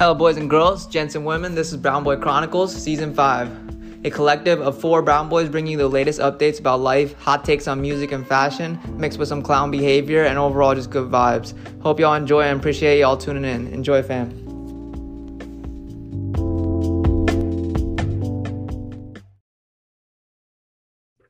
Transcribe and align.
Hello, 0.00 0.14
boys 0.14 0.36
and 0.36 0.50
girls, 0.50 0.86
gents 0.86 1.14
and 1.14 1.24
women. 1.24 1.54
This 1.54 1.72
is 1.72 1.78
Brown 1.78 2.04
Boy 2.04 2.16
Chronicles, 2.16 2.74
Season 2.74 3.14
5. 3.14 4.04
A 4.04 4.10
collective 4.10 4.60
of 4.60 4.78
four 4.78 5.00
brown 5.00 5.30
boys 5.30 5.48
bringing 5.48 5.72
you 5.72 5.78
the 5.78 5.88
latest 5.88 6.20
updates 6.20 6.60
about 6.60 6.80
life, 6.80 7.18
hot 7.18 7.42
takes 7.44 7.66
on 7.68 7.80
music 7.80 8.12
and 8.12 8.26
fashion, 8.26 8.78
mixed 8.98 9.18
with 9.18 9.28
some 9.28 9.40
clown 9.40 9.70
behavior, 9.70 10.24
and 10.24 10.38
overall 10.38 10.74
just 10.74 10.90
good 10.90 11.10
vibes. 11.10 11.54
Hope 11.82 12.00
y'all 12.00 12.14
enjoy 12.14 12.42
and 12.42 12.58
appreciate 12.58 12.98
y'all 12.98 13.16
tuning 13.16 13.44
in. 13.44 13.66
Enjoy, 13.68 14.02
fam. 14.02 14.49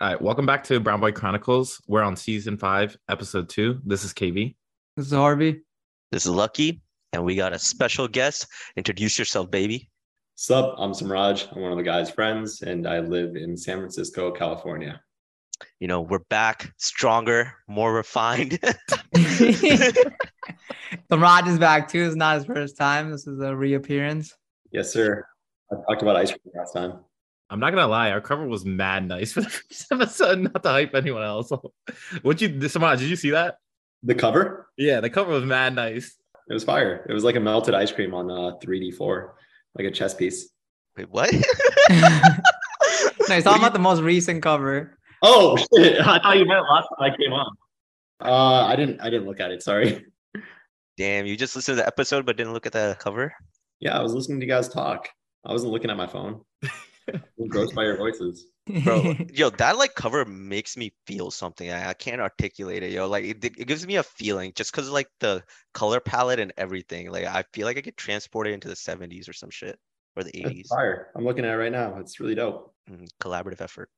All 0.02 0.08
right, 0.08 0.22
welcome 0.22 0.46
back 0.46 0.64
to 0.64 0.80
Brown 0.80 0.98
Boy 0.98 1.12
Chronicles. 1.12 1.78
We're 1.86 2.00
on 2.00 2.16
season 2.16 2.56
five, 2.56 2.96
episode 3.10 3.50
two. 3.50 3.80
This 3.84 4.02
is 4.02 4.14
KV. 4.14 4.54
This 4.96 5.08
is 5.08 5.12
Harvey. 5.12 5.60
This 6.10 6.24
is 6.24 6.32
Lucky, 6.32 6.80
and 7.12 7.22
we 7.22 7.36
got 7.36 7.52
a 7.52 7.58
special 7.58 8.08
guest. 8.08 8.46
Introduce 8.76 9.18
yourself, 9.18 9.50
baby. 9.50 9.90
Sup, 10.36 10.74
I'm 10.78 10.92
Samraaj. 10.92 11.54
I'm 11.54 11.60
one 11.60 11.72
of 11.72 11.76
the 11.76 11.84
guy's 11.84 12.08
friends, 12.08 12.62
and 12.62 12.88
I 12.88 13.00
live 13.00 13.36
in 13.36 13.58
San 13.58 13.76
Francisco, 13.76 14.30
California. 14.30 15.02
You 15.80 15.88
know, 15.88 16.00
we're 16.00 16.20
back 16.30 16.72
stronger, 16.78 17.52
more 17.68 17.92
refined. 17.92 18.52
Samraaj 21.10 21.46
is 21.46 21.58
back 21.58 21.88
too. 21.88 22.04
It's 22.04 22.16
not 22.16 22.36
his 22.36 22.46
first 22.46 22.78
time. 22.78 23.10
This 23.10 23.26
is 23.26 23.38
a 23.42 23.54
reappearance. 23.54 24.34
Yes, 24.72 24.90
sir. 24.90 25.26
I 25.70 25.74
talked 25.86 26.00
about 26.00 26.16
ice 26.16 26.30
cream 26.30 26.54
last 26.56 26.72
time. 26.72 27.00
I'm 27.50 27.58
not 27.58 27.70
gonna 27.70 27.88
lie, 27.88 28.12
our 28.12 28.20
cover 28.20 28.46
was 28.46 28.64
mad 28.64 29.08
nice 29.08 29.32
for 29.32 29.40
the 29.40 29.48
first 29.48 29.86
episode, 29.92 30.38
not 30.38 30.62
to 30.62 30.68
hype 30.68 30.94
anyone 30.94 31.24
else. 31.24 31.50
what 32.22 32.40
you 32.40 32.48
Samraaj, 32.48 32.98
did 32.98 33.10
you 33.10 33.16
see 33.16 33.30
that? 33.30 33.56
The 34.04 34.14
cover? 34.14 34.68
Yeah, 34.78 35.00
the 35.00 35.10
cover 35.10 35.32
was 35.32 35.44
mad 35.44 35.74
nice. 35.74 36.16
It 36.48 36.54
was 36.54 36.64
fire. 36.64 37.04
It 37.08 37.12
was 37.12 37.24
like 37.24 37.34
a 37.34 37.40
melted 37.40 37.74
ice 37.74 37.90
cream 37.90 38.14
on 38.14 38.30
a 38.30 38.56
3D4, 38.64 39.30
like 39.76 39.86
a 39.86 39.90
chess 39.90 40.14
piece. 40.14 40.50
Wait, 40.96 41.10
what? 41.10 41.32
no, 41.90 43.34
he's 43.34 43.44
talking 43.44 43.62
about 43.62 43.72
the 43.72 43.78
most 43.80 44.00
recent 44.00 44.42
cover. 44.42 44.96
Oh 45.22 45.56
shit! 45.56 46.00
I 46.00 46.18
thought 46.20 46.38
you 46.38 46.46
meant 46.46 46.64
last 46.70 46.88
time 46.88 47.12
I 47.12 47.16
came 47.16 47.32
on. 47.32 47.56
Uh, 48.20 48.64
I 48.66 48.76
didn't. 48.76 49.00
I 49.00 49.10
didn't 49.10 49.26
look 49.26 49.40
at 49.40 49.50
it. 49.50 49.62
Sorry. 49.62 50.06
Damn, 50.96 51.26
you 51.26 51.36
just 51.36 51.56
listened 51.56 51.78
to 51.78 51.82
the 51.82 51.86
episode 51.86 52.26
but 52.26 52.36
didn't 52.36 52.52
look 52.52 52.66
at 52.66 52.72
the 52.72 52.96
cover? 53.00 53.32
Yeah, 53.80 53.98
I 53.98 54.02
was 54.02 54.14
listening 54.14 54.40
to 54.40 54.46
you 54.46 54.52
guys 54.52 54.68
talk. 54.68 55.08
I 55.44 55.52
wasn't 55.52 55.72
looking 55.72 55.90
at 55.90 55.96
my 55.96 56.06
phone. 56.06 56.42
I'm 57.14 57.22
engrossed 57.38 57.74
by 57.74 57.84
your 57.84 57.96
voices. 57.96 58.46
Bro, 58.84 59.16
yo, 59.32 59.50
that 59.50 59.76
like 59.78 59.94
cover 59.94 60.24
makes 60.24 60.76
me 60.76 60.92
feel 61.06 61.30
something. 61.30 61.70
I, 61.70 61.90
I 61.90 61.94
can't 61.94 62.20
articulate 62.20 62.82
it, 62.82 62.92
yo. 62.92 63.08
Like 63.08 63.24
it, 63.24 63.44
it 63.44 63.66
gives 63.66 63.86
me 63.86 63.96
a 63.96 64.02
feeling 64.02 64.52
just 64.54 64.72
because 64.72 64.90
like 64.90 65.08
the 65.20 65.42
color 65.74 66.00
palette 66.00 66.38
and 66.40 66.52
everything. 66.56 67.10
Like 67.10 67.24
I 67.24 67.44
feel 67.52 67.66
like 67.66 67.76
I 67.78 67.80
get 67.80 67.96
transported 67.96 68.52
into 68.54 68.68
the 68.68 68.74
70s 68.74 69.28
or 69.28 69.32
some 69.32 69.50
shit 69.50 69.78
or 70.16 70.24
the 70.24 70.32
80s. 70.32 70.60
It's 70.60 70.68
fire. 70.68 71.08
I'm 71.16 71.24
looking 71.24 71.44
at 71.44 71.52
it 71.52 71.56
right 71.56 71.72
now. 71.72 71.96
It's 71.98 72.20
really 72.20 72.34
dope. 72.34 72.74
Mm, 72.88 73.08
collaborative 73.20 73.60
effort. 73.60 73.90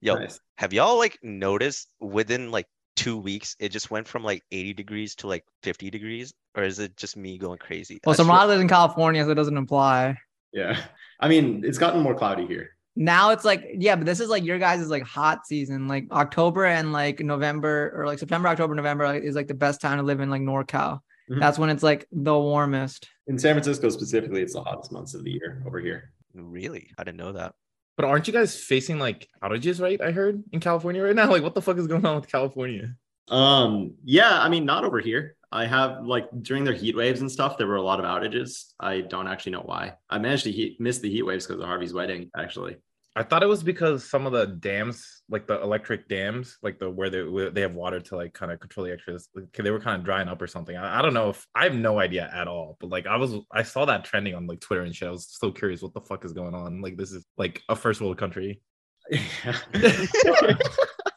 Yo, 0.00 0.14
Nice. 0.14 0.38
have 0.58 0.72
y'all 0.72 0.98
like 0.98 1.18
noticed 1.22 1.88
within 2.00 2.50
like 2.50 2.66
two 2.96 3.18
weeks 3.18 3.56
it 3.58 3.68
just 3.70 3.90
went 3.90 4.08
from 4.08 4.24
like 4.24 4.42
80 4.50 4.72
degrees 4.74 5.14
to 5.16 5.26
like 5.26 5.44
50 5.62 5.90
degrees? 5.90 6.32
Or 6.56 6.62
is 6.62 6.78
it 6.78 6.96
just 6.96 7.16
me 7.16 7.36
going 7.38 7.58
crazy? 7.58 8.00
well, 8.04 8.12
I 8.12 8.16
swear- 8.16 8.26
Samraaj 8.26 8.48
lives 8.48 8.62
in 8.62 8.68
California, 8.68 9.24
so 9.24 9.30
it 9.30 9.34
doesn't 9.34 9.56
apply. 9.56 10.16
Yeah. 10.56 10.80
I 11.20 11.28
mean, 11.28 11.62
it's 11.64 11.76
gotten 11.78 12.00
more 12.00 12.14
cloudy 12.14 12.46
here. 12.46 12.70
Now 12.96 13.30
it's 13.30 13.44
like, 13.44 13.62
yeah, 13.74 13.94
but 13.94 14.06
this 14.06 14.20
is 14.20 14.30
like 14.30 14.42
your 14.42 14.58
guys' 14.58 14.80
is 14.80 14.88
like 14.88 15.02
hot 15.02 15.46
season. 15.46 15.86
Like 15.86 16.06
October 16.10 16.64
and 16.64 16.92
like 16.94 17.20
November 17.20 17.92
or 17.94 18.06
like 18.06 18.18
September, 18.18 18.48
October, 18.48 18.74
November 18.74 19.06
like, 19.06 19.22
is 19.22 19.36
like 19.36 19.48
the 19.48 19.54
best 19.54 19.82
time 19.82 19.98
to 19.98 20.02
live 20.02 20.20
in 20.20 20.30
like 20.30 20.40
NorCal. 20.40 21.00
Mhm. 21.30 21.40
That's 21.40 21.58
when 21.58 21.68
it's 21.68 21.82
like 21.82 22.06
the 22.10 22.32
warmest. 22.38 23.06
In 23.26 23.38
San 23.38 23.54
Francisco 23.54 23.90
specifically, 23.90 24.40
it's 24.40 24.54
the 24.54 24.62
hottest 24.62 24.92
months 24.92 25.12
of 25.12 25.24
the 25.24 25.32
year 25.32 25.62
over 25.66 25.78
here. 25.78 26.12
Really? 26.32 26.90
I 26.96 27.04
didn't 27.04 27.18
know 27.18 27.32
that. 27.32 27.54
But 27.96 28.06
aren't 28.06 28.26
you 28.28 28.32
guys 28.32 28.58
facing 28.58 28.98
like 28.98 29.28
outages, 29.42 29.80
right? 29.80 30.00
I 30.00 30.10
heard 30.10 30.42
in 30.52 30.60
California 30.60 31.02
right 31.02 31.14
now. 31.14 31.30
Like, 31.30 31.42
what 31.42 31.54
the 31.54 31.62
fuck 31.62 31.76
is 31.76 31.86
going 31.86 32.06
on 32.06 32.16
with 32.16 32.30
California? 32.30 32.94
Um, 33.28 33.94
yeah, 34.04 34.40
I 34.40 34.48
mean, 34.48 34.64
not 34.64 34.84
over 34.84 35.00
here. 35.00 35.36
I 35.52 35.66
have 35.66 36.04
like 36.04 36.28
during 36.42 36.64
their 36.64 36.74
heat 36.74 36.96
waves 36.96 37.20
and 37.20 37.30
stuff, 37.30 37.56
there 37.56 37.66
were 37.66 37.76
a 37.76 37.82
lot 37.82 38.00
of 38.00 38.04
outages. 38.04 38.72
I 38.80 39.00
don't 39.00 39.28
actually 39.28 39.52
know 39.52 39.62
why. 39.64 39.94
I 40.10 40.18
managed 40.18 40.44
to 40.44 40.52
heat, 40.52 40.80
miss 40.80 40.98
the 40.98 41.10
heat 41.10 41.22
waves 41.22 41.46
because 41.46 41.60
of 41.60 41.66
Harvey's 41.66 41.94
wedding, 41.94 42.30
actually. 42.36 42.76
I 43.14 43.22
thought 43.22 43.42
it 43.42 43.46
was 43.46 43.62
because 43.62 44.04
some 44.04 44.26
of 44.26 44.32
the 44.32 44.46
dams, 44.46 45.22
like 45.30 45.46
the 45.46 45.62
electric 45.62 46.06
dams, 46.06 46.58
like 46.62 46.78
the 46.78 46.90
where 46.90 47.08
they 47.08 47.22
where 47.22 47.48
they 47.48 47.62
have 47.62 47.72
water 47.72 47.98
to 47.98 48.16
like 48.16 48.34
kind 48.34 48.52
of 48.52 48.60
control 48.60 48.84
the 48.84 48.92
extras, 48.92 49.28
like, 49.34 49.50
they 49.52 49.70
were 49.70 49.80
kind 49.80 49.98
of 49.98 50.04
drying 50.04 50.28
up 50.28 50.42
or 50.42 50.46
something. 50.46 50.76
I, 50.76 50.98
I 50.98 51.02
don't 51.02 51.14
know 51.14 51.30
if 51.30 51.46
I 51.54 51.64
have 51.64 51.74
no 51.74 51.98
idea 51.98 52.30
at 52.30 52.46
all. 52.46 52.76
But 52.78 52.90
like 52.90 53.06
I 53.06 53.16
was, 53.16 53.34
I 53.50 53.62
saw 53.62 53.86
that 53.86 54.04
trending 54.04 54.34
on 54.34 54.46
like 54.46 54.60
Twitter 54.60 54.82
and 54.82 54.94
shit. 54.94 55.08
I 55.08 55.12
was 55.12 55.28
so 55.30 55.50
curious, 55.50 55.80
what 55.80 55.94
the 55.94 56.02
fuck 56.02 56.26
is 56.26 56.34
going 56.34 56.54
on? 56.54 56.82
Like 56.82 56.98
this 56.98 57.12
is 57.12 57.24
like 57.38 57.62
a 57.70 57.76
first 57.76 58.02
world 58.02 58.18
country. 58.18 58.60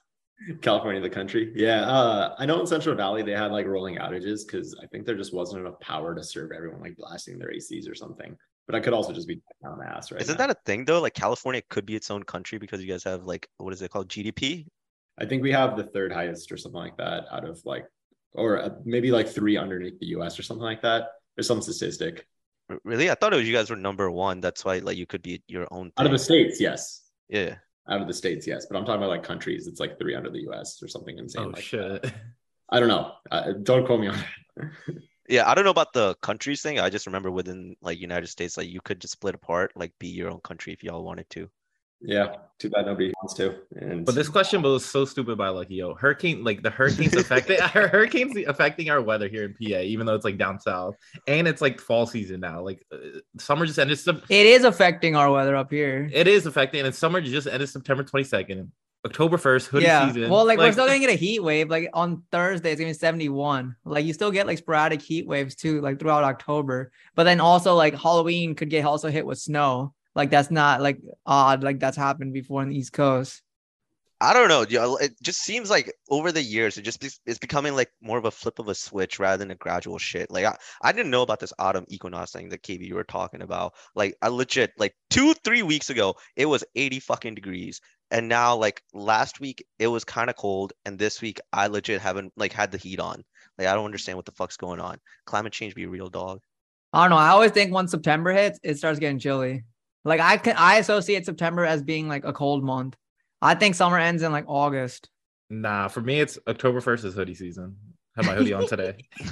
California, 0.61 1.01
the 1.01 1.09
country. 1.09 1.51
Yeah. 1.55 1.81
Uh, 1.81 2.35
I 2.37 2.45
know 2.45 2.59
in 2.59 2.67
Central 2.67 2.95
Valley 2.95 3.23
they 3.23 3.31
had 3.31 3.51
like 3.51 3.65
rolling 3.65 3.97
outages 3.97 4.45
because 4.45 4.75
I 4.81 4.87
think 4.87 5.05
there 5.05 5.15
just 5.15 5.33
wasn't 5.33 5.61
enough 5.61 5.79
power 5.79 6.15
to 6.15 6.23
serve 6.23 6.51
everyone 6.51 6.81
like 6.81 6.95
blasting 6.97 7.37
their 7.37 7.49
ACs 7.49 7.89
or 7.89 7.95
something. 7.95 8.35
But 8.65 8.75
I 8.75 8.79
could 8.79 8.93
also 8.93 9.11
just 9.11 9.27
be 9.27 9.41
on 9.65 9.79
the 9.79 9.85
ass 9.85 10.11
right 10.11 10.21
Isn't 10.21 10.37
now. 10.37 10.47
that 10.47 10.55
a 10.55 10.59
thing 10.65 10.85
though? 10.85 11.01
Like 11.01 11.13
California 11.13 11.61
could 11.69 11.85
be 11.85 11.95
its 11.95 12.11
own 12.11 12.23
country 12.23 12.57
because 12.57 12.81
you 12.81 12.87
guys 12.87 13.03
have 13.03 13.23
like 13.23 13.47
what 13.57 13.73
is 13.73 13.81
it 13.81 13.91
called? 13.91 14.07
GDP? 14.07 14.67
I 15.17 15.25
think 15.25 15.43
we 15.43 15.51
have 15.51 15.75
the 15.75 15.83
third 15.83 16.13
highest 16.13 16.51
or 16.51 16.57
something 16.57 16.79
like 16.79 16.97
that 16.97 17.25
out 17.31 17.43
of 17.43 17.59
like, 17.65 17.85
or 18.33 18.61
uh, 18.61 18.69
maybe 18.85 19.11
like 19.11 19.27
three 19.27 19.57
underneath 19.57 19.99
the 19.99 20.07
US 20.17 20.39
or 20.39 20.43
something 20.43 20.63
like 20.63 20.81
that. 20.83 21.09
There's 21.35 21.47
some 21.47 21.61
statistic. 21.61 22.25
Really? 22.83 23.09
I 23.09 23.15
thought 23.15 23.33
it 23.33 23.37
was 23.37 23.47
you 23.47 23.55
guys 23.55 23.69
were 23.69 23.75
number 23.75 24.09
one. 24.11 24.39
That's 24.39 24.63
why 24.63 24.77
like 24.79 24.97
you 24.97 25.07
could 25.07 25.23
be 25.23 25.41
your 25.47 25.67
own 25.71 25.91
Out 25.97 26.05
of 26.05 26.11
the 26.11 26.19
states, 26.19 26.61
yes. 26.61 27.01
Yeah. 27.27 27.55
Out 27.89 28.01
of 28.01 28.07
the 28.07 28.13
states, 28.13 28.45
yes. 28.45 28.67
But 28.69 28.77
I'm 28.77 28.85
talking 28.85 29.01
about 29.01 29.09
like 29.09 29.23
countries. 29.23 29.67
It's 29.67 29.79
like 29.79 29.97
three 29.97 30.15
under 30.15 30.29
the 30.29 30.47
US 30.49 30.81
or 30.81 30.87
something 30.87 31.17
insane. 31.17 31.45
Oh 31.45 31.49
like 31.49 31.63
shit! 31.63 32.03
that. 32.03 32.13
I 32.69 32.79
don't 32.79 32.89
know. 32.89 33.13
Uh, 33.31 33.53
don't 33.63 33.85
quote 33.85 33.99
me 33.99 34.07
on 34.07 34.15
it. 34.15 34.69
Yeah, 35.29 35.47
I 35.47 35.53
don't 35.53 35.63
know 35.63 35.69
about 35.69 35.93
the 35.93 36.15
countries 36.23 36.63
thing. 36.63 36.79
I 36.79 36.89
just 36.89 37.05
remember 37.05 37.29
within 37.29 37.75
like 37.83 37.99
United 37.99 38.25
States, 38.27 38.57
like 38.57 38.67
you 38.67 38.81
could 38.81 38.99
just 38.99 39.13
split 39.13 39.35
apart, 39.35 39.71
like 39.75 39.93
be 39.99 40.07
your 40.07 40.31
own 40.31 40.39
country 40.39 40.73
if 40.73 40.83
y'all 40.83 41.03
wanted 41.03 41.29
to. 41.29 41.47
Yeah. 42.01 42.35
Too 42.59 42.69
bad 42.69 42.87
nobody 42.87 43.13
wants 43.21 43.33
to. 43.35 43.55
And 43.77 44.05
But 44.05 44.15
this 44.15 44.27
question 44.27 44.61
was 44.61 44.83
so 44.83 45.05
stupid 45.05 45.37
by 45.37 45.47
like 45.47 45.69
yo 45.69 45.93
hurricane 45.93 46.43
like 46.43 46.61
the 46.61 46.69
hurricanes 46.69 47.15
affecting 47.15 47.57
hurricanes 47.61 48.35
affecting 48.47 48.89
our 48.89 49.01
weather 49.01 49.29
here 49.29 49.45
in 49.45 49.53
PA 49.53 49.79
even 49.79 50.05
though 50.05 50.15
it's 50.15 50.25
like 50.25 50.37
down 50.37 50.59
south 50.59 50.95
and 51.25 51.47
it's 51.47 51.61
like 51.61 51.79
fall 51.79 52.05
season 52.05 52.41
now 52.41 52.61
like 52.61 52.85
uh, 52.91 52.97
summer 53.37 53.65
just 53.65 53.79
ended 53.79 53.97
Sep- 53.97 54.23
It 54.29 54.45
is 54.45 54.65
affecting 54.65 55.15
our 55.15 55.31
weather 55.31 55.55
up 55.55 55.71
here. 55.71 56.09
it 56.11 56.27
is 56.27 56.45
affecting 56.45 56.85
and 56.85 56.93
summer 56.93 57.21
just 57.21 57.47
ended 57.47 57.69
September 57.69 58.03
22nd 58.03 58.67
October 59.05 59.37
1st 59.37 59.67
hoodie 59.67 59.85
yeah. 59.85 60.07
season 60.07 60.29
Well, 60.29 60.45
like, 60.45 60.59
we're 60.59 60.73
still 60.73 60.85
gonna 60.85 60.99
get 60.99 61.09
a 61.09 61.13
heat 61.13 61.39
wave. 61.39 61.69
Like 61.69 61.89
on 61.93 62.23
Thursday, 62.31 62.71
it's 62.71 62.81
gonna 62.81 62.89
be 62.89 62.97
71. 62.97 63.75
Like 63.85 64.03
you 64.03 64.11
still 64.11 64.29
get 64.29 64.45
like 64.45 64.57
sporadic 64.57 65.01
heat 65.01 65.25
waves 65.25 65.55
too, 65.55 65.79
like 65.79 65.99
throughout 65.99 66.25
October. 66.25 66.91
But 67.15 67.23
then 67.23 67.39
also 67.39 67.75
like 67.75 67.95
Halloween 67.95 68.55
could 68.55 68.69
get 68.69 68.83
also 68.83 69.09
hit 69.09 69.25
with 69.25 69.37
snow. 69.37 69.93
Like 70.19 70.31
that's 70.31 70.51
not 70.51 70.81
like 70.81 70.99
odd. 71.25 71.63
Like 71.63 71.79
that's 71.79 71.95
happened 71.95 72.33
before 72.33 72.61
on 72.61 72.67
the 72.67 72.75
East 72.75 72.91
Coast. 72.91 73.41
I 74.19 74.33
don't 74.33 74.49
know. 74.49 74.97
It 74.97 75.13
just 75.23 75.39
seems 75.39 75.69
like 75.69 75.93
over 76.09 76.33
the 76.33 76.43
years, 76.43 76.77
it 76.77 76.81
just 76.81 76.99
be, 76.99 77.07
it's 77.25 77.39
becoming 77.39 77.73
like 77.73 77.89
more 78.01 78.17
of 78.17 78.25
a 78.25 78.31
flip 78.31 78.59
of 78.59 78.67
a 78.67 78.75
switch 78.75 79.17
rather 79.17 79.37
than 79.37 79.51
a 79.51 79.55
gradual 79.55 79.97
shit. 79.97 80.29
Like 80.29 80.43
I, 80.43 80.57
I 80.81 80.91
didn't 80.91 81.11
know 81.11 81.21
about 81.21 81.39
this 81.39 81.53
autumn 81.57 81.85
equinox 81.87 82.33
thing 82.33 82.49
that 82.49 82.63
KV 82.63 82.85
you 82.85 82.95
were 82.95 83.05
talking 83.05 83.41
about. 83.41 83.75
Like 83.95 84.17
I 84.21 84.27
legit 84.27 84.73
like 84.77 84.93
two, 85.09 85.33
three 85.35 85.63
weeks 85.63 85.89
ago, 85.89 86.15
it 86.35 86.47
was 86.47 86.65
80 86.75 86.99
fucking 86.99 87.35
degrees. 87.35 87.79
And 88.11 88.27
now 88.27 88.57
like 88.57 88.83
last 88.93 89.39
week 89.39 89.65
it 89.79 89.87
was 89.87 90.03
kind 90.03 90.29
of 90.29 90.35
cold. 90.35 90.73
And 90.83 90.99
this 90.99 91.21
week 91.21 91.39
I 91.53 91.67
legit 91.67 92.01
haven't 92.01 92.33
like 92.35 92.51
had 92.51 92.73
the 92.73 92.77
heat 92.77 92.99
on. 92.99 93.23
Like 93.57 93.67
I 93.67 93.73
don't 93.73 93.85
understand 93.85 94.17
what 94.17 94.25
the 94.25 94.33
fuck's 94.33 94.57
going 94.57 94.81
on. 94.81 94.99
Climate 95.27 95.53
change 95.53 95.75
be 95.75 95.85
a 95.85 95.89
real 95.89 96.09
dog. 96.09 96.41
I 96.91 97.03
don't 97.03 97.11
know. 97.11 97.23
I 97.23 97.29
always 97.29 97.51
think 97.51 97.71
once 97.71 97.91
September 97.91 98.33
hits, 98.33 98.59
it 98.63 98.77
starts 98.77 98.99
getting 98.99 99.19
chilly. 99.19 99.63
Like 100.09 100.21
I 100.21 100.37
can 100.37 100.55
I 100.57 100.77
associate 100.77 101.23
September 101.23 101.63
as 101.65 101.83
being 101.83 102.07
like 102.07 102.25
a 102.25 102.33
cold 102.33 102.63
month. 102.63 102.97
I 103.43 103.53
think 103.53 103.75
summer 103.75 103.99
ends 103.99 104.23
in 104.23 104.31
like 104.31 104.45
August. 104.47 105.09
nah 105.51 105.87
for 105.87 106.01
me 106.01 106.19
it's 106.19 106.37
October 106.47 106.81
1st 106.81 107.05
is 107.05 107.13
hoodie 107.13 107.35
season 107.35 107.75
have 108.15 108.25
my 108.25 108.33
hoodie 108.33 108.53
on 108.53 108.67
today 108.67 108.93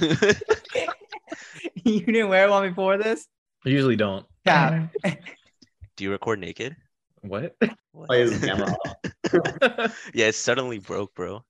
you 1.84 2.00
didn't 2.00 2.28
wear 2.28 2.48
one 2.48 2.68
before 2.68 2.96
this? 2.96 3.26
I 3.66 3.70
usually 3.70 3.96
don't 3.96 4.24
Yeah. 4.46 4.86
Do 5.96 6.04
you 6.04 6.12
record 6.12 6.38
naked? 6.38 6.76
what 7.22 7.56
What? 7.92 8.06
play 8.06 8.20
his 8.20 8.38
camera 8.38 8.74
yeah, 10.14 10.28
it 10.28 10.34
suddenly 10.36 10.78
broke, 10.78 11.12
bro. 11.14 11.42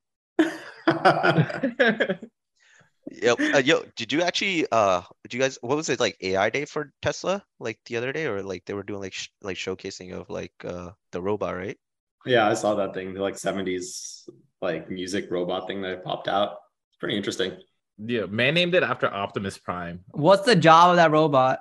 Off. 3.13 3.23
Yo, 3.23 3.37
uh, 3.55 3.59
yo, 3.59 3.83
did 3.97 4.13
you 4.13 4.23
actually 4.23 4.67
uh 4.73 5.03
did 5.23 5.35
you 5.35 5.41
guys 5.41 5.59
what 5.61 5.77
was 5.77 5.89
it 5.89 6.01
like 6.01 6.17
AI 6.21 6.51
day 6.51 6.65
for 6.65 6.93
Tesla 7.03 7.43
like 7.59 7.79
the 7.87 7.97
other 7.97 8.13
day 8.13 8.27
or 8.27 8.43
like 8.43 8.65
they 8.67 8.75
were 8.75 8.83
doing 8.83 9.01
like 9.01 9.15
sh- 9.15 9.29
like 9.43 9.57
showcasing 9.57 10.13
of 10.13 10.29
like 10.31 10.53
uh 10.65 10.91
the 11.13 11.23
robot, 11.23 11.57
right? 11.57 11.79
yeah, 12.27 12.49
I 12.49 12.55
saw 12.55 12.75
that 12.77 12.95
thing. 12.95 13.15
The 13.15 13.23
like 13.23 13.35
70s 13.35 14.29
like 14.61 14.91
music 14.91 15.31
robot 15.31 15.67
thing 15.67 15.83
that 15.83 16.05
popped 16.05 16.29
out. 16.29 16.57
It's 16.91 16.99
pretty 16.99 17.17
interesting. 17.17 17.57
Yeah, 17.99 18.27
man 18.27 18.55
named 18.55 18.75
it 18.75 18.83
after 18.83 19.13
Optimus 19.13 19.59
Prime. 19.59 20.01
What's 20.13 20.45
the 20.45 20.57
job 20.57 20.91
of 20.91 20.97
that 20.97 21.11
robot? 21.11 21.61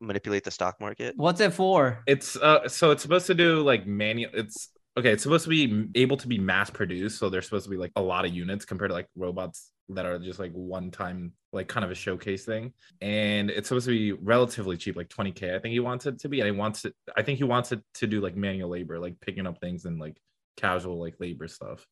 Manipulate 0.00 0.44
the 0.44 0.50
stock 0.50 0.80
market. 0.80 1.14
What's 1.16 1.40
it 1.40 1.52
for? 1.52 2.02
It's 2.06 2.36
uh 2.36 2.68
so 2.68 2.90
it's 2.90 3.02
supposed 3.02 3.26
to 3.26 3.34
do 3.34 3.62
like 3.62 3.86
manual 3.86 4.30
it's 4.34 4.68
okay, 4.96 5.12
it's 5.12 5.22
supposed 5.22 5.44
to 5.44 5.50
be 5.50 5.88
able 5.94 6.16
to 6.18 6.28
be 6.28 6.38
mass 6.38 6.70
produced, 6.70 7.18
so 7.18 7.28
there's 7.28 7.46
supposed 7.46 7.64
to 7.64 7.70
be 7.70 7.76
like 7.76 7.92
a 7.96 8.02
lot 8.02 8.24
of 8.24 8.32
units 8.32 8.64
compared 8.64 8.90
to 8.90 8.94
like 8.94 9.08
robots 9.16 9.70
that 9.90 10.04
are 10.06 10.18
just 10.18 10.38
like 10.38 10.52
one 10.52 10.90
time 10.90 11.32
like 11.52 11.68
kind 11.68 11.84
of 11.84 11.90
a 11.90 11.94
showcase 11.94 12.44
thing. 12.44 12.72
And 13.00 13.50
it's 13.50 13.68
supposed 13.68 13.86
to 13.86 13.92
be 13.92 14.12
relatively 14.12 14.76
cheap, 14.76 14.96
like 14.96 15.08
20k 15.08 15.54
I 15.56 15.58
think 15.58 15.72
he 15.72 15.80
wants 15.80 16.06
it 16.06 16.18
to 16.20 16.28
be 16.28 16.40
and 16.40 16.46
he 16.46 16.52
wants 16.52 16.84
it 16.84 16.94
I 17.16 17.22
think 17.22 17.38
he 17.38 17.44
wants 17.44 17.72
it 17.72 17.80
to 17.94 18.06
do 18.06 18.20
like 18.20 18.36
manual 18.36 18.68
labor, 18.70 18.98
like 18.98 19.18
picking 19.20 19.46
up 19.46 19.60
things 19.60 19.84
and 19.84 19.98
like 19.98 20.16
casual 20.56 21.00
like 21.00 21.14
labor 21.20 21.48
stuff. 21.48 21.86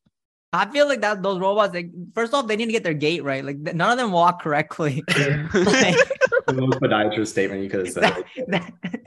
I 0.53 0.65
feel 0.69 0.87
like 0.87 1.01
that 1.01 1.21
those 1.21 1.39
robots. 1.39 1.73
Like, 1.73 1.91
first 2.15 2.33
off, 2.33 2.47
they 2.47 2.55
need 2.55 2.67
to 2.67 2.71
get 2.71 2.83
their 2.83 2.93
gait 2.93 3.21
right. 3.21 3.43
Like, 3.43 3.57
none 3.57 3.91
of 3.91 3.97
them 3.97 4.11
walk 4.13 4.41
correctly. 4.41 5.03
like, 5.09 5.53
The 5.53 6.53
most 6.55 6.79
podiatrist 6.79 7.27
statement 7.27 7.63
you 7.63 7.69
could 7.69 7.85
have 7.85 7.93
said. 7.93 8.03
that, 8.03 8.23
that- 8.47 9.01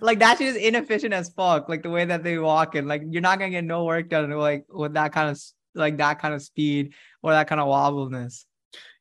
like 0.00 0.18
that 0.20 0.38
shit 0.38 0.48
is 0.48 0.56
inefficient 0.56 1.14
as 1.14 1.30
fuck. 1.30 1.68
Like 1.68 1.82
the 1.82 1.90
way 1.90 2.04
that 2.04 2.22
they 2.22 2.38
walk 2.38 2.74
and 2.74 2.86
like 2.86 3.02
you're 3.08 3.22
not 3.22 3.38
gonna 3.38 3.50
get 3.50 3.64
no 3.64 3.84
work 3.84 4.08
done 4.10 4.30
like 4.30 4.66
with 4.68 4.94
that 4.94 5.12
kind 5.12 5.30
of 5.30 5.36
s- 5.36 5.54
like 5.78 5.96
that 5.98 6.20
kind 6.20 6.34
of 6.34 6.42
speed 6.42 6.94
or 7.22 7.32
that 7.32 7.48
kind 7.48 7.60
of 7.60 7.68
wobbleness. 7.68 8.44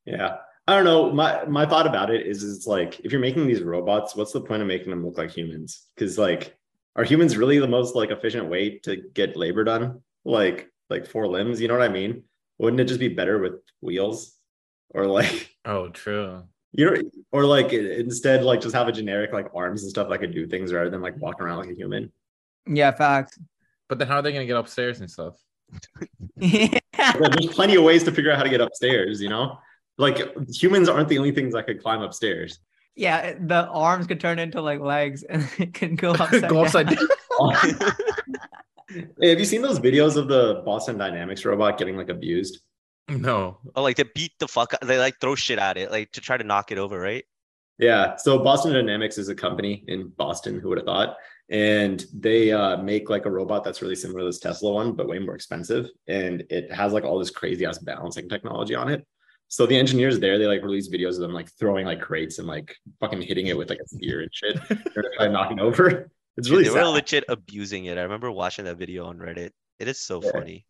Yeah. 0.06 0.38
I 0.69 0.75
don't 0.75 0.83
know. 0.85 1.12
My 1.13 1.45
my 1.45 1.65
thought 1.65 1.88
about 1.88 2.09
it 2.09 2.25
is 2.27 2.44
it's 2.44 2.68
like 2.68 3.00
if 3.01 3.12
you're 3.12 3.21
making 3.21 3.47
these 3.47 3.63
robots, 3.63 4.15
what's 4.15 4.33
the 4.33 4.41
point 4.41 4.62
of 4.62 4.68
making 4.68 4.89
them 4.89 5.06
look 5.06 5.18
like 5.18 5.31
humans? 5.31 5.85
Because 5.95 6.18
like 6.18 6.57
are 6.95 7.03
humans 7.06 7.38
really 7.38 7.59
the 7.59 7.68
most 7.68 7.95
like 7.95 8.09
efficient 8.12 8.50
way 8.50 8.79
to 8.79 8.97
get 9.13 9.38
labor 9.38 9.63
done? 9.63 10.01
Like 10.25 10.69
like 10.89 11.06
four 11.07 11.27
limbs, 11.27 11.62
you 11.62 11.68
know 11.69 11.77
what 11.77 11.89
I 11.89 11.94
mean? 11.94 12.24
Wouldn't 12.57 12.80
it 12.81 12.85
just 12.85 13.00
be 13.00 13.07
better 13.07 13.39
with 13.39 13.62
wheels? 13.81 14.33
Or 14.89 15.06
like 15.07 15.56
Oh, 15.63 15.88
true. 15.89 16.44
you 16.73 16.85
know, 16.85 17.01
or 17.31 17.45
like 17.45 17.71
instead 17.71 18.44
like 18.44 18.59
just 18.62 18.75
have 18.75 18.88
a 18.89 18.91
generic 18.91 19.31
like 19.31 19.47
arms 19.56 19.83
and 19.83 19.89
stuff 19.89 20.09
that 20.09 20.19
could 20.19 20.33
do 20.33 20.47
things 20.47 20.73
rather 20.73 20.89
than 20.89 21.01
like 21.01 21.18
walking 21.18 21.45
around 21.45 21.59
like 21.59 21.69
a 21.69 21.75
human. 21.75 22.12
Yeah, 22.65 22.91
facts. 22.91 23.39
But 23.88 24.00
then 24.00 24.09
how 24.09 24.15
are 24.18 24.21
they 24.21 24.33
gonna 24.33 24.45
get 24.45 24.57
upstairs 24.57 25.00
and 25.00 25.09
stuff? 25.09 25.35
Yeah, 26.37 26.79
Yeah, 26.97 27.13
there's 27.17 27.47
plenty 27.47 27.75
of 27.75 27.83
ways 27.83 28.03
to 28.03 28.11
figure 28.11 28.31
out 28.31 28.37
how 28.37 28.43
to 28.43 28.49
get 28.49 28.61
upstairs, 28.61 29.21
you 29.21 29.29
know? 29.29 29.59
Like 29.97 30.19
humans 30.49 30.89
aren't 30.89 31.09
the 31.09 31.17
only 31.17 31.31
things 31.31 31.53
that 31.53 31.65
could 31.65 31.81
climb 31.81 32.01
upstairs. 32.01 32.59
Yeah, 32.95 33.33
the 33.39 33.67
arms 33.67 34.07
could 34.07 34.19
turn 34.19 34.39
into 34.39 34.61
like 34.61 34.79
legs 34.79 35.23
and 35.23 35.47
it 35.57 35.73
can 35.73 35.95
go 35.95 36.11
upside, 36.11 36.49
Go 36.49 36.63
upside 36.63 36.87
down. 36.89 37.07
down. 37.39 37.91
Hey, 39.19 39.29
have 39.31 39.39
you 39.39 39.43
seen 39.45 39.61
those 39.61 39.81
videos 39.81 40.15
of 40.15 40.29
the 40.29 40.61
Boston 40.65 40.97
Dynamics 40.97 41.43
robot 41.43 41.77
getting 41.77 41.97
like 41.97 42.07
abused? 42.07 42.61
No. 43.09 43.57
Oh, 43.75 43.83
like 43.83 43.97
they 43.97 44.05
beat 44.15 44.31
the 44.39 44.47
fuck 44.47 44.73
out. 44.73 44.81
They 44.81 44.97
like 44.97 45.19
throw 45.19 45.35
shit 45.35 45.59
at 45.59 45.75
it, 45.75 45.91
like 45.91 46.13
to 46.13 46.21
try 46.21 46.37
to 46.37 46.43
knock 46.45 46.71
it 46.71 46.77
over, 46.77 46.97
right? 46.97 47.25
Yeah. 47.79 48.15
So 48.15 48.39
Boston 48.39 48.71
Dynamics 48.73 49.17
is 49.17 49.27
a 49.27 49.35
company 49.35 49.83
in 49.89 50.07
Boston. 50.07 50.59
Who 50.61 50.69
would 50.69 50.77
have 50.77 50.85
thought? 50.85 51.17
And 51.49 52.05
they 52.13 52.51
uh, 52.51 52.77
make 52.77 53.09
like 53.09 53.25
a 53.25 53.31
robot 53.31 53.63
that's 53.63 53.81
really 53.81 53.95
similar 53.95 54.19
to 54.19 54.25
this 54.25 54.39
Tesla 54.39 54.71
one, 54.73 54.94
but 54.94 55.07
way 55.07 55.17
more 55.19 55.35
expensive. 55.35 55.89
And 56.07 56.44
it 56.49 56.71
has 56.73 56.91
like 56.94 57.05
all 57.05 57.17
this 57.19 57.29
crazy 57.29 57.65
ass 57.65 57.77
balancing 57.77 58.27
technology 58.27 58.75
on 58.75 58.89
it. 58.89 59.05
So 59.47 59.65
the 59.65 59.77
engineers 59.77 60.19
there, 60.19 60.38
they 60.38 60.45
like 60.45 60.61
release 60.61 60.89
videos 60.89 61.11
of 61.15 61.19
them 61.21 61.31
like 61.33 61.49
throwing 61.57 61.85
like 61.85 62.01
crates 62.01 62.38
and 62.39 62.47
like 62.47 62.75
fucking 62.99 63.21
hitting 63.21 63.47
it 63.47 63.57
with 63.57 63.69
like 63.69 63.79
a 63.79 63.88
spear 63.88 64.19
and 64.21 64.29
shit. 64.33 64.57
They're 64.94 65.03
trying 65.15 65.29
to 65.29 65.31
knock 65.31 65.51
it 65.51 65.59
over. 65.59 66.11
It's 66.35 66.49
really 66.49 66.65
they 66.65 66.69
sad. 66.69 66.83
were 66.83 66.89
legit 66.89 67.23
abusing 67.29 67.85
it. 67.85 67.97
I 67.97 68.01
remember 68.01 68.29
watching 68.29 68.65
that 68.65 68.75
video 68.77 69.05
on 69.05 69.17
Reddit. 69.17 69.51
It 69.79 69.88
is 69.88 69.99
so 69.99 70.21
Yeah. 70.21 70.31
funny. 70.33 70.65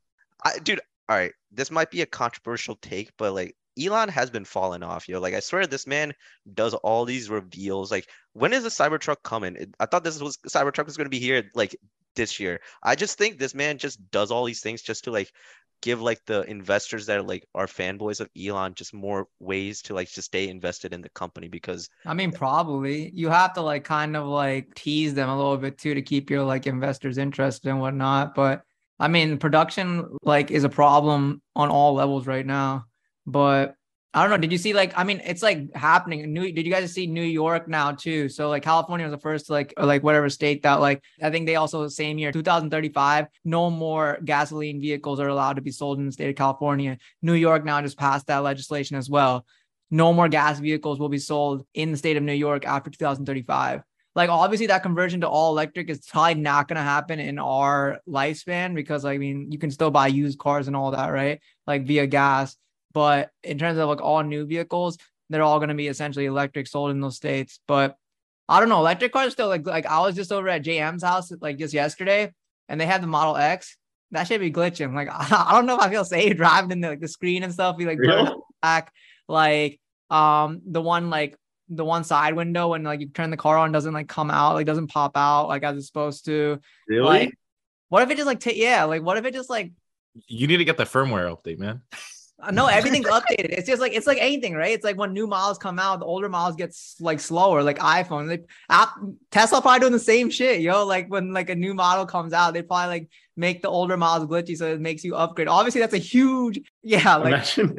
I, 0.45 0.59
dude, 0.59 0.79
all 1.09 1.17
right, 1.17 1.31
this 1.51 1.71
might 1.71 1.89
be 1.89 2.01
a 2.03 2.05
controversial 2.05 2.75
take, 2.75 3.11
but 3.17 3.33
like 3.33 3.55
Elon 3.79 4.09
has 4.09 4.29
been 4.29 4.45
falling 4.45 4.83
off, 4.83 5.07
yo. 5.07 5.19
Like 5.19 5.33
I 5.33 5.39
swear 5.39 5.67
this 5.67 5.87
man 5.87 6.13
does 6.53 6.73
all 6.73 7.05
these 7.05 7.29
reveals. 7.29 7.91
Like 7.91 8.09
when 8.33 8.53
is 8.53 8.63
the 8.63 8.69
Cybertruck 8.69 9.23
coming? 9.23 9.73
I 9.79 9.85
thought 9.85 10.03
this 10.03 10.21
was 10.21 10.37
Cybertruck 10.47 10.85
was 10.85 10.97
gonna 10.97 11.09
be 11.09 11.19
here 11.19 11.49
like 11.55 11.75
this 12.15 12.39
year. 12.39 12.59
I 12.83 12.95
just 12.95 13.17
think 13.17 13.37
this 13.37 13.55
man 13.55 13.77
just 13.77 14.11
does 14.11 14.31
all 14.31 14.45
these 14.45 14.61
things 14.61 14.81
just 14.81 15.05
to 15.05 15.11
like 15.11 15.31
give 15.81 16.01
like 16.01 16.19
the 16.25 16.41
investors 16.49 17.05
that 17.05 17.19
are 17.19 17.23
like 17.23 17.47
are 17.53 17.67
fanboys 17.67 18.19
of 18.19 18.29
Elon 18.37 18.73
just 18.73 18.93
more 18.93 19.27
ways 19.39 19.81
to 19.83 19.93
like 19.93 20.09
just 20.09 20.27
stay 20.27 20.49
invested 20.49 20.93
in 20.93 21.01
the 21.01 21.09
company 21.09 21.47
because 21.47 21.89
I 22.05 22.13
mean, 22.13 22.31
probably 22.31 23.11
you 23.13 23.29
have 23.29 23.53
to 23.53 23.61
like 23.61 23.83
kind 23.83 24.15
of 24.17 24.27
like 24.27 24.73
tease 24.75 25.13
them 25.13 25.29
a 25.29 25.37
little 25.37 25.57
bit 25.57 25.77
too 25.77 25.93
to 25.93 26.01
keep 26.01 26.29
your 26.29 26.43
like 26.43 26.67
investors 26.67 27.17
interested 27.17 27.69
and 27.69 27.79
whatnot. 27.79 28.35
But 28.35 28.63
I 28.99 29.07
mean, 29.07 29.37
production 29.37 30.17
like 30.23 30.49
is 30.51 30.63
a 30.63 30.69
problem 30.69 31.41
on 31.55 31.69
all 31.69 31.93
levels 31.93 32.25
right 32.25 32.45
now. 32.45 32.85
But 33.27 33.75
I 34.13 34.21
don't 34.21 34.31
know. 34.31 34.37
Did 34.37 34.51
you 34.51 34.57
see 34.57 34.73
like 34.73 34.97
I 34.97 35.03
mean, 35.03 35.21
it's 35.23 35.43
like 35.43 35.75
happening. 35.75 36.33
New 36.33 36.51
did 36.51 36.65
you 36.65 36.71
guys 36.71 36.91
see 36.91 37.05
New 37.05 37.21
York 37.21 37.67
now 37.67 37.91
too? 37.91 38.29
So 38.29 38.49
like 38.49 38.63
California 38.63 39.05
was 39.05 39.11
the 39.11 39.21
first 39.21 39.49
like 39.49 39.73
like 39.77 40.01
whatever 40.01 40.29
state 40.29 40.63
that 40.63 40.79
like 40.79 41.03
I 41.21 41.29
think 41.29 41.45
they 41.45 41.57
also 41.57 41.87
same 41.87 42.17
year 42.17 42.31
2035 42.31 43.27
no 43.45 43.69
more 43.69 44.17
gasoline 44.25 44.81
vehicles 44.81 45.19
are 45.19 45.27
allowed 45.27 45.57
to 45.57 45.61
be 45.61 45.71
sold 45.71 45.99
in 45.99 46.07
the 46.07 46.11
state 46.11 46.29
of 46.29 46.35
California. 46.35 46.97
New 47.21 47.33
York 47.33 47.63
now 47.63 47.79
just 47.81 47.99
passed 47.99 48.25
that 48.27 48.39
legislation 48.39 48.97
as 48.97 49.09
well 49.09 49.45
no 49.89 50.13
more 50.13 50.29
gas 50.29 50.59
vehicles 50.59 50.99
will 50.99 51.09
be 51.09 51.17
sold 51.17 51.65
in 51.73 51.91
the 51.91 51.97
state 51.97 52.17
of 52.17 52.23
New 52.23 52.33
York 52.33 52.65
after 52.65 52.89
2035. 52.89 53.81
Like 54.15 54.29
obviously 54.29 54.67
that 54.67 54.83
conversion 54.83 55.21
to 55.21 55.29
all 55.29 55.51
electric 55.51 55.89
is 55.89 56.05
probably 56.07 56.35
not 56.35 56.67
going 56.67 56.77
to 56.77 56.81
happen 56.81 57.19
in 57.19 57.37
our 57.37 57.99
lifespan 58.07 58.73
because 58.73 59.05
I 59.05 59.17
mean 59.17 59.51
you 59.51 59.59
can 59.59 59.69
still 59.69 59.91
buy 59.91 60.07
used 60.07 60.39
cars 60.39 60.67
and 60.67 60.75
all 60.75 60.91
that, 60.91 61.09
right? 61.09 61.39
Like 61.67 61.85
via 61.85 62.07
gas, 62.07 62.57
but 62.97 63.29
in 63.43 63.59
terms 63.59 63.77
of 63.77 63.87
like 63.87 64.01
all 64.01 64.23
new 64.23 64.43
vehicles, 64.47 64.97
they're 65.29 65.43
all 65.43 65.59
going 65.59 65.69
to 65.69 65.75
be 65.75 65.87
essentially 65.87 66.25
electric 66.25 66.65
sold 66.65 66.89
in 66.89 66.99
those 66.99 67.15
states. 67.15 67.59
But 67.67 67.95
I 68.49 68.59
don't 68.59 68.69
know, 68.69 68.79
electric 68.79 69.13
cars 69.13 69.33
still 69.33 69.49
like 69.49 69.67
like 69.67 69.85
I 69.85 69.99
was 69.99 70.15
just 70.15 70.31
over 70.31 70.49
at 70.49 70.63
JM's 70.63 71.03
house 71.03 71.31
like 71.39 71.59
just 71.59 71.75
yesterday 71.75 72.33
and 72.67 72.81
they 72.81 72.87
had 72.87 73.03
the 73.03 73.07
Model 73.07 73.37
X. 73.37 73.77
That 74.09 74.25
should 74.25 74.41
be 74.41 74.51
glitching. 74.51 74.95
Like 74.95 75.09
I 75.11 75.51
don't 75.51 75.67
know 75.67 75.75
if 75.75 75.81
I 75.81 75.91
feel 75.91 76.05
safe 76.05 76.35
driving 76.37 76.71
in 76.71 76.81
the, 76.81 76.89
like 76.89 76.99
the 77.01 77.07
screen 77.07 77.43
and 77.43 77.53
stuff. 77.53 77.77
Be 77.77 77.85
like 77.85 77.99
burning 77.99 78.25
Really? 78.25 78.35
back 78.63 78.91
like 79.27 79.79
um 80.09 80.61
the 80.65 80.81
one 80.81 81.11
like 81.11 81.37
the 81.69 81.85
one 81.85 82.03
side 82.03 82.33
window 82.33 82.69
when 82.69 82.81
like 82.81 83.01
you 83.01 83.09
turn 83.09 83.29
the 83.29 83.37
car 83.37 83.59
on 83.59 83.71
doesn't 83.71 83.93
like 83.93 84.07
come 84.07 84.31
out 84.31 84.55
like 84.55 84.65
doesn't 84.65 84.87
pop 84.87 85.15
out 85.15 85.49
like 85.49 85.61
as 85.61 85.77
it's 85.77 85.85
supposed 85.85 86.25
to 86.25 86.59
Really? 86.87 87.05
like 87.05 87.33
what 87.89 88.01
if 88.01 88.09
it 88.09 88.15
just 88.15 88.25
like 88.25 88.39
ta- 88.39 88.51
yeah 88.55 88.85
like 88.85 89.03
what 89.03 89.17
if 89.17 89.25
it 89.25 89.35
just 89.35 89.51
like 89.51 89.71
You 90.27 90.47
need 90.47 90.57
to 90.57 90.65
get 90.65 90.77
the 90.77 90.85
firmware 90.85 91.29
update, 91.29 91.59
man. 91.59 91.81
uh, 92.39 92.51
no 92.51 92.67
everything's 92.67 93.07
updated 93.07 93.49
it's 93.49 93.67
just 93.67 93.81
like 93.81 93.93
it's 93.93 94.05
like 94.05 94.19
anything 94.19 94.53
right 94.53 94.73
it's 94.73 94.83
like 94.83 94.97
when 94.97 95.11
new 95.11 95.25
models 95.25 95.57
come 95.57 95.79
out 95.79 95.99
the 95.99 96.05
older 96.05 96.29
models 96.29 96.55
get 96.55 96.75
like 96.99 97.19
slower 97.19 97.63
like 97.63 97.79
iphone 97.79 98.27
like 98.27 98.47
app, 98.69 98.89
tesla 99.31 99.61
probably 99.61 99.79
doing 99.79 99.91
the 99.91 99.99
same 99.99 100.29
shit 100.29 100.61
yo 100.61 100.85
like 100.85 101.09
when 101.09 101.33
like 101.33 101.49
a 101.49 101.55
new 101.55 101.73
model 101.73 102.05
comes 102.05 102.33
out 102.33 102.53
they 102.53 102.61
probably 102.61 102.87
like 102.87 103.09
make 103.35 103.61
the 103.61 103.69
older 103.69 103.97
models 103.97 104.29
glitchy 104.29 104.55
so 104.55 104.67
it 104.67 104.79
makes 104.79 105.03
you 105.03 105.15
upgrade 105.15 105.47
obviously 105.47 105.81
that's 105.81 105.93
a 105.93 105.99
huge 105.99 106.59
yeah 106.83 107.15
like 107.15 107.27
imagine, 107.27 107.77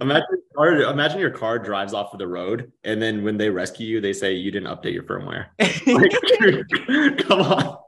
imagine, 0.00 0.26
your 0.30 0.40
car, 0.54 0.72
imagine 0.92 1.18
your 1.18 1.30
car 1.30 1.58
drives 1.58 1.94
off 1.94 2.12
of 2.12 2.18
the 2.18 2.26
road, 2.26 2.72
and 2.84 3.00
then 3.00 3.24
when 3.24 3.36
they 3.36 3.50
rescue 3.50 3.86
you, 3.86 4.00
they 4.00 4.12
say 4.12 4.32
you 4.32 4.50
didn't 4.50 4.68
update 4.68 4.92
your 4.92 5.02
firmware. 5.02 5.46
Like, 5.86 7.18
come 7.26 7.40
on. 7.40 7.78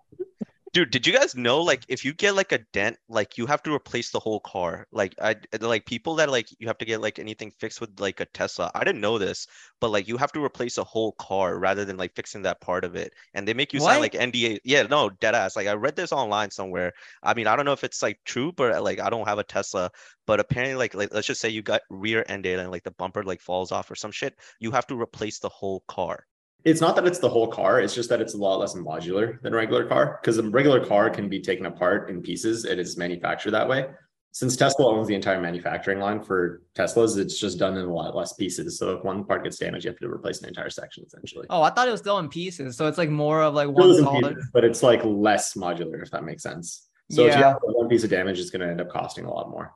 Dude, 0.74 0.90
did 0.90 1.06
you 1.06 1.12
guys 1.12 1.34
know 1.34 1.62
like 1.62 1.82
if 1.88 2.04
you 2.04 2.12
get 2.12 2.34
like 2.34 2.52
a 2.52 2.58
dent, 2.72 2.98
like 3.08 3.38
you 3.38 3.46
have 3.46 3.62
to 3.62 3.72
replace 3.72 4.10
the 4.10 4.20
whole 4.20 4.40
car? 4.40 4.86
Like 4.92 5.14
I 5.20 5.36
like 5.60 5.86
people 5.86 6.14
that 6.16 6.30
like 6.30 6.48
you 6.58 6.66
have 6.66 6.78
to 6.78 6.84
get 6.84 7.00
like 7.00 7.18
anything 7.18 7.50
fixed 7.58 7.80
with 7.80 7.98
like 7.98 8.20
a 8.20 8.26
Tesla. 8.26 8.70
I 8.74 8.84
didn't 8.84 9.00
know 9.00 9.18
this, 9.18 9.46
but 9.80 9.90
like 9.90 10.06
you 10.08 10.18
have 10.18 10.32
to 10.32 10.44
replace 10.44 10.76
a 10.76 10.84
whole 10.84 11.12
car 11.12 11.58
rather 11.58 11.84
than 11.84 11.96
like 11.96 12.14
fixing 12.14 12.42
that 12.42 12.60
part 12.60 12.84
of 12.84 12.96
it. 12.96 13.12
And 13.34 13.48
they 13.48 13.54
make 13.54 13.72
you 13.72 13.80
sign 13.80 14.00
like 14.00 14.12
NDA. 14.12 14.58
Yeah, 14.64 14.82
no, 14.82 15.08
dead 15.08 15.34
ass. 15.34 15.56
Like 15.56 15.68
I 15.68 15.72
read 15.72 15.96
this 15.96 16.12
online 16.12 16.50
somewhere. 16.50 16.92
I 17.22 17.32
mean, 17.34 17.46
I 17.46 17.56
don't 17.56 17.64
know 17.64 17.72
if 17.72 17.84
it's 17.84 18.02
like 18.02 18.20
true, 18.24 18.52
but 18.52 18.82
like 18.82 19.00
I 19.00 19.08
don't 19.08 19.26
have 19.26 19.38
a 19.38 19.44
Tesla, 19.44 19.90
but 20.26 20.38
apparently 20.38 20.76
like 20.76 20.94
like 20.94 21.14
let's 21.14 21.26
just 21.26 21.40
say 21.40 21.48
you 21.48 21.62
got 21.62 21.80
rear 21.88 22.24
ended 22.28 22.58
and 22.58 22.70
like 22.70 22.84
the 22.84 22.90
bumper 22.92 23.22
like 23.22 23.40
falls 23.40 23.72
off 23.72 23.90
or 23.90 23.94
some 23.94 24.12
shit, 24.12 24.34
you 24.60 24.70
have 24.72 24.86
to 24.88 25.00
replace 25.00 25.38
the 25.38 25.48
whole 25.48 25.82
car. 25.88 26.26
It's 26.64 26.80
not 26.80 26.96
that 26.96 27.06
it's 27.06 27.20
the 27.20 27.28
whole 27.28 27.46
car, 27.48 27.80
it's 27.80 27.94
just 27.94 28.08
that 28.08 28.20
it's 28.20 28.34
a 28.34 28.36
lot 28.36 28.58
less 28.58 28.74
modular 28.74 29.40
than 29.42 29.52
a 29.52 29.56
regular 29.56 29.84
car 29.86 30.18
because 30.20 30.38
a 30.38 30.42
regular 30.42 30.84
car 30.84 31.08
can 31.08 31.28
be 31.28 31.40
taken 31.40 31.66
apart 31.66 32.10
in 32.10 32.20
pieces 32.20 32.64
and 32.64 32.80
it's 32.80 32.96
manufactured 32.96 33.52
that 33.52 33.68
way. 33.68 33.86
Since 34.32 34.56
Tesla 34.56 34.86
owns 34.86 35.08
the 35.08 35.14
entire 35.14 35.40
manufacturing 35.40 36.00
line 36.00 36.22
for 36.22 36.62
Teslas, 36.74 37.16
it's 37.16 37.38
just 37.38 37.58
done 37.58 37.76
in 37.76 37.86
a 37.86 37.92
lot 37.92 38.14
less 38.14 38.34
pieces. 38.34 38.78
So 38.78 38.96
if 38.96 39.04
one 39.04 39.24
part 39.24 39.42
gets 39.44 39.56
damaged, 39.56 39.84
you 39.84 39.90
have 39.90 39.98
to 40.00 40.08
replace 40.08 40.40
an 40.42 40.48
entire 40.48 40.68
section 40.70 41.04
essentially. 41.06 41.46
oh 41.48 41.62
i 41.62 41.70
thought 41.70 41.88
it 41.88 41.92
was 41.92 42.00
still 42.00 42.18
in 42.18 42.28
pieces 42.28 42.76
so 42.76 42.86
it's 42.86 42.98
like 42.98 43.08
more 43.10 43.42
of 43.42 43.54
like 43.54 43.68
one 43.68 43.94
solid 43.96 44.34
pieces, 44.36 44.50
but 44.52 44.64
it's 44.64 44.82
like 44.82 45.02
less 45.04 45.54
modular, 45.54 46.02
if 46.02 46.10
that 46.10 46.24
makes 46.24 46.42
sense. 46.42 46.88
So 47.10 47.22
if 47.26 47.34
you 47.34 47.40
Yeah. 47.40 47.48
have 47.50 47.58
one 47.62 47.88
piece 47.88 48.04
of 48.04 48.10
damage, 48.10 48.38
it's 48.38 48.50
going 48.50 48.60
to 48.60 48.68
end 48.68 48.80
up 48.80 48.90
costing 48.90 49.24
a 49.24 49.32
lot 49.32 49.48
more. 49.48 49.72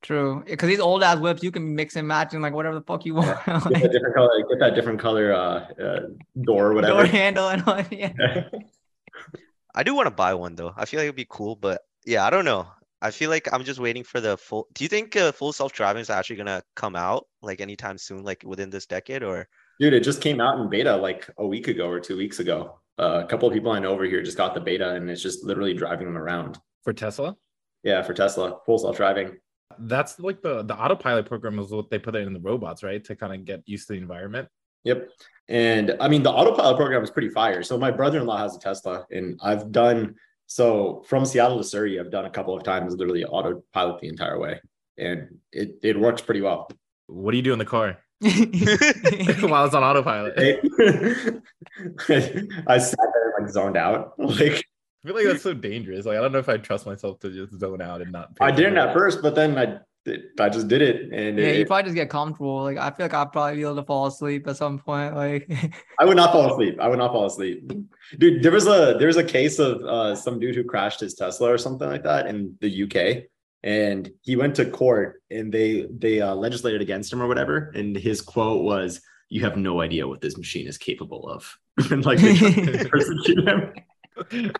True, 0.00 0.44
because 0.46 0.68
these 0.68 0.78
old 0.78 1.02
ass 1.02 1.18
whips 1.18 1.42
you 1.42 1.50
can 1.50 1.74
mix 1.74 1.96
and 1.96 2.06
match 2.06 2.32
and 2.32 2.42
like 2.42 2.52
whatever 2.52 2.76
the 2.76 2.82
fuck 2.82 3.04
you 3.04 3.14
want. 3.14 3.44
Get 3.44 3.64
like, 3.64 3.82
that 3.82 3.92
different 3.92 4.14
color, 4.14 4.30
get 4.48 4.58
that 4.60 4.74
different 4.74 5.00
color 5.00 5.32
uh, 5.32 5.82
uh, 5.82 6.00
door, 6.42 6.68
or 6.68 6.74
whatever. 6.74 6.98
door 6.98 7.06
handle 7.06 7.48
and 7.48 7.62
all. 7.66 7.82
Yeah. 7.90 8.12
I 9.74 9.82
do 9.82 9.94
want 9.94 10.06
to 10.06 10.12
buy 10.12 10.34
one 10.34 10.54
though. 10.54 10.72
I 10.76 10.84
feel 10.84 10.98
like 10.98 11.06
it'd 11.06 11.16
be 11.16 11.26
cool, 11.28 11.56
but 11.56 11.82
yeah, 12.06 12.24
I 12.24 12.30
don't 12.30 12.44
know. 12.44 12.68
I 13.00 13.10
feel 13.10 13.30
like 13.30 13.52
I'm 13.52 13.64
just 13.64 13.80
waiting 13.80 14.04
for 14.04 14.20
the 14.20 14.36
full. 14.36 14.68
Do 14.72 14.84
you 14.84 14.88
think 14.88 15.16
uh, 15.16 15.32
full 15.32 15.52
self 15.52 15.72
driving 15.72 16.00
is 16.00 16.10
actually 16.10 16.36
gonna 16.36 16.62
come 16.76 16.94
out 16.94 17.26
like 17.42 17.60
anytime 17.60 17.98
soon, 17.98 18.22
like 18.22 18.42
within 18.44 18.70
this 18.70 18.86
decade, 18.86 19.22
or? 19.22 19.48
Dude, 19.80 19.94
it 19.94 20.02
just 20.02 20.20
came 20.20 20.40
out 20.40 20.58
in 20.60 20.68
beta 20.68 20.96
like 20.96 21.28
a 21.38 21.46
week 21.46 21.68
ago 21.68 21.88
or 21.88 22.00
two 22.00 22.16
weeks 22.16 22.40
ago. 22.40 22.80
Uh, 22.98 23.22
a 23.24 23.28
couple 23.28 23.46
of 23.46 23.54
people 23.54 23.70
I 23.70 23.78
know 23.78 23.90
over 23.90 24.04
here 24.04 24.22
just 24.22 24.36
got 24.36 24.54
the 24.54 24.60
beta, 24.60 24.94
and 24.94 25.08
it's 25.10 25.22
just 25.22 25.44
literally 25.44 25.74
driving 25.74 26.06
them 26.06 26.18
around. 26.18 26.58
For 26.82 26.92
Tesla? 26.92 27.36
Yeah, 27.84 28.02
for 28.02 28.14
Tesla, 28.14 28.58
full 28.66 28.78
self 28.78 28.96
driving. 28.96 29.36
That's 29.78 30.18
like 30.18 30.40
the 30.42 30.62
the 30.62 30.74
autopilot 30.74 31.26
program 31.26 31.58
is 31.58 31.70
what 31.70 31.90
they 31.90 31.98
put 31.98 32.14
it 32.14 32.26
in 32.26 32.32
the 32.32 32.40
robots, 32.40 32.82
right? 32.82 33.04
To 33.04 33.14
kind 33.14 33.34
of 33.34 33.44
get 33.44 33.62
used 33.66 33.86
to 33.88 33.92
the 33.94 33.98
environment. 33.98 34.48
Yep. 34.84 35.10
And 35.48 35.96
I 36.00 36.08
mean, 36.08 36.22
the 36.22 36.30
autopilot 36.30 36.76
program 36.76 37.02
is 37.02 37.10
pretty 37.10 37.28
fire. 37.28 37.62
So 37.62 37.78
my 37.78 37.90
brother-in-law 37.90 38.38
has 38.38 38.56
a 38.56 38.58
Tesla, 38.58 39.06
and 39.10 39.38
I've 39.42 39.70
done 39.72 40.14
so 40.46 41.04
from 41.06 41.26
Seattle 41.26 41.58
to 41.58 41.64
Surrey. 41.64 42.00
I've 42.00 42.10
done 42.10 42.24
a 42.24 42.30
couple 42.30 42.56
of 42.56 42.62
times, 42.62 42.94
literally 42.94 43.24
autopilot 43.24 44.00
the 44.00 44.08
entire 44.08 44.38
way, 44.38 44.60
and 44.96 45.38
it 45.52 45.78
it 45.82 45.98
works 45.98 46.22
pretty 46.22 46.40
well. 46.40 46.70
What 47.06 47.32
do 47.32 47.36
you 47.36 47.42
do 47.42 47.52
in 47.52 47.58
the 47.58 47.64
car 47.64 47.98
while 48.20 49.66
it's 49.66 49.74
on 49.74 49.84
autopilot? 49.84 50.34
I 52.66 52.78
sat 52.78 52.98
there 52.98 53.34
like 53.38 53.50
zoned 53.50 53.76
out, 53.76 54.18
like. 54.18 54.64
I 55.08 55.12
feel 55.12 55.24
like 55.24 55.32
that's 55.32 55.42
so 55.42 55.54
dangerous. 55.54 56.04
Like 56.04 56.18
I 56.18 56.20
don't 56.20 56.32
know 56.32 56.38
if 56.38 56.48
I 56.48 56.58
trust 56.58 56.84
myself 56.84 57.18
to 57.20 57.30
just 57.30 57.58
zone 57.58 57.80
out 57.80 58.02
and 58.02 58.12
not. 58.12 58.36
I 58.40 58.50
didn't 58.50 58.76
at 58.76 58.92
first, 58.92 59.22
but 59.22 59.34
then 59.34 59.56
I 59.56 59.78
I 60.38 60.48
just 60.48 60.68
did 60.68 60.82
it, 60.82 61.12
and 61.12 61.38
yeah, 61.38 61.46
it, 61.46 61.58
you 61.60 61.66
probably 61.66 61.84
just 61.84 61.94
get 61.94 62.10
comfortable. 62.10 62.62
Like 62.62 62.76
I 62.76 62.90
feel 62.90 63.06
like 63.06 63.14
I'd 63.14 63.32
probably 63.32 63.56
be 63.56 63.62
able 63.62 63.76
to 63.76 63.84
fall 63.84 64.06
asleep 64.06 64.46
at 64.46 64.56
some 64.56 64.78
point. 64.78 65.14
Like 65.14 65.50
I 65.98 66.04
would 66.04 66.16
not 66.16 66.32
fall 66.32 66.50
asleep. 66.52 66.78
I 66.80 66.88
would 66.88 66.98
not 66.98 67.12
fall 67.12 67.26
asleep, 67.26 67.70
dude. 68.18 68.42
There 68.42 68.52
was 68.52 68.66
a 68.66 68.96
there 68.98 69.06
was 69.06 69.16
a 69.16 69.24
case 69.24 69.58
of 69.58 69.80
uh, 69.82 70.14
some 70.14 70.38
dude 70.38 70.54
who 70.54 70.64
crashed 70.64 71.00
his 71.00 71.14
Tesla 71.14 71.52
or 71.52 71.58
something 71.58 71.88
like 71.88 72.04
that 72.04 72.26
in 72.26 72.56
the 72.60 72.84
UK, 72.84 73.24
and 73.62 74.10
he 74.22 74.36
went 74.36 74.56
to 74.56 74.66
court, 74.66 75.22
and 75.30 75.52
they 75.52 75.86
they 75.90 76.20
uh, 76.20 76.34
legislated 76.34 76.82
against 76.82 77.12
him 77.12 77.22
or 77.22 77.28
whatever, 77.28 77.72
and 77.74 77.96
his 77.96 78.20
quote 78.20 78.62
was, 78.62 79.00
"You 79.30 79.42
have 79.42 79.56
no 79.56 79.80
idea 79.80 80.06
what 80.06 80.20
this 80.20 80.36
machine 80.36 80.66
is 80.66 80.76
capable 80.76 81.28
of," 81.28 81.58
and 81.90 82.04
like 82.04 82.18
they 82.18 82.84
persecute 82.90 83.48
him. 83.48 84.52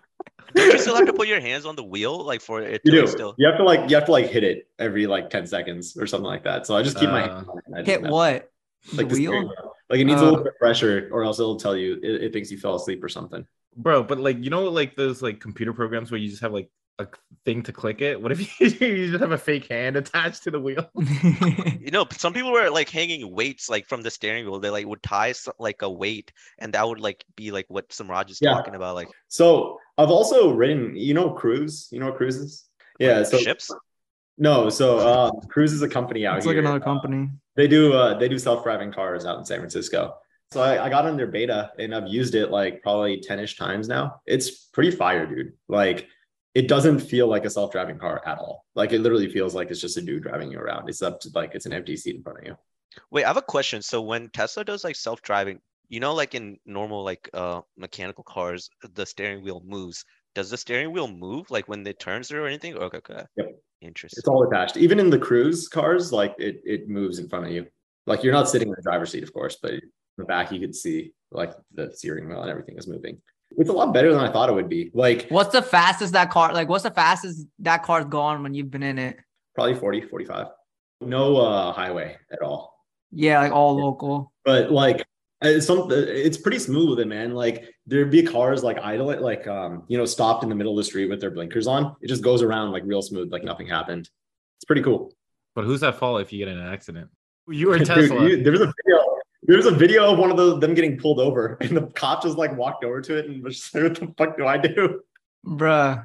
Don't 0.55 0.73
you 0.73 0.79
still 0.79 0.97
have 0.97 1.07
to 1.07 1.13
put 1.13 1.29
your 1.29 1.41
hands 1.41 1.67
on 1.67 1.77
the 1.77 1.85
wheel, 1.85 2.25
like 2.25 2.41
for 2.41 2.63
it 2.63 2.81
You 2.85 2.93
to 2.93 3.01
do. 3.03 3.07
still? 3.07 3.35
You 3.39 3.47
have 3.49 3.59
to 3.59 3.65
like 3.65 3.89
you 3.91 3.97
have 3.97 4.07
to 4.07 4.13
like 4.13 4.27
hit 4.27 4.45
it 4.45 4.69
every 4.79 5.07
like 5.07 5.31
ten 5.31 5.47
seconds 5.47 5.97
or 5.97 6.07
something 6.07 6.27
like 6.27 6.45
that. 6.45 6.67
So 6.67 6.77
I 6.77 6.83
just 6.83 6.99
keep 6.99 7.11
my 7.11 7.25
Uh, 7.29 7.35
hand 7.37 7.47
on 7.49 7.59
it. 7.59 7.65
I 7.77 7.83
hit 7.91 8.03
mess- 8.03 8.13
what? 8.13 8.51
Like 8.95 9.09
the 9.09 9.15
the 9.15 9.15
steering 9.17 9.43
wheel? 9.43 9.49
wheel. 9.49 9.73
Like 9.91 10.01
it 10.01 10.05
needs 10.05 10.21
a 10.21 10.25
Uh, 10.25 10.29
little 10.31 10.45
bit 10.45 10.53
of 10.55 10.59
pressure, 10.59 11.09
or 11.13 11.25
else 11.25 11.39
it'll 11.41 11.57
tell 11.57 11.77
you 11.77 11.99
it, 12.03 12.23
it 12.25 12.33
thinks 12.33 12.51
you 12.51 12.59
fell 12.59 12.75
asleep 12.77 13.03
or 13.03 13.09
something. 13.09 13.47
bro. 13.77 14.03
But 14.03 14.19
like 14.21 14.43
you 14.43 14.51
know, 14.51 14.65
like 14.65 14.97
those 14.97 15.21
like 15.23 15.41
computer 15.41 15.73
programs 15.73 16.11
where 16.11 16.19
you 16.21 16.29
just 16.29 16.43
have 16.43 16.53
like 16.53 16.71
a 16.99 17.07
thing 17.45 17.63
to 17.63 17.73
click 17.73 18.01
it. 18.03 18.21
What 18.21 18.33
if 18.33 18.41
you, 18.61 18.67
you 18.87 19.09
just 19.11 19.21
have 19.21 19.31
a 19.33 19.39
fake 19.39 19.69
hand 19.69 19.97
attached 19.97 20.43
to 20.45 20.51
the 20.51 20.61
wheel? 20.61 20.89
You 21.81 21.93
know, 21.93 22.07
some 22.11 22.35
people 22.35 22.53
were 22.53 22.69
like 22.69 22.91
hanging 22.91 23.33
weights 23.33 23.71
like 23.71 23.87
from 23.87 24.03
the 24.03 24.11
steering 24.11 24.45
wheel. 24.45 24.61
They 24.61 24.69
like 24.69 24.87
would 24.87 25.03
tie 25.03 25.33
so- 25.33 25.55
like 25.59 25.81
a 25.83 25.91
weight, 25.91 26.33
and 26.59 26.75
that 26.75 26.87
would 26.87 27.01
like 27.01 27.25
be 27.37 27.51
like 27.51 27.65
what 27.69 27.89
Samraaj 27.89 28.31
is 28.31 28.41
Yeah. 28.43 28.53
talking 28.53 28.75
about, 28.75 28.95
like 28.95 29.09
So 29.29 29.79
I've 29.97 30.11
also 30.11 30.53
ridden, 30.53 30.95
you 30.97 31.15
know, 31.15 31.31
Cruise. 31.31 31.89
You 31.91 32.01
know 32.01 32.07
what 32.07 32.17
Cruise 32.17 32.37
is? 32.37 32.65
Yeah. 32.99 33.23
So 33.23 33.39
ships. 33.39 33.71
no, 34.37 34.69
so 34.69 34.99
um, 35.09 35.41
Cruise 35.49 35.73
is 35.73 35.81
a 35.83 35.89
company 35.89 36.27
out 36.27 36.37
it's 36.37 36.47
here. 36.47 36.55
like 36.55 36.61
another 36.65 36.81
company. 36.85 37.31
They 37.57 37.69
do 37.69 37.93
uh, 37.95 38.19
they 38.19 38.29
do 38.29 38.39
self 38.39 38.63
driving 38.65 38.93
cars 38.93 39.25
out 39.25 39.39
in 39.39 39.45
San 39.47 39.59
Francisco. 39.59 40.15
So 40.51 40.61
I, 40.63 40.87
I 40.87 40.89
got 40.91 41.07
on 41.07 41.17
their 41.17 41.27
beta 41.27 41.73
and 41.79 41.95
I've 41.95 42.09
used 42.09 42.35
it 42.35 42.51
like 42.51 42.83
probably 42.83 43.21
10 43.21 43.39
ish 43.39 43.57
times 43.57 43.87
now. 43.89 44.21
It's 44.27 44.51
pretty 44.51 44.91
fire, 44.91 45.27
dude. 45.27 45.53
Like 45.69 46.09
it 46.55 46.69
doesn't 46.69 47.01
feel 47.01 47.27
like 47.27 47.45
a 47.45 47.51
self 47.51 47.73
driving 47.73 47.99
car 47.99 48.23
at 48.27 48.39
all. 48.39 48.65
Like 48.75 48.93
it 48.93 49.01
literally 49.01 49.31
feels 49.31 49.55
like 49.55 49.71
it's 49.71 49.81
just 49.81 49.97
a 49.97 50.03
dude 50.03 50.23
driving 50.23 50.51
you 50.51 50.59
around. 50.59 50.89
It's 50.89 51.03
up 51.03 51.21
to 51.21 51.31
like 51.35 51.55
it's 51.55 51.67
an 51.67 51.73
empty 51.73 51.97
seat 51.97 52.17
in 52.17 52.23
front 52.23 52.39
of 52.39 52.45
you. 52.47 52.57
Wait, 53.11 53.25
I 53.25 53.29
have 53.29 53.37
a 53.37 53.43
question. 53.43 53.83
So 53.83 54.01
when 54.01 54.31
Tesla 54.31 54.65
does 54.65 54.83
like 54.83 54.97
self-driving, 54.97 55.61
you 55.89 56.01
know, 56.01 56.15
like 56.15 56.35
in 56.35 56.59
normal 56.67 57.05
like 57.05 57.29
uh 57.35 57.61
mechanical 57.77 58.25
cars, 58.25 58.69
the 58.95 59.07
steering 59.07 59.43
wheel 59.43 59.63
moves. 59.65 60.05
Does 60.35 60.51
the 60.51 60.57
steering 60.57 60.93
wheel 60.93 61.09
move 61.09 61.51
like 61.51 61.69
when 61.69 61.87
it 61.87 61.99
turns 61.99 62.31
or 62.31 62.47
anything? 62.47 62.77
Okay, 62.77 62.99
okay. 62.99 63.23
Yep. 63.37 63.59
Interesting. 63.81 64.19
It's 64.21 64.29
all 64.29 64.47
attached. 64.47 64.77
Even 64.77 64.99
in 64.99 65.11
the 65.11 65.19
cruise 65.19 65.69
cars, 65.69 66.13
like 66.13 66.35
it 66.39 66.61
it 66.65 66.89
moves 66.89 67.19
in 67.19 67.29
front 67.29 67.47
of 67.47 67.53
you. 67.53 67.67
Like 68.07 68.23
you're 68.23 68.33
not 68.33 68.49
sitting 68.49 68.69
in 68.69 68.75
the 68.77 68.83
driver's 68.83 69.11
seat, 69.11 69.23
of 69.23 69.33
course, 69.33 69.59
but 69.61 69.73
in 69.73 69.81
the 70.17 70.25
back 70.25 70.51
you 70.51 70.61
could 70.61 70.75
see 70.75 71.13
like 71.31 71.53
the 71.75 71.93
steering 71.95 72.29
wheel 72.29 72.41
and 72.41 72.51
everything 72.51 72.77
is 72.79 72.89
moving. 72.89 73.21
It's 73.57 73.71
a 73.71 73.73
lot 73.73 73.93
better 73.93 74.13
than 74.13 74.21
I 74.21 74.31
thought 74.31 74.49
it 74.49 74.53
would 74.53 74.69
be. 74.69 74.91
Like 74.95 75.27
What's 75.31 75.53
the 75.53 75.63
fastest 75.63 76.13
that 76.13 76.31
car? 76.31 76.53
Like, 76.53 76.69
what's 76.69 76.85
the 76.85 76.91
fastest 76.91 77.47
that 77.61 77.83
car's 77.83 78.05
gone 78.05 78.43
when 78.43 78.55
you've 78.55 78.71
been 78.71 78.83
in 78.83 78.99
it? 78.99 79.19
probably 79.55 79.75
40, 79.75 80.03
45. 80.03 80.47
No 81.01 81.37
uh 81.37 81.73
highway 81.73 82.17
at 82.31 82.41
all. 82.43 82.75
Yeah, 83.11 83.41
like 83.41 83.53
all 83.53 83.77
local. 83.77 84.33
But 84.45 84.71
like 84.71 85.05
it's 85.41 85.67
some 85.67 85.89
it's 85.91 86.37
pretty 86.37 86.59
smooth 86.59 86.91
with 86.91 87.01
it, 87.01 87.07
man. 87.09 87.33
Like 87.35 87.65
there'd 87.87 88.11
be 88.11 88.23
cars 88.23 88.63
like 88.63 88.79
idle 88.79 89.07
like 89.21 89.47
um, 89.49 89.85
you 89.89 89.97
know, 89.99 90.05
stopped 90.05 90.43
in 90.43 90.49
the 90.49 90.55
middle 90.55 90.73
of 90.73 90.77
the 90.77 90.85
street 90.85 91.09
with 91.09 91.21
their 91.21 91.31
blinkers 91.31 91.67
on. 91.67 91.97
It 92.03 92.09
just 92.09 92.23
goes 92.23 92.43
around 92.43 92.71
like 92.73 92.83
real 92.87 93.03
smooth, 93.03 93.33
like 93.33 93.43
nothing 93.45 93.67
happened. 93.67 94.09
It's 94.59 94.65
pretty 94.65 94.83
cool. 94.83 95.13
But 95.55 95.65
who's 95.65 95.83
at 95.83 95.97
fault 95.99 96.21
if 96.21 96.33
you 96.33 96.39
get 96.39 96.49
in 96.49 96.59
an 96.59 96.73
accident? 96.73 97.09
You 97.49 97.73
or 97.73 97.79
Dude, 97.79 97.87
Tesla? 97.87 98.29
you- 98.29 98.43
there 98.43 98.53
was 98.53 98.61
a 98.61 98.67
video. 98.85 99.08
There 99.49 99.57
was 99.57 99.67
a 99.67 99.71
video 99.73 100.13
of 100.13 100.19
one 100.19 100.31
of 100.31 100.37
the, 100.37 100.59
them 100.59 100.75
getting 100.75 100.99
pulled 100.99 101.19
over, 101.19 101.57
and 101.61 101.77
the 101.77 101.87
cop 101.89 102.23
just 102.23 102.37
like 102.39 102.57
walked 102.57 102.85
over 102.85 103.01
to 103.01 103.17
it 103.17 103.27
and 103.27 103.43
was 103.43 103.57
just 103.59 103.75
like, 103.75 103.83
"What 103.85 103.95
the 103.95 104.15
fuck 104.17 104.37
do 104.37 104.47
I 104.47 104.59
do?" 104.59 105.01
Bruh. 105.45 106.05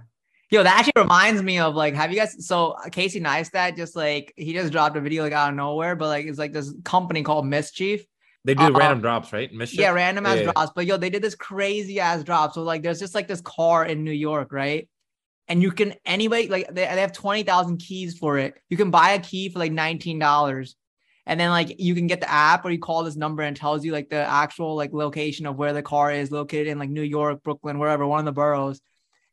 Yo, 0.49 0.61
that 0.63 0.77
actually 0.77 1.01
reminds 1.01 1.41
me 1.41 1.57
of 1.59 1.75
like, 1.75 1.95
have 1.95 2.11
you 2.11 2.17
guys? 2.17 2.45
So 2.47 2.75
Casey 2.91 3.19
Neistat 3.19 3.75
just 3.75 3.95
like 3.95 4.33
he 4.37 4.53
just 4.53 4.71
dropped 4.71 4.95
a 4.95 5.01
video 5.01 5.23
like 5.23 5.33
out 5.33 5.49
of 5.49 5.55
nowhere, 5.55 5.95
but 5.95 6.07
like 6.07 6.25
it's 6.25 6.39
like 6.39 6.53
this 6.53 6.73
company 6.85 7.21
called 7.23 7.45
Mischief. 7.45 8.05
they 8.45 8.53
do 8.53 8.65
uh, 8.65 8.71
random 8.71 9.01
drops, 9.01 9.33
right? 9.33 9.51
Mischief? 9.53 9.79
Yeah, 9.79 9.91
random 9.91 10.25
ass 10.25 10.37
Yeah. 10.37 10.51
drops. 10.51 10.71
But 10.75 10.85
yo, 10.85 10.97
they 10.97 11.09
did 11.09 11.21
this 11.23 11.35
crazy 11.35 11.99
ass 11.99 12.23
drop. 12.23 12.53
So 12.53 12.61
like, 12.61 12.81
there's 12.83 12.99
just 12.99 13.15
like 13.15 13.27
this 13.27 13.41
car 13.41 13.83
in 13.85 14.03
New 14.03 14.11
York, 14.11 14.53
right? 14.53 14.87
And 15.47 15.61
you 15.61 15.71
can 15.71 15.95
anyway 16.05 16.47
like 16.47 16.67
they, 16.67 16.85
they 16.85 17.01
have 17.01 17.11
twenty 17.13 17.43
thousand 17.43 17.77
keys 17.77 18.17
for 18.17 18.37
it. 18.37 18.53
You 18.69 18.77
can 18.77 18.91
buy 18.91 19.11
a 19.11 19.19
key 19.19 19.49
for 19.49 19.59
like 19.59 19.71
nineteen 19.71 20.19
dollars, 20.19 20.75
and 21.25 21.39
then 21.39 21.49
like 21.49 21.79
you 21.79 21.95
can 21.95 22.07
get 22.07 22.21
the 22.21 22.29
app 22.29 22.65
or 22.65 22.69
you 22.69 22.79
call 22.79 23.03
this 23.03 23.15
number 23.15 23.43
and 23.43 23.55
tells 23.55 23.85
you 23.85 23.91
like 23.91 24.09
the 24.09 24.17
actual 24.17 24.75
like 24.75 24.91
location 24.93 25.45
of 25.45 25.55
where 25.55 25.73
the 25.73 25.81
car 25.81 26.11
is 26.11 26.31
located 26.31 26.67
in 26.67 26.79
like 26.79 26.89
New 26.89 27.01
York, 27.01 27.43
Brooklyn, 27.43 27.79
wherever 27.79 28.05
one 28.05 28.19
of 28.19 28.25
the 28.25 28.31
boroughs. 28.33 28.81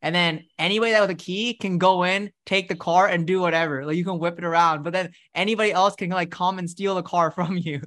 And 0.03 0.15
then 0.15 0.45
anybody 0.61 0.93
that 0.93 1.01
with 1.01 1.11
a 1.11 1.15
key 1.15 1.55
can 1.55 1.79
go 1.79 2.05
in, 2.05 2.31
take 2.47 2.69
the 2.69 2.77
car, 2.77 3.09
and 3.09 3.27
do 3.27 3.41
whatever. 3.41 3.85
Like 3.85 3.97
you 3.97 4.05
can 4.05 4.19
whip 4.19 4.39
it 4.39 4.45
around, 4.45 4.85
but 4.85 4.93
then 4.93 5.11
anybody 5.35 5.73
else 5.73 5.97
can 5.97 6.11
like 6.11 6.31
come 6.31 6.59
and 6.59 6.69
steal 6.69 6.95
the 6.95 7.03
car 7.03 7.31
from 7.39 7.57
you, 7.57 7.81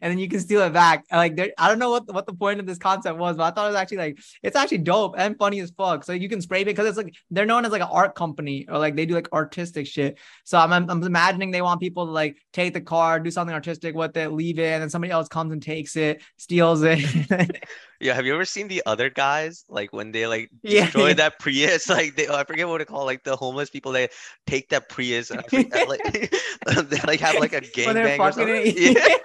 and 0.00 0.10
then 0.10 0.18
you 0.18 0.28
can 0.28 0.40
steal 0.40 0.62
it 0.62 0.72
back. 0.72 1.04
Like 1.10 1.36
there, 1.36 1.50
I 1.58 1.68
don't 1.68 1.78
know 1.78 1.90
what 1.90 2.12
what 2.12 2.26
the 2.26 2.32
point 2.32 2.60
of 2.60 2.66
this 2.66 2.78
concept 2.78 3.18
was, 3.18 3.36
but 3.36 3.44
I 3.44 3.50
thought 3.50 3.66
it 3.66 3.72
was 3.72 3.76
actually 3.76 3.98
like 3.98 4.18
it's 4.42 4.56
actually 4.56 4.78
dope 4.78 5.14
and 5.18 5.36
funny 5.36 5.60
as 5.60 5.72
fuck. 5.76 6.04
So 6.04 6.12
you 6.12 6.28
can 6.28 6.40
spray 6.40 6.64
paint 6.64 6.76
because 6.76 6.86
it's 6.86 6.96
like 6.96 7.14
they're 7.30 7.46
known 7.46 7.64
as 7.64 7.72
like 7.72 7.82
an 7.82 7.88
art 7.90 8.14
company 8.14 8.66
or 8.68 8.78
like 8.78 8.96
they 8.96 9.06
do 9.06 9.14
like 9.14 9.28
artistic 9.32 9.86
shit. 9.86 10.18
So 10.44 10.58
I'm 10.58 10.72
I'm 10.72 10.88
I'm 10.88 11.02
imagining 11.02 11.50
they 11.50 11.62
want 11.62 11.80
people 11.80 12.06
to 12.06 12.12
like 12.12 12.36
take 12.52 12.72
the 12.72 12.80
car, 12.80 13.18
do 13.18 13.30
something 13.30 13.54
artistic 13.54 13.94
with 13.94 14.16
it, 14.16 14.32
leave 14.32 14.58
it, 14.58 14.72
and 14.72 14.82
then 14.82 14.90
somebody 14.90 15.10
else 15.10 15.28
comes 15.28 15.52
and 15.52 15.62
takes 15.62 15.96
it, 15.96 16.22
steals 16.36 16.82
it. 16.82 17.60
Yeah, 18.00 18.14
have 18.14 18.24
you 18.24 18.32
ever 18.32 18.46
seen 18.46 18.68
the 18.68 18.82
other 18.86 19.10
guys 19.10 19.66
like 19.68 19.92
when 19.92 20.10
they 20.10 20.26
like 20.26 20.50
destroy 20.64 21.08
yeah. 21.08 21.14
that 21.14 21.38
Prius? 21.38 21.86
Like 21.90 22.16
they, 22.26 22.32
I 22.32 22.44
forget 22.44 22.68
what 22.68 22.80
it 22.80 22.86
called, 22.86 23.06
like 23.06 23.24
the 23.24 23.36
homeless 23.36 23.70
people. 23.70 23.92
They 23.92 24.08
take 24.46 24.70
that 24.70 24.88
Prius 24.88 25.30
and 25.30 25.40
I 25.40 25.42
forget, 25.44 25.88
like 25.88 26.02
they 26.88 27.00
like 27.06 27.20
have 27.20 27.38
like 27.38 27.52
a 27.52 27.62
When 27.84 27.94
they're 27.94 28.18
gangbang 28.18 28.20
or 28.20 28.32
something. 28.32 28.72
Yeah, 28.76 29.16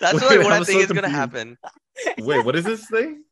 that's 0.00 0.20
Wait, 0.20 0.36
like 0.36 0.44
what 0.44 0.52
I 0.52 0.56
I'm 0.58 0.64
think 0.64 0.80
so 0.80 0.84
is 0.84 0.92
gonna 0.92 1.08
happen. 1.08 1.56
Wait, 2.18 2.44
what 2.44 2.56
is 2.56 2.64
this 2.64 2.86
thing? 2.88 3.24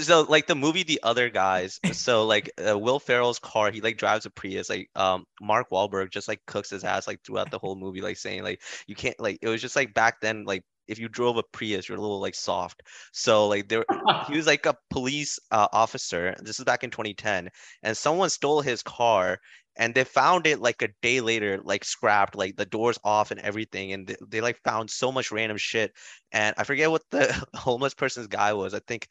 so 0.00 0.22
like 0.22 0.46
the 0.46 0.54
movie 0.54 0.82
The 0.82 1.00
Other 1.02 1.30
Guys. 1.30 1.80
So 1.92 2.26
like 2.26 2.50
uh, 2.66 2.78
Will 2.78 2.98
Ferrell's 2.98 3.38
car, 3.38 3.70
he 3.70 3.80
like 3.80 3.96
drives 3.96 4.26
a 4.26 4.30
Prius. 4.30 4.68
Like 4.68 4.90
um 4.96 5.24
Mark 5.40 5.70
Wahlberg 5.70 6.10
just 6.10 6.28
like 6.28 6.40
cooks 6.46 6.70
his 6.70 6.84
ass 6.84 7.06
like 7.06 7.20
throughout 7.24 7.50
the 7.50 7.58
whole 7.58 7.76
movie, 7.76 8.00
like 8.00 8.16
saying 8.16 8.42
like 8.42 8.60
you 8.86 8.94
can't 8.94 9.18
like 9.20 9.38
it 9.42 9.48
was 9.48 9.60
just 9.60 9.76
like 9.76 9.94
back 9.94 10.20
then 10.20 10.44
like 10.44 10.64
if 10.88 10.98
you 10.98 11.08
drove 11.08 11.36
a 11.36 11.42
Prius, 11.42 11.88
you're 11.88 11.98
a 11.98 12.00
little 12.00 12.20
like 12.20 12.34
soft. 12.34 12.82
So 13.12 13.48
like 13.48 13.68
there 13.68 13.84
he 14.28 14.36
was 14.36 14.46
like 14.46 14.66
a 14.66 14.76
police 14.90 15.38
uh, 15.50 15.68
officer. 15.72 16.34
This 16.40 16.58
is 16.58 16.64
back 16.64 16.84
in 16.84 16.90
2010, 16.90 17.50
and 17.82 17.96
someone 17.96 18.30
stole 18.30 18.60
his 18.60 18.82
car. 18.82 19.38
And 19.76 19.92
they 19.92 20.04
found 20.04 20.46
it 20.46 20.60
like 20.60 20.82
a 20.82 20.88
day 21.02 21.20
later, 21.20 21.60
like 21.64 21.84
scrapped, 21.84 22.36
like 22.36 22.54
the 22.54 22.64
doors 22.64 22.96
off 23.02 23.32
and 23.32 23.40
everything. 23.40 23.92
And 23.92 24.06
they, 24.06 24.14
they 24.28 24.40
like 24.40 24.62
found 24.62 24.88
so 24.88 25.10
much 25.10 25.32
random 25.32 25.56
shit. 25.58 25.90
And 26.30 26.54
I 26.56 26.62
forget 26.62 26.92
what 26.92 27.02
the 27.10 27.44
homeless 27.56 27.92
person's 27.92 28.28
guy 28.28 28.52
was. 28.52 28.72
I 28.72 28.78
think 28.86 29.08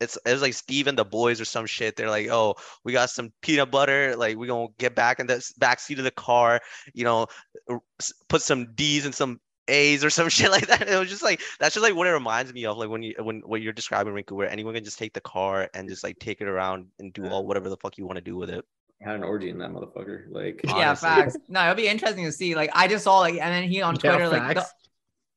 it's 0.00 0.18
it 0.26 0.32
was 0.32 0.42
like 0.42 0.54
Steve 0.54 0.86
and 0.86 0.98
the 0.98 1.04
boys 1.04 1.40
or 1.40 1.44
some 1.44 1.66
shit. 1.66 1.96
They're 1.96 2.10
like, 2.10 2.28
oh, 2.28 2.54
we 2.84 2.92
got 2.92 3.10
some 3.10 3.32
peanut 3.42 3.70
butter. 3.70 4.14
Like 4.16 4.36
we 4.36 4.46
gonna 4.46 4.68
get 4.78 4.94
back 4.94 5.20
in 5.20 5.26
the 5.26 5.44
back 5.58 5.80
seat 5.80 5.98
of 5.98 6.04
the 6.04 6.10
car. 6.10 6.60
You 6.94 7.04
know, 7.04 7.26
put 8.28 8.42
some 8.42 8.74
D's 8.74 9.06
and 9.06 9.14
some 9.14 9.40
A's 9.68 10.04
or 10.04 10.10
some 10.10 10.28
shit 10.36 10.50
like 10.50 10.66
that. 10.68 10.88
It 10.88 10.98
was 10.98 11.08
just 11.08 11.22
like 11.22 11.40
that's 11.58 11.74
just 11.74 11.82
like 11.84 11.94
what 11.94 12.06
it 12.06 12.10
reminds 12.12 12.52
me 12.52 12.66
of. 12.66 12.76
Like 12.78 12.88
when 12.88 13.02
you 13.02 13.14
when 13.20 13.40
what 13.40 13.62
you're 13.62 13.72
describing, 13.72 14.12
Rinku, 14.14 14.32
where 14.32 14.50
anyone 14.50 14.74
can 14.74 14.84
just 14.84 14.98
take 14.98 15.12
the 15.12 15.20
car 15.20 15.68
and 15.74 15.88
just 15.88 16.04
like 16.04 16.18
take 16.18 16.40
it 16.40 16.48
around 16.48 16.86
and 16.98 17.12
do 17.12 17.26
all 17.28 17.46
whatever 17.46 17.68
the 17.68 17.76
fuck 17.76 17.98
you 17.98 18.06
want 18.06 18.16
to 18.16 18.22
do 18.22 18.36
with 18.36 18.50
it. 18.50 18.64
I 19.04 19.10
had 19.10 19.16
an 19.16 19.24
orgy 19.24 19.50
in 19.50 19.58
that 19.58 19.70
motherfucker. 19.70 20.24
Like, 20.30 20.60
Yeah, 20.64 20.72
Honestly. 20.88 21.08
facts. 21.08 21.36
No, 21.48 21.62
it'll 21.62 21.74
be 21.74 21.86
interesting 21.86 22.24
to 22.24 22.32
see. 22.32 22.54
Like, 22.54 22.70
I 22.72 22.88
just 22.88 23.04
saw 23.04 23.18
like, 23.18 23.34
and 23.34 23.52
then 23.52 23.64
he 23.64 23.82
on 23.82 23.94
Yeah, 24.02 24.12
Twitter 24.12 24.28
like, 24.30 24.54
the, 24.54 24.60
facts. 24.62 24.72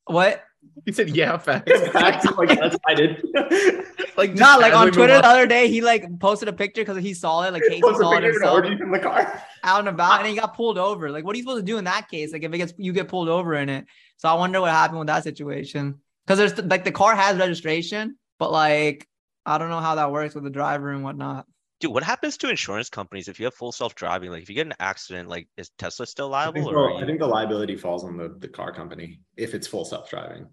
What? 0.10 0.44
He 0.86 0.92
said, 0.92 1.10
"Yeah, 1.10 1.38
facts." 1.38 1.72
Facts, 1.92 2.26
like 2.38 2.50
that's 2.60 2.78
I 2.88 2.94
did. 2.94 3.24
like 4.18 4.34
Not 4.34 4.60
like 4.60 4.74
on 4.74 4.92
Twitter 4.92 5.14
the 5.14 5.26
other 5.26 5.48
day, 5.48 5.68
he 5.68 5.82
like 5.82 6.20
posted 6.20 6.48
a 6.48 6.54
picture 6.54 6.82
because 6.82 6.98
he 6.98 7.14
saw 7.14 7.44
it. 7.44 7.54
Like 7.54 7.64
Casey 7.64 7.82
Post 7.82 8.00
a 8.00 8.04
saw 8.04 8.12
it 8.12 8.22
picture 8.22 8.32
himself 8.32 8.54
orgy 8.56 8.78
from 8.78 8.92
the 8.92 9.00
car. 9.00 9.42
out 9.64 9.80
and 9.80 9.90
about, 9.90 10.20
and 10.20 10.30
he 10.30 10.36
got 10.36 10.56
pulled 10.56 10.78
over. 10.78 11.12
Like, 11.12 11.26
what 11.26 11.34
are 11.34 11.38
you 11.38 11.44
supposed 11.44 11.66
to 11.66 11.72
do 11.72 11.78
in 11.78 11.84
that 11.86 12.10
case? 12.10 12.32
Like, 12.32 12.44
if 12.44 12.54
it 12.54 12.58
gets 12.58 12.74
you 12.78 12.94
get 12.94 13.08
pulled 13.08 13.30
over 13.30 13.56
in 13.56 13.70
it. 13.70 13.86
So 14.18 14.30
I 14.30 14.34
wonder 14.34 14.62
what 14.62 14.72
happened 14.72 15.00
with 15.00 15.08
that 15.08 15.24
situation. 15.24 16.00
Because 16.26 16.38
there's 16.38 16.66
like 16.70 16.84
the 16.84 16.92
car 16.92 17.16
has 17.16 17.38
registration, 17.38 18.18
but 18.38 18.52
like 18.52 19.08
I 19.46 19.58
don't 19.58 19.70
know 19.70 19.80
how 19.80 19.96
that 19.96 20.12
works 20.12 20.36
with 20.36 20.44
the 20.44 20.50
driver 20.50 20.92
and 20.92 21.04
whatnot. 21.04 21.46
Dude, 21.80 21.94
what 21.94 22.04
happens 22.04 22.38
to 22.38 22.50
insurance 22.50 22.90
companies 22.90 23.30
if 23.30 23.40
you 23.40 23.46
have 23.46 23.54
full 23.54 23.72
self-driving? 23.72 24.32
Like, 24.32 24.44
if 24.44 24.50
you 24.50 24.56
get 24.56 24.68
an 24.68 24.74
accident, 24.80 25.30
like, 25.30 25.48
is 25.56 25.70
Tesla 25.78 26.06
still 26.06 26.34
I 26.34 26.44
liable? 26.44 26.54
think, 26.54 26.68
or 26.68 26.74
the, 26.74 26.80
are 26.80 27.04
I 27.04 27.06
think 27.06 27.20
the 27.20 27.28
liability 27.28 27.78
falls 27.78 28.04
on 28.04 28.18
the, 28.18 28.36
the 28.40 28.50
car 28.50 28.74
company 28.74 29.22
if 29.38 29.54
it's 29.54 29.66
full 29.66 29.86
self 29.86 30.10
driving. 30.10 30.48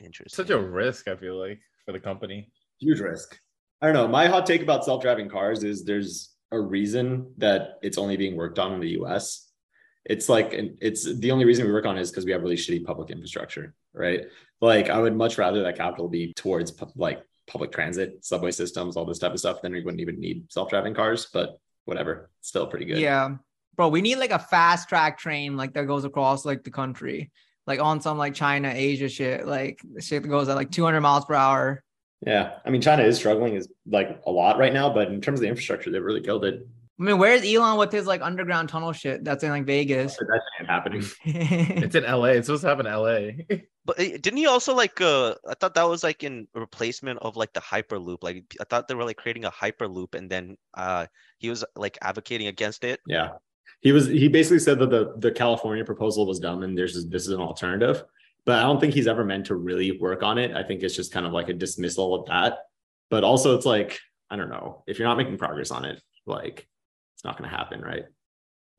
Interesting. 0.00 0.44
Such 0.44 0.50
a 0.50 0.58
risk, 0.58 1.06
I 1.06 1.14
feel 1.14 1.38
like, 1.38 1.60
for 1.86 1.92
the 1.92 2.00
company. 2.00 2.50
Huge 2.80 2.98
risk. 2.98 3.38
I 3.80 3.86
don't 3.86 3.94
know. 3.94 4.08
My 4.08 4.26
hot 4.26 4.44
take 4.44 4.62
about 4.62 4.84
self 4.84 5.02
driving 5.02 5.28
cars 5.28 5.62
is 5.62 5.84
there's 5.84 6.34
a 6.50 6.60
reason 6.60 7.32
that 7.38 7.78
it's 7.82 7.98
only 7.98 8.16
being 8.16 8.36
worked 8.36 8.58
on 8.58 8.72
in 8.72 8.80
the 8.80 9.00
US. 9.00 9.48
It's 10.04 10.28
like, 10.28 10.50
it's 10.52 11.04
the 11.04 11.30
only 11.30 11.44
reason 11.44 11.64
we 11.64 11.72
work 11.72 11.86
on 11.86 11.96
it 11.96 12.00
is 12.00 12.10
because 12.10 12.24
we 12.24 12.32
have 12.32 12.42
really 12.42 12.56
shitty 12.56 12.84
public 12.84 13.10
infrastructure, 13.10 13.72
right? 13.94 14.22
Like, 14.60 14.90
I 14.90 14.98
would 14.98 15.14
much 15.14 15.38
rather 15.38 15.62
that 15.62 15.76
capital 15.76 16.08
be 16.08 16.32
towards 16.34 16.72
like 16.96 17.22
public 17.52 17.70
transit, 17.70 18.24
subway 18.24 18.50
systems, 18.50 18.96
all 18.96 19.04
this 19.04 19.18
type 19.18 19.32
of 19.32 19.38
stuff. 19.38 19.60
Then 19.62 19.72
we 19.72 19.84
wouldn't 19.84 20.00
even 20.00 20.18
need 20.18 20.50
self 20.50 20.70
driving 20.70 20.94
cars, 20.94 21.28
but 21.32 21.58
whatever. 21.84 22.30
Still 22.40 22.66
pretty 22.66 22.86
good. 22.86 22.98
Yeah, 22.98 23.36
bro, 23.76 23.88
we 23.88 24.00
need 24.00 24.16
like 24.16 24.30
a 24.30 24.38
fast 24.38 24.88
track 24.88 25.18
train 25.18 25.56
like 25.56 25.74
that 25.74 25.86
goes 25.86 26.04
across 26.04 26.44
like 26.44 26.64
the 26.64 26.70
country, 26.70 27.30
like 27.66 27.80
on 27.80 28.00
some 28.00 28.18
like 28.18 28.34
China, 28.34 28.72
Asia 28.74 29.08
shit, 29.08 29.46
like 29.46 29.80
shit 30.00 30.22
that 30.22 30.28
goes 30.28 30.48
at 30.48 30.56
like 30.56 30.70
200 30.70 31.00
miles 31.00 31.26
per 31.26 31.34
hour. 31.34 31.84
Yeah. 32.26 32.58
I 32.64 32.70
mean, 32.70 32.80
China 32.80 33.02
is 33.02 33.16
struggling 33.16 33.54
is 33.54 33.68
like 33.86 34.20
a 34.26 34.30
lot 34.30 34.58
right 34.58 34.72
now, 34.72 34.92
but 34.92 35.08
in 35.08 35.20
terms 35.20 35.40
of 35.40 35.42
the 35.42 35.48
infrastructure, 35.48 35.90
they've 35.90 36.02
really 36.02 36.20
killed 36.20 36.44
it. 36.44 36.66
I 37.00 37.04
mean, 37.04 37.18
where's 37.18 37.44
Elon 37.44 37.78
with 37.78 37.90
his 37.90 38.06
like 38.06 38.22
underground 38.22 38.68
tunnel 38.68 38.92
shit? 38.92 39.24
That's 39.24 39.42
in 39.42 39.50
like 39.50 39.64
Vegas. 39.64 40.16
But 40.16 40.28
that 40.28 40.66
happening. 40.68 41.02
It's 41.24 41.94
in 41.96 42.04
LA. 42.04 42.26
It's 42.26 42.46
supposed 42.46 42.62
to 42.62 42.68
happen 42.68 42.86
in 42.86 42.92
LA. 42.92 43.56
But 43.84 43.98
eh, 43.98 44.16
didn't 44.20 44.38
he 44.38 44.46
also 44.46 44.74
like 44.74 45.00
uh 45.00 45.34
I 45.48 45.54
thought 45.54 45.74
that 45.74 45.88
was 45.88 46.02
like 46.02 46.22
in 46.22 46.46
replacement 46.54 47.18
of 47.20 47.36
like 47.36 47.52
the 47.52 47.60
hyperloop. 47.60 48.18
Like 48.22 48.44
I 48.60 48.64
thought 48.64 48.88
they 48.88 48.94
were 48.94 49.04
like 49.04 49.16
creating 49.16 49.44
a 49.44 49.50
hyperloop 49.50 50.14
and 50.14 50.30
then 50.30 50.56
uh 50.74 51.06
he 51.38 51.50
was 51.50 51.64
like 51.76 51.98
advocating 52.02 52.46
against 52.46 52.84
it. 52.84 53.00
Yeah. 53.06 53.30
He 53.80 53.92
was 53.92 54.06
he 54.06 54.28
basically 54.28 54.60
said 54.60 54.78
that 54.78 54.90
the 54.90 55.14
the 55.18 55.32
California 55.32 55.84
proposal 55.84 56.26
was 56.26 56.38
dumb 56.38 56.62
and 56.62 56.78
there's 56.78 56.94
this 57.08 57.22
is 57.22 57.30
an 57.32 57.40
alternative. 57.40 58.04
But 58.44 58.58
I 58.58 58.62
don't 58.62 58.80
think 58.80 58.94
he's 58.94 59.06
ever 59.06 59.24
meant 59.24 59.46
to 59.46 59.54
really 59.54 59.98
work 59.98 60.22
on 60.22 60.38
it. 60.38 60.54
I 60.56 60.64
think 60.64 60.82
it's 60.82 60.96
just 60.96 61.12
kind 61.12 61.26
of 61.26 61.32
like 61.32 61.48
a 61.48 61.52
dismissal 61.54 62.14
of 62.14 62.26
that. 62.26 62.58
But 63.08 63.22
also 63.22 63.54
it's 63.56 63.66
like, 63.66 64.00
I 64.30 64.36
don't 64.36 64.48
know, 64.48 64.82
if 64.86 64.98
you're 64.98 65.06
not 65.06 65.16
making 65.16 65.38
progress 65.38 65.70
on 65.70 65.84
it, 65.84 66.02
like 66.26 66.66
it's 67.14 67.24
not 67.24 67.36
gonna 67.36 67.50
happen, 67.50 67.80
right? 67.80 68.04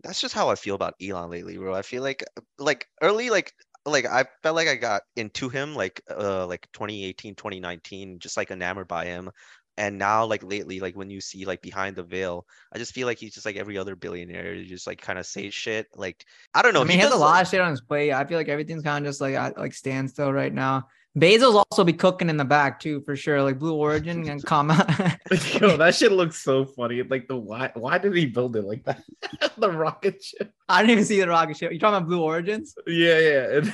That's 0.04 0.20
just 0.20 0.34
how 0.34 0.50
I 0.50 0.56
feel 0.56 0.76
about 0.76 0.96
Elon 1.02 1.30
lately, 1.30 1.58
bro. 1.58 1.74
I 1.74 1.82
feel 1.82 2.04
like 2.04 2.24
like 2.58 2.88
early 3.02 3.30
like 3.30 3.54
like 3.86 4.06
I 4.06 4.26
felt 4.42 4.56
like 4.56 4.68
I 4.68 4.76
got 4.76 5.02
into 5.16 5.50
him 5.50 5.76
like 5.76 6.02
uh 6.10 6.48
like 6.48 6.68
2018, 6.74 7.36
2019, 7.36 8.20
just 8.20 8.38
like 8.38 8.52
enamored 8.52 8.88
by 8.88 9.06
him. 9.06 9.30
And 9.76 9.98
now 9.98 10.26
like 10.26 10.44
lately, 10.44 10.80
like 10.80 10.96
when 10.96 11.10
you 11.10 11.20
see 11.20 11.46
like 11.46 11.62
behind 11.62 11.96
the 11.96 12.04
veil, 12.04 12.46
I 12.72 12.78
just 12.78 12.94
feel 12.94 13.08
like 13.08 13.18
he's 13.18 13.34
just 13.34 13.46
like 13.46 13.56
every 13.56 13.78
other 13.78 13.96
billionaire. 13.96 14.54
You 14.54 14.66
just 14.68 14.86
like 14.86 15.02
kind 15.02 15.18
of 15.18 15.26
say 15.26 15.50
shit. 15.50 15.88
Like 15.96 16.24
I 16.54 16.62
don't 16.62 16.74
know. 16.76 16.82
I 16.82 16.84
mean, 16.84 16.98
he 16.98 17.04
has 17.04 17.12
a 17.12 17.18
lot 17.18 17.32
like- 17.32 17.42
of 17.46 17.50
shit 17.50 17.62
on 17.62 17.72
his 17.72 17.82
plate. 17.82 18.12
I 18.14 18.24
feel 18.26 18.38
like 18.38 18.50
everything's 18.50 18.84
kind 18.84 19.04
of 19.06 19.10
just 19.10 19.20
like 19.20 19.58
like 19.58 19.74
standstill 19.74 20.32
right 20.32 20.54
now. 20.54 20.88
Bezos 21.18 21.54
also 21.54 21.84
be 21.84 21.94
cooking 21.94 22.30
in 22.30 22.38
the 22.38 22.46
back 22.46 22.80
too, 22.80 23.02
for 23.02 23.16
sure. 23.16 23.42
Like 23.44 23.60
Blue 23.60 23.76
Origin 23.76 24.28
and 24.28 24.44
comma. 24.46 25.18
Yo, 25.60 25.78
that 25.78 25.94
shit 25.96 26.12
looks 26.12 26.42
so 26.42 26.66
funny. 26.66 27.04
Like 27.04 27.28
the 27.28 27.38
why 27.38 27.72
why 27.76 28.00
did 28.00 28.16
he 28.16 28.26
build 28.26 28.56
it 28.56 28.64
like 28.64 28.84
that? 28.86 29.04
the 29.58 29.72
rocket 29.72 30.24
ship. 30.24 30.52
I 30.68 30.82
didn't 30.82 30.92
even 30.92 31.06
see 31.06 31.20
the 31.20 31.28
rocket 31.28 31.58
ship. 31.58 31.72
You 31.72 31.80
talking 31.80 31.98
about 31.98 32.08
Blue 32.08 32.22
Origins? 32.22 32.74
Yeah, 32.88 33.20
yeah. 33.20 33.44
It, 33.58 33.68
it 33.68 33.74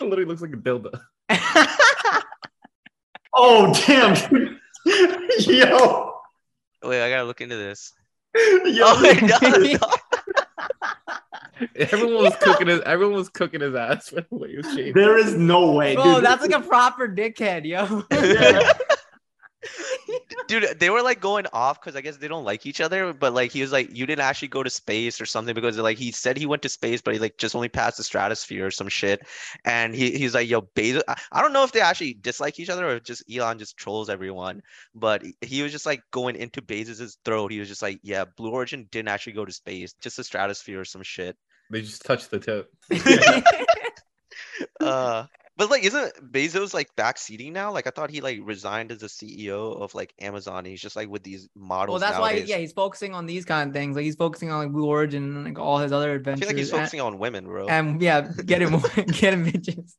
literally 0.00 0.26
looks 0.26 0.42
like 0.42 0.52
a 0.52 0.56
dildo. 0.56 1.00
Oh 3.32 3.72
damn. 3.86 4.50
Yo. 5.40 6.12
Wait, 6.82 7.04
I 7.04 7.10
gotta 7.10 7.24
look 7.24 7.40
into 7.40 7.56
this. 7.56 7.92
Yo, 8.34 8.84
Oh 8.84 9.00
my 9.00 9.14
god. 9.28 10.00
Everyone 11.76 12.24
was 12.24 12.36
cooking 12.40 12.66
his 12.68 12.80
everyone 12.82 13.16
was 13.16 13.28
cooking 13.28 13.60
his 13.60 13.74
ass 13.74 14.08
for 14.10 14.16
the 14.20 14.26
way 14.30 14.50
he 14.50 14.56
was 14.58 14.66
shaving. 14.74 14.92
there 14.94 15.16
is 15.18 15.34
no 15.34 15.72
way. 15.72 15.94
Bro, 15.94 16.16
dude. 16.16 16.24
that's 16.24 16.42
like 16.42 16.52
a 16.52 16.60
proper 16.60 17.08
dickhead, 17.08 17.64
yo. 17.64 18.04
Yeah. 18.10 18.72
Dude, 20.46 20.78
they 20.78 20.90
were 20.90 21.02
like 21.02 21.18
going 21.20 21.46
off 21.52 21.80
because 21.80 21.96
I 21.96 22.00
guess 22.00 22.18
they 22.18 22.28
don't 22.28 22.44
like 22.44 22.66
each 22.66 22.80
other. 22.80 23.12
But 23.12 23.34
like 23.34 23.50
he 23.50 23.62
was 23.62 23.72
like, 23.72 23.88
you 23.92 24.06
didn't 24.06 24.20
actually 24.24 24.46
go 24.48 24.62
to 24.62 24.70
space 24.70 25.20
or 25.20 25.26
something 25.26 25.54
because 25.56 25.76
like 25.76 25.98
he 25.98 26.12
said 26.12 26.36
he 26.36 26.46
went 26.46 26.62
to 26.62 26.68
space, 26.68 27.02
but 27.02 27.14
he 27.14 27.18
like 27.20 27.36
just 27.36 27.56
only 27.56 27.68
passed 27.68 27.96
the 27.96 28.04
stratosphere 28.04 28.66
or 28.66 28.70
some 28.70 28.88
shit. 28.88 29.26
And 29.64 29.92
he, 29.92 30.12
he's 30.12 30.34
like, 30.34 30.48
yo, 30.48 30.62
Bezos. 30.62 31.02
I, 31.08 31.20
I 31.32 31.42
don't 31.42 31.52
know 31.52 31.64
if 31.64 31.72
they 31.72 31.80
actually 31.80 32.14
dislike 32.14 32.60
each 32.60 32.68
other 32.70 32.86
or 32.86 32.96
if 32.96 33.02
just 33.02 33.24
Elon 33.32 33.58
just 33.58 33.76
trolls 33.76 34.08
everyone. 34.08 34.62
But 34.94 35.22
he- 35.24 35.34
he 35.42 35.62
was 35.62 35.72
just 35.72 35.86
like 35.86 36.02
going 36.12 36.36
into 36.36 36.62
Bezos's 36.62 37.18
throat. 37.24 37.50
He 37.50 37.58
was 37.58 37.68
just 37.68 37.82
like, 37.82 37.98
yeah, 38.04 38.24
Blue 38.36 38.50
Origin 38.52 38.86
didn't 38.92 39.08
actually 39.08 39.32
go 39.32 39.44
to 39.44 39.52
space, 39.52 39.94
just 40.00 40.16
the 40.18 40.22
stratosphere 40.24 40.80
or 40.80 40.84
some 40.84 41.02
shit. 41.02 41.36
They 41.70 41.82
just 41.82 42.04
touched 42.04 42.30
the 42.30 42.38
tip. 42.38 42.70
Uh, 44.80 45.26
but 45.56 45.70
like, 45.70 45.84
isn't 45.84 46.32
Bezos 46.32 46.72
like 46.74 46.94
backseating 46.96 47.52
now? 47.52 47.72
Like, 47.72 47.86
I 47.86 47.90
thought 47.90 48.10
he 48.10 48.20
like 48.20 48.40
resigned 48.42 48.92
as 48.92 48.98
the 48.98 49.06
CEO 49.06 49.80
of 49.80 49.94
like 49.94 50.14
Amazon. 50.20 50.64
He's 50.64 50.80
just 50.80 50.96
like 50.96 51.08
with 51.08 51.22
these 51.22 51.48
models. 51.54 52.00
well, 52.00 52.10
that's 52.10 52.20
why, 52.20 52.32
yeah, 52.32 52.56
he's 52.58 52.72
focusing 52.72 53.14
on 53.14 53.26
these 53.26 53.44
kind 53.44 53.68
of 53.68 53.74
things. 53.74 53.96
Like 53.96 54.04
he's 54.04 54.16
focusing 54.16 54.50
on 54.50 54.58
like 54.58 54.72
Blue 54.72 54.86
Origin 54.86 55.24
and 55.36 55.44
like 55.44 55.58
all 55.58 55.78
his 55.78 55.92
other 55.92 56.12
I 56.12 56.14
adventures. 56.14 56.40
feel 56.40 56.48
like 56.48 56.56
he's 56.58 56.70
and- 56.70 56.78
focusing 56.78 57.00
on 57.00 57.18
women, 57.18 57.44
bro. 57.46 57.66
and, 57.66 58.00
yeah, 58.00 58.30
get 58.44 58.62
him, 58.62 58.72
get 59.06 59.32
him 59.34 59.46
bitches. 59.46 59.92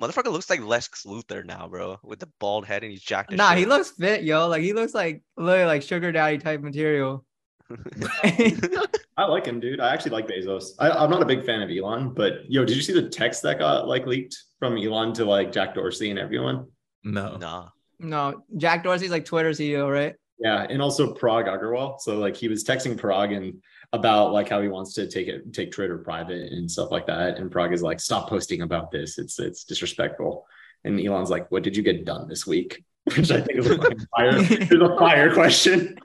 Motherfucker 0.00 0.30
looks 0.30 0.50
like 0.50 0.62
Lex 0.62 1.04
Luthor 1.04 1.44
now, 1.44 1.68
bro, 1.68 1.98
with 2.02 2.18
the 2.20 2.28
bald 2.38 2.66
head 2.66 2.82
and 2.82 2.92
he's 2.92 3.02
jacked. 3.02 3.32
Nah, 3.32 3.50
shit. 3.50 3.58
he 3.60 3.66
looks 3.66 3.90
fit, 3.90 4.22
yo. 4.24 4.46
Like 4.48 4.62
he 4.62 4.72
looks 4.74 4.94
like 4.94 5.22
literally 5.36 5.64
like 5.66 5.82
sugar 5.82 6.12
daddy 6.12 6.38
type 6.38 6.60
material. 6.60 7.24
I 9.16 9.24
like 9.24 9.46
him, 9.46 9.60
dude. 9.60 9.80
I 9.80 9.92
actually 9.92 10.12
like 10.12 10.28
Bezos. 10.28 10.70
I, 10.78 10.90
I'm 10.90 11.10
not 11.10 11.22
a 11.22 11.26
big 11.26 11.44
fan 11.44 11.62
of 11.62 11.70
Elon, 11.70 12.14
but 12.14 12.50
yo, 12.50 12.64
did 12.64 12.76
you 12.76 12.82
see 12.82 12.92
the 12.92 13.08
text 13.08 13.42
that 13.42 13.58
got 13.58 13.88
like 13.88 14.06
leaked 14.06 14.36
from 14.58 14.76
Elon 14.76 15.12
to 15.14 15.24
like 15.24 15.52
Jack 15.52 15.74
Dorsey 15.74 16.10
and 16.10 16.18
everyone? 16.18 16.66
No. 17.02 17.36
nah. 17.36 17.68
no, 17.98 18.42
Jack 18.56 18.84
Dorsey's 18.84 19.10
like 19.10 19.24
Twitter 19.24 19.50
CEO, 19.50 19.92
right? 19.92 20.14
Yeah, 20.38 20.66
and 20.68 20.82
also 20.82 21.14
Parag 21.14 21.46
Agrawal. 21.46 21.98
So 22.00 22.18
like 22.18 22.36
he 22.36 22.48
was 22.48 22.62
texting 22.62 22.98
Parag 22.98 23.34
and 23.36 23.62
about 23.92 24.32
like 24.32 24.48
how 24.48 24.60
he 24.60 24.68
wants 24.68 24.92
to 24.94 25.08
take 25.08 25.28
it, 25.28 25.52
take 25.52 25.72
Twitter 25.72 25.98
private 25.98 26.52
and 26.52 26.70
stuff 26.70 26.90
like 26.90 27.06
that. 27.06 27.38
And 27.38 27.50
Parag 27.50 27.72
is 27.72 27.82
like, 27.82 28.00
stop 28.00 28.28
posting 28.28 28.62
about 28.62 28.90
this. 28.90 29.18
It's 29.18 29.38
it's 29.38 29.64
disrespectful. 29.64 30.46
And 30.84 31.00
Elon's 31.00 31.30
like, 31.30 31.50
what 31.50 31.62
did 31.62 31.76
you 31.76 31.82
get 31.82 32.04
done 32.04 32.28
this 32.28 32.46
week? 32.46 32.84
Which 33.16 33.30
I 33.30 33.40
think 33.40 33.58
is 33.58 33.70
a 33.70 33.78
fire, 33.78 34.36
is 34.36 34.70
a 34.72 34.96
fire 34.98 35.32
question. 35.32 35.96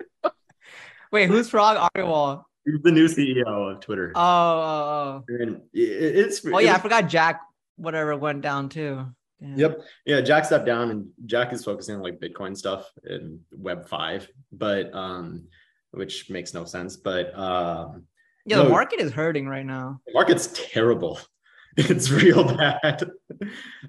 Wait, 1.12 1.30
who's 1.30 1.50
Parag 1.50 1.90
Agrawal? 1.96 2.44
He's 2.66 2.82
the 2.84 2.92
new 2.92 3.08
CEO 3.08 3.46
of 3.76 3.80
Twitter. 3.82 4.12
Oh, 4.16 4.22
oh, 4.22 5.24
it- 5.28 5.62
it's 5.74 6.46
oh. 6.46 6.52
Oh 6.54 6.60
yeah, 6.60 6.76
I 6.76 6.80
forgot 6.80 7.08
Jack. 7.08 7.42
Whatever 7.76 8.16
went 8.16 8.42
down 8.42 8.70
too. 8.70 9.06
Damn. 9.42 9.58
Yep. 9.58 9.82
Yeah, 10.06 10.22
Jack 10.22 10.46
stepped 10.46 10.68
down 10.68 10.92
and 10.92 11.08
Jack 11.26 11.52
is 11.52 11.66
focusing 11.66 11.96
on 11.96 12.02
like 12.02 12.20
Bitcoin 12.20 12.56
stuff 12.56 12.88
and 13.04 13.40
Web 13.52 13.88
5, 13.88 14.28
but 14.52 14.94
um 14.94 15.48
which 15.92 16.30
makes 16.30 16.54
no 16.54 16.64
sense, 16.64 16.96
but 16.98 17.36
um 17.38 18.04
Yeah, 18.46 18.58
the 18.58 18.64
No. 18.66 18.70
market 18.70 19.00
is 19.00 19.12
hurting 19.12 19.48
right 19.48 19.66
now. 19.66 20.00
the 20.06 20.14
market's 20.14 20.48
terrible. 20.54 21.20
It's 21.78 22.12
real 22.12 22.44
bad. 22.44 23.10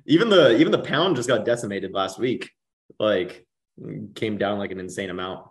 even 0.06 0.28
the 0.30 0.56
even 0.56 0.70
the 0.70 0.78
pound 0.78 1.16
just 1.16 1.28
got 1.28 1.44
decimated 1.44 1.92
last 1.92 2.16
week. 2.16 2.48
Like 3.00 3.44
came 4.14 4.38
down 4.38 4.58
like 4.60 4.70
an 4.70 4.78
insane 4.78 5.10
amount. 5.10 5.46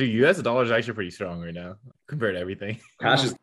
Dude, 0.00 0.14
US 0.24 0.40
dollar 0.40 0.64
is 0.64 0.70
actually 0.70 0.94
pretty 0.94 1.10
strong 1.10 1.42
right 1.42 1.52
now 1.52 1.76
compared 2.06 2.34
to 2.34 2.40
everything. 2.40 2.80
Cash 3.02 3.24
is 3.24 3.34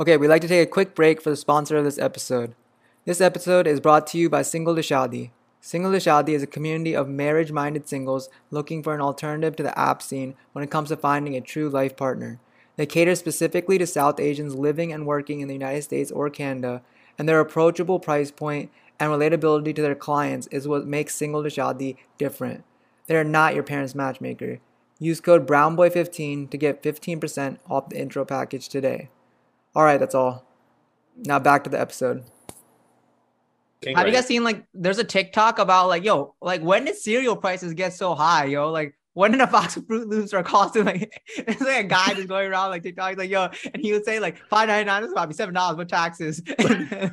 Okay, 0.00 0.16
we'd 0.16 0.26
like 0.26 0.42
to 0.42 0.48
take 0.48 0.66
a 0.66 0.70
quick 0.70 0.96
break 0.96 1.22
for 1.22 1.30
the 1.30 1.36
sponsor 1.36 1.76
of 1.76 1.84
this 1.84 1.96
episode. 1.96 2.56
This 3.04 3.20
episode 3.20 3.68
is 3.68 3.78
brought 3.78 4.08
to 4.08 4.18
you 4.18 4.28
by 4.28 4.42
Single 4.42 4.74
to 4.74 4.80
Shaadi. 4.80 5.30
Single 5.60 5.92
to 5.92 5.98
Shaadi 5.98 6.30
is 6.30 6.42
a 6.42 6.48
community 6.48 6.96
of 6.96 7.08
marriage 7.08 7.52
minded 7.52 7.88
singles 7.88 8.28
looking 8.50 8.82
for 8.82 8.96
an 8.96 9.00
alternative 9.00 9.54
to 9.54 9.62
the 9.62 9.78
app 9.78 10.02
scene 10.02 10.34
when 10.50 10.64
it 10.64 10.72
comes 10.72 10.88
to 10.88 10.96
finding 10.96 11.36
a 11.36 11.40
true 11.40 11.68
life 11.68 11.96
partner. 11.96 12.40
They 12.74 12.84
cater 12.84 13.14
specifically 13.14 13.78
to 13.78 13.86
South 13.86 14.18
Asians 14.18 14.56
living 14.56 14.92
and 14.92 15.06
working 15.06 15.38
in 15.38 15.46
the 15.46 15.54
United 15.54 15.82
States 15.82 16.10
or 16.10 16.30
Canada, 16.30 16.82
and 17.16 17.28
their 17.28 17.38
approachable 17.38 18.00
price 18.00 18.32
point 18.32 18.72
and 18.98 19.12
relatability 19.12 19.72
to 19.76 19.82
their 19.82 19.94
clients 19.94 20.48
is 20.48 20.66
what 20.66 20.84
makes 20.84 21.14
Single 21.14 21.44
to 21.44 21.48
Shaadi 21.48 21.96
different. 22.18 22.64
They 23.06 23.14
are 23.14 23.22
not 23.22 23.54
your 23.54 23.62
parents' 23.62 23.94
matchmaker. 23.94 24.58
Use 25.02 25.20
code 25.20 25.48
BrownBoy15 25.48 26.48
to 26.50 26.56
get 26.56 26.80
15% 26.80 27.58
off 27.68 27.88
the 27.88 28.00
intro 28.00 28.24
package 28.24 28.68
today. 28.68 29.08
All 29.74 29.82
right, 29.82 29.98
that's 29.98 30.14
all. 30.14 30.46
Now 31.16 31.40
back 31.40 31.64
to 31.64 31.70
the 31.70 31.80
episode. 31.80 32.22
Have 33.96 34.06
you 34.06 34.12
guys 34.12 34.26
seen 34.26 34.44
like 34.44 34.64
there's 34.72 34.98
a 34.98 35.04
TikTok 35.04 35.58
about 35.58 35.88
like 35.88 36.04
yo 36.04 36.36
like 36.40 36.62
when 36.62 36.84
did 36.84 36.94
cereal 36.94 37.34
prices 37.34 37.74
get 37.74 37.92
so 37.92 38.14
high 38.14 38.44
yo 38.44 38.70
like 38.70 38.96
when 39.14 39.32
did 39.32 39.40
a 39.40 39.46
box 39.48 39.76
of 39.76 39.84
Fruit 39.88 40.06
Loops 40.06 40.32
are 40.32 40.44
costing 40.44 40.84
like 40.86 41.20
it's 41.36 41.60
like 41.60 41.84
a 41.84 41.88
guy 41.88 42.14
just 42.14 42.28
going 42.28 42.48
around 42.48 42.70
like 42.70 42.84
TikTok 42.84 43.18
like 43.18 43.28
yo 43.28 43.48
and 43.74 43.82
he 43.82 43.92
would 43.92 44.04
say 44.04 44.20
like 44.20 44.36
five 44.48 44.68
ninety 44.68 44.86
nine 44.86 45.02
is 45.02 45.10
about 45.10 45.28
to 45.30 45.34
seven 45.34 45.52
dollars 45.52 45.78
with 45.78 45.88
taxes 45.88 46.40
but 46.58 47.10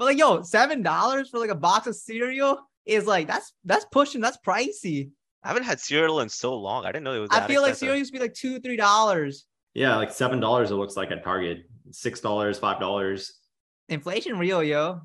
like 0.00 0.18
yo 0.18 0.42
seven 0.42 0.82
dollars 0.82 1.30
for 1.30 1.38
like 1.38 1.50
a 1.50 1.54
box 1.54 1.86
of 1.86 1.94
cereal 1.94 2.58
is 2.88 3.06
like 3.06 3.28
that's 3.28 3.52
that's 3.64 3.84
pushing 3.92 4.20
that's 4.20 4.38
pricey. 4.44 5.10
I 5.48 5.52
haven't 5.52 5.64
had 5.64 5.80
cereal 5.80 6.20
in 6.20 6.28
so 6.28 6.54
long. 6.54 6.84
I 6.84 6.92
didn't 6.92 7.04
know 7.04 7.14
it 7.14 7.20
was. 7.20 7.30
I 7.32 7.40
that 7.40 7.48
feel 7.48 7.62
like 7.62 7.74
cereal 7.74 7.96
used 7.96 8.12
to 8.12 8.18
be 8.18 8.22
like 8.22 8.34
two 8.34 8.60
three 8.60 8.76
dollars. 8.76 9.46
Yeah, 9.72 9.96
like 9.96 10.12
seven 10.12 10.40
dollars. 10.40 10.70
It 10.70 10.74
looks 10.74 10.94
like 10.94 11.10
at 11.10 11.24
Target. 11.24 11.60
Six 11.90 12.20
dollars, 12.20 12.58
five 12.58 12.78
dollars. 12.78 13.32
Inflation 13.88 14.38
real 14.38 14.62
yo. 14.62 15.00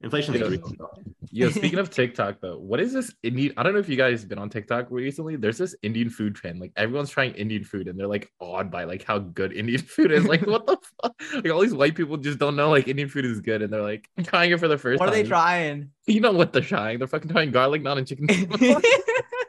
Inflation 0.00 0.34
is 0.34 0.40
Yeah. 0.42 0.46
real. 0.48 1.08
Yo, 1.30 1.50
speaking 1.58 1.78
of 1.78 1.90
TikTok 1.90 2.40
though, 2.40 2.58
what 2.58 2.78
is 2.80 2.92
this 2.92 3.12
Indian? 3.22 3.52
I 3.56 3.62
don't 3.62 3.72
know 3.74 3.80
if 3.80 3.88
you 3.88 3.96
guys 3.96 4.24
been 4.24 4.38
on 4.38 4.48
TikTok 4.48 4.86
recently. 4.90 5.36
There's 5.36 5.58
this 5.58 5.74
Indian 5.82 6.08
food 6.08 6.34
trend. 6.36 6.60
Like 6.60 6.72
everyone's 6.76 7.10
trying 7.10 7.34
Indian 7.34 7.64
food, 7.64 7.88
and 7.88 7.98
they're 7.98 8.06
like 8.06 8.30
awed 8.40 8.70
by 8.70 8.84
like 8.84 9.02
how 9.04 9.18
good 9.18 9.52
Indian 9.52 9.80
food 9.94 10.12
is. 10.12 10.24
Like 10.24 10.46
what 10.46 10.66
the 10.66 10.78
fuck? 11.02 11.14
Like 11.34 11.50
all 11.52 11.60
these 11.60 11.74
white 11.74 11.96
people 11.96 12.16
just 12.16 12.38
don't 12.38 12.54
know 12.56 12.70
like 12.70 12.86
Indian 12.88 13.08
food 13.08 13.24
is 13.24 13.40
good, 13.40 13.60
and 13.62 13.72
they're 13.72 13.82
like 13.82 14.08
trying 14.22 14.52
it 14.52 14.60
for 14.60 14.68
the 14.68 14.78
first 14.78 15.00
What 15.00 15.08
are 15.08 15.12
they 15.12 15.24
trying? 15.24 15.90
You 16.06 16.20
know 16.20 16.32
what 16.32 16.52
they're 16.52 16.62
trying? 16.62 16.98
They're 16.98 17.08
fucking 17.08 17.30
trying 17.30 17.50
garlic 17.50 17.82
naan 17.82 17.98
and 17.98 18.06
chicken. 18.06 18.26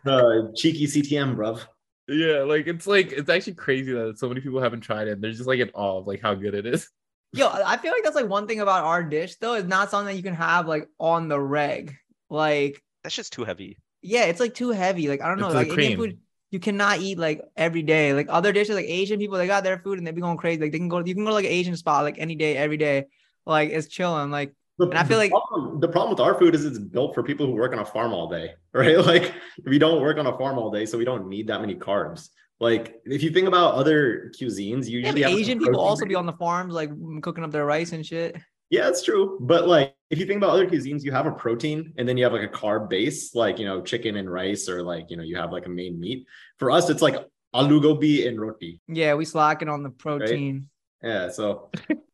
The 0.03 0.49
uh, 0.49 0.51
cheeky 0.55 0.88
CTM, 0.88 1.35
bruv. 1.35 1.59
yeah, 2.07 2.39
like 2.43 2.67
it's 2.67 2.88
like 2.88 3.12
it's 3.12 3.29
actually 3.29 3.53
crazy 3.53 3.91
that 3.93 4.17
so 4.17 4.27
many 4.27 4.41
people 4.41 4.62
haven't 4.62 4.81
tried 4.81 5.07
it. 5.07 5.21
They're 5.21 5.31
just 5.31 5.45
like 5.47 5.59
in 5.59 5.69
awe 5.73 5.99
of 5.99 6.07
like 6.07 6.21
how 6.21 6.33
good 6.35 6.53
it 6.55 6.65
is. 6.65 6.89
Yo, 7.31 7.47
I 7.47 7.77
feel 7.77 7.91
like 7.91 8.03
that's 8.03 8.15
like 8.15 8.27
one 8.27 8.47
thing 8.47 8.59
about 8.59 8.83
our 8.83 9.03
dish 9.03 9.35
though. 9.35 9.53
It's 9.53 9.67
not 9.67 9.91
something 9.91 10.07
that 10.07 10.17
you 10.17 10.23
can 10.23 10.33
have 10.35 10.67
like 10.67 10.87
on 10.99 11.27
the 11.27 11.39
reg. 11.39 11.95
Like, 12.29 12.81
That's 13.03 13.15
just 13.15 13.33
too 13.33 13.43
heavy. 13.43 13.77
yeah, 14.01 14.23
it's 14.25 14.39
like 14.39 14.53
too 14.55 14.69
heavy. 14.71 15.07
Like, 15.07 15.21
I 15.21 15.27
don't 15.27 15.39
know. 15.39 15.47
It's 15.47 15.55
like 15.55 15.69
like 15.69 15.77
Indian 15.79 15.99
food, 15.99 16.19
you 16.51 16.59
cannot 16.59 16.99
eat 16.99 17.17
like 17.19 17.41
every 17.55 17.83
day. 17.83 18.13
Like 18.13 18.27
other 18.29 18.51
dishes, 18.51 18.75
like 18.75 18.85
Asian 18.87 19.19
people, 19.19 19.37
they 19.37 19.47
got 19.47 19.63
their 19.63 19.77
food 19.79 19.97
and 19.99 20.07
they 20.07 20.11
be 20.11 20.21
going 20.21 20.37
crazy. 20.37 20.61
Like 20.61 20.71
they 20.71 20.79
can 20.79 20.89
go, 20.89 20.99
you 21.05 21.13
can 21.13 21.23
go 21.23 21.29
to 21.29 21.35
like 21.35 21.45
an 21.45 21.51
Asian 21.51 21.75
spot 21.77 22.03
like 22.03 22.17
any 22.17 22.35
day, 22.35 22.57
every 22.57 22.77
day. 22.77 23.05
Like 23.45 23.69
it's 23.69 23.87
chilling. 23.87 24.31
Like 24.31 24.53
The, 24.79 24.87
And 24.87 24.97
I 24.97 25.03
feel 25.03 25.17
the 25.17 25.23
like- 25.25 25.31
problem, 25.31 25.79
the 25.79 25.87
problem 25.87 26.09
with 26.11 26.19
our 26.19 26.33
food 26.37 26.55
is 26.55 26.65
it's 26.65 26.79
built 26.79 27.13
for 27.13 27.21
people 27.23 27.45
who 27.45 27.53
work 27.53 27.73
on 27.73 27.79
a 27.79 27.85
farm 27.85 28.11
all 28.13 28.27
day, 28.27 28.53
right? 28.73 28.97
Like 28.97 29.33
we 29.65 29.77
don't 29.77 30.01
work 30.01 30.17
on 30.17 30.25
a 30.25 30.35
farm 30.37 30.57
all 30.57 30.71
day, 30.71 30.85
so 30.87 30.97
we 30.97 31.05
don't 31.05 31.27
need 31.27 31.47
that 31.47 31.61
many 31.61 31.75
carbs. 31.75 32.29
Like 32.60 33.02
if 33.06 33.24
you 33.24 33.32
think 33.32 33.48
about 33.48 33.76
other 33.76 34.32
cuisines, 34.38 34.88
you 34.88 35.00
usually 35.00 35.22
have 35.22 35.32
Asian 35.32 35.60
people 35.60 35.80
also 35.80 36.06
be 36.06 36.15
on 36.15 36.26
the 36.26 36.34
farms, 36.34 36.74
like 36.74 36.89
cooking 37.22 37.43
up 37.43 37.52
their 37.52 37.65
rice 37.65 37.93
and 37.93 38.06
shit. 38.06 38.36
Yeah, 38.69 38.89
it's 38.89 39.04
true. 39.04 39.38
But 39.41 39.67
like 39.67 39.95
if 40.10 40.19
you 40.19 40.26
think 40.26 40.38
about 40.38 40.52
other 40.52 40.67
cuisines, 40.67 41.04
you 41.04 41.12
have 41.12 41.26
a 41.26 41.32
protein 41.32 41.93
and 41.98 42.08
then 42.08 42.17
you 42.17 42.24
have 42.24 42.34
like 42.34 42.43
a 42.43 42.48
carb 42.48 42.89
base, 42.89 43.34
like 43.34 43.60
you 43.60 43.65
know, 43.65 43.82
chicken 43.82 44.17
and 44.17 44.30
rice, 44.30 44.67
or 44.67 44.84
like 44.84 45.10
you 45.10 45.17
know, 45.17 45.24
you 45.24 45.38
have 45.38 45.52
like 45.52 45.65
a 45.65 45.69
main 45.69 46.00
meat. 46.00 46.28
For 46.58 46.69
us, 46.69 46.89
it's 46.89 47.02
like 47.02 47.15
aloo 47.56 47.82
gobi 47.82 48.28
and 48.28 48.39
roti. 48.39 48.82
Yeah, 48.88 49.15
we 49.15 49.26
slacking 49.26 49.69
on 49.69 49.84
the 49.84 49.89
protein. 49.89 50.69
Yeah, 51.02 51.30
so 51.30 51.72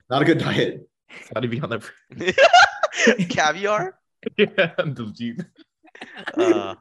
not 0.10 0.22
a 0.22 0.26
good 0.26 0.38
diet. 0.38 0.88
How 1.34 1.42
to 1.42 1.48
be 1.48 1.60
on 1.60 1.70
the 1.70 1.92
Caviar. 3.30 4.00
yeah, 4.38 4.76
Diljit. 4.78 5.46
Uh, 6.38 6.76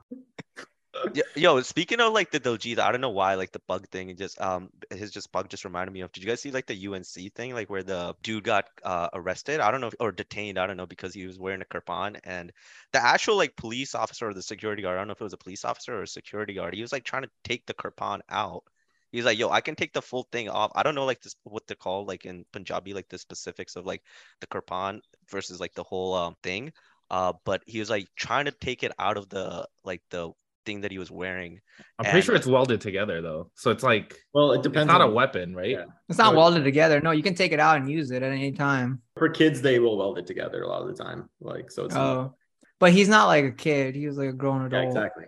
yo, 1.37 1.61
speaking 1.63 2.01
of 2.01 2.13
like 2.13 2.31
the 2.31 2.41
Diljit, 2.41 2.79
I 2.79 2.93
don't 2.93 3.01
know 3.01 3.11
why 3.11 3.35
like 3.35 3.53
the 3.53 3.61
bug 3.67 3.89
thing 3.89 4.11
it 4.11 4.19
just 4.19 4.41
um 4.41 4.71
his 4.91 5.11
just 5.11 5.33
bug 5.33 5.49
just 5.49 5.65
reminded 5.65 5.93
me 5.93 6.01
of. 6.01 6.13
Did 6.13 6.23
you 6.23 6.29
guys 6.29 6.41
see 6.41 6.51
like 6.51 6.67
the 6.67 6.87
UNC 6.89 7.35
thing 7.35 7.55
like 7.55 7.71
where 7.71 7.83
the 7.83 8.15
dude 8.23 8.45
got 8.45 8.67
uh, 8.83 9.09
arrested? 9.13 9.61
I 9.61 9.71
don't 9.71 9.81
know 9.81 9.91
or 10.01 10.13
detained. 10.13 10.59
I 10.59 10.67
don't 10.67 10.77
know 10.77 10.87
because 10.87 11.15
he 11.15 11.27
was 11.27 11.39
wearing 11.39 11.63
a 11.63 11.65
kirpan 11.65 12.19
and 12.25 12.53
the 12.93 13.05
actual 13.05 13.37
like 13.37 13.57
police 13.57 13.95
officer 13.95 14.29
or 14.29 14.35
the 14.35 14.43
security 14.43 14.83
guard. 14.83 14.97
I 14.97 15.01
don't 15.01 15.09
know 15.09 15.13
if 15.13 15.21
it 15.21 15.25
was 15.25 15.33
a 15.33 15.39
police 15.39 15.65
officer 15.65 15.95
or 15.99 16.03
a 16.03 16.09
security 16.09 16.55
guard. 16.55 16.75
He 16.75 16.83
was 16.83 16.93
like 16.93 17.05
trying 17.05 17.23
to 17.23 17.31
take 17.43 17.67
the 17.67 17.75
kirpan 17.75 18.21
out. 18.29 18.65
He's 19.13 19.25
like, 19.25 19.39
yo, 19.39 19.49
I 19.49 19.61
can 19.61 19.77
take 19.77 19.93
the 19.93 20.03
full 20.03 20.27
thing 20.33 20.49
off. 20.49 20.73
I 20.75 20.83
don't 20.83 20.97
know 20.97 21.05
like 21.05 21.23
this 21.23 21.37
what 21.45 21.67
they're 21.67 21.77
called 21.77 22.09
like 22.09 22.25
in 22.27 22.45
Punjabi 22.53 22.95
like 22.95 23.09
the 23.09 23.19
specifics 23.19 23.77
of 23.77 23.87
like 23.87 24.03
the 24.41 24.47
kirpan 24.47 25.01
versus 25.31 25.61
like 25.61 25.75
the 25.75 25.85
whole 25.85 26.15
um 26.15 26.37
thing 26.43 26.73
uh 27.11 27.35
but 27.45 27.63
he 27.67 27.79
was 27.79 27.91
like 27.91 28.09
trying 28.17 28.47
to 28.47 28.51
take 28.51 28.83
it 28.83 28.93
out 28.99 29.19
of 29.19 29.29
the 29.29 29.69
like 29.85 30.01
the 30.11 30.33
thing 30.65 30.81
that 30.83 30.91
he 30.91 30.99
was 30.99 31.11
wearing 31.11 31.61
I'm 31.99 32.05
pretty 32.05 32.19
And- 32.19 32.25
sure 32.25 32.35
it's 32.35 32.47
welded 32.47 32.81
together 32.81 33.21
though, 33.21 33.51
so 33.55 33.71
it's 33.71 33.83
like 33.83 34.17
Well, 34.33 34.53
it 34.53 34.63
depends. 34.63 34.67
it's 34.67 34.73
depends. 34.73 34.89
not 34.89 35.01
a 35.03 35.09
weapon, 35.13 35.55
right? 35.55 35.71
Yeah. 35.71 35.85
It's 36.09 36.19
not 36.19 36.33
So- 36.33 36.37
welded 36.39 36.65
together. 36.65 37.01
No, 37.01 37.11
you 37.13 37.23
can 37.23 37.35
take 37.35 37.53
it 37.53 37.61
out 37.61 37.77
and 37.77 37.91
use 37.91 38.11
it 38.11 38.23
at 38.23 38.33
any 38.33 38.53
time. 38.53 39.01
For 39.17 39.29
kids, 39.29 39.61
they 39.63 39.79
will 39.79 39.97
weld 39.99 40.19
it 40.19 40.27
together 40.27 40.63
a 40.63 40.69
lot 40.69 40.83
of 40.83 40.89
the 40.97 41.03
time. 41.05 41.29
Like 41.41 41.71
so, 41.71 41.85
it's 41.85 41.95
not- 41.95 42.17
Oh, 42.17 42.35
but 42.81 42.93
he's 42.93 43.09
not 43.09 43.27
like 43.27 43.45
a 43.45 43.53
kid. 43.53 43.95
He 43.95 44.07
was 44.07 44.17
like 44.19 44.29
a 44.31 44.33
grown 44.33 44.65
adult. 44.67 44.83
yeah, 44.83 44.89
exactly. 44.89 45.25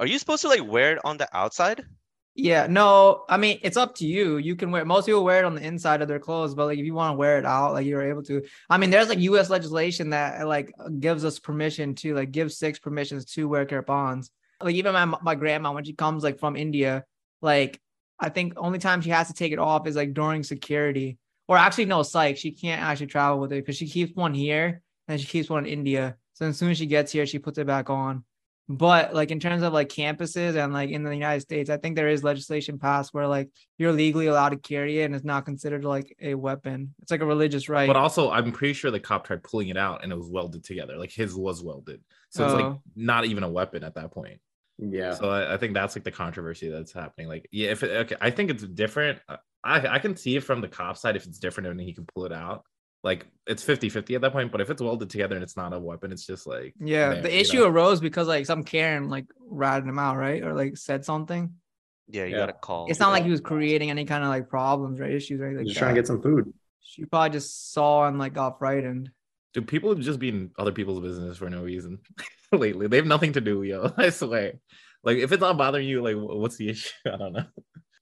are 0.00 0.06
you 0.06 0.18
supposed 0.18 0.42
to 0.42 0.48
like 0.48 0.64
wear 0.66 0.92
it 0.94 0.98
on 1.04 1.16
the 1.18 1.28
outside 1.36 1.84
Yeah, 2.36 2.66
no, 2.68 3.24
I 3.28 3.36
mean 3.36 3.60
it's 3.62 3.76
up 3.76 3.94
to 4.00 4.06
you. 4.06 4.38
You 4.38 4.56
can 4.56 4.72
wear 4.72 4.84
most 4.84 5.06
people 5.06 5.22
wear 5.22 5.38
it 5.38 5.44
on 5.44 5.54
the 5.54 5.64
inside 5.64 6.02
of 6.02 6.08
their 6.08 6.18
clothes, 6.18 6.52
but 6.56 6.66
like 6.66 6.78
if 6.80 6.84
you 6.84 6.92
want 6.92 7.12
to 7.14 7.16
wear 7.16 7.38
it 7.38 7.46
out, 7.46 7.74
like 7.74 7.86
you're 7.86 8.02
able 8.02 8.24
to. 8.24 8.42
I 8.68 8.76
mean, 8.76 8.90
there's 8.90 9.08
like 9.08 9.20
US 9.20 9.50
legislation 9.50 10.10
that 10.10 10.44
like 10.48 10.72
gives 10.98 11.24
us 11.24 11.38
permission 11.38 11.94
to 12.02 12.12
like 12.16 12.32
give 12.32 12.50
Sikhs 12.52 12.80
permissions 12.80 13.24
to 13.34 13.46
wear 13.48 13.64
kirpans. 13.64 14.30
Like 14.60 14.74
even 14.74 14.92
my 14.92 15.04
my 15.04 15.34
grandma 15.34 15.72
when 15.72 15.84
she 15.84 15.92
comes 15.92 16.22
like 16.22 16.38
from 16.38 16.56
India, 16.56 17.04
like 17.42 17.80
I 18.20 18.28
think 18.28 18.54
only 18.56 18.78
time 18.78 19.00
she 19.00 19.10
has 19.10 19.28
to 19.28 19.34
take 19.34 19.52
it 19.52 19.58
off 19.58 19.86
is 19.86 19.96
like 19.96 20.14
during 20.14 20.42
security. 20.42 21.18
Or 21.46 21.58
actually 21.58 21.84
no, 21.86 22.02
psych, 22.02 22.38
she 22.38 22.52
can't 22.52 22.82
actually 22.82 23.08
travel 23.08 23.38
with 23.38 23.52
it 23.52 23.56
because 23.56 23.76
she 23.76 23.86
keeps 23.86 24.16
one 24.16 24.32
here 24.32 24.82
and 25.08 25.20
she 25.20 25.26
keeps 25.26 25.50
one 25.50 25.66
in 25.66 25.72
India. 25.72 26.16
So 26.32 26.46
as 26.46 26.56
soon 26.56 26.70
as 26.70 26.78
she 26.78 26.86
gets 26.86 27.12
here, 27.12 27.26
she 27.26 27.38
puts 27.38 27.58
it 27.58 27.66
back 27.66 27.90
on. 27.90 28.24
But 28.68 29.14
like 29.14 29.30
in 29.30 29.40
terms 29.40 29.62
of 29.62 29.74
like 29.74 29.90
campuses 29.90 30.56
and 30.56 30.72
like 30.72 30.88
in 30.90 31.02
the 31.02 31.12
United 31.12 31.40
States, 31.40 31.68
I 31.68 31.76
think 31.76 31.96
there 31.96 32.08
is 32.08 32.24
legislation 32.24 32.78
passed 32.78 33.12
where 33.12 33.26
like 33.28 33.50
you're 33.76 33.92
legally 33.92 34.26
allowed 34.26 34.50
to 34.50 34.56
carry 34.56 35.00
it 35.00 35.04
and 35.04 35.14
it's 35.14 35.24
not 35.24 35.44
considered 35.44 35.84
like 35.84 36.16
a 36.20 36.34
weapon. 36.34 36.94
It's 37.02 37.10
like 37.10 37.20
a 37.20 37.26
religious 37.26 37.68
right. 37.68 37.86
But 37.86 37.96
also, 37.96 38.30
I'm 38.30 38.52
pretty 38.52 38.72
sure 38.72 38.90
the 38.90 39.00
cop 39.00 39.26
tried 39.26 39.42
pulling 39.42 39.68
it 39.68 39.76
out 39.76 40.02
and 40.02 40.10
it 40.10 40.16
was 40.16 40.30
welded 40.30 40.64
together. 40.64 40.96
Like 40.96 41.12
his 41.12 41.34
was 41.34 41.62
welded, 41.62 42.00
so 42.30 42.44
it's 42.44 42.54
like 42.54 42.64
Oh. 42.64 42.80
not 42.96 43.26
even 43.26 43.42
a 43.42 43.50
weapon 43.50 43.84
at 43.84 43.96
that 43.96 44.12
point. 44.12 44.40
Yeah. 44.78 45.12
So 45.14 45.28
I, 45.28 45.54
I 45.54 45.56
think 45.58 45.74
that's 45.74 45.94
like 45.94 46.04
the 46.04 46.10
controversy 46.10 46.68
that's 46.70 46.92
happening. 46.92 47.28
Like, 47.28 47.46
yeah, 47.52 47.70
if 47.70 47.82
it, 47.82 47.90
okay, 47.90 48.16
I 48.20 48.30
think 48.30 48.50
it's 48.50 48.62
different. 48.64 49.18
I 49.28 49.86
I 49.86 49.98
can 49.98 50.16
see 50.16 50.36
it 50.36 50.42
from 50.42 50.60
the 50.62 50.68
cop 50.68 50.96
side 50.96 51.16
if 51.16 51.26
it's 51.26 51.38
different 51.38 51.68
and 51.68 51.80
he 51.80 51.92
can 51.92 52.06
pull 52.06 52.24
it 52.24 52.32
out. 52.32 52.64
Like 53.04 53.26
it's 53.46 53.62
50 53.62 53.90
50 53.90 54.14
at 54.16 54.22
that 54.22 54.32
point. 54.32 54.50
But 54.50 54.62
if 54.62 54.70
it's 54.70 54.80
welded 54.82 55.10
together 55.10 55.36
and 55.36 55.42
it's 55.44 55.56
not 55.56 55.72
a 55.74 55.78
weapon, 55.78 56.10
it's 56.10 56.26
just 56.26 56.46
like 56.46 56.74
yeah, 56.80 57.10
there, 57.10 57.22
the 57.22 57.38
issue 57.40 57.58
know? 57.60 57.66
arose 57.68 58.00
because 58.00 58.26
like 58.26 58.46
some 58.46 58.64
Karen 58.64 59.08
like 59.10 59.26
ratted 59.46 59.86
him 59.86 59.98
out, 59.98 60.16
right? 60.16 60.42
Or 60.42 60.54
like 60.54 60.76
said 60.78 61.04
something. 61.04 61.52
yeah 62.08 62.24
you 62.24 62.30
Yeah. 62.32 62.38
gotta 62.38 62.54
call 62.54 62.86
It's 62.90 62.98
not 63.00 63.10
like 63.12 63.24
he 63.24 63.30
was 63.30 63.40
creating 63.42 63.90
any 63.90 64.06
kind 64.06 64.24
of 64.24 64.30
like 64.30 64.48
problems 64.48 65.00
or 65.00 65.04
issues 65.04 65.40
or 65.40 65.44
anything. 65.44 65.58
Like 65.66 65.66
just 65.68 65.78
trying 65.78 65.94
to 65.94 66.00
get 66.00 66.06
some 66.06 66.22
food. 66.22 66.52
She 66.80 67.04
probably 67.04 67.30
just 67.30 67.72
saw 67.72 68.06
and 68.08 68.18
like 68.18 68.32
got 68.34 68.58
frightened. 68.58 69.10
Do 69.52 69.60
people 69.62 69.94
just 69.94 70.18
be 70.18 70.30
in 70.30 70.50
other 70.58 70.72
people's 70.72 71.00
business 71.00 71.36
for 71.38 71.48
no 71.50 71.62
reason 71.62 71.98
lately? 72.52 72.86
They 72.88 72.96
have 72.96 73.06
nothing 73.06 73.34
to 73.34 73.40
do, 73.40 73.62
yo. 73.62 73.92
I 73.98 74.08
swear. 74.10 74.54
Like 75.02 75.18
if 75.18 75.30
it's 75.30 75.42
not 75.42 75.58
bothering 75.58 75.86
you, 75.86 76.02
like 76.02 76.16
what's 76.16 76.56
the 76.56 76.70
issue? 76.70 76.90
I 77.06 77.16
don't 77.18 77.34
know. 77.34 77.44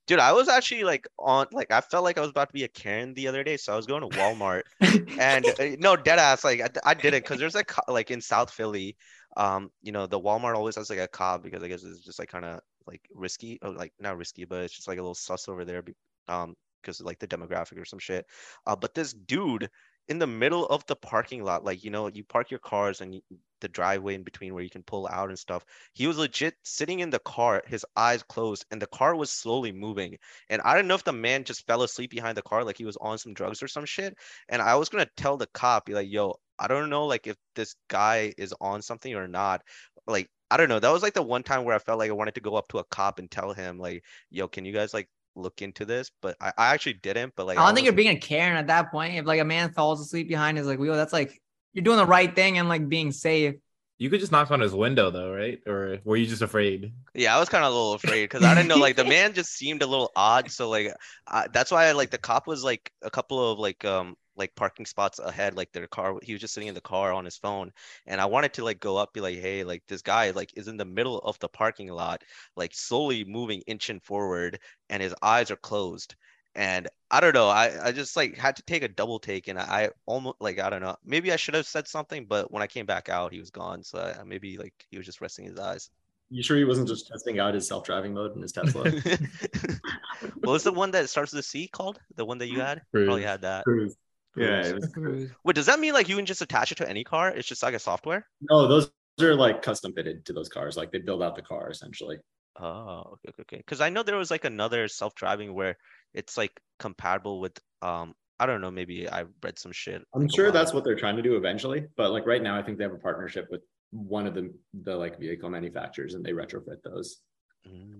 Dude 0.06 0.18
i 0.18 0.32
was 0.32 0.48
actually 0.48 0.84
like 0.84 1.06
on 1.18 1.46
like 1.52 1.70
i 1.70 1.80
felt 1.80 2.04
like 2.04 2.18
i 2.18 2.20
was 2.20 2.30
about 2.30 2.48
to 2.48 2.52
be 2.52 2.64
a 2.64 2.68
karen 2.68 3.14
the 3.14 3.28
other 3.28 3.44
day 3.44 3.56
so 3.56 3.72
i 3.72 3.76
was 3.76 3.86
going 3.86 4.02
to 4.02 4.18
walmart 4.18 4.62
and 5.18 5.44
uh, 5.58 5.76
no 5.78 5.96
dead 5.96 6.18
ass 6.18 6.44
like 6.44 6.60
i, 6.60 6.90
I 6.90 6.94
did 6.94 7.14
it 7.14 7.22
because 7.22 7.38
there's 7.38 7.54
like 7.54 7.68
co- 7.68 7.92
like 7.92 8.10
in 8.10 8.20
south 8.20 8.50
philly 8.50 8.96
um 9.36 9.70
you 9.82 9.92
know 9.92 10.06
the 10.06 10.20
walmart 10.20 10.56
always 10.56 10.76
has 10.76 10.90
like 10.90 10.98
a 10.98 11.08
cop 11.08 11.42
because 11.42 11.62
i 11.62 11.68
guess 11.68 11.82
it's 11.82 12.00
just 12.00 12.18
like 12.18 12.28
kind 12.28 12.44
of 12.44 12.60
like 12.86 13.02
risky 13.14 13.58
or 13.62 13.70
like 13.70 13.92
not 14.00 14.16
risky 14.16 14.44
but 14.44 14.62
it's 14.62 14.74
just 14.74 14.88
like 14.88 14.98
a 14.98 15.02
little 15.02 15.14
sus 15.14 15.48
over 15.48 15.64
there 15.64 15.82
um 16.28 16.54
because 16.80 17.00
like 17.00 17.18
the 17.18 17.28
demographic 17.28 17.78
or 17.78 17.84
some 17.84 17.98
shit 17.98 18.26
uh 18.66 18.76
but 18.76 18.94
this 18.94 19.12
dude 19.12 19.70
in 20.08 20.18
the 20.18 20.26
middle 20.26 20.66
of 20.66 20.84
the 20.86 20.96
parking 20.96 21.44
lot 21.44 21.64
like 21.64 21.84
you 21.84 21.90
know 21.90 22.08
you 22.08 22.24
park 22.24 22.50
your 22.50 22.60
cars 22.60 23.00
and 23.00 23.14
you, 23.14 23.20
the 23.62 23.68
driveway 23.68 24.14
in 24.14 24.22
between 24.22 24.52
where 24.52 24.62
you 24.62 24.68
can 24.68 24.82
pull 24.82 25.08
out 25.08 25.30
and 25.30 25.38
stuff. 25.38 25.64
He 25.94 26.06
was 26.06 26.18
legit 26.18 26.54
sitting 26.64 27.00
in 27.00 27.08
the 27.08 27.20
car 27.20 27.62
his 27.66 27.86
eyes 27.96 28.22
closed 28.22 28.66
and 28.70 28.82
the 28.82 28.86
car 28.88 29.16
was 29.16 29.30
slowly 29.30 29.72
moving. 29.72 30.18
And 30.50 30.60
i 30.62 30.74
don't 30.74 30.86
know 30.86 30.94
if 30.94 31.04
the 31.04 31.12
man 31.12 31.44
just 31.44 31.66
fell 31.66 31.82
asleep 31.82 32.10
behind 32.10 32.36
the 32.36 32.42
car 32.42 32.64
like 32.64 32.76
he 32.76 32.84
was 32.84 32.98
on 33.00 33.16
some 33.18 33.32
drugs 33.32 33.62
or 33.62 33.68
some 33.68 33.86
shit. 33.86 34.14
And 34.48 34.60
i 34.60 34.74
was 34.74 34.88
gonna 34.90 35.08
tell 35.16 35.36
the 35.36 35.46
cop 35.54 35.86
be 35.86 35.94
like 35.94 36.10
yo 36.10 36.34
i 36.58 36.68
don't 36.68 36.90
know 36.90 37.06
like 37.06 37.26
if 37.26 37.36
this 37.54 37.74
guy 37.88 38.34
is 38.36 38.52
on 38.60 38.82
something 38.82 39.14
or 39.14 39.28
not. 39.28 39.62
Like 40.06 40.28
i 40.50 40.56
don't 40.56 40.68
know. 40.68 40.80
That 40.80 40.92
was 40.92 41.02
like 41.02 41.14
the 41.14 41.22
one 41.22 41.42
time 41.42 41.64
where 41.64 41.74
i 41.74 41.78
felt 41.78 41.98
like 41.98 42.10
i 42.10 42.14
wanted 42.14 42.34
to 42.34 42.40
go 42.40 42.56
up 42.56 42.68
to 42.68 42.78
a 42.78 42.84
cop 42.84 43.18
and 43.18 43.30
tell 43.30 43.52
him 43.52 43.78
like 43.78 44.04
yo 44.30 44.48
can 44.48 44.64
you 44.64 44.72
guys 44.72 44.92
like 44.92 45.08
look 45.36 45.62
into 45.62 45.84
this? 45.84 46.10
But 46.20 46.36
i, 46.40 46.52
I 46.58 46.74
actually 46.74 46.94
didn't 46.94 47.34
but 47.36 47.46
like 47.46 47.58
I 47.58 47.64
don't 47.64 47.74
think 47.74 47.84
you're 47.86 47.94
being 47.94 48.16
a 48.16 48.20
Karen 48.20 48.56
at 48.56 48.66
that 48.66 48.90
point. 48.90 49.14
If 49.14 49.26
like 49.26 49.40
a 49.40 49.44
man 49.44 49.72
falls 49.72 50.00
asleep 50.00 50.28
behind 50.28 50.58
his 50.58 50.66
like 50.66 50.78
wheel, 50.78 50.94
that's 50.94 51.12
like 51.12 51.40
you're 51.72 51.84
doing 51.84 51.96
the 51.96 52.06
right 52.06 52.34
thing 52.34 52.58
and 52.58 52.68
like 52.68 52.88
being 52.88 53.12
safe. 53.12 53.54
You 53.98 54.10
could 54.10 54.20
just 54.20 54.32
knock 54.32 54.50
on 54.50 54.60
his 54.60 54.74
window 54.74 55.10
though, 55.10 55.32
right? 55.32 55.60
Or 55.66 55.98
were 56.04 56.16
you 56.16 56.26
just 56.26 56.42
afraid? 56.42 56.92
Yeah, 57.14 57.36
I 57.36 57.38
was 57.38 57.48
kind 57.48 57.64
of 57.64 57.70
a 57.70 57.74
little 57.74 57.92
afraid 57.92 58.24
because 58.24 58.42
I 58.42 58.54
didn't 58.54 58.68
know. 58.68 58.76
Like 58.76 58.96
the 58.96 59.04
man 59.04 59.32
just 59.34 59.52
seemed 59.52 59.82
a 59.82 59.86
little 59.86 60.10
odd. 60.16 60.50
So 60.50 60.68
like, 60.68 60.92
I, 61.28 61.46
that's 61.52 61.70
why 61.70 61.86
I 61.86 61.92
like 61.92 62.10
the 62.10 62.18
cop 62.18 62.46
was 62.48 62.64
like 62.64 62.90
a 63.02 63.10
couple 63.10 63.52
of 63.52 63.60
like 63.60 63.84
um 63.84 64.16
like 64.34 64.54
parking 64.56 64.86
spots 64.86 65.20
ahead. 65.20 65.56
Like 65.56 65.70
their 65.72 65.86
car, 65.86 66.18
he 66.22 66.32
was 66.32 66.40
just 66.40 66.54
sitting 66.54 66.68
in 66.68 66.74
the 66.74 66.80
car 66.80 67.12
on 67.12 67.24
his 67.24 67.36
phone, 67.36 67.70
and 68.06 68.20
I 68.20 68.24
wanted 68.24 68.54
to 68.54 68.64
like 68.64 68.80
go 68.80 68.96
up, 68.96 69.12
be 69.12 69.20
like, 69.20 69.38
hey, 69.38 69.62
like 69.62 69.84
this 69.86 70.02
guy 70.02 70.30
like 70.30 70.50
is 70.56 70.66
in 70.66 70.76
the 70.76 70.84
middle 70.84 71.18
of 71.18 71.38
the 71.38 71.48
parking 71.48 71.88
lot, 71.88 72.22
like 72.56 72.74
slowly 72.74 73.24
moving 73.24 73.62
inching 73.68 74.00
forward, 74.00 74.58
and 74.90 75.00
his 75.00 75.14
eyes 75.22 75.50
are 75.50 75.56
closed 75.56 76.16
and 76.54 76.88
I 77.10 77.20
don't 77.20 77.34
know. 77.34 77.48
I, 77.48 77.88
I 77.88 77.92
just 77.92 78.16
like 78.16 78.36
had 78.36 78.56
to 78.56 78.62
take 78.62 78.82
a 78.82 78.88
double 78.88 79.18
take, 79.18 79.48
and 79.48 79.58
I 79.58 79.90
almost 80.06 80.36
like 80.40 80.58
I 80.58 80.70
don't 80.70 80.82
know. 80.82 80.96
Maybe 81.04 81.32
I 81.32 81.36
should 81.36 81.54
have 81.54 81.66
said 81.66 81.88
something, 81.88 82.26
but 82.26 82.50
when 82.50 82.62
I 82.62 82.66
came 82.66 82.86
back 82.86 83.08
out, 83.08 83.32
he 83.32 83.40
was 83.40 83.50
gone. 83.50 83.82
So 83.82 83.98
I, 83.98 84.22
maybe 84.24 84.58
like 84.58 84.74
he 84.90 84.96
was 84.96 85.06
just 85.06 85.20
resting 85.20 85.44
his 85.46 85.58
eyes. 85.58 85.90
You 86.30 86.42
sure 86.42 86.56
he 86.56 86.64
wasn't 86.64 86.88
just 86.88 87.08
testing 87.08 87.38
out 87.40 87.52
his 87.52 87.68
self-driving 87.68 88.14
mode 88.14 88.34
in 88.34 88.40
his 88.40 88.52
Tesla? 88.52 88.90
what 90.40 90.52
was 90.52 90.62
the 90.62 90.72
one 90.72 90.90
that 90.92 91.10
starts 91.10 91.32
with 91.32 91.40
a 91.40 91.42
C 91.42 91.68
called? 91.68 92.00
The 92.16 92.24
one 92.24 92.38
that 92.38 92.48
you 92.48 92.60
had? 92.60 92.80
Cruise. 92.90 93.06
Probably 93.06 93.22
had 93.22 93.42
that. 93.42 93.64
Cruise. 93.64 93.96
Yeah. 94.34 94.64
it 94.66 94.74
was- 94.74 94.86
Cruise. 94.86 95.30
Wait, 95.44 95.54
does 95.54 95.66
that 95.66 95.78
mean 95.78 95.92
like 95.92 96.08
you 96.08 96.16
can 96.16 96.24
just 96.24 96.40
attach 96.40 96.72
it 96.72 96.76
to 96.76 96.88
any 96.88 97.04
car? 97.04 97.28
It's 97.28 97.46
just 97.46 97.62
like 97.62 97.74
a 97.74 97.78
software? 97.78 98.26
no, 98.40 98.66
those 98.66 98.90
are 99.20 99.34
like 99.34 99.60
custom 99.60 99.92
fitted 99.92 100.24
to 100.24 100.32
those 100.32 100.48
cars. 100.48 100.74
Like 100.74 100.90
they 100.90 100.98
build 100.98 101.22
out 101.22 101.36
the 101.36 101.42
car 101.42 101.70
essentially. 101.70 102.16
Oh, 102.58 103.02
okay, 103.12 103.28
okay, 103.28 103.42
okay. 103.42 103.56
Because 103.58 103.82
I 103.82 103.90
know 103.90 104.02
there 104.02 104.16
was 104.16 104.30
like 104.30 104.44
another 104.46 104.88
self-driving 104.88 105.52
where 105.52 105.76
it's 106.14 106.36
like 106.36 106.60
compatible 106.78 107.40
with 107.40 107.58
um 107.82 108.14
I 108.40 108.46
don't 108.46 108.60
know, 108.60 108.70
maybe 108.72 109.08
I 109.08 109.24
read 109.42 109.58
some 109.58 109.70
shit. 109.72 110.02
I'm 110.14 110.22
like, 110.22 110.34
sure 110.34 110.50
that's 110.50 110.72
what 110.74 110.82
they're 110.84 110.96
trying 110.96 111.16
to 111.16 111.22
do 111.22 111.36
eventually. 111.36 111.86
But 111.96 112.10
like 112.10 112.26
right 112.26 112.42
now, 112.42 112.56
I 112.58 112.62
think 112.62 112.76
they 112.78 112.84
have 112.84 112.92
a 112.92 112.98
partnership 112.98 113.46
with 113.50 113.62
one 113.90 114.26
of 114.26 114.34
the 114.34 114.52
the 114.82 114.96
like 114.96 115.18
vehicle 115.20 115.48
manufacturers, 115.50 116.14
and 116.14 116.24
they 116.24 116.32
retrofit 116.32 116.82
those, 116.82 117.20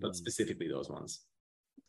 but 0.01 0.11
Mm. 0.11 0.15
specifically 0.15 0.67
those 0.67 0.89
ones. 0.89 1.21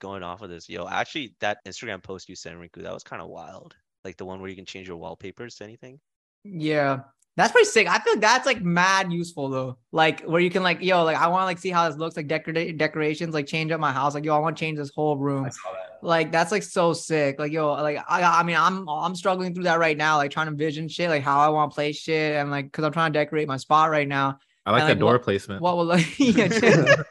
going 0.01 0.23
off 0.23 0.43
of 0.43 0.51
this, 0.51 0.69
yo, 0.69 0.87
actually 0.89 1.35
that 1.41 1.59
Instagram 1.67 2.03
post 2.03 2.29
you 2.29 2.37
sent 2.37 2.57
Rinku, 2.59 2.83
that 2.83 2.93
was 2.93 3.03
kind 3.05 3.23
of 3.23 3.29
wild. 3.29 3.75
Like 4.05 4.17
the 4.19 4.25
one 4.27 4.41
where 4.41 4.51
you 4.51 4.57
can 4.57 4.67
change 4.67 4.87
your 4.89 4.99
wallpapers 4.99 5.55
to 5.57 5.65
anything. 5.65 5.99
Yeah. 6.45 7.01
That's 7.37 7.51
pretty 7.51 7.67
sick. 7.69 7.89
I 7.89 7.99
feel 7.99 8.13
like 8.13 8.21
that's 8.21 8.47
like 8.47 8.63
mad 8.63 9.13
useful 9.13 9.49
though. 9.49 9.77
Like 9.91 10.23
where 10.23 10.41
you 10.41 10.51
can 10.51 10.63
like, 10.63 10.81
yo, 10.81 11.03
like 11.03 11.17
I 11.17 11.27
want 11.27 11.43
to 11.43 11.47
like 11.47 11.59
see 11.59 11.71
how 11.71 11.89
this 11.89 11.99
looks 11.99 12.17
like 12.17 12.29
decora- 12.29 12.79
decorations, 12.79 13.35
like 13.35 13.47
change 13.47 13.73
up 13.73 13.81
my 13.81 13.91
house. 13.93 14.15
Like, 14.15 14.25
yo, 14.25 14.37
I 14.37 14.39
want 14.39 14.57
to 14.57 14.61
change 14.61 14.79
this 14.79 14.93
whole 14.95 15.17
room. 15.17 15.45
I 15.45 15.49
saw 15.49 15.73
that. 15.73 15.99
Like 16.01 16.31
that's 16.31 16.53
like 16.53 16.63
so 16.63 16.93
sick. 16.93 17.41
Like, 17.41 17.51
yo, 17.51 17.73
like 17.73 17.99
I 18.09 18.23
I 18.23 18.43
mean, 18.45 18.55
I'm 18.57 18.89
I'm 18.89 19.17
struggling 19.17 19.53
through 19.53 19.65
that 19.65 19.81
right 19.81 19.97
now, 19.97 20.17
like 20.17 20.31
trying 20.31 20.47
to 20.49 20.55
vision 20.55 20.87
shit, 20.89 21.11
like 21.11 21.25
how 21.25 21.41
I 21.41 21.49
want 21.49 21.73
to 21.73 21.75
play 21.75 21.91
shit, 21.93 22.37
and 22.37 22.53
like 22.53 22.67
because 22.67 22.85
I'm 22.85 22.93
trying 22.93 23.13
to 23.13 23.19
decorate 23.19 23.49
my 23.49 23.57
spot 23.57 23.91
right 23.91 24.07
now. 24.07 24.39
I 24.65 24.71
like 24.71 24.83
And, 24.83 24.91
the 24.91 24.95
like, 24.95 25.01
door 25.01 25.13
what- 25.15 25.23
placement. 25.25 25.61
What 25.61 25.77
will 25.77 25.87
like 25.87 26.19
yeah, 26.21 26.47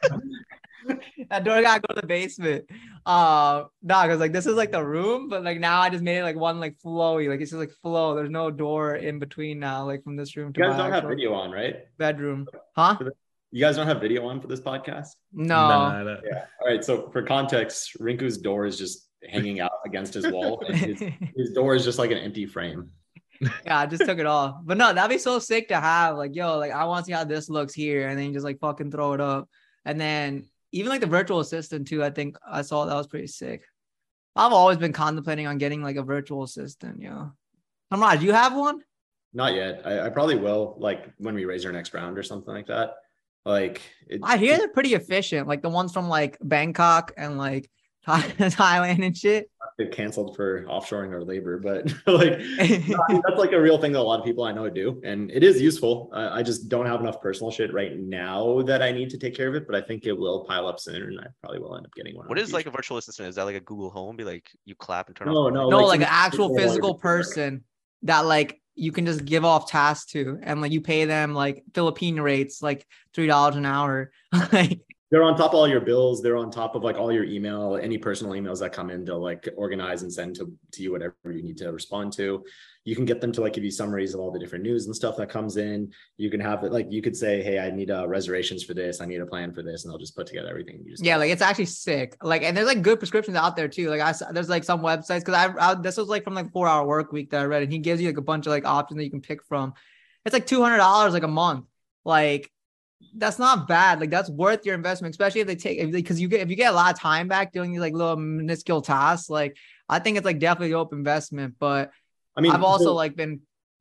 that 1.30 1.44
door 1.44 1.60
gotta 1.62 1.80
go 1.86 1.94
to 1.94 2.00
the 2.00 2.06
basement. 2.06 2.64
Uh 3.06 3.64
nah, 3.82 4.04
because 4.04 4.18
like 4.18 4.32
this 4.32 4.46
is 4.46 4.54
like 4.54 4.72
the 4.72 4.82
room, 4.82 5.28
but 5.28 5.44
like 5.44 5.60
now 5.60 5.80
I 5.80 5.90
just 5.90 6.02
made 6.02 6.18
it 6.18 6.22
like 6.22 6.36
one 6.36 6.58
like 6.58 6.78
flowy, 6.78 7.28
like 7.28 7.40
it's 7.40 7.50
just 7.50 7.60
like 7.60 7.72
flow. 7.82 8.14
There's 8.14 8.30
no 8.30 8.50
door 8.50 8.94
in 8.96 9.18
between 9.18 9.58
now, 9.58 9.84
like 9.84 10.02
from 10.02 10.16
this 10.16 10.36
room 10.36 10.52
to 10.54 10.60
You 10.60 10.66
guys 10.66 10.78
my 10.78 10.84
don't 10.84 10.92
have 10.92 11.04
video 11.04 11.34
on, 11.34 11.50
right? 11.50 11.76
bedroom. 11.98 12.46
Huh? 12.74 12.96
You 13.50 13.60
guys 13.60 13.76
don't 13.76 13.86
have 13.86 14.00
video 14.00 14.26
on 14.26 14.40
for 14.40 14.48
this 14.48 14.60
podcast. 14.60 15.08
No. 15.32 15.54
Nah, 15.54 16.02
nah. 16.02 16.16
Yeah. 16.24 16.44
All 16.60 16.66
right. 16.66 16.82
So 16.82 17.10
for 17.10 17.22
context, 17.22 17.96
Rinku's 18.00 18.38
door 18.38 18.64
is 18.64 18.78
just 18.78 19.06
hanging 19.28 19.60
out 19.60 19.70
against 19.84 20.14
his 20.14 20.26
wall, 20.28 20.62
and 20.68 20.74
his, 20.74 21.00
his 21.36 21.52
door 21.52 21.74
is 21.74 21.84
just 21.84 21.98
like 21.98 22.10
an 22.10 22.18
empty 22.18 22.46
frame. 22.46 22.90
yeah, 23.40 23.80
I 23.80 23.86
just 23.86 24.06
took 24.06 24.18
it 24.18 24.26
off. 24.26 24.56
But 24.64 24.78
no, 24.78 24.92
that'd 24.94 25.10
be 25.10 25.18
so 25.18 25.38
sick 25.38 25.68
to 25.68 25.78
have. 25.78 26.16
Like, 26.16 26.34
yo, 26.34 26.56
like 26.56 26.72
I 26.72 26.84
want 26.86 27.04
to 27.04 27.06
see 27.06 27.12
how 27.12 27.24
this 27.24 27.50
looks 27.50 27.74
here, 27.74 28.08
and 28.08 28.18
then 28.18 28.28
you 28.28 28.32
just 28.32 28.44
like 28.44 28.60
fucking 28.60 28.90
throw 28.90 29.12
it 29.12 29.20
up. 29.20 29.48
And 29.84 30.00
then 30.00 30.46
even 30.74 30.90
like 30.90 31.00
the 31.00 31.06
virtual 31.06 31.40
assistant 31.40 31.86
too. 31.86 32.02
I 32.02 32.10
think 32.10 32.36
I 32.46 32.62
saw 32.62 32.84
that 32.84 32.94
was 32.94 33.06
pretty 33.06 33.28
sick. 33.28 33.62
I've 34.34 34.52
always 34.52 34.76
been 34.76 34.92
contemplating 34.92 35.46
on 35.46 35.58
getting 35.58 35.82
like 35.82 35.96
a 35.96 36.02
virtual 36.02 36.42
assistant. 36.42 37.00
Yo, 37.00 37.30
Samraaj, 37.92 38.20
you 38.20 38.32
have 38.32 38.56
one? 38.56 38.82
Not 39.32 39.54
yet. 39.54 39.82
I, 39.84 40.06
I 40.06 40.08
probably 40.10 40.36
will, 40.36 40.76
like 40.78 41.12
when 41.18 41.34
we 41.34 41.44
raise 41.44 41.64
our 41.64 41.72
next 41.72 41.94
round 41.94 42.18
or 42.18 42.24
something 42.24 42.52
like 42.52 42.66
that. 42.66 42.96
Like 43.44 43.82
it, 44.08 44.20
I 44.24 44.36
hear 44.36 44.58
they're 44.58 44.68
pretty 44.68 44.94
efficient. 44.94 45.46
Like 45.46 45.62
the 45.62 45.68
ones 45.68 45.92
from 45.92 46.08
like 46.08 46.38
Bangkok 46.42 47.12
and 47.16 47.38
like 47.38 47.70
Thailand 48.06 49.04
and 49.04 49.16
shit. 49.16 49.50
get 49.78 49.90
canceled 49.90 50.36
for 50.36 50.64
offshoring 50.64 51.10
our 51.10 51.22
labor, 51.22 51.58
but 51.58 51.86
like 52.06 52.38
no, 52.88 52.98
I 53.08 53.12
mean, 53.12 53.22
that's 53.26 53.38
like 53.38 53.52
a 53.52 53.60
real 53.60 53.78
thing 53.78 53.92
that 53.92 53.98
a 53.98 54.02
lot 54.02 54.18
of 54.18 54.26
people 54.26 54.44
I 54.44 54.52
know 54.52 54.68
do, 54.68 55.00
and 55.04 55.30
it 55.30 55.42
is 55.42 55.60
useful. 55.60 56.10
I, 56.12 56.40
I 56.40 56.42
just 56.42 56.68
don't 56.68 56.84
have 56.84 57.00
enough 57.00 57.22
personal 57.22 57.50
shit 57.50 57.72
right 57.72 57.98
now 57.98 58.60
that 58.62 58.82
I 58.82 58.92
need 58.92 59.08
to 59.10 59.18
take 59.18 59.34
care 59.34 59.48
of 59.48 59.54
it, 59.54 59.66
but 59.66 59.74
I 59.74 59.80
think 59.80 60.04
it 60.04 60.12
will 60.12 60.44
pile 60.44 60.66
up 60.66 60.78
soon, 60.78 61.02
and 61.02 61.20
I 61.20 61.26
probably 61.40 61.60
will 61.60 61.76
end 61.76 61.86
up 61.86 61.94
getting 61.94 62.14
one. 62.14 62.28
What 62.28 62.38
in 62.38 62.44
is 62.44 62.50
the 62.50 62.56
like 62.56 62.66
a 62.66 62.70
virtual 62.70 62.98
assistant? 62.98 63.30
Is 63.30 63.36
that 63.36 63.44
like 63.44 63.56
a 63.56 63.60
Google 63.60 63.88
Home? 63.90 64.16
Be 64.16 64.24
like 64.24 64.50
you 64.66 64.74
clap 64.74 65.08
and 65.08 65.16
turn 65.16 65.28
no, 65.28 65.38
off. 65.38 65.52
the 65.52 65.58
no, 65.58 65.70
no, 65.70 65.78
like, 65.86 66.00
some 66.00 66.02
an 66.02 66.08
actual 66.10 66.56
physical 66.56 66.92
like- 66.92 67.00
person 67.00 67.64
that 68.02 68.26
like 68.26 68.60
you 68.74 68.92
can 68.92 69.06
just 69.06 69.24
give 69.24 69.44
off 69.44 69.70
tasks 69.70 70.12
to, 70.12 70.38
and 70.42 70.60
like 70.60 70.72
you 70.72 70.82
pay 70.82 71.06
them 71.06 71.32
like 71.32 71.64
Philippine 71.74 72.20
rates, 72.20 72.62
like 72.62 72.86
three 73.14 73.26
dollars 73.26 73.56
an 73.56 73.64
hour. 73.64 74.10
like 74.52 74.80
They're 75.10 75.22
on 75.22 75.36
top 75.36 75.52
of 75.52 75.56
all 75.56 75.68
your 75.68 75.80
bills. 75.80 76.22
They're 76.22 76.36
on 76.36 76.50
top 76.50 76.74
of 76.74 76.82
like 76.82 76.96
all 76.96 77.12
your 77.12 77.24
email, 77.24 77.78
any 77.80 77.98
personal 77.98 78.32
emails 78.32 78.58
that 78.60 78.72
come 78.72 78.90
in. 78.90 79.04
They'll 79.04 79.22
like 79.22 79.48
organize 79.56 80.02
and 80.02 80.12
send 80.12 80.34
to, 80.36 80.50
to 80.72 80.82
you 80.82 80.92
whatever 80.92 81.14
you 81.26 81.42
need 81.42 81.58
to 81.58 81.70
respond 81.70 82.12
to. 82.14 82.42
You 82.84 82.96
can 82.96 83.04
get 83.04 83.20
them 83.20 83.30
to 83.32 83.40
like 83.40 83.52
give 83.52 83.64
you 83.64 83.70
summaries 83.70 84.14
of 84.14 84.20
all 84.20 84.32
the 84.32 84.38
different 84.38 84.64
news 84.64 84.86
and 84.86 84.96
stuff 84.96 85.16
that 85.18 85.28
comes 85.28 85.56
in. 85.56 85.92
You 86.16 86.30
can 86.30 86.40
have 86.40 86.64
it 86.64 86.72
like 86.72 86.86
you 86.90 87.00
could 87.00 87.16
say, 87.16 87.42
"Hey, 87.42 87.58
I 87.58 87.70
need 87.70 87.90
uh, 87.90 88.08
reservations 88.08 88.64
for 88.64 88.74
this. 88.74 89.00
I 89.00 89.06
need 89.06 89.20
a 89.20 89.26
plan 89.26 89.52
for 89.52 89.62
this," 89.62 89.84
and 89.84 89.92
they'll 89.92 89.98
just 89.98 90.16
put 90.16 90.26
together 90.26 90.48
everything. 90.48 90.82
You 90.84 90.90
just 90.90 91.04
yeah, 91.04 91.16
like 91.16 91.30
it's 91.30 91.42
actually 91.42 91.66
sick. 91.66 92.16
Like, 92.22 92.42
and 92.42 92.56
there's 92.56 92.66
like 92.66 92.82
good 92.82 92.98
prescriptions 92.98 93.36
out 93.36 93.56
there 93.56 93.68
too. 93.68 93.90
Like 93.90 94.00
I 94.00 94.12
saw 94.12 94.32
there's 94.32 94.48
like 94.48 94.64
some 94.64 94.80
websites 94.80 95.20
because 95.20 95.34
I, 95.34 95.54
I 95.58 95.74
this 95.74 95.96
was 95.96 96.08
like 96.08 96.24
from 96.24 96.34
like 96.34 96.50
four 96.52 96.66
hour 96.66 96.86
work 96.86 97.12
week 97.12 97.30
that 97.30 97.40
I 97.40 97.44
read, 97.44 97.62
and 97.62 97.72
he 97.72 97.78
gives 97.78 98.00
you 98.00 98.08
like 98.08 98.18
a 98.18 98.22
bunch 98.22 98.46
of 98.46 98.50
like 98.50 98.66
options 98.66 98.98
that 98.98 99.04
you 99.04 99.10
can 99.10 99.20
pick 99.20 99.44
from. 99.44 99.74
It's 100.24 100.32
like 100.32 100.46
two 100.46 100.62
hundred 100.62 100.78
dollars 100.78 101.12
like 101.12 101.22
a 101.22 101.28
month. 101.28 101.66
Like 102.04 102.50
that's 103.16 103.38
not 103.38 103.68
bad. 103.68 104.00
Like 104.00 104.10
that's 104.10 104.30
worth 104.30 104.66
your 104.66 104.74
investment, 104.74 105.12
especially 105.12 105.40
if 105.40 105.46
they 105.46 105.56
take 105.56 105.92
because 105.92 106.20
you 106.20 106.28
get 106.28 106.40
if 106.40 106.50
you 106.50 106.56
get 106.56 106.72
a 106.72 106.76
lot 106.76 106.92
of 106.92 106.98
time 106.98 107.28
back 107.28 107.52
doing 107.52 107.72
these 107.72 107.80
like 107.80 107.92
little 107.92 108.16
minuscule 108.16 108.82
tasks. 108.82 109.30
Like 109.30 109.56
I 109.88 109.98
think 109.98 110.16
it's 110.16 110.24
like 110.24 110.38
definitely 110.38 110.70
dope 110.70 110.92
investment. 110.92 111.54
But 111.58 111.90
I 112.36 112.40
mean, 112.40 112.52
I've 112.52 112.62
also 112.62 112.86
the- 112.86 112.92
like 112.92 113.16
been 113.16 113.40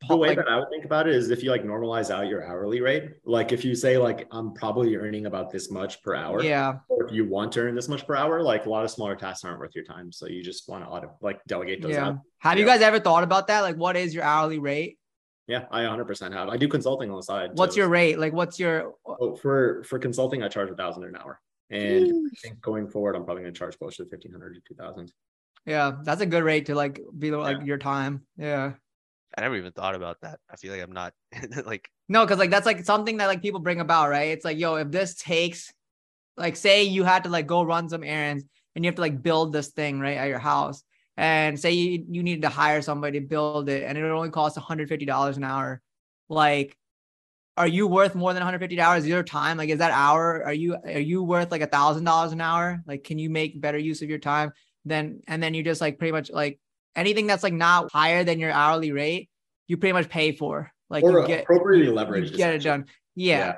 the 0.09 0.17
way 0.17 0.29
like, 0.29 0.37
that 0.37 0.49
I 0.49 0.57
would 0.57 0.69
think 0.69 0.83
about 0.83 1.07
it 1.07 1.15
is 1.15 1.29
if 1.29 1.43
you 1.43 1.49
like 1.49 1.63
normalize 1.63 2.13
out 2.13 2.27
your 2.27 2.45
hourly 2.45 2.81
rate, 2.81 3.11
like 3.25 3.53
if 3.53 3.63
you 3.63 3.73
say 3.73 3.97
like 3.97 4.27
I'm 4.31 4.53
probably 4.53 4.95
earning 4.97 5.27
about 5.27 5.49
this 5.49 5.71
much 5.71 6.03
per 6.03 6.13
hour, 6.13 6.43
yeah. 6.43 6.79
or 6.89 7.05
if 7.05 7.13
you 7.13 7.25
want 7.25 7.53
to 7.53 7.61
earn 7.61 7.73
this 7.73 7.87
much 7.87 8.05
per 8.05 8.13
hour, 8.13 8.41
like 8.43 8.65
a 8.65 8.69
lot 8.69 8.83
of 8.83 8.91
smaller 8.91 9.15
tasks 9.15 9.45
aren't 9.45 9.59
worth 9.59 9.73
your 9.73 9.85
time. 9.85 10.11
So 10.11 10.27
you 10.27 10.43
just 10.43 10.67
want 10.67 10.83
to 10.83 10.89
auto 10.89 11.15
like 11.21 11.39
delegate 11.47 11.81
those 11.81 11.93
Yeah. 11.93 12.07
out. 12.07 12.17
Have 12.39 12.59
you 12.59 12.65
Yeah. 12.65 12.73
guys 12.73 12.81
ever 12.81 12.99
thought 12.99 13.23
about 13.23 13.47
that? 13.47 13.61
Like, 13.61 13.77
what 13.77 13.95
is 13.95 14.13
your 14.13 14.25
hourly 14.25 14.59
rate? 14.59 14.97
Yeah, 15.47 15.65
I 15.71 15.81
100% 15.81 16.31
have. 16.33 16.47
I 16.49 16.57
do 16.57 16.67
consulting 16.67 17.09
on 17.09 17.17
the 17.17 17.23
side. 17.23 17.51
What's 17.55 17.75
too. 17.75 17.81
your 17.81 17.89
rate? 17.89 18.17
Like, 18.17 18.31
what's 18.33 18.59
your 18.59 18.93
Oh, 19.05 19.35
for 19.35 19.83
for 19.83 19.99
consulting? 19.99 20.41
I 20.41 20.47
charge 20.47 20.69
a 20.69 20.75
thousand 20.75 21.03
an 21.03 21.17
hour, 21.17 21.41
and 21.69 22.05
I 22.31 22.39
think 22.41 22.61
going 22.61 22.87
forward, 22.87 23.15
I'm 23.15 23.25
probably 23.25 23.43
going 23.43 23.53
to 23.53 23.57
charge 23.59 23.77
closer 23.77 24.03
to 24.03 24.09
1500 24.09 24.55
to 24.55 24.61
2000. 24.69 25.11
Yeah, 25.65 25.93
that's 26.03 26.21
a 26.21 26.25
good 26.25 26.43
rate 26.43 26.67
to 26.67 26.75
like 26.75 27.01
be 27.17 27.31
like 27.31 27.57
Yeah. 27.59 27.63
your 27.65 27.77
time. 27.77 28.25
Yeah. 28.37 28.73
I 29.37 29.41
never 29.41 29.55
even 29.55 29.71
thought 29.71 29.95
about 29.95 30.21
that. 30.21 30.39
I 30.49 30.55
feel 30.57 30.71
like 30.71 30.81
I'm 30.83 30.91
not 30.91 31.13
like 31.65 31.89
No, 32.07 32.23
because 32.23 32.37
like 32.39 32.51
that's 32.51 32.65
like 32.67 32.85
something 32.85 33.17
that 33.17 33.27
like 33.27 33.41
people 33.41 33.59
bring 33.59 33.79
about, 33.81 34.09
right? 34.09 34.29
It's 34.29 34.45
like, 34.45 34.57
yo, 34.59 34.75
if 34.75 34.91
this 34.91 35.15
takes 35.15 35.73
like 36.37 36.55
say 36.55 36.83
you 36.83 37.03
had 37.03 37.23
to 37.25 37.29
like 37.29 37.47
go 37.47 37.63
run 37.63 37.89
some 37.89 38.03
errands 38.03 38.43
and 38.75 38.83
you 38.85 38.89
have 38.89 38.95
to 38.95 39.01
like 39.01 39.21
build 39.23 39.51
this 39.51 39.69
thing 39.69 39.99
right 39.99 40.17
at 40.17 40.27
your 40.29 40.39
house. 40.39 40.83
And 41.15 41.59
say 41.59 41.71
you, 41.71 42.05
you 42.09 42.23
needed 42.23 42.41
to 42.41 42.49
hire 42.49 42.81
somebody 42.81 43.19
to 43.19 43.25
build 43.25 43.69
it 43.69 43.83
and 43.83 43.97
it 43.97 44.03
only 44.03 44.29
costs 44.29 44.57
$150 44.57 45.37
an 45.37 45.43
hour. 45.43 45.81
Like, 46.27 46.75
are 47.55 47.67
you 47.67 47.85
worth 47.87 48.15
more 48.15 48.33
than 48.33 48.41
$150 48.41 48.97
Is 48.97 49.07
your 49.07 49.21
time? 49.21 49.57
Like, 49.57 49.69
is 49.69 49.77
that 49.77 49.91
hour? 49.91 50.43
Are 50.43 50.53
you 50.53 50.75
are 50.75 50.99
you 50.99 51.21
worth 51.21 51.51
like 51.51 51.61
a 51.61 51.67
thousand 51.67 52.03
dollars 52.05 52.31
an 52.31 52.41
hour? 52.41 52.81
Like, 52.87 53.03
can 53.03 53.19
you 53.19 53.29
make 53.29 53.61
better 53.61 53.77
use 53.77 54.01
of 54.01 54.09
your 54.09 54.17
time? 54.17 54.53
Then 54.85 55.21
and 55.27 55.41
then 55.41 55.53
you 55.53 55.61
just 55.63 55.81
like 55.81 55.99
pretty 55.99 56.11
much 56.13 56.31
like 56.31 56.59
anything 56.95 57.27
that's 57.27 57.43
like 57.43 57.53
not 57.53 57.91
higher 57.91 58.23
than 58.23 58.39
your 58.39 58.51
hourly 58.51 58.91
rate, 58.91 59.29
you 59.67 59.77
pretty 59.77 59.93
much 59.93 60.09
pay 60.09 60.31
for. 60.31 60.71
Like 60.89 61.03
or 61.03 61.21
you 61.21 61.27
get 61.27 61.43
appropriately 61.43 61.93
leveraged. 61.95 62.35
get 62.35 62.55
it 62.55 62.63
done. 62.63 62.85
Yeah. 63.15 63.57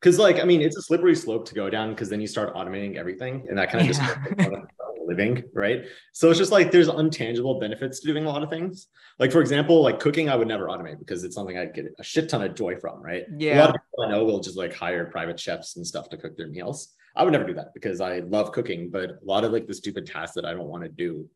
Because 0.00 0.18
like 0.18 0.40
I 0.40 0.44
mean, 0.44 0.62
it's 0.62 0.76
a 0.76 0.82
slippery 0.82 1.14
slope 1.14 1.46
to 1.48 1.54
go 1.54 1.68
down 1.68 1.90
because 1.90 2.08
then 2.08 2.22
you 2.22 2.26
start 2.26 2.54
automating 2.54 2.96
everything, 2.96 3.46
and 3.48 3.58
that 3.58 3.70
kind 3.70 3.88
of 3.90 3.96
Yeah. 3.96 4.04
just 4.38 4.58
living, 5.06 5.42
right? 5.52 5.84
So 6.12 6.30
it's 6.30 6.38
just 6.38 6.52
like 6.52 6.70
there's 6.70 6.88
untangible 6.88 7.60
benefits 7.60 8.00
to 8.00 8.06
doing 8.06 8.24
a 8.24 8.28
lot 8.28 8.42
of 8.42 8.50
things. 8.50 8.88
Like 9.18 9.32
for 9.32 9.40
example, 9.40 9.82
like 9.82 10.00
cooking, 10.00 10.28
I 10.28 10.36
would 10.36 10.48
never 10.48 10.66
automate 10.66 10.98
because 10.98 11.24
it's 11.24 11.34
something 11.34 11.56
I 11.58 11.66
get 11.66 11.86
a 11.98 12.04
shit 12.04 12.28
ton 12.28 12.42
of 12.42 12.54
joy 12.54 12.76
from, 12.76 13.02
right? 13.02 13.24
Yeah. 13.36 13.58
A 13.58 13.60
lot 13.60 13.70
of 13.70 13.76
people 13.76 14.04
I 14.04 14.10
know 14.10 14.24
will 14.24 14.40
just 14.40 14.56
like 14.56 14.74
hire 14.74 15.06
private 15.06 15.38
chefs 15.38 15.76
and 15.76 15.86
stuff 15.86 16.08
to 16.10 16.16
cook 16.16 16.36
their 16.36 16.48
meals. 16.48 16.94
I 17.16 17.22
would 17.22 17.32
never 17.32 17.46
do 17.46 17.54
that 17.54 17.72
because 17.74 18.00
I 18.00 18.18
love 18.18 18.52
cooking, 18.52 18.90
but 18.90 19.10
a 19.10 19.18
lot 19.24 19.44
of 19.44 19.52
like 19.52 19.66
the 19.66 19.74
stupid 19.74 20.06
tasks 20.06 20.34
that 20.34 20.44
I 20.44 20.52
don't 20.52 20.66
want 20.66 20.82
to 20.82 20.88
do, 20.88 21.28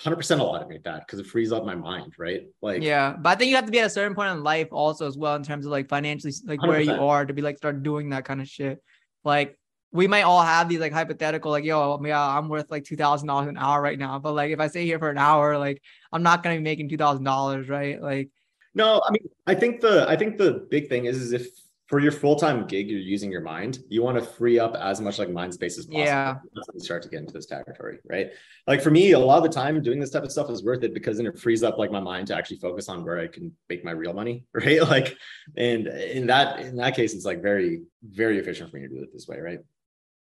100% 0.00 0.38
I'll 0.38 0.52
automate 0.52 0.84
that 0.84 1.06
because 1.06 1.18
it 1.18 1.26
frees 1.26 1.52
up 1.52 1.64
my 1.64 1.74
mind, 1.74 2.14
right? 2.18 2.42
Like, 2.62 2.82
yeah, 2.82 3.14
but 3.18 3.30
I 3.30 3.34
think 3.36 3.50
you 3.50 3.56
have 3.56 3.66
to 3.66 3.72
be 3.72 3.80
at 3.80 3.86
a 3.86 3.90
certain 3.90 4.14
point 4.14 4.30
in 4.30 4.42
life 4.42 4.68
also 4.70 5.06
as 5.06 5.16
well 5.16 5.34
in 5.36 5.42
terms 5.42 5.66
of 5.66 5.72
like 5.72 5.88
financially, 5.88 6.32
like 6.46 6.62
where 6.62 6.80
you 6.80 6.92
are 6.92 7.24
to 7.24 7.32
be 7.32 7.42
like 7.42 7.56
start 7.56 7.82
doing 7.82 8.10
that 8.10 8.24
kind 8.24 8.40
of 8.40 8.48
shit. 8.48 8.82
Like 9.24 9.58
we 9.94 10.08
might 10.08 10.22
all 10.22 10.42
have 10.42 10.68
these 10.68 10.80
like 10.80 10.92
hypothetical, 10.92 11.52
like 11.52 11.64
yo, 11.64 11.94
um, 11.94 12.04
yeah, 12.04 12.20
I'm 12.20 12.48
worth 12.48 12.68
like 12.68 12.84
two 12.84 12.96
thousand 12.96 13.28
dollars 13.28 13.48
an 13.48 13.56
hour 13.56 13.80
right 13.80 13.98
now, 13.98 14.18
but 14.18 14.32
like 14.32 14.50
if 14.50 14.58
I 14.58 14.66
stay 14.66 14.84
here 14.84 14.98
for 14.98 15.08
an 15.08 15.18
hour, 15.18 15.56
like 15.56 15.80
I'm 16.12 16.24
not 16.24 16.42
gonna 16.42 16.56
be 16.56 16.62
making 16.62 16.88
two 16.88 16.96
thousand 16.96 17.22
dollars, 17.22 17.68
right? 17.68 18.02
Like 18.02 18.28
No, 18.74 19.00
I 19.06 19.12
mean, 19.12 19.28
I 19.46 19.54
think 19.54 19.80
the 19.80 20.04
I 20.08 20.16
think 20.16 20.36
the 20.36 20.66
big 20.68 20.88
thing 20.88 21.04
is 21.04 21.18
is 21.18 21.32
if 21.32 21.46
for 21.86 22.00
your 22.00 22.10
full 22.10 22.34
time 22.34 22.66
gig 22.66 22.90
you're 22.90 22.98
using 22.98 23.30
your 23.30 23.40
mind, 23.42 23.78
you 23.88 24.02
want 24.02 24.18
to 24.18 24.24
free 24.24 24.58
up 24.58 24.74
as 24.74 25.00
much 25.00 25.20
like 25.20 25.30
mind 25.30 25.54
space 25.54 25.78
as 25.78 25.86
possible. 25.86 26.04
Yeah. 26.04 26.38
You 26.74 26.80
start 26.80 27.04
to 27.04 27.08
get 27.08 27.20
into 27.20 27.32
this 27.32 27.46
territory, 27.46 27.98
right? 28.10 28.30
Like 28.66 28.82
for 28.82 28.90
me, 28.90 29.12
a 29.12 29.18
lot 29.18 29.36
of 29.36 29.44
the 29.44 29.50
time 29.50 29.80
doing 29.80 30.00
this 30.00 30.10
type 30.10 30.24
of 30.24 30.32
stuff 30.32 30.50
is 30.50 30.64
worth 30.64 30.82
it 30.82 30.92
because 30.92 31.18
then 31.18 31.26
it 31.26 31.38
frees 31.38 31.62
up 31.62 31.78
like 31.78 31.92
my 31.92 32.00
mind 32.00 32.26
to 32.28 32.36
actually 32.36 32.56
focus 32.56 32.88
on 32.88 33.04
where 33.04 33.20
I 33.20 33.28
can 33.28 33.52
make 33.68 33.84
my 33.84 33.92
real 33.92 34.12
money, 34.12 34.44
right? 34.54 34.82
Like, 34.82 35.16
and 35.56 35.86
in 35.86 36.26
that 36.26 36.58
in 36.58 36.74
that 36.78 36.96
case, 36.96 37.14
it's 37.14 37.24
like 37.24 37.40
very 37.40 37.82
very 38.02 38.40
efficient 38.40 38.72
for 38.72 38.78
me 38.78 38.88
to 38.88 38.88
do 38.88 39.00
it 39.00 39.12
this 39.12 39.28
way, 39.28 39.38
right? 39.38 39.60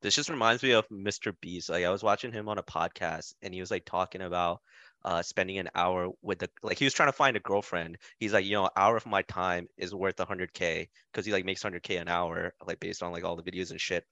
This 0.04 0.16
just 0.16 0.30
reminds 0.30 0.62
me 0.62 0.72
of 0.74 0.86
Mr. 0.90 1.32
Beast. 1.40 1.70
Like 1.70 1.86
I 1.86 1.90
was 1.90 2.04
watching 2.04 2.34
him 2.34 2.50
on 2.50 2.58
a 2.58 2.64
podcast 2.64 3.34
and 3.42 3.54
he 3.54 3.62
was 3.62 3.72
like 3.72 3.86
talking 3.86 4.22
about 4.22 4.60
uh 5.06 5.22
spending 5.22 5.58
an 5.60 5.70
hour 5.76 6.10
with 6.22 6.40
the 6.40 6.50
like 6.62 6.78
he 6.78 6.86
was 6.86 6.94
trying 6.94 7.08
to 7.08 7.14
find 7.14 7.38
a 7.38 7.40
girlfriend. 7.40 7.98
He's 8.20 8.34
like, 8.34 8.46
you 8.46 8.52
know, 8.52 8.70
hour 8.76 8.98
of 8.98 9.06
my 9.06 9.22
time 9.24 9.68
is 9.78 9.96
worth 9.96 10.18
100k 10.18 10.90
because 11.12 11.26
he 11.26 11.32
like 11.32 11.46
makes 11.46 11.64
100k 11.64 12.02
an 12.02 12.10
hour 12.10 12.54
like 12.68 12.82
based 12.82 13.02
on 13.02 13.14
like 13.14 13.24
all 13.24 13.38
the 13.38 13.50
videos 13.50 13.72
and 13.72 13.80
shit. 13.80 14.04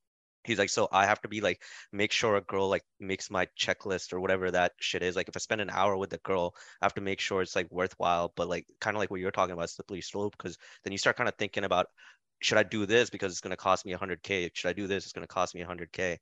He's 0.45 0.58
like, 0.60 0.69
so 0.69 0.88
I 0.93 1.06
have 1.06 1.21
to 1.23 1.27
be 1.27 1.41
like, 1.41 1.62
make 1.91 2.12
sure 2.13 2.38
a 2.38 2.41
girl 2.41 2.69
like 2.69 2.84
makes 2.99 3.30
my 3.30 3.47
checklist 3.60 4.13
or 4.13 4.21
whatever 4.21 4.49
that 4.49 4.71
shit 4.80 5.04
is. 5.04 5.15
Like, 5.15 5.27
if 5.27 5.36
I 5.36 5.39
spend 5.39 5.62
an 5.62 5.69
hour 5.69 5.95
with 5.97 6.13
a 6.13 6.17
girl, 6.19 6.56
I 6.82 6.86
have 6.86 6.95
to 6.95 7.01
make 7.01 7.19
sure 7.19 7.41
it's 7.43 7.56
like 7.56 7.69
worthwhile. 7.69 8.34
But 8.36 8.49
like, 8.49 8.65
kind 8.80 8.95
of 8.95 8.99
like 8.99 9.12
what 9.12 9.19
you're 9.19 9.30
talking 9.30 9.54
about, 9.54 9.69
slippery 9.69 10.01
slope, 10.01 10.36
because 10.36 10.58
then 10.84 10.93
you 10.93 10.97
start 10.97 11.17
kind 11.17 11.30
of 11.30 11.36
thinking 11.36 11.63
about, 11.63 11.88
should 12.41 12.58
I 12.58 12.63
do 12.63 12.86
this 12.86 13.10
because 13.10 13.32
it's 13.32 13.41
gonna 13.41 13.56
cost 13.56 13.86
me 13.86 13.93
100k? 13.93 14.51
Should 14.54 14.69
I 14.69 14.73
do 14.73 14.88
this? 14.88 15.04
It's 15.06 15.13
gonna 15.13 15.27
cost 15.27 15.56
me 15.56 15.62
100k. 15.62 16.17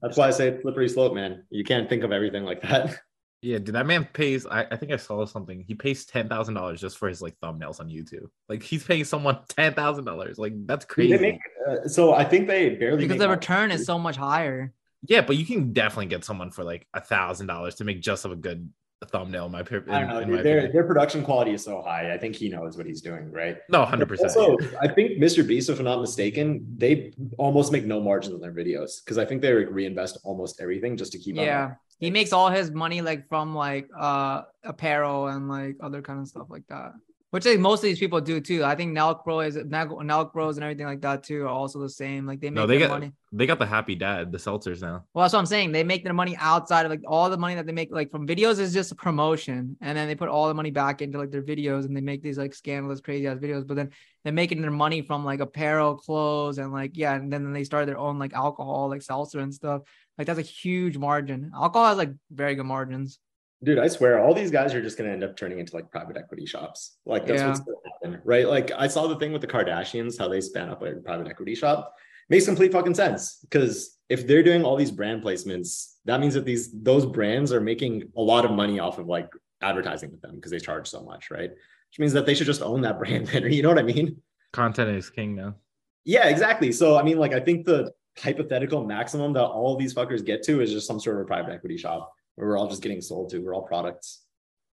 That's 0.00 0.16
why 0.16 0.28
I 0.28 0.30
say 0.30 0.60
slippery 0.60 0.88
slope, 0.88 1.14
man. 1.14 1.44
You 1.50 1.64
can't 1.64 1.88
think 1.88 2.02
of 2.02 2.12
everything 2.12 2.44
like 2.44 2.62
that. 2.62 2.98
Yeah, 3.44 3.58
dude, 3.58 3.74
that 3.74 3.86
man 3.86 4.04
pays. 4.12 4.46
I, 4.46 4.60
I 4.70 4.76
think 4.76 4.92
I 4.92 4.96
saw 4.96 5.26
something. 5.26 5.64
He 5.66 5.74
pays 5.74 6.06
ten 6.06 6.28
thousand 6.28 6.54
dollars 6.54 6.80
just 6.80 6.96
for 6.96 7.08
his 7.08 7.20
like 7.20 7.34
thumbnails 7.42 7.80
on 7.80 7.88
YouTube. 7.88 8.26
Like 8.48 8.62
he's 8.62 8.84
paying 8.84 9.02
someone 9.02 9.36
ten 9.48 9.74
thousand 9.74 10.04
dollars. 10.04 10.38
Like 10.38 10.52
that's 10.64 10.84
They 10.84 10.94
crazy. 10.94 11.18
make, 11.18 11.40
uh, 11.68 11.88
so 11.88 12.14
I 12.14 12.22
think 12.22 12.46
they 12.46 12.76
barely 12.76 12.98
because 12.98 13.08
make 13.08 13.18
the 13.18 13.26
money. 13.26 13.36
return 13.38 13.72
is 13.72 13.84
so 13.84 13.98
much 13.98 14.14
higher. 14.16 14.72
yeah, 15.08 15.22
but 15.22 15.36
you 15.36 15.44
can 15.44 15.72
definitely 15.72 16.06
get 16.06 16.24
someone 16.24 16.52
for 16.52 16.62
like 16.62 16.86
a 16.94 17.00
thousand 17.00 17.48
dollars 17.48 17.74
to 17.76 17.84
make 17.84 18.00
just 18.00 18.24
of 18.24 18.30
a 18.30 18.36
good 18.36 18.70
thumbnail. 19.06 19.46
In 19.46 19.52
my, 19.52 19.62
per- 19.62 19.84
I 19.88 20.00
don't 20.00 20.08
know. 20.08 20.24
dude. 20.24 20.44
Their 20.44 20.58
opinion. 20.58 20.72
their 20.72 20.84
production 20.84 21.24
quality 21.24 21.52
is 21.52 21.64
so 21.64 21.82
high. 21.82 22.12
I 22.12 22.18
think 22.18 22.36
he 22.36 22.48
knows 22.48 22.76
what 22.76 22.86
he's 22.86 23.00
doing, 23.00 23.30
right? 23.30 23.56
No, 23.68 23.84
hundred 23.84 24.08
percent. 24.08 24.36
Also, 24.36 24.56
I 24.80 24.88
think 24.88 25.18
Mr. 25.18 25.46
Beast, 25.46 25.68
if 25.68 25.78
I'm 25.78 25.84
not 25.84 26.00
mistaken, 26.00 26.64
they 26.76 27.12
almost 27.38 27.72
make 27.72 27.84
no 27.84 28.00
margins 28.00 28.34
on 28.34 28.40
their 28.40 28.52
videos 28.52 29.04
because 29.04 29.18
I 29.18 29.24
think 29.24 29.42
they 29.42 29.52
reinvest 29.52 30.18
almost 30.24 30.60
everything 30.60 30.96
just 30.96 31.12
to 31.12 31.18
keep 31.18 31.38
up. 31.38 31.44
Yeah. 31.44 31.74
He 31.98 32.10
makes 32.10 32.32
all 32.32 32.50
his 32.50 32.70
money 32.72 33.00
like 33.00 33.28
from 33.28 33.54
like 33.54 33.88
uh 33.98 34.42
apparel 34.64 35.28
and 35.28 35.48
like 35.48 35.76
other 35.80 36.02
kind 36.02 36.20
of 36.20 36.26
stuff 36.26 36.48
like 36.50 36.66
that. 36.68 36.92
Which 37.32 37.46
like 37.46 37.58
most 37.58 37.78
of 37.78 37.84
these 37.84 37.98
people 37.98 38.20
do 38.20 38.42
too. 38.42 38.62
I 38.62 38.74
think 38.74 38.94
Nelk 38.94 39.24
Bro 39.24 39.40
is 39.40 39.56
Nelk, 39.56 40.32
Bros 40.34 40.58
and 40.58 40.64
everything 40.64 40.84
like 40.84 41.00
that 41.00 41.22
too 41.22 41.44
are 41.44 41.48
also 41.48 41.80
the 41.80 41.88
same. 41.88 42.26
Like 42.26 42.40
they 42.42 42.50
make 42.50 42.56
No, 42.56 42.66
they 42.66 42.76
their 42.76 42.88
got 42.88 43.00
money. 43.00 43.12
they 43.32 43.46
got 43.46 43.58
the 43.58 43.64
happy 43.64 43.94
dad, 43.94 44.30
the 44.30 44.36
seltzers 44.36 44.82
now. 44.82 45.06
Well, 45.14 45.22
that's 45.24 45.32
what 45.32 45.38
I'm 45.38 45.46
saying. 45.46 45.72
They 45.72 45.82
make 45.82 46.04
their 46.04 46.12
money 46.12 46.36
outside 46.38 46.84
of 46.84 46.90
like 46.90 47.00
all 47.06 47.30
the 47.30 47.38
money 47.38 47.54
that 47.54 47.64
they 47.64 47.72
make 47.72 47.88
like 47.90 48.10
from 48.10 48.26
videos 48.26 48.58
is 48.58 48.74
just 48.74 48.92
a 48.92 48.94
promotion, 48.94 49.78
and 49.80 49.96
then 49.96 50.08
they 50.08 50.14
put 50.14 50.28
all 50.28 50.46
the 50.46 50.52
money 50.52 50.70
back 50.70 51.00
into 51.00 51.16
like 51.16 51.30
their 51.30 51.42
videos, 51.42 51.86
and 51.86 51.96
they 51.96 52.02
make 52.02 52.22
these 52.22 52.36
like 52.36 52.52
scandalous, 52.54 53.00
crazy 53.00 53.26
ass 53.26 53.38
videos. 53.38 53.66
But 53.66 53.76
then 53.76 53.88
they're 54.24 54.32
making 54.34 54.60
their 54.60 54.70
money 54.70 55.00
from 55.00 55.24
like 55.24 55.40
apparel, 55.40 55.96
clothes, 55.96 56.58
and 56.58 56.70
like 56.70 56.98
yeah, 56.98 57.14
and 57.14 57.32
then 57.32 57.50
they 57.54 57.64
started 57.64 57.88
their 57.88 57.96
own 57.98 58.18
like 58.18 58.34
alcohol, 58.34 58.90
like 58.90 59.00
seltzer 59.00 59.40
and 59.40 59.54
stuff. 59.54 59.80
Like 60.18 60.26
that's 60.26 60.38
a 60.38 60.42
huge 60.42 60.98
margin. 60.98 61.50
Alcohol 61.54 61.88
has 61.88 61.96
like 61.96 62.12
very 62.30 62.56
good 62.56 62.66
margins. 62.66 63.18
Dude, 63.64 63.78
I 63.78 63.86
swear, 63.86 64.18
all 64.22 64.34
these 64.34 64.50
guys 64.50 64.74
are 64.74 64.82
just 64.82 64.98
going 64.98 65.08
to 65.08 65.12
end 65.14 65.22
up 65.22 65.36
turning 65.36 65.60
into 65.60 65.76
like 65.76 65.90
private 65.90 66.16
equity 66.16 66.46
shops. 66.46 66.96
Like 67.06 67.26
that's 67.26 67.40
Yeah. 67.40 67.48
what's 67.48 67.60
going 67.60 67.76
to 67.84 67.90
happen, 68.10 68.20
right? 68.24 68.48
Like 68.48 68.72
I 68.76 68.88
saw 68.88 69.06
the 69.06 69.16
thing 69.16 69.32
with 69.32 69.40
the 69.40 69.46
Kardashians, 69.46 70.18
how 70.18 70.28
they 70.28 70.40
span 70.40 70.68
up 70.68 70.82
like 70.82 70.94
a 70.94 71.00
private 71.00 71.28
equity 71.28 71.54
shop. 71.54 71.94
Makes 72.28 72.46
complete 72.46 72.72
fucking 72.72 72.94
sense 72.94 73.38
because 73.42 73.98
if 74.08 74.26
they're 74.26 74.42
doing 74.42 74.64
all 74.64 74.76
these 74.76 74.90
brand 74.90 75.22
placements, 75.22 75.96
that 76.06 76.18
means 76.20 76.34
that 76.34 76.44
these 76.44 76.72
those 76.72 77.04
brands 77.04 77.52
are 77.52 77.60
making 77.60 78.10
a 78.16 78.22
lot 78.22 78.44
of 78.44 78.52
money 78.52 78.78
off 78.78 78.98
of 78.98 79.06
like 79.06 79.28
advertising 79.60 80.10
with 80.10 80.22
them 80.22 80.36
because 80.36 80.50
they 80.50 80.58
charge 80.58 80.88
so 80.88 81.02
much, 81.02 81.30
right? 81.30 81.50
Which 81.50 81.98
means 81.98 82.12
that 82.14 82.24
they 82.24 82.34
should 82.34 82.46
just 82.46 82.62
own 82.62 82.80
that 82.82 82.98
brand. 83.00 83.28
You 83.32 83.62
know 83.62 83.68
what 83.68 83.78
I 83.78 83.82
mean? 83.82 84.22
Content 84.52 84.90
is 84.96 85.10
king 85.10 85.34
now. 85.34 85.56
Yeah, 86.04 86.28
exactly. 86.28 86.72
So 86.72 86.96
I 86.96 87.02
mean, 87.02 87.18
like 87.18 87.32
I 87.32 87.40
think 87.40 87.66
the 87.66 87.92
hypothetical 88.18 88.84
maximum 88.84 89.32
that 89.34 89.44
all 89.44 89.76
these 89.76 89.94
fuckers 89.94 90.24
get 90.24 90.42
to 90.44 90.60
is 90.60 90.72
just 90.72 90.86
some 90.86 91.00
sort 91.00 91.16
of 91.16 91.22
a 91.22 91.26
private 91.26 91.52
equity 91.52 91.76
shop 91.76 92.12
where 92.36 92.48
we're 92.48 92.58
all 92.58 92.68
just 92.68 92.82
getting 92.82 93.00
sold 93.00 93.30
to. 93.30 93.38
We're 93.38 93.54
all 93.54 93.62
products. 93.62 94.22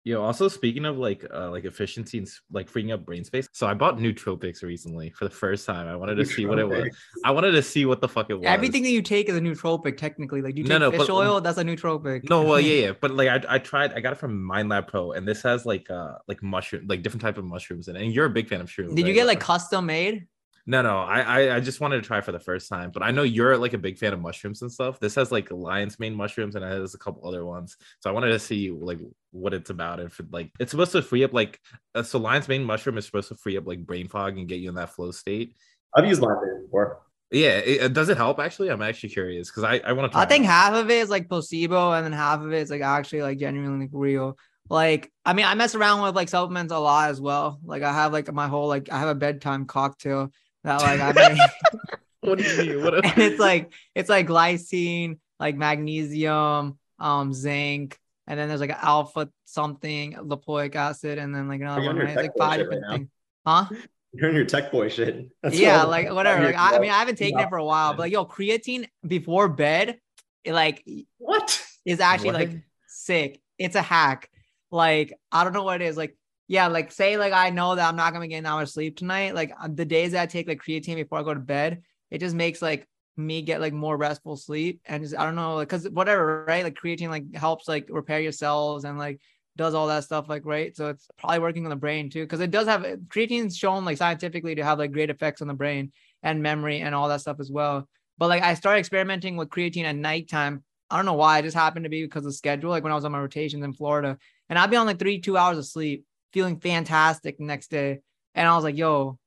Yo, 0.06 0.22
also 0.24 0.48
speaking 0.48 0.86
of 0.86 0.98
like 0.98 1.26
uh 1.34 1.52
like 1.52 1.66
efficiency 1.66 2.20
and 2.20 2.28
like 2.52 2.70
freeing 2.70 2.92
up 2.94 3.06
brain 3.06 3.24
space. 3.26 3.50
So 3.52 3.68
I 3.68 3.74
bought 3.74 3.98
nootropics 3.98 4.64
recently 4.64 5.10
for 5.10 5.26
the 5.26 5.30
first 5.30 5.66
time. 5.66 5.88
I 5.88 5.96
wanted 5.98 6.16
to 6.16 6.26
see 6.26 6.46
what 6.46 6.58
it 6.58 6.68
was. 6.68 6.88
I 7.26 7.32
wanted 7.32 7.52
to 7.52 7.62
see 7.62 7.86
what 7.86 8.00
the 8.00 8.08
fuck 8.08 8.30
it 8.30 8.36
was. 8.36 8.46
Everything 8.46 8.82
that 8.84 8.92
you 8.92 9.02
take 9.02 9.28
is 9.28 9.36
a 9.36 9.42
nootropic, 9.42 9.98
technically. 9.98 10.42
Like, 10.42 10.56
do 10.56 10.62
you 10.62 10.68
take 10.68 10.80
no, 10.80 10.90
fish 10.90 11.02
but- 11.02 11.10
oil? 11.10 11.42
That's 11.42 11.58
a 11.58 11.66
nootropic. 11.66 12.30
No, 12.30 12.44
well, 12.44 12.62
yeah, 12.62 12.74
yeah, 12.86 12.94
but 13.00 13.12
like 13.12 13.28
I, 13.28 13.56
I 13.56 13.60
tried, 13.60 13.92
I 13.94 14.00
got 14.00 14.14
it 14.14 14.20
from 14.20 14.42
Mind 14.42 14.70
Lab 14.70 14.88
Pro, 14.88 15.12
and 15.12 15.28
this 15.28 15.42
has 15.42 15.66
like 15.66 15.92
uh 15.92 16.14
like 16.30 16.42
mushroom, 16.42 16.86
like 16.88 17.04
different 17.04 17.22
type 17.22 17.38
of 17.38 17.44
mushrooms 17.44 17.90
in 17.90 17.98
it. 17.98 18.02
And 18.02 18.14
you're 18.14 18.26
a 18.26 18.30
big 18.30 18.48
fan 18.48 18.62
of 18.62 18.70
shrooms. 18.70 18.96
Did 18.96 19.06
you 19.06 19.14
get 19.14 19.28
like 19.28 19.42
custom 19.42 19.86
made? 19.86 20.28
No, 20.70 20.84
no, 20.84 21.00
I, 21.00 21.22
I 21.22 21.56
I 21.56 21.60
just 21.62 21.82
wanted 21.82 21.96
to 21.96 22.04
try 22.04 22.22
for 22.22 22.32
the 22.32 22.40
first 22.40 22.70
time, 22.70 22.92
but 22.94 23.02
I 23.02 23.10
know 23.10 23.24
you're 23.24 23.58
like 23.58 23.74
a 23.74 23.78
big 23.80 23.98
fan 23.98 24.14
of 24.14 24.22
mushrooms 24.22 24.62
and 24.62 24.72
stuff. 24.72 25.00
This 25.00 25.16
has 25.16 25.32
like 25.32 25.50
lion's 25.50 25.98
mane 25.98 26.14
mushrooms 26.14 26.54
and 26.56 26.64
it 26.64 26.68
has 26.68 26.94
a 26.94 27.00
couple 27.00 27.28
other 27.28 27.44
ones. 27.44 27.76
So 28.02 28.10
I 28.12 28.14
wanted 28.14 28.28
to 28.34 28.40
see 28.40 28.70
like 28.70 29.00
what 29.32 29.56
it's 29.56 29.72
about. 29.72 30.00
If 30.00 30.20
it, 30.20 30.28
like 30.32 30.52
it's 30.60 30.70
supposed 30.70 30.92
to 30.92 31.02
free 31.02 31.24
up 31.24 31.34
like 31.34 31.60
uh, 31.96 32.04
so 32.04 32.20
lion's 32.20 32.48
mane 32.48 32.64
mushroom 32.64 33.00
is 33.00 33.08
supposed 33.08 33.30
to 33.30 33.36
free 33.36 33.58
up 33.58 33.66
like 33.66 33.84
brain 33.84 34.08
fog 34.10 34.38
and 34.38 34.48
get 34.48 34.60
you 34.60 34.70
in 34.70 34.76
that 34.76 34.92
flow 34.92 35.10
state. 35.10 35.56
I've 35.96 36.06
used 36.06 36.22
mine 36.22 36.36
before. 36.66 37.02
Yeah, 37.32 37.58
it, 37.58 37.82
it- 37.86 37.94
does 37.94 38.10
it 38.10 38.18
help 38.18 38.38
actually? 38.40 38.70
I'm 38.70 38.84
actually 38.84 39.10
curious 39.10 39.50
because 39.50 39.64
I 39.64 39.80
I 39.84 39.94
want 39.94 40.12
to. 40.12 40.20
I 40.20 40.26
think 40.26 40.46
half 40.46 40.76
of 40.76 40.88
it 40.92 40.98
is 41.00 41.10
like 41.10 41.30
placebo, 41.30 41.94
and 41.94 42.06
then 42.06 42.14
half 42.14 42.42
of 42.42 42.54
it 42.54 42.60
is 42.60 42.70
like 42.70 42.82
actually 42.82 43.24
like 43.24 43.40
genuinely 43.40 43.86
like, 43.86 43.90
real. 43.92 44.38
Like, 44.70 45.12
I 45.26 45.34
mean, 45.34 45.46
I 45.48 45.56
mess 45.56 45.74
around 45.74 46.04
with 46.04 46.16
like 46.16 46.30
supplements 46.30 46.72
a 46.72 46.78
lot 46.78 47.10
as 47.10 47.20
well. 47.20 47.60
Like, 47.64 47.82
I 47.82 47.92
have 47.92 48.14
like 48.14 48.32
my 48.32 48.48
whole 48.48 48.68
like 48.68 48.92
I 48.92 49.00
have 49.00 49.10
a 49.10 49.16
bedtime 49.16 49.66
cocktail 49.66 50.32
that 50.64 50.82
like 50.82 51.00
I 51.00 51.30
make, 51.30 51.40
What 52.22 52.38
do 52.40 52.44
you 52.44 52.76
mean? 52.76 52.84
What? 52.84 52.94
and 53.06 53.18
it's 53.18 53.40
like 53.40 53.72
it's 53.96 54.10
like 54.10 54.28
glycine, 54.28 55.20
like 55.40 55.56
magnesium, 55.56 56.78
um, 57.00 57.34
zinc, 57.34 57.98
and 58.28 58.40
then 58.40 58.48
there's 58.50 58.62
like 58.62 58.72
alpha 58.72 59.30
something, 59.46 60.14
lipoic 60.14 60.76
acid, 60.76 61.18
and 61.18 61.34
then 61.34 61.48
like 61.48 61.62
another 61.62 61.82
one. 61.86 61.98
Right? 61.98 62.16
Like 62.16 62.34
five 62.38 62.60
different 62.60 62.82
now? 62.82 62.92
things. 62.92 63.10
Huh? 63.46 63.66
You're 64.12 64.30
in 64.30 64.36
your 64.36 64.46
tech 64.46 64.72
boy 64.72 64.90
shit. 64.90 65.30
That's 65.44 65.58
yeah, 65.58 65.84
like 65.84 66.12
whatever. 66.12 66.44
Like 66.44 66.58
I, 66.58 66.76
I 66.76 66.80
mean, 66.80 66.90
I 66.90 67.00
haven't 67.00 67.18
taken 67.18 67.40
Yeah. 67.40 67.46
it 67.46 67.50
for 67.50 67.58
a 67.58 67.64
while, 67.66 67.94
but 67.94 68.00
like, 68.00 68.12
yo, 68.12 68.26
creatine 68.26 68.88
before 69.08 69.48
bed, 69.48 70.00
it 70.44 70.54
like 70.54 70.84
what? 71.18 71.64
is 71.86 72.00
actually 72.00 72.32
What? 72.32 72.40
like 72.40 72.52
sick. 72.88 73.40
It's 73.58 73.76
a 73.76 73.82
hack. 73.82 74.30
Like 74.72 75.14
I 75.32 75.44
don't 75.44 75.54
know 75.54 75.64
what 75.64 75.82
it 75.82 75.86
is. 75.86 75.96
Like 75.96 76.18
yeah, 76.50 76.66
like 76.66 76.92
say 76.92 77.16
like 77.16 77.32
I 77.32 77.52
know 77.52 77.76
that 77.76 77.88
I'm 77.88 77.96
not 77.96 78.12
gonna 78.12 78.28
get 78.28 78.40
an 78.40 78.48
hour 78.48 78.66
sleep 78.66 78.98
tonight. 78.98 79.36
Like 79.36 79.54
uh, 79.62 79.70
the 79.72 79.86
days 79.86 80.14
that 80.14 80.24
I 80.24 80.26
take 80.26 80.48
like 80.48 80.60
creatine 80.60 80.96
before 80.96 81.20
I 81.20 81.24
go 81.24 81.36
to 81.36 81.40
bed, 81.40 81.84
it 82.10 82.18
just 82.18 82.36
makes 82.36 82.60
like 82.60 82.88
me 83.16 83.44
get 83.44 83.62
like 83.62 83.72
more 83.72 83.96
restful 83.96 84.36
sleep 84.36 84.82
and 84.86 85.04
just 85.04 85.16
I 85.16 85.26
don't 85.26 85.36
know 85.36 85.56
like 85.58 85.70
because 85.70 85.88
whatever 85.90 86.46
right 86.48 86.64
like 86.64 86.74
creatine 86.74 87.10
like 87.10 87.36
helps 87.36 87.68
like 87.68 87.88
repair 87.92 88.20
your 88.20 88.32
cells 88.32 88.84
and 88.84 88.98
like 88.98 89.22
does 89.58 89.76
all 89.76 89.88
that 89.88 90.06
stuff 90.06 90.28
like 90.28 90.44
right 90.46 90.76
so 90.76 90.88
it's 90.88 91.08
probably 91.18 91.40
working 91.40 91.66
on 91.66 91.70
the 91.70 91.76
brain 91.76 92.10
too 92.10 92.24
because 92.24 92.40
it 92.40 92.50
does 92.50 92.66
have 92.66 92.86
creatine's 93.10 93.58
shown 93.58 93.84
like 93.84 93.98
scientifically 93.98 94.56
to 94.56 94.64
have 94.64 94.80
like 94.80 94.94
great 94.94 95.10
effects 95.10 95.42
on 95.42 95.50
the 95.50 95.54
brain 95.54 95.92
and 96.24 96.42
memory 96.42 96.80
and 96.80 96.96
all 96.96 97.10
that 97.10 97.20
stuff 97.20 97.42
as 97.42 97.52
well 97.52 97.88
but 98.18 98.30
like 98.30 98.42
I 98.42 98.54
started 98.54 98.80
experimenting 98.80 99.36
with 99.36 99.50
creatine 99.50 99.84
at 99.84 99.98
nighttime 99.98 100.64
I 100.90 100.96
don't 100.96 101.06
know 101.06 101.14
why. 101.14 101.38
It 101.38 101.44
just 101.44 101.56
happened 101.56 101.86
to 101.86 101.90
be 101.90 102.02
because 102.02 102.26
of 102.26 102.34
schedule. 102.34 102.72
Like 102.72 102.84
when 102.84 102.92
I 102.92 102.96
was 102.96 103.06
on 103.06 103.12
my 103.12 103.20
rotations 103.20 103.64
in 103.64 103.74
Florida, 103.74 104.18
and 104.50 104.58
I'd 104.58 104.72
be 104.72 104.76
on 104.76 104.88
like 104.88 104.98
three, 104.98 105.22
two 105.22 105.38
hours 105.38 105.58
of 105.58 105.66
sleep, 105.68 106.06
feeling 106.34 106.60
fantastic 106.60 107.38
the 107.38 107.44
next 107.44 107.70
day. 107.70 108.00
And 108.36 108.48
I 108.48 108.56
was 108.56 108.64
like, 108.64 108.78
yo, 108.78 109.18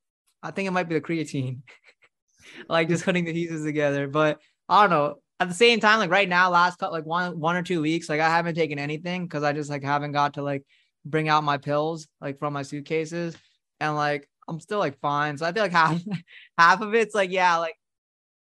I 0.42 0.50
think 0.50 0.68
it 0.68 0.72
might 0.72 0.88
be 0.88 0.94
the 0.94 1.00
creatine. 1.00 1.60
like 2.68 2.88
just 2.88 3.04
putting 3.04 3.24
the 3.24 3.32
pieces 3.32 3.64
together. 3.64 4.08
But 4.08 4.40
I 4.68 4.82
don't 4.82 4.90
know. 4.90 5.16
At 5.40 5.48
the 5.48 5.54
same 5.54 5.80
time, 5.80 5.98
like 5.98 6.10
right 6.10 6.28
now, 6.28 6.50
last 6.50 6.78
cut 6.78 6.92
like 6.92 7.04
one 7.04 7.38
one 7.38 7.56
or 7.56 7.62
two 7.62 7.80
weeks, 7.80 8.08
like 8.08 8.20
I 8.20 8.28
haven't 8.28 8.54
taken 8.54 8.78
anything 8.78 9.24
because 9.24 9.42
I 9.42 9.52
just 9.52 9.70
like 9.70 9.82
haven't 9.82 10.12
got 10.12 10.34
to 10.34 10.42
like 10.42 10.64
bring 11.04 11.28
out 11.28 11.42
my 11.42 11.58
pills 11.58 12.06
like 12.20 12.38
from 12.38 12.52
my 12.52 12.62
suitcases. 12.62 13.36
And 13.80 13.96
like 13.96 14.28
I'm 14.48 14.60
still 14.60 14.78
like 14.78 15.00
fine. 15.00 15.36
So 15.36 15.46
I 15.46 15.52
feel 15.52 15.64
like 15.64 15.72
half 15.72 16.00
half 16.56 16.80
of 16.80 16.94
it's 16.94 17.14
like, 17.14 17.30
yeah, 17.30 17.56
like 17.56 17.74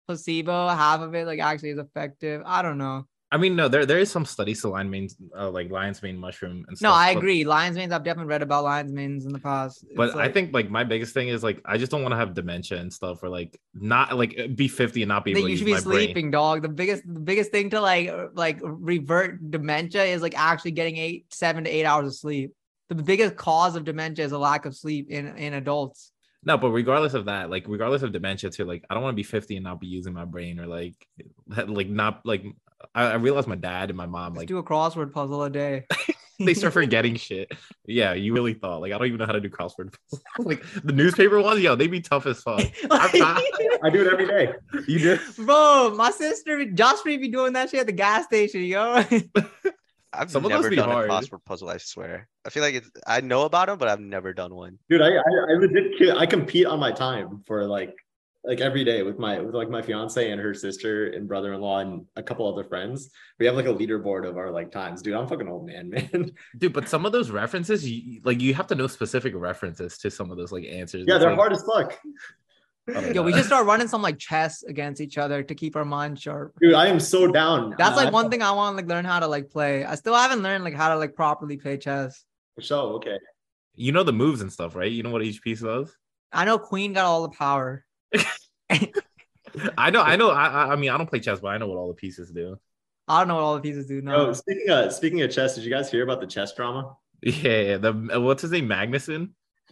placebo, 0.07 0.69
half 0.69 1.01
of 1.01 1.13
it 1.13 1.27
like 1.27 1.39
actually 1.39 1.69
is 1.69 1.77
effective. 1.77 2.41
I 2.45 2.63
don't 2.63 2.79
know. 2.79 3.05
I 3.29 3.37
mean, 3.37 3.57
no, 3.57 3.67
there 3.67 3.85
there 3.85 3.99
is 3.99 4.09
some 4.09 4.23
studies 4.23 4.61
to 4.61 4.69
lion 4.69 4.89
manes, 4.89 5.17
uh, 5.37 5.49
like 5.49 5.69
lion's 5.69 6.01
mane 6.01 6.17
mushroom 6.17 6.63
and 6.67 6.77
stuff. 6.77 6.89
No, 6.89 6.93
I 6.93 7.09
agree. 7.09 7.43
Lion's 7.43 7.75
manes. 7.75 7.91
I've 7.91 8.03
definitely 8.03 8.29
read 8.29 8.41
about 8.41 8.63
lion's 8.63 8.93
manes 8.93 9.25
in 9.25 9.33
the 9.33 9.39
past. 9.39 9.83
It's 9.83 9.97
But 9.97 10.15
I 10.15 10.29
think 10.29 10.53
like 10.53 10.69
my 10.69 10.85
biggest 10.85 11.13
thing 11.13 11.27
is 11.27 11.43
like 11.43 11.61
I 11.65 11.77
just 11.77 11.91
don't 11.91 12.01
want 12.01 12.13
to 12.13 12.17
have 12.17 12.33
dementia 12.33 12.79
and 12.79 12.91
stuff, 12.91 13.21
or 13.21 13.27
like 13.27 13.59
not 13.73 14.17
like 14.17 14.55
be 14.55 14.69
fifty 14.69 15.01
and 15.01 15.09
not 15.09 15.25
be 15.25 15.31
able 15.31 15.41
to 15.41 15.49
you 15.49 15.57
should 15.57 15.65
be 15.65 15.73
my 15.73 15.81
brain. 15.81 16.05
sleeping, 16.05 16.31
dog. 16.31 16.61
The 16.61 16.69
biggest, 16.69 17.03
the 17.05 17.19
biggest 17.19 17.51
thing 17.51 17.69
to 17.71 17.81
like, 17.81 18.07
uh, 18.07 18.27
like 18.33 18.59
revert 18.63 19.51
dementia 19.51 20.05
is 20.05 20.21
like 20.21 20.37
actually 20.37 20.71
getting 20.71 20.95
eight, 20.95 21.25
seven 21.33 21.65
to 21.65 21.69
eight 21.69 21.85
hours 21.85 22.07
of 22.07 22.15
sleep. 22.15 22.53
The 22.87 22.95
biggest 22.95 23.35
cause 23.35 23.75
of 23.75 23.83
dementia 23.83 24.23
is 24.23 24.31
a 24.31 24.37
lack 24.37 24.65
of 24.65 24.73
sleep 24.73 25.09
in 25.09 25.35
in 25.35 25.53
adults. 25.53 26.13
No, 26.45 26.57
but 26.57 26.69
regardless 26.69 27.13
of 27.13 27.25
that, 27.25 27.49
like 27.49 27.65
regardless 27.67 28.03
of 28.03 28.13
dementia 28.13 28.51
too, 28.51 28.63
like 28.63 28.85
I 28.89 28.93
don't 28.93 29.03
want 29.03 29.15
to 29.15 29.17
be 29.17 29.23
50 29.23 29.57
and 29.57 29.65
not 29.65 29.81
be 29.81 29.87
using 29.87 30.13
my 30.13 30.23
brain 30.23 30.61
or 30.61 30.65
like 30.65 30.95
like 31.67 31.89
not 31.89 32.21
like 32.25 32.45
I, 32.93 33.05
I 33.05 33.15
realized 33.15 33.47
my 33.47 33.55
dad 33.55 33.89
and 33.89 33.97
my 33.97 34.05
mom 34.05 34.33
Just 34.33 34.37
like 34.37 34.47
do 34.47 34.57
a 34.57 34.63
crossword 34.63 35.11
puzzle 35.11 35.43
a 35.43 35.49
day. 35.49 35.85
they 36.39 36.53
start 36.53 36.73
forgetting 36.73 37.15
shit. 37.15 37.51
Yeah, 37.85 38.13
you 38.13 38.33
really 38.33 38.53
thought 38.53 38.81
like 38.81 38.91
I 38.93 38.97
don't 38.97 39.07
even 39.07 39.19
know 39.19 39.25
how 39.25 39.31
to 39.31 39.41
do 39.41 39.49
crossword 39.49 39.95
puzzles. 40.09 40.23
like 40.39 40.63
the 40.83 40.93
newspaper 40.93 41.41
ones, 41.41 41.61
yo, 41.61 41.75
they 41.75 41.87
be 41.87 42.01
tough 42.01 42.25
as 42.25 42.41
fuck. 42.41 42.61
I'm 42.91 43.41
I 43.83 43.89
do 43.91 44.01
it 44.05 44.11
every 44.11 44.27
day. 44.27 44.53
You 44.87 44.99
do? 44.99 45.19
Bro, 45.37 45.95
my 45.95 46.11
sister 46.11 46.65
Joshua 46.65 47.17
be 47.17 47.27
doing 47.27 47.53
that 47.53 47.69
shit 47.69 47.81
at 47.81 47.85
the 47.85 47.91
gas 47.91 48.25
station, 48.25 48.63
yo. 48.63 49.03
I've 50.13 50.31
Some 50.31 50.45
of 50.45 50.51
those 50.51 50.63
never 50.63 50.75
done 50.75 50.89
hard. 50.89 51.09
a 51.09 51.13
crossword 51.13 51.45
puzzle. 51.45 51.69
I 51.69 51.77
swear. 51.77 52.27
I 52.45 52.49
feel 52.49 52.63
like 52.63 52.75
it's. 52.75 52.89
I 53.05 53.21
know 53.21 53.43
about 53.43 53.67
them, 53.67 53.77
but 53.77 53.87
I've 53.87 53.99
never 53.99 54.33
done 54.33 54.55
one. 54.55 54.79
Dude, 54.89 55.01
I, 55.01 55.09
I 55.09 55.19
I 55.19 55.53
legit 55.59 56.15
I 56.15 56.25
compete 56.25 56.65
on 56.65 56.79
my 56.79 56.91
time 56.91 57.43
for 57.45 57.65
like 57.65 57.93
like 58.47 58.61
every 58.61 58.85
day 58.85 59.03
with 59.03 59.19
my 59.19 59.39
with 59.39 59.53
like 59.53 59.69
my 59.69 59.81
fiance 59.81 60.31
and 60.31 60.39
her 60.39 60.53
sister 60.53 61.07
and 61.07 61.27
brother-in-law 61.27 61.79
and 61.79 62.05
a 62.15 62.23
couple 62.23 62.51
other 62.51 62.63
friends. 62.63 63.09
We 63.39 63.45
have 63.45 63.55
like 63.55 63.65
a 63.65 63.73
leaderboard 63.73 64.27
of 64.27 64.37
our 64.37 64.49
like 64.49 64.71
times. 64.71 65.01
Dude, 65.01 65.15
I'm 65.15 65.27
fucking 65.27 65.49
old 65.49 65.67
man, 65.67 65.89
man. 66.13 66.31
Dude, 66.57 66.71
but 66.71 66.87
some 66.87 67.05
of 67.05 67.11
those 67.11 67.29
references, 67.29 67.87
you, 67.89 68.21
like 68.23 68.41
you 68.41 68.53
have 68.53 68.67
to 68.67 68.75
know 68.75 68.87
specific 68.87 69.33
references 69.35 69.97
to 69.99 70.09
some 70.09 70.31
of 70.31 70.37
those 70.37 70.53
like 70.53 70.65
answers. 70.65 71.05
yeah, 71.07 71.17
they're 71.17 71.29
like- 71.29 71.37
hard 71.37 71.51
as 71.51 71.63
fuck. 71.63 71.99
Oh 72.89 72.97
I 72.97 73.01
don't 73.01 73.15
yo, 73.15 73.21
we 73.21 73.31
just 73.31 73.43
should 73.43 73.47
start 73.47 73.65
running 73.65 73.89
some 73.89 74.01
like 74.01 74.17
chess 74.17 74.63
against 74.63 75.01
each 75.01 75.17
other 75.17 75.43
to 75.43 75.53
keep 75.53 75.75
our 75.75 75.83
mind 75.83 76.17
sharp. 76.17 76.53
Dude, 76.61 76.73
I 76.73 76.87
am 76.87 77.01
so 77.01 77.27
down. 77.27 77.75
That's 77.77 77.97
like 77.97 78.13
one 78.13 78.31
thing 78.31 78.41
I 78.41 78.51
want 78.51 78.77
to 78.77 78.81
like 78.81 78.89
learn 78.89 79.03
how 79.03 79.19
to 79.19 79.27
like 79.27 79.49
play. 79.49 79.83
I 79.83 79.95
still 79.95 80.15
haven't 80.15 80.41
learned 80.41 80.63
like 80.63 80.73
how 80.73 80.87
to 80.87 80.95
like 80.95 81.13
properly 81.13 81.57
play 81.57 81.75
chess. 81.75 82.23
So 82.61 82.93
okay. 82.93 83.17
you 83.75 83.91
know 83.91 84.03
the 84.03 84.13
moves 84.13 84.39
and 84.39 84.49
stuff, 84.49 84.73
right? 84.73 84.89
You 84.89 85.03
know 85.03 85.09
what 85.09 85.21
each 85.21 85.41
piece 85.41 85.59
does. 85.59 85.93
I 86.31 86.45
know 86.45 86.57
Queen 86.57 86.93
got 86.93 87.03
all 87.03 87.23
the 87.23 87.35
power. 87.35 87.83
I 89.77 89.89
know, 89.89 90.01
I 90.01 90.15
know. 90.15 90.29
I, 90.29 90.47
I- 90.47 90.73
I 90.73 90.75
mean, 90.75 90.89
I 90.89 90.97
don't 90.97 91.09
play 91.09 91.19
chess, 91.19 91.39
but 91.39 91.49
I 91.49 91.57
know 91.57 91.67
what 91.67 91.77
all 91.77 91.87
the 91.87 91.93
pieces 91.93 92.31
do. 92.31 92.57
I 93.07 93.19
don't 93.19 93.29
know 93.29 93.35
what 93.35 93.43
all 93.43 93.55
the 93.55 93.61
pieces 93.61 93.87
do 93.87 94.01
No. 94.01 94.27
Oh, 94.27 94.33
speaking 94.33 94.69
of 94.69 94.91
speaking 94.93 95.21
of 95.21 95.31
chess, 95.31 95.55
did 95.55 95.63
you 95.63 95.71
guys 95.71 95.89
hear 95.89 96.03
about 96.03 96.19
the 96.19 96.27
chess 96.27 96.53
drama? 96.53 96.95
Yeah, 97.23 97.61
yeah, 97.61 97.77
the 97.77 98.09
uh, 98.15 98.19
what's 98.21 98.41
his 98.41 98.51
name, 98.51 98.67
Magnuson? 98.67 99.29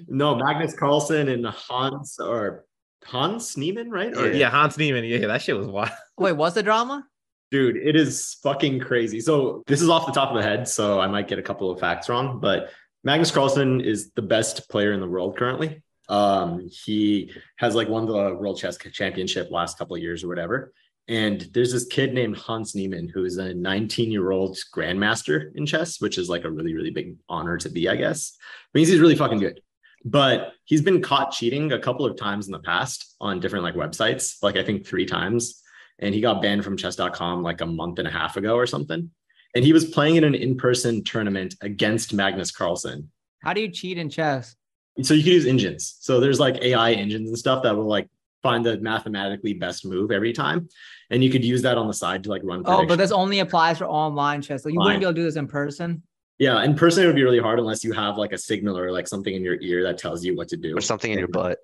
No, 0.07 0.36
Magnus 0.36 0.73
Carlsen 0.73 1.27
and 1.29 1.45
Hans 1.45 2.17
or 2.19 2.65
Hans 3.03 3.55
Niemann, 3.57 3.91
right? 3.91 4.15
Or- 4.15 4.31
Yeah, 4.31 4.49
Hans 4.49 4.77
Niemann. 4.77 5.03
Yeah, 5.03 5.27
that 5.27 5.41
shit 5.41 5.55
was 5.57 5.67
wild. 5.67 5.91
Wait, 6.17 6.31
what's 6.33 6.55
the 6.55 6.63
drama? 6.63 7.05
Dude, 7.51 7.75
it 7.77 7.95
is 7.95 8.38
fucking 8.41 8.79
crazy. 8.79 9.19
So 9.21 9.63
this 9.67 9.81
is 9.81 9.89
off 9.89 10.05
the 10.07 10.11
top 10.13 10.29
of 10.31 10.38
the 10.38 10.43
head, 10.43 10.67
so 10.67 10.99
I 10.99 11.07
might 11.07 11.27
get 11.27 11.38
a 11.38 11.43
couple 11.43 11.69
of 11.69 11.79
facts 11.79 12.09
wrong, 12.09 12.39
but 12.39 12.71
Magnus 13.03 13.29
Carlsen 13.31 13.81
is 13.81 14.11
the 14.15 14.21
best 14.23 14.67
player 14.69 14.91
in 14.93 14.99
the 14.99 15.07
world 15.07 15.38
currently. 15.38 15.83
Um, 16.10 16.70
he 16.70 17.32
has 17.58 17.76
like 17.76 17.89
won 17.89 18.06
the 18.06 18.14
World 18.14 18.58
Chess 18.58 18.78
Championship 18.78 19.49
last 19.51 19.78
couple 19.78 19.95
of 19.95 20.01
years 20.01 20.24
or 20.24 20.28
whatever. 20.28 20.74
And 21.08 21.41
there's 21.53 21.72
this 21.72 21.86
kid 21.86 22.14
named 22.14 22.36
Hans 22.38 22.74
Niemann 22.74 23.08
who 23.08 23.26
is 23.26 23.38
a 23.38 23.53
19 23.53 24.12
year 24.12 24.32
old 24.32 24.58
grandmaster 24.74 25.56
in 25.56 25.66
chess, 25.66 26.01
which 26.01 26.18
is 26.18 26.30
like 26.30 26.43
a 26.43 26.49
really, 26.49 26.74
really 26.74 26.89
big 26.89 27.16
honor 27.30 27.58
to 27.58 27.70
be, 27.70 27.88
I 27.89 27.95
guess. 27.95 28.36
means 28.74 28.89
he's 28.89 28.99
really 28.99 29.16
fucking 29.16 29.39
good. 29.39 29.62
But 30.03 30.53
he's 30.66 30.82
been 30.82 31.01
caught 31.01 31.32
cheating 31.32 31.72
a 31.72 31.80
couple 31.80 32.06
of 32.06 32.18
times 32.18 32.47
in 32.47 32.51
the 32.51 32.60
past 32.60 33.16
on 33.20 33.39
different 33.39 33.64
like 33.64 33.76
websites, 33.76 34.38
like 34.41 34.56
I 34.56 34.64
think 34.64 34.86
three 34.86 35.06
times 35.06 35.62
and 35.99 36.14
he 36.14 36.22
got 36.22 36.41
banned 36.41 36.64
from 36.64 36.78
chess.com 36.78 37.41
like 37.41 37.62
a 37.62 37.66
month 37.66 37.99
and 37.99 38.08
a 38.08 38.12
half 38.12 38.38
ago 38.38 38.56
or 38.56 38.68
something. 38.68 39.10
And 39.56 39.64
he 39.64 39.74
was 39.74 39.86
playing 39.86 40.18
in 40.18 40.24
an 40.24 40.36
in-person 40.36 41.03
tournament 41.03 41.56
against 41.62 42.14
Magnus 42.14 42.51
Carlsen. 42.51 43.10
How 43.41 43.53
do 43.53 43.62
you 43.62 43.70
cheat 43.70 43.97
in 43.97 44.10
chess? 44.10 44.56
So 45.01 45.13
you 45.13 45.23
can 45.23 45.33
use 45.33 45.45
engines. 45.45 45.97
So 45.99 46.19
there's 46.19 46.39
like 46.39 46.55
AI 46.61 46.93
engines 46.93 47.29
and 47.29 47.37
stuff 47.37 47.63
that 47.63 47.75
will 47.75 47.87
like 47.87 48.07
find 48.41 48.65
the 48.65 48.77
mathematically 48.79 49.53
best 49.53 49.85
move 49.85 50.11
every 50.11 50.31
time. 50.33 50.69
And 51.09 51.23
you 51.23 51.29
could 51.29 51.43
use 51.43 51.61
that 51.63 51.77
on 51.77 51.87
the 51.87 51.93
side 51.93 52.23
to 52.23 52.29
like 52.29 52.41
run. 52.43 52.63
Oh, 52.65 52.85
but 52.85 52.97
this 52.97 53.11
only 53.11 53.39
applies 53.39 53.77
for 53.79 53.85
online 53.85 54.41
chess. 54.41 54.63
Like 54.65 54.73
you 54.73 54.79
Fine. 54.79 54.85
wouldn't 54.85 55.01
be 55.01 55.05
able 55.05 55.13
to 55.13 55.19
do 55.19 55.23
this 55.23 55.35
in 55.35 55.47
person. 55.47 56.01
yeah, 56.39 56.63
in 56.63 56.75
person 56.75 57.03
it 57.03 57.07
would 57.07 57.15
be 57.15 57.23
really 57.23 57.39
hard 57.39 57.59
unless 57.59 57.83
you 57.83 57.91
have 57.93 58.17
like 58.17 58.31
a 58.33 58.37
signal 58.37 58.77
or 58.77 58.91
like 58.91 59.07
something 59.07 59.33
in 59.35 59.43
your 59.43 59.57
ear 59.61 59.83
that 59.83 59.97
tells 59.97 60.23
you 60.23 60.35
what 60.35 60.47
to 60.49 60.57
do. 60.57 60.77
or 60.77 60.81
something 60.81 61.11
in 61.11 61.19
your 61.19 61.27
butt. 61.27 61.59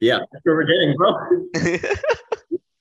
Yeah, 0.00 0.18
that's 0.18 0.44
what 0.44 0.54
we're 0.54 0.64
getting, 0.64 0.94
bro. 0.96 1.14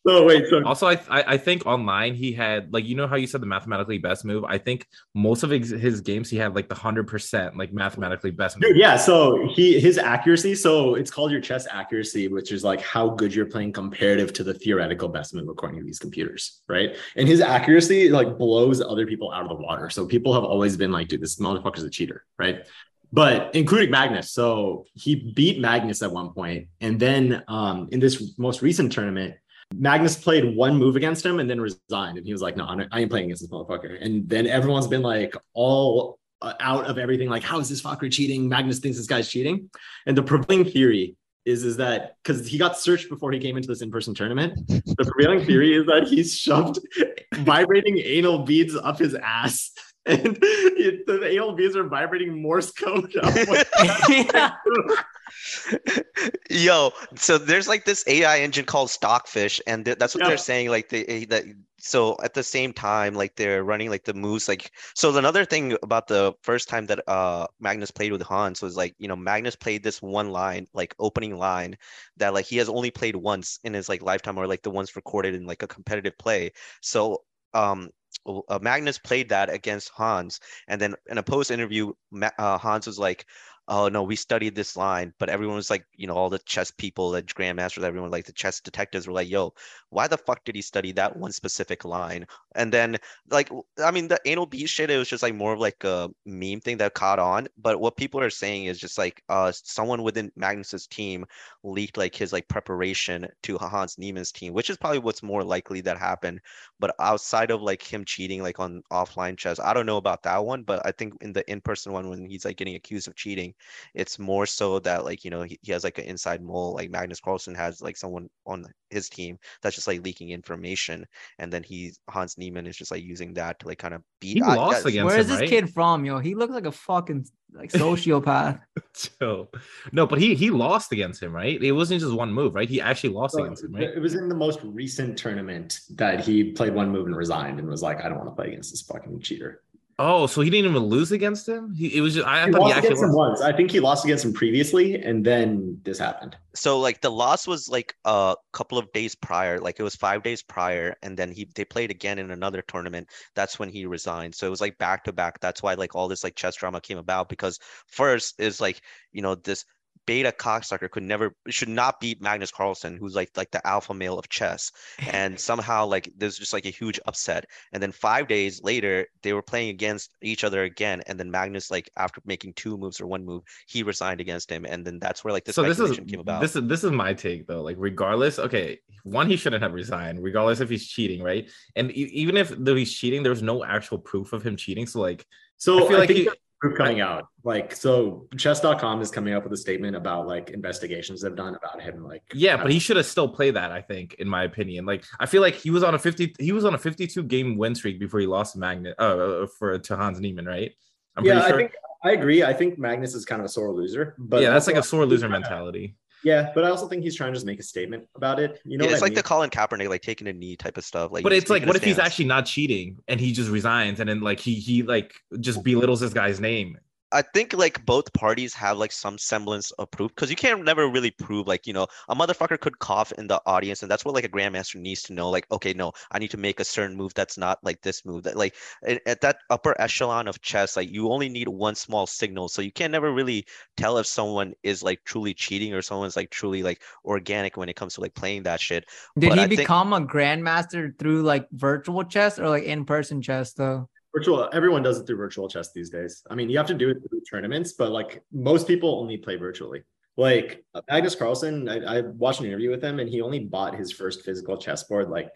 So 0.05 0.25
wait, 0.25 0.47
so 0.49 0.61
Also, 0.65 0.87
I, 0.87 0.99
I 1.09 1.23
I 1.27 1.37
think 1.37 1.65
online 1.65 2.13
he 2.13 2.33
had 2.33 2.73
like 2.73 2.83
you 2.85 2.95
know 2.95 3.07
how 3.07 3.15
you 3.15 3.25
said 3.25 3.41
the 3.41 3.45
mathematically 3.45 3.99
best 3.99 4.25
move. 4.25 4.43
I 4.43 4.57
think 4.57 4.85
most 5.13 5.43
of 5.43 5.49
his, 5.49 5.69
his 5.69 6.01
games 6.01 6.29
he 6.29 6.35
had 6.35 6.55
like 6.55 6.67
the 6.67 6.75
hundred 6.75 7.07
percent 7.07 7.55
like 7.57 7.71
mathematically 7.71 8.31
best 8.31 8.57
move. 8.57 8.67
Dude, 8.69 8.77
yeah. 8.77 8.97
So 8.97 9.47
he 9.55 9.79
his 9.79 9.97
accuracy. 9.97 10.55
So 10.55 10.95
it's 10.95 11.09
called 11.09 11.31
your 11.31 11.39
chess 11.39 11.67
accuracy, 11.71 12.27
which 12.27 12.51
is 12.51 12.65
like 12.65 12.81
how 12.81 13.09
good 13.09 13.33
you're 13.33 13.45
playing 13.45 13.71
comparative 13.71 14.33
to 14.33 14.43
the 14.43 14.53
theoretical 14.53 15.07
best 15.07 15.33
move 15.33 15.47
according 15.47 15.79
to 15.79 15.85
these 15.85 15.99
computers, 15.99 16.61
right? 16.67 16.97
And 17.15 17.25
his 17.25 17.39
accuracy 17.39 18.09
like 18.09 18.37
blows 18.37 18.81
other 18.81 19.07
people 19.07 19.31
out 19.31 19.43
of 19.43 19.49
the 19.49 19.63
water. 19.63 19.89
So 19.89 20.05
people 20.05 20.33
have 20.33 20.43
always 20.43 20.75
been 20.75 20.91
like, 20.91 21.07
dude, 21.07 21.21
this 21.21 21.37
motherfucker's 21.37 21.83
a 21.83 21.89
cheater, 21.89 22.25
right? 22.37 22.65
But 23.13 23.55
including 23.55 23.91
Magnus. 23.91 24.31
So 24.31 24.85
he 24.95 25.31
beat 25.33 25.61
Magnus 25.61 26.01
at 26.01 26.11
one 26.11 26.31
point, 26.33 26.67
and 26.81 26.99
then 26.99 27.43
um, 27.47 27.87
in 27.93 28.01
this 28.01 28.37
most 28.37 28.61
recent 28.61 28.91
tournament. 28.91 29.35
Magnus 29.79 30.15
played 30.15 30.55
one 30.55 30.77
move 30.77 30.95
against 30.95 31.25
him 31.25 31.39
and 31.39 31.49
then 31.49 31.59
resigned. 31.59 32.17
And 32.17 32.25
he 32.25 32.31
was 32.31 32.41
like, 32.41 32.57
no, 32.57 32.65
I'm 32.65 32.81
ain't 32.93 33.09
playing 33.09 33.25
against 33.25 33.43
this 33.43 33.51
motherfucker. 33.51 34.03
And 34.03 34.27
then 34.27 34.47
everyone's 34.47 34.87
been 34.87 35.01
like 35.01 35.35
all 35.53 36.19
uh, 36.41 36.53
out 36.59 36.85
of 36.85 36.97
everything. 36.97 37.29
Like, 37.29 37.43
how 37.43 37.59
is 37.59 37.69
this 37.69 37.81
fucker 37.81 38.11
cheating? 38.11 38.49
Magnus 38.49 38.79
thinks 38.79 38.97
this 38.97 39.07
guy's 39.07 39.29
cheating. 39.29 39.69
And 40.05 40.17
the 40.17 40.23
prevailing 40.23 40.65
theory 40.65 41.15
is, 41.45 41.63
is 41.63 41.77
that 41.77 42.17
because 42.23 42.47
he 42.47 42.57
got 42.57 42.77
searched 42.77 43.09
before 43.09 43.31
he 43.31 43.39
came 43.39 43.57
into 43.57 43.67
this 43.67 43.81
in-person 43.81 44.13
tournament, 44.13 44.67
the 44.67 45.11
prevailing 45.11 45.45
theory 45.45 45.73
is 45.73 45.85
that 45.87 46.07
he's 46.07 46.37
shoved 46.37 46.79
vibrating 47.35 47.97
anal 47.99 48.39
beads 48.39 48.75
up 48.75 48.99
his 48.99 49.15
ass. 49.15 49.71
And 50.05 50.37
it, 50.41 51.05
the 51.05 51.25
anal 51.25 51.53
beads 51.53 51.77
are 51.77 51.85
vibrating 51.85 52.41
Morse 52.41 52.73
code. 52.73 53.15
up. 53.15 53.33
Yo, 56.49 56.91
so 57.15 57.37
there's 57.37 57.67
like 57.67 57.85
this 57.85 58.03
AI 58.07 58.39
engine 58.39 58.65
called 58.65 58.89
Stockfish, 58.89 59.59
and 59.67 59.85
th- 59.85 59.97
that's 59.97 60.15
what 60.15 60.23
Yeah. 60.23 60.25
they're 60.25 60.37
saying. 60.37 60.69
Like 60.69 60.89
they 60.89 61.05
eh, 61.05 61.25
that. 61.29 61.43
So 61.79 62.15
at 62.23 62.33
the 62.33 62.43
same 62.43 62.71
time, 62.73 63.13
like 63.13 63.35
they're 63.35 63.63
running 63.63 63.89
like 63.89 64.05
the 64.05 64.13
moves. 64.13 64.47
Like 64.47 64.71
so, 64.95 65.15
another 65.17 65.45
thing 65.45 65.77
about 65.83 66.07
the 66.07 66.33
first 66.41 66.69
time 66.69 66.85
that 66.87 67.07
uh 67.07 67.47
Magnus 67.59 67.91
played 67.91 68.11
with 68.11 68.21
Hans 68.21 68.61
was 68.61 68.77
like 68.77 68.95
you 68.99 69.07
know 69.07 69.15
Magnus 69.15 69.55
played 69.55 69.83
this 69.83 70.01
one 70.01 70.29
line, 70.29 70.67
like 70.73 70.95
opening 70.99 71.37
line, 71.37 71.75
that 72.17 72.33
like 72.33 72.45
he 72.45 72.57
has 72.57 72.69
only 72.69 72.91
played 72.91 73.15
once 73.15 73.59
in 73.63 73.73
his 73.73 73.89
like 73.89 74.01
lifetime, 74.01 74.37
or 74.37 74.47
like 74.47 74.61
the 74.63 74.71
ones 74.71 74.95
recorded 74.95 75.35
in 75.35 75.45
like 75.45 75.63
a 75.63 75.67
competitive 75.67 76.17
play. 76.17 76.51
So 76.81 77.23
um. 77.53 77.89
Uh, 78.25 78.59
Magnus 78.61 78.99
played 78.99 79.29
that 79.29 79.49
against 79.49 79.89
Hans, 79.89 80.39
and 80.67 80.79
then 80.79 80.95
in 81.07 81.17
a 81.17 81.23
post 81.23 81.51
interview, 81.51 81.91
Ma- 82.11 82.29
uh, 82.37 82.57
Hans 82.57 82.85
was 82.85 82.99
like, 82.99 83.25
oh 83.67 83.87
no, 83.87 84.03
we 84.03 84.15
studied 84.15 84.55
this 84.55 84.75
line, 84.75 85.13
but 85.19 85.29
everyone 85.29 85.55
was 85.55 85.69
like, 85.69 85.85
you 85.95 86.05
know, 86.05 86.15
all 86.15 86.29
the 86.29 86.39
chess 86.39 86.69
people, 86.71 87.11
the 87.11 87.23
grandmasters, 87.23 87.83
everyone 87.83 88.11
like 88.11 88.25
the 88.25 88.33
chess 88.33 88.59
detectives 88.59 89.07
were 89.07 89.13
like, 89.13 89.29
yo, 89.29 89.53
why 89.89 90.07
the 90.07 90.17
fuck 90.17 90.43
did 90.43 90.55
he 90.55 90.61
study 90.61 90.91
that 90.91 91.15
one 91.15 91.31
specific 91.31 91.85
line? 91.85 92.25
And 92.55 92.73
then 92.73 92.97
like, 93.29 93.49
I 93.81 93.91
mean, 93.91 94.09
the 94.09 94.19
anal 94.25 94.45
beat 94.45 94.67
shit, 94.67 94.89
it 94.89 94.97
was 94.97 95.07
just 95.07 95.23
like 95.23 95.35
more 95.35 95.53
of 95.53 95.59
like 95.59 95.83
a 95.85 96.09
meme 96.25 96.59
thing 96.59 96.77
that 96.77 96.93
caught 96.93 97.19
on. 97.19 97.47
But 97.57 97.79
what 97.79 97.95
people 97.95 98.19
are 98.19 98.29
saying 98.29 98.65
is 98.65 98.79
just 98.79 98.97
like, 98.97 99.23
uh, 99.29 99.51
someone 99.53 100.03
within 100.03 100.31
Magnus's 100.35 100.87
team 100.87 101.25
leaked 101.63 101.97
like 101.97 102.15
his 102.15 102.33
like 102.33 102.47
preparation 102.49 103.27
to 103.43 103.57
Hans 103.57 103.95
Niemann's 103.97 104.31
team, 104.33 104.53
which 104.53 104.69
is 104.69 104.77
probably 104.77 104.99
what's 104.99 105.23
more 105.23 105.43
likely 105.43 105.79
that 105.81 105.97
happened. 105.97 106.41
But 106.79 106.95
outside 106.99 107.51
of 107.51 107.61
like 107.61 107.81
him 107.81 108.03
cheating 108.03 108.41
like 108.41 108.59
on 108.59 108.83
offline 108.91 109.37
chess, 109.37 109.59
I 109.59 109.73
don't 109.73 109.85
know 109.85 109.97
about 109.97 110.23
that 110.23 110.43
one. 110.43 110.63
But 110.63 110.85
I 110.85 110.91
think 110.91 111.13
in 111.21 111.31
the 111.31 111.49
in-person 111.49 111.93
one, 111.93 112.09
when 112.09 112.25
he's 112.25 112.43
like 112.45 112.57
getting 112.57 112.75
accused 112.75 113.07
of 113.07 113.15
cheating, 113.15 113.52
cheating. 113.53 114.01
It's 114.01 114.19
more 114.19 114.45
so 114.45 114.79
that 114.79 115.05
like 115.05 115.23
you 115.23 115.31
know 115.31 115.43
he, 115.43 115.59
he 115.61 115.71
has 115.71 115.83
like 115.83 115.97
an 115.97 116.05
inside 116.05 116.41
mole. 116.41 116.73
Like 116.73 116.89
Magnus 116.89 117.19
Carlsen 117.19 117.55
has 117.55 117.81
like 117.81 117.97
someone 117.97 118.29
on 118.45 118.65
his 118.89 119.09
team 119.09 119.37
that's 119.61 119.75
just 119.75 119.87
like 119.87 120.03
leaking 120.03 120.29
information, 120.29 121.05
and 121.39 121.51
then 121.51 121.63
he 121.63 121.93
Hans 122.09 122.37
Niemann 122.37 122.67
is 122.67 122.77
just 122.77 122.91
like 122.91 123.03
using 123.03 123.33
that 123.35 123.59
to 123.59 123.67
like 123.67 123.79
kind 123.79 123.93
of 123.93 124.01
beat. 124.19 124.33
He 124.37 124.41
I- 124.41 124.55
lost 124.55 124.85
against 124.85 125.05
Where 125.05 125.19
is 125.19 125.25
him, 125.27 125.31
this 125.31 125.39
right? 125.41 125.49
kid 125.49 125.73
from, 125.73 126.05
yo? 126.05 126.19
He 126.19 126.35
looks 126.35 126.53
like 126.53 126.65
a 126.65 126.71
fucking 126.71 127.25
like 127.53 127.71
sociopath. 127.71 128.59
So, 128.93 129.49
no, 129.91 130.07
but 130.07 130.19
he 130.19 130.35
he 130.35 130.49
lost 130.49 130.91
against 130.91 131.21
him, 131.21 131.31
right? 131.33 131.61
It 131.61 131.71
wasn't 131.71 132.01
just 132.01 132.13
one 132.13 132.33
move, 132.33 132.55
right? 132.55 132.69
He 132.69 132.81
actually 132.81 133.13
lost 133.13 133.35
So, 133.35 133.43
against 133.43 133.63
him, 133.63 133.73
right? 133.73 133.89
It 133.89 133.99
was 133.99 134.15
in 134.15 134.29
the 134.29 134.35
most 134.35 134.59
recent 134.63 135.17
tournament 135.17 135.79
that 135.95 136.23
he 136.25 136.51
played 136.51 136.73
one 136.73 136.89
move 136.89 137.05
and 137.05 137.15
resigned 137.15 137.59
and 137.59 137.67
was 137.67 137.81
like, 137.83 138.03
I 138.03 138.09
don't 138.09 138.17
want 138.17 138.29
to 138.29 138.35
play 138.35 138.47
against 138.47 138.71
this 138.71 138.81
fucking 138.81 139.19
cheater. 139.21 139.61
Oh, 139.99 140.25
so 140.27 140.41
he 140.41 140.49
didn't 140.49 140.69
even 140.71 140.83
lose 140.83 141.11
against 141.11 141.47
him. 141.47 141.73
He, 141.73 141.95
it 141.97 142.01
was 142.01 142.15
just 142.15 142.27
I, 142.27 142.43
I 142.43 142.47
He 142.47 142.51
thought 142.51 142.63
he 142.63 142.71
actually 142.71 142.95
against 142.95 143.03
him 143.03 143.11
lost. 143.11 143.13
once. 143.13 143.41
I 143.41 143.53
think 143.53 143.71
he 143.71 143.79
lost 143.79 144.03
against 144.05 144.25
him 144.25 144.33
previously, 144.33 144.95
and 144.95 145.25
then 145.25 145.79
this 145.83 145.99
happened. 145.99 146.35
so 146.55 146.79
like 146.79 147.01
the 147.01 147.09
loss 147.11 147.47
was 147.47 147.67
like 147.69 147.95
a 148.05 148.35
couple 148.53 148.77
of 148.77 148.91
days 148.91 149.15
prior 149.15 149.59
like 149.59 149.79
it 149.79 149.83
was 149.83 149.95
five 149.95 150.21
days 150.23 150.43
prior 150.43 150.95
and 151.01 151.17
then 151.17 151.31
he 151.31 151.47
they 151.55 151.65
played 151.65 151.89
again 151.91 152.19
in 152.19 152.31
another 152.31 152.61
tournament 152.67 153.07
that's 153.35 153.57
when 153.59 153.69
he 153.69 153.85
resigned 153.87 154.35
so 154.35 154.45
it 154.45 154.49
was 154.51 154.61
like 154.61 154.77
back 154.77 155.03
to 155.03 155.11
back 155.11 155.39
that's 155.39 155.63
why 155.63 155.73
like 155.73 155.95
all 155.95 156.07
this 156.07 156.23
like 156.23 156.35
chess 156.35 156.55
drama 156.55 156.79
came 156.81 156.97
about 156.99 157.27
because 157.29 157.59
first 157.87 158.39
is 158.39 158.61
like 158.61 158.81
you 159.11 159.21
know 159.21 159.35
this 159.35 159.65
beta 160.05 160.31
cocksucker 160.31 160.89
could 160.89 161.03
never 161.03 161.35
should 161.49 161.69
not 161.69 161.99
beat 161.99 162.21
Magnus 162.21 162.51
Carlsen 162.51 162.97
who's 162.97 163.15
like 163.15 163.29
like 163.35 163.51
the 163.51 163.65
alpha 163.65 163.93
male 163.93 164.17
of 164.19 164.29
chess 164.29 164.71
and 165.11 165.39
somehow 165.49 165.85
like 165.85 166.09
there's 166.17 166.37
just 166.37 166.53
like 166.53 166.65
a 166.65 166.69
huge 166.69 166.99
upset 167.05 167.45
and 167.71 167.81
then 167.81 167.91
five 167.91 168.27
days 168.27 168.61
later 168.63 169.07
they 169.21 169.33
were 169.33 169.41
playing 169.41 169.69
against 169.69 170.11
each 170.21 170.43
other 170.43 170.63
again 170.63 171.01
and 171.07 171.19
then 171.19 171.31
Magnus 171.31 171.71
like 171.71 171.89
after 171.97 172.21
making 172.25 172.53
two 172.53 172.77
moves 172.77 172.99
or 173.01 173.07
one 173.07 173.25
move 173.25 173.43
he 173.67 173.83
resigned 173.83 174.21
against 174.21 174.49
him 174.49 174.65
and 174.65 174.85
then 174.85 174.99
that's 174.99 175.23
where 175.23 175.31
like 175.33 175.45
the 175.45 175.53
so 175.53 175.63
this 175.63 175.79
is 175.79 175.97
came 176.07 176.19
about 176.19 176.41
this 176.41 176.55
is 176.55 176.67
this 176.67 176.83
is 176.83 176.91
my 176.91 177.13
take 177.13 177.47
though. 177.47 177.61
Like 177.61 177.75
regardless, 177.79 178.39
okay, 178.39 178.79
one 179.03 179.29
he 179.29 179.35
shouldn't 179.35 179.63
have 179.63 179.73
resigned, 179.73 180.21
regardless 180.21 180.59
if 180.59 180.69
he's 180.69 180.87
cheating, 180.87 181.21
right? 181.23 181.49
And 181.75 181.91
e- 181.91 182.09
even 182.13 182.37
if 182.37 182.49
though 182.57 182.75
he's 182.75 182.93
cheating, 182.93 183.23
there's 183.23 183.41
no 183.41 183.63
actual 183.63 183.97
proof 183.97 184.33
of 184.33 184.43
him 184.45 184.55
cheating. 184.57 184.85
So 184.87 184.99
like, 185.01 185.25
So 185.57 185.79
I 185.79 185.83
I, 185.83 185.87
feel 185.87 185.97
like 185.99 186.07
think 186.07 186.19
he- 186.19 186.29
coming 186.71 187.01
out. 187.01 187.27
Like, 187.43 187.75
so 187.75 188.27
chess.com 188.37 189.01
is 189.01 189.11
coming 189.11 189.33
up 189.33 189.43
with 189.43 189.51
a 189.53 189.57
statement 189.57 189.95
about 189.95 190.27
like 190.27 190.51
investigations 190.51 191.21
they've 191.21 191.35
done 191.35 191.55
about 191.55 191.81
him. 191.81 192.03
Like, 192.03 192.23
yeah, 192.33 192.55
but 192.55 192.71
he 192.71 192.77
uh, 192.77 192.79
should 192.79 192.97
have 192.97 193.05
still 193.05 193.27
played 193.27 193.55
that. 193.55 193.71
I 193.71 193.81
think, 193.81 194.15
in 194.15 194.29
my 194.29 194.43
opinion, 194.43 194.85
like 194.85 195.03
I 195.19 195.25
feel 195.25 195.41
like 195.41 195.55
he 195.55 195.69
was 195.69 195.83
on 195.83 195.95
a 195.95 195.99
fifty, 195.99 196.33
he 196.39 196.51
was 196.51 196.63
on 196.63 196.73
a 196.73 196.77
fifty-two 196.77 197.23
game 197.23 197.57
win 197.57 197.75
streak 197.75 197.99
before 197.99 198.19
he 198.19 198.27
lost 198.27 198.53
to 198.53 198.59
Magnet, 198.59 198.95
uh, 198.97 199.01
uh, 199.01 199.43
uh, 199.43 199.47
for 199.47 199.77
to 199.77 199.97
Hans 199.97 200.19
Niemann, 200.19 200.45
right? 200.45 200.71
I'm 201.15 201.25
yeah, 201.25 201.33
pretty 201.33 201.47
sure. 201.47 201.55
I 201.55 201.61
think 201.61 201.71
I 202.05 202.11
agree. 202.11 202.43
I 202.43 202.53
think 202.53 202.77
Magnus 202.77 203.13
is 203.13 203.25
kind 203.25 203.41
of 203.41 203.45
a 203.45 203.49
sore 203.49 203.71
loser, 203.71 204.15
but 204.17 204.41
yeah, 204.41 204.51
that's 204.51 204.67
like 204.67 204.75
a 204.75 204.83
sore 204.83 205.05
loser 205.05 205.29
mentality. 205.29 205.95
Yeah, 206.23 206.51
but 206.55 206.63
I 206.63 206.69
also 206.69 206.87
think 206.87 207.03
he's 207.03 207.15
trying 207.15 207.31
to 207.31 207.35
just 207.35 207.45
make 207.45 207.59
a 207.59 207.63
statement 207.63 208.07
about 208.15 208.39
it. 208.39 208.61
You 208.63 208.77
know, 208.77 208.85
yeah, 208.85 208.91
what 208.91 208.93
it's 208.93 209.01
I 209.01 209.05
like 209.05 209.11
mean? 209.11 209.15
the 209.15 209.23
Colin 209.23 209.49
Kaepernick, 209.49 209.89
like 209.89 210.01
taking 210.01 210.27
a 210.27 210.33
knee 210.33 210.55
type 210.55 210.77
of 210.77 210.85
stuff. 210.85 211.11
Like, 211.11 211.23
but 211.23 211.33
it's 211.33 211.49
like, 211.49 211.65
what 211.65 211.75
if 211.75 211.83
he's 211.83 211.99
actually 211.99 212.25
not 212.25 212.45
cheating 212.45 212.99
and 213.07 213.19
he 213.19 213.33
just 213.33 213.49
resigns 213.49 213.99
and 213.99 214.07
then 214.07 214.21
like 214.21 214.39
he 214.39 214.55
he 214.55 214.83
like 214.83 215.13
just 215.39 215.63
belittles 215.63 215.99
this 215.99 216.13
guy's 216.13 216.39
name? 216.39 216.77
I 217.13 217.21
think 217.21 217.53
like 217.53 217.85
both 217.85 218.11
parties 218.13 218.53
have 218.55 218.77
like 218.77 218.91
some 218.91 219.17
semblance 219.17 219.71
of 219.71 219.89
proof 219.91 220.09
because 220.15 220.29
you 220.29 220.35
can't 220.35 220.63
never 220.65 220.87
really 220.89 221.11
prove 221.11 221.47
like 221.47 221.67
you 221.67 221.73
know 221.73 221.87
a 222.09 222.15
motherfucker 222.15 222.59
could 222.59 222.79
cough 222.79 223.11
in 223.13 223.27
the 223.27 223.39
audience 223.45 223.83
and 223.83 223.91
that's 223.91 224.03
what 224.03 224.15
like 224.15 224.25
a 224.25 224.29
grandmaster 224.29 224.75
needs 224.75 225.03
to 225.03 225.13
know 225.13 225.29
like 225.29 225.45
okay 225.51 225.73
no 225.73 225.91
I 226.11 226.19
need 226.19 226.31
to 226.31 226.37
make 226.37 226.59
a 226.59 226.65
certain 226.65 226.97
move 226.97 227.13
that's 227.13 227.37
not 227.37 227.59
like 227.63 227.81
this 227.81 228.03
move 228.03 228.23
that 228.23 228.35
like 228.35 228.55
at, 228.85 229.01
at 229.05 229.21
that 229.21 229.37
upper 229.49 229.79
echelon 229.79 230.27
of 230.27 230.41
chess 230.41 230.75
like 230.75 230.89
you 230.89 231.09
only 231.11 231.29
need 231.29 231.47
one 231.47 231.75
small 231.75 232.07
signal 232.07 232.49
so 232.49 232.61
you 232.61 232.71
can't 232.71 232.91
never 232.91 233.13
really 233.13 233.45
tell 233.77 233.97
if 233.99 234.07
someone 234.07 234.53
is 234.63 234.81
like 234.83 235.03
truly 235.05 235.33
cheating 235.33 235.73
or 235.73 235.81
someone's 235.83 236.15
like 236.15 236.31
truly 236.31 236.63
like 236.63 236.81
organic 237.05 237.55
when 237.57 237.69
it 237.69 237.75
comes 237.75 237.93
to 237.93 238.01
like 238.01 238.15
playing 238.15 238.43
that 238.43 238.59
shit 238.59 238.85
Did 239.17 239.29
But 239.29 239.37
he 239.37 239.43
I 239.43 239.47
think- 239.47 239.59
become 239.61 239.93
a 239.93 240.01
grandmaster 240.01 240.97
through 240.97 241.21
like 241.23 241.47
virtual 241.51 242.03
chess 242.03 242.39
or 242.39 242.49
like 242.49 242.63
in 242.63 242.85
person 242.85 243.21
chess 243.21 243.53
though? 243.53 243.87
Virtual. 244.13 244.49
Everyone 244.53 244.83
does 244.83 244.99
it 244.99 245.07
through 245.07 245.17
virtual 245.17 245.47
chess 245.49 245.71
these 245.71 245.89
days. 245.89 246.23
I 246.29 246.35
mean, 246.35 246.49
you 246.49 246.57
have 246.57 246.67
to 246.67 246.73
do 246.73 246.89
it 246.89 246.97
through 247.09 247.21
tournaments, 247.29 247.73
but 247.73 247.91
like 247.91 248.21
most 248.31 248.67
people 248.67 248.99
only 248.99 249.17
play 249.17 249.37
virtually. 249.37 249.83
Like 250.17 250.63
Magnus 250.89 251.15
Carlsen, 251.15 251.67
I, 251.67 251.97
I 251.97 252.01
watched 252.01 252.39
an 252.39 252.45
interview 252.45 252.69
with 252.69 252.83
him, 252.83 252.99
and 252.99 253.09
he 253.09 253.21
only 253.21 253.39
bought 253.39 253.75
his 253.75 253.91
first 253.91 254.23
physical 254.23 254.57
chessboard 254.57 255.09
like 255.09 255.31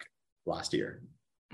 last 0.46 0.72
year. 0.72 1.02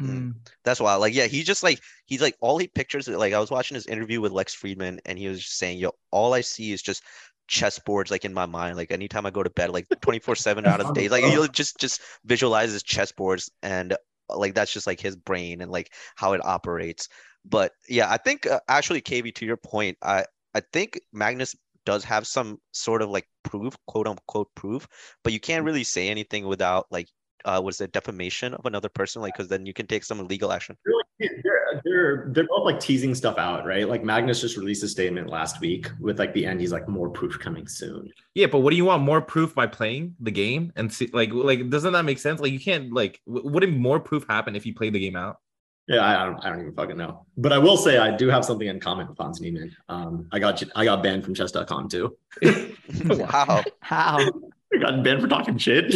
Mm. 0.00 0.34
That's 0.64 0.80
why, 0.80 0.94
like, 0.96 1.14
yeah, 1.14 1.26
he's 1.26 1.46
just 1.46 1.62
like 1.62 1.80
he's 2.06 2.20
like 2.20 2.36
all 2.40 2.58
he 2.58 2.66
pictures. 2.66 3.08
Like, 3.08 3.32
I 3.32 3.38
was 3.38 3.50
watching 3.50 3.76
his 3.76 3.86
interview 3.86 4.20
with 4.20 4.32
Lex 4.32 4.54
Fridman, 4.54 4.98
and 5.06 5.18
he 5.18 5.28
was 5.28 5.40
just 5.40 5.56
saying, 5.56 5.78
"Yo, 5.78 5.92
all 6.10 6.34
I 6.34 6.40
see 6.40 6.72
is 6.72 6.82
just 6.82 7.02
chessboards, 7.48 8.10
like 8.10 8.24
in 8.24 8.34
my 8.34 8.46
mind. 8.46 8.76
Like, 8.76 8.90
anytime 8.90 9.24
I 9.24 9.30
go 9.30 9.42
to 9.42 9.50
bed, 9.50 9.70
like 9.70 9.86
twenty 10.00 10.18
four 10.18 10.34
seven 10.34 10.66
out 10.66 10.80
of 10.80 10.86
the 10.88 10.94
days, 10.94 11.10
like 11.10 11.24
he'll 11.24 11.46
just 11.46 11.78
just 11.78 12.00
visualizes 12.24 12.82
chessboards, 12.82 13.50
and 13.62 13.92
uh, 13.92 13.96
like 14.28 14.54
that's 14.54 14.72
just 14.72 14.86
like 14.86 15.00
his 15.00 15.16
brain 15.16 15.60
and 15.60 15.70
like 15.70 15.92
how 16.16 16.32
it 16.32 16.44
operates. 16.44 17.08
But 17.44 17.72
yeah, 17.88 18.10
I 18.10 18.16
think 18.16 18.46
uh, 18.46 18.60
actually, 18.68 19.02
KV, 19.02 19.32
to 19.32 19.46
your 19.46 19.56
point, 19.56 19.98
I 20.02 20.24
I 20.54 20.60
think 20.72 21.00
Magnus 21.12 21.54
does 21.84 22.04
have 22.04 22.26
some 22.26 22.58
sort 22.72 23.02
of 23.02 23.10
like 23.10 23.28
proof, 23.42 23.76
quote 23.86 24.06
unquote 24.08 24.48
proof, 24.54 24.86
but 25.22 25.32
you 25.32 25.40
can't 25.40 25.64
really 25.64 25.84
say 25.84 26.08
anything 26.08 26.46
without 26.46 26.86
like 26.90 27.08
uh 27.44 27.60
was 27.62 27.80
it 27.80 27.92
defamation 27.92 28.54
of 28.54 28.66
another 28.66 28.88
person 28.88 29.22
like 29.22 29.34
because 29.34 29.48
then 29.48 29.66
you 29.66 29.72
can 29.72 29.86
take 29.86 30.04
some 30.04 30.26
legal 30.26 30.52
action 30.52 30.76
They're, 30.84 30.94
like, 30.94 31.42
they're, 31.42 31.82
they're 31.84 32.26
they're 32.28 32.46
both 32.46 32.64
like 32.64 32.80
teasing 32.80 33.14
stuff 33.14 33.38
out, 33.38 33.64
right? 33.64 33.88
Like 33.88 34.04
Magnus 34.04 34.40
just 34.40 34.56
released 34.56 34.82
a 34.82 34.88
statement 34.88 35.28
last 35.28 35.60
week 35.60 35.90
with 36.00 36.18
like 36.18 36.32
the 36.34 36.46
end. 36.46 36.60
He's 36.60 36.72
like 36.72 36.88
more 36.88 37.08
proof 37.08 37.38
coming 37.38 37.66
soon. 37.66 38.10
Yeah, 38.34 38.46
but 38.46 38.60
what 38.60 38.70
do 38.70 38.76
you 38.76 38.84
want 38.84 39.02
more 39.02 39.20
proof 39.20 39.54
by 39.54 39.66
playing 39.66 40.14
the 40.20 40.30
game 40.30 40.72
and 40.76 40.92
see 40.92 41.08
like 41.12 41.32
like 41.32 41.70
doesn't 41.70 41.92
that 41.92 42.04
make 42.04 42.18
sense? 42.18 42.40
Like 42.40 42.52
you 42.52 42.60
can't 42.60 42.92
like 42.92 43.20
w- 43.26 43.48
wouldn't 43.48 43.76
more 43.76 44.00
proof 44.00 44.26
happen 44.28 44.56
if 44.56 44.66
you 44.66 44.74
played 44.74 44.92
the 44.92 45.00
game 45.00 45.16
out? 45.16 45.38
Yeah, 45.86 45.98
I, 45.98 46.22
I 46.22 46.26
don't 46.26 46.44
I 46.44 46.48
don't 46.50 46.60
even 46.60 46.74
fucking 46.74 46.96
know. 46.96 47.26
But 47.36 47.52
I 47.52 47.58
will 47.58 47.76
say 47.76 47.98
I 47.98 48.16
do 48.16 48.28
have 48.28 48.44
something 48.44 48.66
in 48.66 48.80
common 48.80 49.08
with 49.08 49.18
Hans 49.18 49.40
Niemann. 49.40 49.74
Um, 49.88 50.28
I 50.32 50.38
got 50.38 50.62
I 50.74 50.84
got 50.84 51.02
banned 51.02 51.24
from 51.24 51.34
chess.com 51.34 51.88
too. 51.88 52.16
wow 53.04 53.62
How? 53.80 54.18
I 54.74 54.78
got 54.80 55.04
banned 55.04 55.20
for 55.20 55.28
talking 55.28 55.58
shit. 55.58 55.94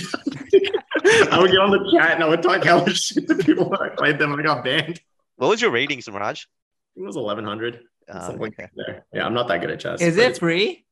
I 1.30 1.38
would 1.40 1.50
get 1.50 1.61
on 1.61 1.70
the 1.70 1.90
chat 1.92 2.12
and 2.12 2.24
I 2.24 2.28
would 2.28 2.42
talk 2.42 2.62
hella 2.64 2.90
shit 2.90 3.26
to 3.28 3.34
people 3.36 3.68
when 3.70 3.80
I 3.80 3.88
played 3.90 4.18
them. 4.18 4.32
and 4.32 4.40
I 4.40 4.44
got 4.44 4.64
banned. 4.64 5.00
what 5.36 5.48
was 5.48 5.61
your 5.61 5.70
ratings 5.70 6.09
Mirage? 6.09 6.44
It 6.96 7.02
was 7.02 7.16
eleven 7.16 7.44
hundred. 7.44 7.80
Uh, 8.09 8.36
okay. 8.40 8.68
there. 8.74 9.04
Yeah, 9.12 9.26
I'm 9.26 9.34
not 9.34 9.48
that 9.48 9.61
good 9.61 9.70
at 9.70 9.80
chess. 9.80 10.00
Is 10.00 10.16
it 10.16 10.38
free? 10.38 10.84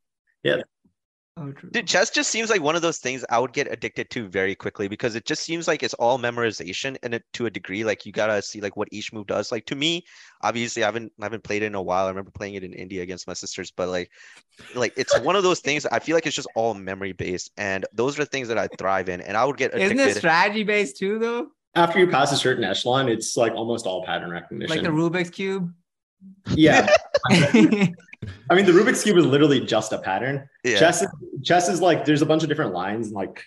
Yeah. 0.42 0.62
Oh, 1.38 1.52
true. 1.52 1.68
Dude, 1.70 1.86
chess 1.86 2.08
just 2.08 2.30
seems 2.30 2.48
like 2.48 2.62
one 2.62 2.76
of 2.76 2.82
those 2.82 2.96
things 2.96 3.22
I 3.28 3.38
would 3.38 3.52
get 3.52 3.70
addicted 3.70 4.08
to 4.10 4.26
very 4.26 4.54
quickly 4.54 4.88
because 4.88 5.16
it 5.16 5.26
just 5.26 5.42
seems 5.42 5.68
like 5.68 5.82
it's 5.82 5.92
all 5.94 6.18
memorization 6.18 6.96
and 7.02 7.12
it 7.12 7.24
to 7.34 7.44
a 7.44 7.50
degree. 7.50 7.84
Like 7.84 8.06
you 8.06 8.12
gotta 8.12 8.40
see 8.40 8.62
like 8.62 8.76
what 8.76 8.88
each 8.90 9.12
move 9.12 9.26
does. 9.26 9.52
Like 9.52 9.66
to 9.66 9.76
me, 9.76 10.06
obviously 10.40 10.82
I 10.82 10.86
haven't 10.86 11.12
I 11.20 11.26
haven't 11.26 11.44
played 11.44 11.62
it 11.62 11.66
in 11.66 11.74
a 11.74 11.82
while. 11.82 12.06
I 12.06 12.08
remember 12.08 12.30
playing 12.30 12.54
it 12.54 12.64
in 12.64 12.72
India 12.72 13.02
against 13.02 13.26
my 13.26 13.34
sisters, 13.34 13.70
but 13.70 13.90
like 13.90 14.10
like 14.74 14.94
it's 14.96 15.18
one 15.20 15.36
of 15.36 15.42
those 15.42 15.60
things 15.60 15.84
I 15.84 15.98
feel 15.98 16.14
like 16.14 16.26
it's 16.26 16.36
just 16.36 16.48
all 16.54 16.72
memory 16.72 17.12
based. 17.12 17.50
And 17.58 17.84
those 17.92 18.18
are 18.18 18.24
the 18.24 18.30
things 18.30 18.48
that 18.48 18.56
I 18.56 18.68
thrive 18.78 19.10
in. 19.10 19.20
And 19.20 19.36
I 19.36 19.44
would 19.44 19.58
get 19.58 19.74
Isn't 19.74 20.00
it 20.00 20.16
strategy 20.16 20.64
based 20.64 20.96
too 20.96 21.18
though? 21.18 21.48
After 21.74 21.98
you 21.98 22.06
pass 22.06 22.32
a 22.32 22.36
certain 22.36 22.64
echelon, 22.64 23.10
it's 23.10 23.36
like 23.36 23.52
almost 23.52 23.84
all 23.84 24.02
pattern 24.06 24.30
recognition. 24.30 24.74
Like 24.74 24.82
the 24.82 24.88
Rubik's 24.88 25.28
cube? 25.28 25.70
Yeah. 26.54 26.88
I 27.30 28.54
mean, 28.54 28.64
the 28.64 28.72
Rubik's 28.72 29.02
cube 29.02 29.16
is 29.16 29.26
literally 29.26 29.60
just 29.60 29.92
a 29.92 29.98
pattern. 29.98 30.48
yeah. 30.64 30.78
Chess, 30.78 31.02
is, 31.02 31.08
chess 31.44 31.68
is 31.68 31.80
like 31.80 32.04
there's 32.04 32.22
a 32.22 32.26
bunch 32.26 32.42
of 32.42 32.48
different 32.48 32.72
lines, 32.72 33.12
like 33.12 33.44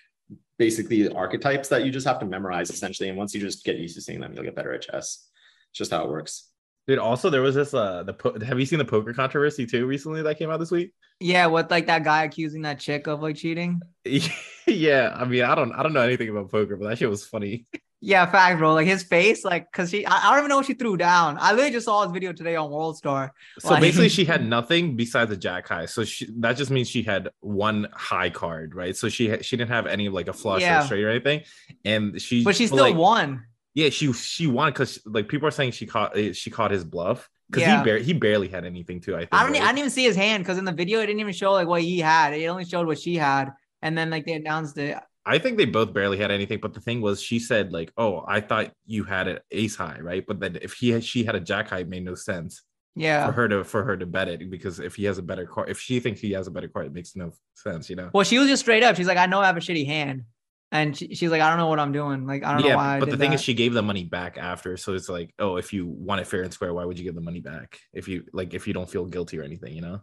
basically 0.57 1.09
archetypes 1.09 1.69
that 1.69 1.85
you 1.85 1.91
just 1.91 2.07
have 2.07 2.19
to 2.19 2.25
memorize 2.25 2.69
essentially. 2.69 3.09
And 3.09 3.17
once 3.17 3.33
you 3.33 3.41
just 3.41 3.63
get 3.63 3.77
used 3.77 3.95
to 3.95 4.01
seeing 4.01 4.19
them, 4.19 4.33
you'll 4.33 4.43
get 4.43 4.55
better 4.55 4.73
at 4.73 4.81
chess. 4.81 5.27
It's 5.71 5.77
just 5.77 5.91
how 5.91 6.03
it 6.03 6.09
works. 6.09 6.49
Dude, 6.87 6.99
also 6.99 7.29
there 7.29 7.41
was 7.41 7.55
this 7.55 7.73
uh 7.73 8.03
the 8.03 8.13
po- 8.13 8.39
have 8.39 8.59
you 8.59 8.65
seen 8.65 8.79
the 8.79 8.85
poker 8.85 9.13
controversy 9.13 9.65
too 9.65 9.85
recently 9.85 10.21
that 10.23 10.39
came 10.39 10.49
out 10.49 10.59
this 10.59 10.71
week? 10.71 10.91
yeah, 11.19 11.47
with 11.47 11.69
like 11.69 11.87
that 11.87 12.03
guy 12.03 12.23
accusing 12.23 12.61
that 12.63 12.79
chick 12.79 13.07
of 13.07 13.21
like 13.21 13.35
cheating. 13.35 13.81
yeah, 14.67 15.13
I 15.15 15.25
mean 15.25 15.43
I 15.43 15.55
don't 15.55 15.71
I 15.73 15.83
don't 15.83 15.93
know 15.93 16.01
anything 16.01 16.29
about 16.29 16.49
poker, 16.51 16.77
but 16.77 16.89
that 16.89 16.97
shit 16.97 17.09
was 17.09 17.25
funny. 17.25 17.67
Yeah, 18.01 18.25
fact, 18.27 18.59
bro. 18.59 18.73
Like 18.75 18.87
his 18.87 19.03
face, 19.03 19.43
like, 19.43 19.69
cause 19.73 19.89
she, 19.89 20.05
I, 20.05 20.11
I 20.27 20.29
don't 20.29 20.39
even 20.39 20.49
know 20.49 20.55
what 20.57 20.65
she 20.65 20.73
threw 20.73 20.95
down. 20.95 21.37
I 21.39 21.51
literally 21.51 21.71
just 21.71 21.85
saw 21.85 22.03
his 22.03 22.11
video 22.13 22.31
today 22.31 22.55
on 22.55 22.71
World 22.71 22.95
Star. 22.95 23.33
So 23.59 23.71
Like- 23.71 23.81
basically, 23.81 24.07
she 24.17 24.23
had 24.23 24.45
nothing 24.47 24.95
besides 24.95 25.31
a 25.31 25.37
jack 25.37 25.67
high. 25.67 25.85
So 25.85 26.05
she, 26.05 26.27
that 26.39 26.55
just 26.55 26.71
means 26.71 26.89
she 26.89 27.03
had 27.03 27.29
one 27.41 27.87
high 27.93 28.29
card, 28.29 28.73
right? 28.73 28.95
So 28.95 29.09
she 29.09 29.37
she 29.41 29.57
didn't 29.57 29.71
have 29.71 29.85
any 29.85 30.07
like 30.07 30.29
a 30.29 30.33
flush 30.33 30.61
or 30.61 30.65
Yeah. 30.65 30.81
a 30.83 30.85
straight 30.85 31.03
or 31.03 31.09
anything, 31.09 31.41
and 31.83 32.21
she 32.21 32.43
But 32.43 32.55
she 32.55 32.67
still 32.67 32.79
like, 32.79 32.95
won. 32.95 33.43
Yeah, 33.73 33.89
she 33.89 34.13
she 34.13 34.47
won 34.47 34.71
because 34.71 34.99
like 35.05 35.27
people 35.27 35.47
are 35.49 35.51
saying 35.51 35.71
she 35.71 35.85
caught 35.85 36.17
eh, 36.17 36.31
she 36.31 36.49
caught 36.49 36.71
his 36.71 36.85
bluff 36.85 37.29
because 37.49 37.63
Yeah. 37.63 37.79
he 37.79 37.83
barely 37.83 38.03
he 38.03 38.13
barely 38.13 38.47
had 38.47 38.63
anything 38.63 39.01
too. 39.01 39.15
I 39.15 39.19
think. 39.19 39.33
I 39.33 39.43
don't, 39.43 39.51
right? 39.51 39.61
I 39.61 39.65
didn't 39.67 39.79
even 39.79 39.89
see 39.91 40.05
his 40.05 40.15
hand 40.15 40.43
because 40.43 40.57
in 40.57 40.63
the 40.65 40.71
video 40.71 40.99
it 41.01 41.07
didn't 41.07 41.19
even 41.19 41.33
show 41.33 41.51
like 41.51 41.67
what 41.67 41.81
he 41.81 41.99
had. 41.99 42.33
It 42.33 42.45
only 42.47 42.63
showed 42.65 42.87
what 42.87 42.97
she 42.99 43.15
had, 43.15 43.51
and 43.81 43.97
then 43.97 44.09
like 44.09 44.25
they 44.25 44.33
announced 44.33 44.77
it. 44.77 44.97
I 45.29 45.37
think 45.37 45.57
they 45.57 45.65
both 45.65 45.93
barely 45.93 46.17
had 46.17 46.31
anything. 46.31 46.59
But 46.59 46.73
the 46.73 46.81
thing 46.81 47.01
was, 47.01 47.21
she 47.21 47.37
said 47.37 47.71
like, 47.71 47.93
"Oh, 47.97 48.25
I 48.27 48.41
thought 48.41 48.71
you 48.87 49.03
had 49.03 49.27
an 49.27 49.39
ace 49.51 49.75
high, 49.75 49.99
right?" 50.01 50.25
But 50.25 50.39
then 50.39 50.57
if 50.61 50.73
he 50.73 50.89
had, 50.89 51.03
she 51.03 51.23
had 51.23 51.35
a 51.35 51.39
jack 51.39 51.69
high, 51.69 51.79
it 51.79 51.87
made 51.87 52.03
no 52.03 52.15
sense. 52.15 52.63
Yeah. 52.95 53.27
for 53.27 53.31
her 53.33 53.47
to 53.47 53.63
for 53.63 53.83
her 53.83 53.95
to 53.95 54.05
bet 54.05 54.27
it 54.27 54.49
because 54.49 54.79
if 54.79 54.95
he 54.95 55.05
has 55.05 55.19
a 55.19 55.21
better 55.21 55.45
card, 55.45 55.69
if 55.69 55.79
she 55.79 55.99
thinks 55.99 56.19
he 56.19 56.31
has 56.31 56.47
a 56.47 56.51
better 56.51 56.67
card, 56.67 56.87
it 56.87 56.93
makes 56.93 57.15
no 57.15 57.31
sense, 57.53 57.89
you 57.89 57.95
know. 57.95 58.09
Well, 58.13 58.25
she 58.25 58.39
was 58.39 58.47
just 58.47 58.63
straight 58.63 58.83
up. 58.83 58.95
She's 58.95 59.07
like, 59.07 59.17
I 59.17 59.27
know 59.27 59.39
I 59.39 59.45
have 59.45 59.55
a 59.55 59.61
shitty 59.61 59.85
hand. 59.85 60.23
And 60.71 60.97
she, 60.97 61.15
she's 61.15 61.31
like, 61.31 61.41
I 61.41 61.49
don't 61.49 61.57
know 61.57 61.67
what 61.67 61.79
I'm 61.79 61.91
doing. 61.91 62.27
Like, 62.27 62.43
I 62.43 62.53
don't 62.53 62.67
know 62.67 62.75
why. 62.75 62.95
yeah, 62.95 62.99
but 62.99 63.09
the 63.09 63.17
thing 63.17 63.31
that. 63.31 63.35
is, 63.35 63.41
she 63.41 63.53
gave 63.53 63.73
the 63.73 63.81
money 63.81 64.03
back 64.03 64.37
after, 64.37 64.77
so 64.77 64.93
it's 64.93 65.09
like, 65.09 65.33
oh, 65.39 65.55
if 65.55 65.73
you 65.73 65.87
want 65.87 66.21
it 66.21 66.27
fair 66.27 66.43
and 66.43 66.53
square, 66.53 66.73
why 66.73 66.85
would 66.85 66.97
you 66.99 67.05
give 67.05 67.15
the 67.15 67.21
money 67.21 67.39
back 67.39 67.79
if 67.93 68.07
you 68.07 68.25
like 68.33 68.53
if 68.53 68.67
you 68.67 68.73
don't 68.73 68.89
feel 68.89 69.05
guilty 69.05 69.39
or 69.39 69.43
anything, 69.43 69.73
you 69.73 69.81
know? 69.81 70.01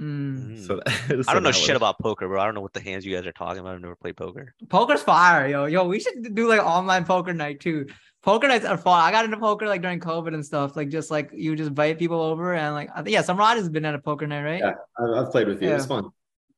Mm. 0.00 0.56
Mm. 0.58 0.66
So, 0.66 0.80
I 1.28 1.34
don't 1.34 1.42
know 1.42 1.52
shit 1.52 1.76
about 1.76 1.98
poker, 2.00 2.26
bro. 2.26 2.40
I 2.40 2.44
don't 2.46 2.54
know 2.54 2.60
what 2.60 2.72
the 2.72 2.80
hands 2.80 3.06
you 3.06 3.14
guys 3.14 3.26
are 3.26 3.32
talking 3.32 3.60
about. 3.60 3.74
I've 3.74 3.80
never 3.80 3.96
played 3.96 4.16
poker. 4.16 4.54
Poker's 4.68 5.02
fire, 5.02 5.46
yo. 5.46 5.66
Yo, 5.66 5.84
we 5.84 6.00
should 6.00 6.34
do 6.34 6.48
like 6.48 6.60
online 6.60 7.04
poker 7.04 7.32
night 7.32 7.60
too. 7.60 7.86
Poker 8.22 8.48
nights 8.48 8.64
are 8.64 8.76
fun. 8.78 9.00
I 9.02 9.10
got 9.12 9.24
into 9.24 9.36
poker 9.36 9.66
like 9.68 9.82
during 9.82 10.00
COVID 10.00 10.34
and 10.34 10.44
stuff. 10.44 10.74
Like 10.76 10.88
just 10.88 11.10
like 11.10 11.30
you 11.32 11.54
just 11.54 11.68
invite 11.68 11.98
people 11.98 12.20
over 12.20 12.54
and 12.54 12.74
like 12.74 12.88
I 12.94 13.02
think 13.02 13.10
yeah, 13.12 13.22
Samraaj 13.22 13.54
has 13.56 13.68
been 13.68 13.84
at 13.84 13.94
a 13.94 13.98
poker 14.00 14.26
night, 14.26 14.42
right? 14.42 14.60
Yeah. 14.60 14.72
I've, 14.98 15.26
I've 15.26 15.30
played 15.32 15.46
with 15.46 15.62
you. 15.62 15.70
It's 15.70 15.84
Yeah. 15.84 15.88
fun. 15.88 16.10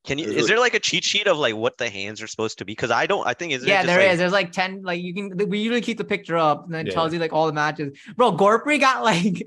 Can 0.06 0.18
you? 0.18 0.26
Is 0.26 0.36
Is 0.44 0.46
there 0.46 0.60
like 0.60 0.74
a 0.74 0.78
cheat 0.78 1.02
sheet 1.02 1.26
of 1.26 1.36
like 1.36 1.56
what 1.56 1.76
the 1.78 1.90
hands 1.90 2.22
are 2.22 2.28
supposed 2.28 2.58
to 2.58 2.64
be? 2.64 2.72
Because 2.72 2.92
I 2.92 3.06
don't. 3.06 3.26
I 3.26 3.34
think 3.34 3.52
is 3.52 3.66
Yeah, 3.66 3.78
just 3.82 3.86
there 3.88 4.00
is. 4.00 4.06
like, 4.10 4.18
There's 4.18 4.32
like 4.32 4.52
10, 4.52 4.82
like 4.84 5.02
you 5.02 5.12
can 5.12 5.36
we 5.50 5.58
usually 5.58 5.80
keep 5.80 5.98
the 5.98 6.04
picture 6.04 6.38
up 6.38 6.64
and 6.64 6.72
then 6.72 6.86
it 6.86 6.90
Yeah. 6.90 6.94
tells 6.94 7.12
you 7.12 7.18
like 7.18 7.32
all 7.32 7.48
the 7.48 7.52
matches. 7.52 7.98
Bro, 8.16 8.36
Gorpry 8.36 8.78
got 8.80 9.02
like 9.02 9.42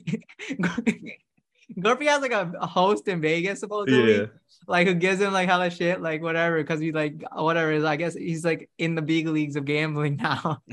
Gorpry 1.77 2.07
has 2.07 2.21
like 2.21 2.31
a, 2.31 2.51
a 2.59 2.67
host 2.67 3.07
in 3.07 3.21
Vegas 3.21 3.59
supposedly. 3.59 4.17
Yeah, 4.17 4.25
like 4.67 4.87
who 4.87 4.93
gives 4.93 5.19
him 5.19 5.33
like 5.33 5.49
hella 5.49 5.69
shit, 5.69 6.01
like 6.01 6.21
whatever, 6.21 6.57
because 6.57 6.79
he 6.79 6.91
like 6.91 7.23
whatever 7.33 7.71
is 7.71 7.83
I 7.83 7.95
guess 7.95 8.13
he's 8.13 8.45
like 8.45 8.69
in 8.77 8.95
the 8.95 9.01
big 9.01 9.27
leagues 9.27 9.55
of 9.55 9.65
gambling 9.65 10.15
now. 10.21 10.61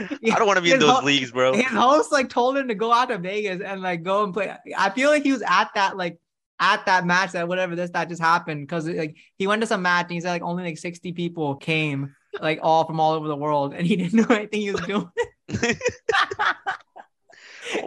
I 0.00 0.36
don't 0.36 0.46
want 0.46 0.56
to 0.56 0.62
be 0.62 0.72
in 0.72 0.80
those 0.80 0.90
ho- 0.90 1.04
leagues, 1.04 1.30
bro. 1.30 1.54
His 1.54 1.66
host 1.66 2.12
like 2.12 2.28
told 2.28 2.56
him 2.56 2.68
to 2.68 2.74
go 2.74 2.92
out 2.92 3.08
to 3.08 3.18
Vegas 3.18 3.60
and 3.60 3.80
like 3.80 4.02
go 4.02 4.24
and 4.24 4.32
play. 4.32 4.54
I 4.76 4.90
feel 4.90 5.10
like 5.10 5.22
he 5.22 5.32
was 5.32 5.42
at 5.46 5.70
that 5.74 5.96
like 5.96 6.18
at 6.60 6.86
that 6.86 7.04
match 7.06 7.32
that 7.32 7.48
whatever 7.48 7.74
this 7.74 7.90
that 7.90 8.08
just 8.08 8.22
happened 8.22 8.66
because 8.66 8.88
like 8.88 9.16
he 9.36 9.46
went 9.46 9.60
to 9.62 9.66
some 9.66 9.82
match 9.82 10.04
and 10.04 10.12
he 10.12 10.20
said 10.20 10.30
like 10.30 10.42
only 10.42 10.64
like 10.64 10.78
60 10.78 11.12
people 11.12 11.56
came 11.56 12.14
like 12.40 12.60
all 12.62 12.84
from 12.84 13.00
all 13.00 13.12
over 13.12 13.26
the 13.26 13.36
world 13.36 13.74
and 13.74 13.86
he 13.86 13.96
didn't 13.96 14.14
know 14.14 14.34
anything 14.34 14.60
he 14.60 14.70
was 14.72 14.80
doing. 14.82 15.10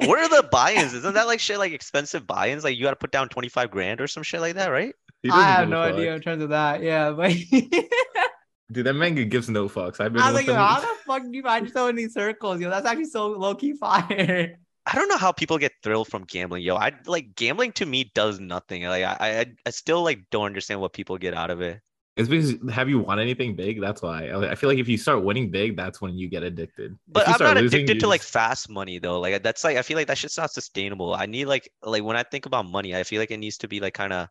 What 0.05 0.19
are 0.19 0.29
the 0.29 0.47
buy-ins? 0.51 0.93
Isn't 0.93 1.13
that 1.13 1.27
like 1.27 1.39
shit 1.39 1.57
like 1.57 1.73
expensive 1.73 2.25
buy-ins? 2.25 2.63
Like 2.63 2.77
you 2.77 2.83
got 2.83 2.91
to 2.91 2.95
put 2.95 3.11
down 3.11 3.29
twenty 3.29 3.49
five 3.49 3.71
grand 3.71 4.01
or 4.01 4.07
some 4.07 4.23
shit 4.23 4.41
like 4.41 4.55
that, 4.55 4.67
right? 4.69 4.93
He 5.21 5.29
I 5.29 5.35
doesn't 5.35 5.51
have 5.51 5.69
no 5.69 5.83
fuck. 5.83 5.93
idea 5.93 6.15
in 6.15 6.21
terms 6.21 6.43
of 6.43 6.49
that. 6.49 6.81
Yeah, 6.81 7.11
but 7.11 7.31
Dude, 8.71 8.85
that 8.85 8.93
man 8.93 9.13
gives 9.29 9.49
no 9.49 9.69
fucks. 9.69 9.99
I've 9.99 10.11
been 10.13 10.21
I 10.21 10.31
was 10.31 10.39
with 10.39 10.47
like, 10.47 10.47
yo, 10.47 10.55
how 10.55 10.79
the 10.79 10.87
fuck 11.05 11.23
do 11.23 11.29
you 11.31 11.43
find 11.43 11.67
yourself 11.67 11.89
in 11.91 11.95
these 11.95 12.13
circles? 12.13 12.59
Yo, 12.59 12.69
that's 12.69 12.85
actually 12.85 13.05
so 13.05 13.27
low 13.27 13.53
key 13.53 13.73
fire. 13.73 14.57
I 14.87 14.95
don't 14.95 15.07
know 15.07 15.17
how 15.17 15.31
people 15.31 15.57
get 15.57 15.71
thrilled 15.83 16.07
from 16.07 16.23
gambling, 16.23 16.63
yo. 16.63 16.75
I 16.75 16.91
like 17.05 17.35
gambling 17.35 17.71
to 17.73 17.85
me 17.85 18.11
does 18.13 18.39
nothing. 18.39 18.83
Like 18.83 19.03
I, 19.03 19.17
I, 19.19 19.45
I 19.65 19.69
still 19.71 20.03
like 20.03 20.21
don't 20.31 20.45
understand 20.45 20.79
what 20.81 20.93
people 20.93 21.17
get 21.17 21.33
out 21.33 21.49
of 21.51 21.61
it. 21.61 21.79
It's 22.17 22.29
because 22.29 22.55
have 22.71 22.87
you 22.87 22.99
won 22.99 23.19
anything 23.19 23.55
big? 23.55 23.81
That's 23.81 24.01
why. 24.01 24.29
I 24.29 24.51
I 24.51 24.55
feel 24.55 24.69
like 24.69 24.79
if 24.79 24.87
you 24.87 24.97
start 24.97 25.23
winning 25.23 25.51
big, 25.51 25.75
that's 25.75 25.99
when 25.99 26.17
you 26.17 26.29
get 26.29 26.43
addicted. 26.43 26.97
But 27.09 27.27
I'm 27.27 27.35
not 27.39 27.57
losing, 27.57 27.81
addicted 27.81 27.95
you 27.95 27.99
to 28.01 28.07
like 28.07 28.21
fast 28.21 28.69
money 28.69 28.99
though. 28.99 29.19
Like 29.19 29.43
that's 29.43 29.65
like 29.65 29.75
I 29.75 29.81
feel 29.81 29.97
like 29.97 30.07
that 30.07 30.17
shit's 30.17 30.37
not 30.37 30.51
sustainable. 30.51 31.13
I 31.13 31.25
need 31.25 31.45
like 31.45 31.69
like 31.83 32.03
when 32.03 32.15
I 32.15 32.23
think 32.23 32.45
about 32.45 32.67
money, 32.67 32.95
I 32.95 33.03
feel 33.03 33.19
like 33.19 33.31
it 33.31 33.37
needs 33.37 33.57
to 33.59 33.67
be 33.67 33.81
like 33.81 33.93
kind 33.93 34.13
of 34.13 34.29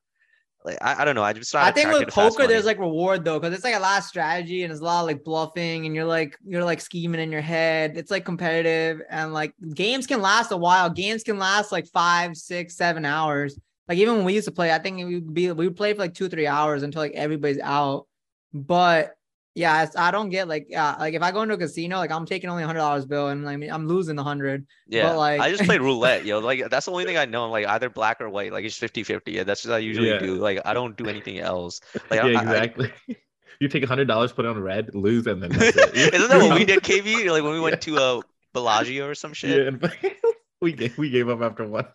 like 0.64 0.78
I, 0.80 1.02
I 1.02 1.04
don't 1.04 1.14
know. 1.14 1.22
I 1.22 1.34
just 1.34 1.54
I 1.54 1.70
think 1.72 1.92
with 1.92 2.08
poker, 2.08 2.46
there's 2.46 2.64
like 2.64 2.78
reward 2.78 3.22
though, 3.22 3.38
because 3.38 3.54
it's 3.54 3.64
like 3.64 3.74
a 3.74 3.80
lot 3.80 3.98
of 3.98 4.04
strategy 4.04 4.62
and 4.62 4.70
there's 4.70 4.80
a 4.80 4.84
lot 4.84 5.00
of 5.00 5.06
like 5.06 5.22
bluffing 5.22 5.84
and 5.84 5.94
you're 5.94 6.06
like 6.06 6.38
you're 6.42 6.64
like 6.64 6.80
scheming 6.80 7.20
in 7.20 7.30
your 7.30 7.42
head. 7.42 7.98
It's 7.98 8.10
like 8.10 8.24
competitive 8.24 9.02
and 9.10 9.34
like 9.34 9.52
games 9.74 10.06
can 10.06 10.22
last 10.22 10.52
a 10.52 10.56
while. 10.56 10.88
Games 10.88 11.22
can 11.22 11.38
last 11.38 11.70
like 11.70 11.86
five, 11.88 12.34
six, 12.34 12.76
seven 12.76 13.04
hours. 13.04 13.58
Like 13.88 13.98
even 13.98 14.16
when 14.16 14.24
we 14.24 14.34
used 14.34 14.46
to 14.46 14.52
play, 14.52 14.72
I 14.72 14.78
think 14.78 14.98
it 15.00 15.04
would 15.04 15.34
be 15.34 15.50
we 15.52 15.66
would 15.68 15.76
play 15.76 15.92
for 15.92 16.00
like 16.00 16.14
two, 16.14 16.28
three 16.28 16.46
hours 16.46 16.82
until 16.82 17.02
like 17.02 17.12
everybody's 17.12 17.60
out. 17.60 18.06
But 18.52 19.14
yeah, 19.56 19.84
it's, 19.84 19.94
I 19.96 20.10
don't 20.10 20.30
get 20.30 20.48
like 20.48 20.66
yeah, 20.68 20.96
like 20.98 21.14
if 21.14 21.22
I 21.22 21.30
go 21.30 21.42
into 21.42 21.54
a 21.54 21.58
casino, 21.58 21.98
like 21.98 22.10
I'm 22.10 22.26
taking 22.26 22.50
only 22.50 22.62
a 22.62 22.66
hundred 22.66 22.80
dollars 22.80 23.04
bill 23.06 23.28
and 23.28 23.44
like 23.44 23.62
I'm 23.70 23.86
losing 23.86 24.16
the 24.16 24.24
hundred. 24.24 24.66
yeah. 24.88 25.08
but, 25.10 25.18
like- 25.18 25.40
I 25.40 25.50
just 25.50 25.64
play 25.64 25.78
roulette, 25.90 26.24
yo. 26.24 26.38
Like 26.40 26.68
that's 26.70 26.86
the 26.86 26.92
only 26.92 27.04
thing 27.04 27.18
I 27.18 27.24
know. 27.24 27.44
I'm 27.44 27.50
like 27.50 27.66
either 27.66 27.88
black 27.90 28.20
or 28.20 28.28
white. 28.30 28.52
Like 28.52 28.64
it's 28.64 28.78
50-50. 28.78 29.20
Yeah, 29.26 29.44
that's 29.44 29.64
what 29.64 29.74
I 29.74 29.78
usually 29.78 30.08
Yeah. 30.08 30.18
do. 30.18 30.36
Like 30.36 30.60
I 30.64 30.74
don't 30.74 30.96
do 30.96 31.06
anything 31.06 31.38
else. 31.38 31.80
Like 32.10 32.22
yeah, 32.22 32.26
I- 32.26 32.26
I- 32.26 32.42
exactly. 32.42 32.92
you 33.60 33.68
take 33.68 33.84
a 33.84 33.86
hundred 33.86 34.08
dollars, 34.08 34.32
put 34.32 34.44
it 34.44 34.48
on 34.48 34.60
red, 34.60 34.94
lose, 34.94 35.26
and 35.28 35.42
then 35.42 35.50
that's 35.50 35.76
it. 35.76 35.94
Isn't 36.14 36.28
that 36.30 36.40
what 36.42 36.58
we 36.58 36.64
did, 36.64 36.82
KV? 36.82 37.30
Like 37.30 37.42
when 37.44 37.52
we 37.52 37.60
went 37.60 37.80
to 37.82 37.96
uh 37.98 38.20
Bellagio 38.54 39.06
or 39.08 39.14
some 39.14 39.32
shit. 39.34 39.50
Yeah, 39.60 39.68
and 39.68 40.14
we 40.60 40.72
gave, 40.72 40.96
we 40.98 41.10
gave 41.10 41.28
up 41.28 41.42
after 41.42 41.66
one. 41.66 41.86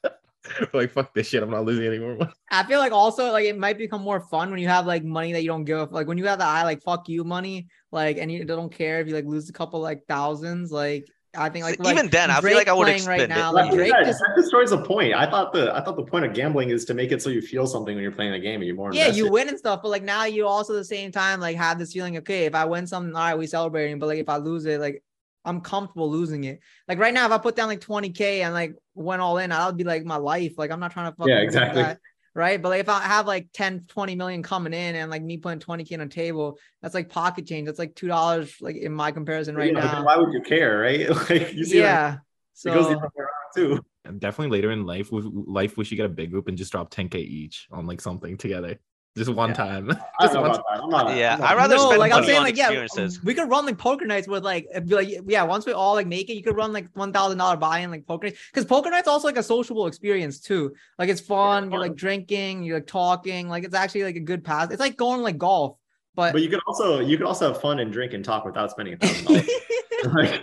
We're 0.60 0.68
like 0.82 0.92
fuck 0.92 1.14
this 1.14 1.28
shit, 1.28 1.44
I'm 1.44 1.50
not 1.50 1.66
losing 1.66 1.86
anymore. 1.86 2.18
I 2.52 2.64
feel 2.64 2.80
like 2.80 2.92
also 2.92 3.32
like 3.32 3.46
it 3.46 3.58
might 3.58 3.78
become 3.78 4.02
more 4.02 4.20
fun 4.20 4.50
when 4.52 4.60
you 4.60 4.68
have 4.68 4.86
like 4.86 5.04
money 5.04 5.34
that 5.34 5.42
you 5.42 5.50
don't 5.50 5.66
give. 5.66 5.92
Like 5.92 6.08
when 6.08 6.18
you 6.18 6.26
have 6.28 6.40
the 6.40 6.46
I 6.46 6.64
like 6.64 6.82
fuck 6.82 7.10
you 7.10 7.24
money, 7.24 7.68
like 7.92 8.18
and 8.18 8.32
you 8.32 8.46
don't 8.46 8.72
care 8.72 9.02
if 9.02 9.08
you 9.08 9.14
like 9.14 9.26
lose 9.26 9.50
a 9.50 9.54
couple 9.54 9.80
like 9.82 10.06
thousands. 10.08 10.72
Like 10.72 11.08
I 11.36 11.50
think 11.50 11.64
like, 11.64 11.76
So 11.76 11.84
like 11.84 11.98
even 11.98 12.10
then, 12.10 12.32
I 12.32 12.42
feel 12.42 12.56
like 12.56 12.68
I 12.68 12.74
would 12.74 12.86
playing 12.86 12.98
expend 12.98 13.22
it. 13.22 13.30
now. 13.30 13.54
Like, 13.54 13.68
Like 13.68 13.76
Drake 13.76 13.92
that, 13.92 14.06
just 14.06 14.20
that 14.20 14.34
destroys 14.36 14.72
the 14.72 14.82
point. 14.82 15.14
I 15.14 15.30
thought 15.30 15.54
the 15.54 15.76
I 15.76 15.84
thought 15.84 15.96
the 15.96 16.06
point 16.06 16.26
of 16.26 16.34
gambling 16.34 16.70
is 16.70 16.86
to 16.86 16.94
make 16.94 17.12
it 17.12 17.22
so 17.22 17.30
you 17.30 17.42
feel 17.42 17.68
something 17.68 17.94
when 17.94 18.02
you're 18.02 18.12
playing 18.12 18.32
the 18.32 18.40
game 18.40 18.56
and 18.56 18.66
you're 18.66 18.76
more 18.76 18.94
yeah, 18.94 19.08
you 19.08 19.30
win 19.30 19.48
and 19.50 19.58
stuff, 19.60 19.82
but 19.84 19.90
like 19.90 20.04
now 20.04 20.24
you 20.26 20.48
also 20.48 20.74
at 20.74 20.78
the 20.78 20.86
same 20.86 21.12
time 21.12 21.40
like 21.40 21.58
have 21.58 21.78
this 21.78 21.94
feeling. 21.94 22.18
Okay, 22.18 22.46
if 22.46 22.56
I 22.56 22.66
win 22.66 22.88
something, 22.88 23.14
all 23.14 23.22
right, 23.22 23.38
we 23.38 23.46
celebrating. 23.46 24.00
But 24.00 24.08
like 24.08 24.20
if 24.20 24.30
I 24.30 24.38
lose 24.38 24.66
it, 24.66 24.80
like 24.80 25.04
I'm 25.50 25.62
comfortable 25.62 26.10
losing 26.10 26.44
it. 26.46 26.60
Like 26.88 27.00
right 27.00 27.14
now, 27.14 27.26
if 27.26 27.32
I 27.32 27.38
put 27.40 27.56
down 27.56 27.68
like 27.68 27.82
20k 27.82 28.42
and 28.44 28.54
like 28.54 28.76
went 28.96 29.22
all 29.22 29.38
in, 29.40 29.50
that 29.50 29.66
would 29.66 29.78
be 29.78 29.84
like 29.84 30.06
my 30.06 30.18
life. 30.18 30.54
Like 30.58 30.72
I'm 30.72 30.80
not 30.80 30.92
trying 30.92 31.12
to 31.12 31.16
fucking 31.18 31.34
Yeah, 31.34 31.42
exactly. 31.42 31.82
that, 31.82 32.00
right? 32.36 32.62
But 32.62 32.70
like 32.70 32.82
if 32.82 32.90
I 32.90 33.00
have 33.02 33.28
like 33.28 33.50
10, 33.54 33.86
20 33.88 34.16
million 34.16 34.44
coming 34.44 34.74
in 34.74 34.96
and 34.96 35.10
like 35.12 35.24
me 35.24 35.38
putting 35.38 35.60
20k 35.60 35.94
on 35.96 36.02
a 36.02 36.08
table, 36.08 36.58
that's 36.82 36.96
like 36.96 37.10
pocket 37.10 37.46
change. 37.48 37.66
That's 37.66 37.80
like 37.80 37.96
two 37.96 38.08
dollars 38.08 38.56
like 38.62 38.76
in 38.78 38.94
my 38.94 39.12
comparison 39.12 39.56
right 39.56 39.74
Yeah, 39.74 39.80
now. 39.82 40.06
Why 40.06 40.18
would 40.18 40.32
you 40.34 40.42
care, 40.42 40.80
right? 40.80 41.10
Like 41.30 41.54
you 41.54 41.66
see, 41.66 41.80
yeah. 41.80 42.18
like, 42.66 42.74
it 42.74 42.78
goes 42.78 42.88
the 42.88 42.98
other 42.98 43.12
way 43.16 43.24
around 43.24 43.54
too. 43.78 43.86
And 44.06 44.20
definitely 44.20 44.58
later 44.58 44.72
in 44.72 44.86
life, 44.86 45.12
we, 45.12 45.22
life 45.22 45.78
we 45.78 45.84
should 45.86 45.98
get 45.98 46.06
a 46.06 46.10
big 46.10 46.32
group 46.32 46.48
and 46.48 46.58
just 46.58 46.72
drop 46.72 46.90
10k 46.92 47.16
each 47.16 47.68
on 47.72 47.86
like 47.86 48.02
something 48.02 48.38
together, 48.38 48.80
just 49.18 49.32
one 49.34 49.50
Yeah. 49.50 49.56
time. 49.56 49.90
I 50.20 50.26
just 50.26 50.36
one 50.36 50.46
about 50.46 50.64
that. 50.72 50.84
I'm 50.84 50.90
not. 50.90 51.16
Yeah, 51.18 51.34
I'm 51.34 51.40
not- 51.42 51.50
I'd 51.52 51.58
rather 51.58 51.76
no, 51.76 51.86
spend 51.88 52.00
like 52.00 52.14
I'm 52.14 52.24
saying, 52.24 52.38
on 52.38 52.44
like 52.44 52.56
yeah, 52.56 52.88
we 53.24 53.34
could 53.34 53.50
run 53.50 53.66
like 53.66 53.78
poker 53.78 54.06
nights 54.06 54.28
with 54.28 54.44
like, 54.44 54.68
be 54.86 54.96
like 54.96 55.10
yeah, 55.28 55.44
once 55.44 55.66
we 55.66 55.74
all 55.74 55.94
like 55.94 56.08
make 56.08 56.30
it, 56.30 56.34
you 56.34 56.44
could 56.44 56.56
run 56.56 56.72
like 56.74 56.88
one 56.94 57.12
thousand 57.12 57.38
dollar 57.38 57.58
buy-in 57.58 57.92
like 57.92 58.06
poker 58.06 58.28
nights 58.28 58.40
because 58.52 58.66
poker 58.66 58.90
nights 58.90 59.08
also 59.08 59.28
like 59.28 59.38
a 59.38 59.44
sociable 59.44 59.88
experience 59.88 60.40
too. 60.40 60.74
Like 60.98 61.10
it's 61.10 61.22
fun. 61.22 61.72
You're 61.72 61.80
like 61.82 61.96
drinking, 61.96 62.64
you're 62.64 62.78
like 62.78 62.88
talking, 62.88 63.50
like 63.50 63.64
it's 63.64 63.76
actually 63.76 64.04
like 64.04 64.16
a 64.16 64.22
good 64.22 64.44
pass. 64.44 64.72
It's 64.72 64.80
like 64.80 64.96
going 64.96 65.22
like 65.22 65.38
golf, 65.38 65.78
but, 66.16 66.34
But 66.34 66.42
you 66.42 66.50
could 66.50 66.62
also 66.68 67.00
you 67.00 67.18
could 67.18 67.28
also 67.28 67.52
have 67.52 67.62
fun 67.62 67.80
and 67.80 67.92
drink 67.92 68.14
and 68.14 68.24
talk 68.24 68.46
without 68.46 68.72
spending 68.72 68.94
a 68.96 68.98
thousand 68.98 69.26
dollars. 69.26 69.50
like, 70.06 70.42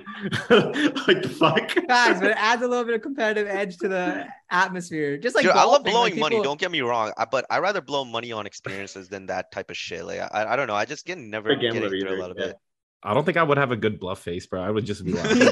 like 0.51 1.23
the 1.23 1.37
fuck. 1.39 1.75
guys, 1.87 2.21
but 2.21 2.31
it 2.31 2.37
adds 2.37 2.63
a 2.63 2.69
little 2.69 2.85
bit 2.85 2.95
of 2.95 3.03
competitive 3.03 3.49
edge 3.49 3.77
to 3.79 3.89
the 3.89 4.27
atmosphere. 4.51 5.17
Just 5.19 5.35
like 5.35 5.45
Dude, 5.45 5.53
I 5.53 5.65
love 5.65 5.85
blowing 5.85 6.13
like, 6.13 6.21
money. 6.21 6.43
Don't 6.43 6.59
get 6.59 6.71
me 6.71 6.81
wrong, 6.81 7.13
I, 7.17 7.25
but 7.25 7.47
I 7.51 7.59
rather 7.59 7.81
blow 7.81 8.05
money 8.05 8.33
on 8.33 8.47
experiences 8.47 9.09
than 9.09 9.27
that 9.27 9.53
type 9.53 9.71
of 9.71 9.77
shit. 9.77 10.05
Like 10.05 10.21
I, 10.21 10.47
I 10.53 10.57
don't 10.57 10.67
know. 10.67 10.75
I 10.75 10.85
just 10.85 11.07
get 11.07 11.19
never 11.19 11.51
a 11.51 11.57
get 11.57 11.73
gambler 11.73 11.95
a 11.95 12.01
thrill 12.01 12.23
either, 12.23 12.31
of 12.33 12.39
yeah. 12.39 12.45
it. 12.47 12.57
I 13.03 13.15
don't 13.15 13.25
think 13.25 13.37
I 13.37 13.43
would 13.43 13.59
have 13.59 13.71
a 13.71 13.77
good 13.77 14.01
bluff 14.01 14.21
face, 14.21 14.47
bro. 14.47 14.63
I 14.63 14.71
would 14.71 14.85
just 14.85 15.05
be 15.05 15.13
laughing. 15.15 15.43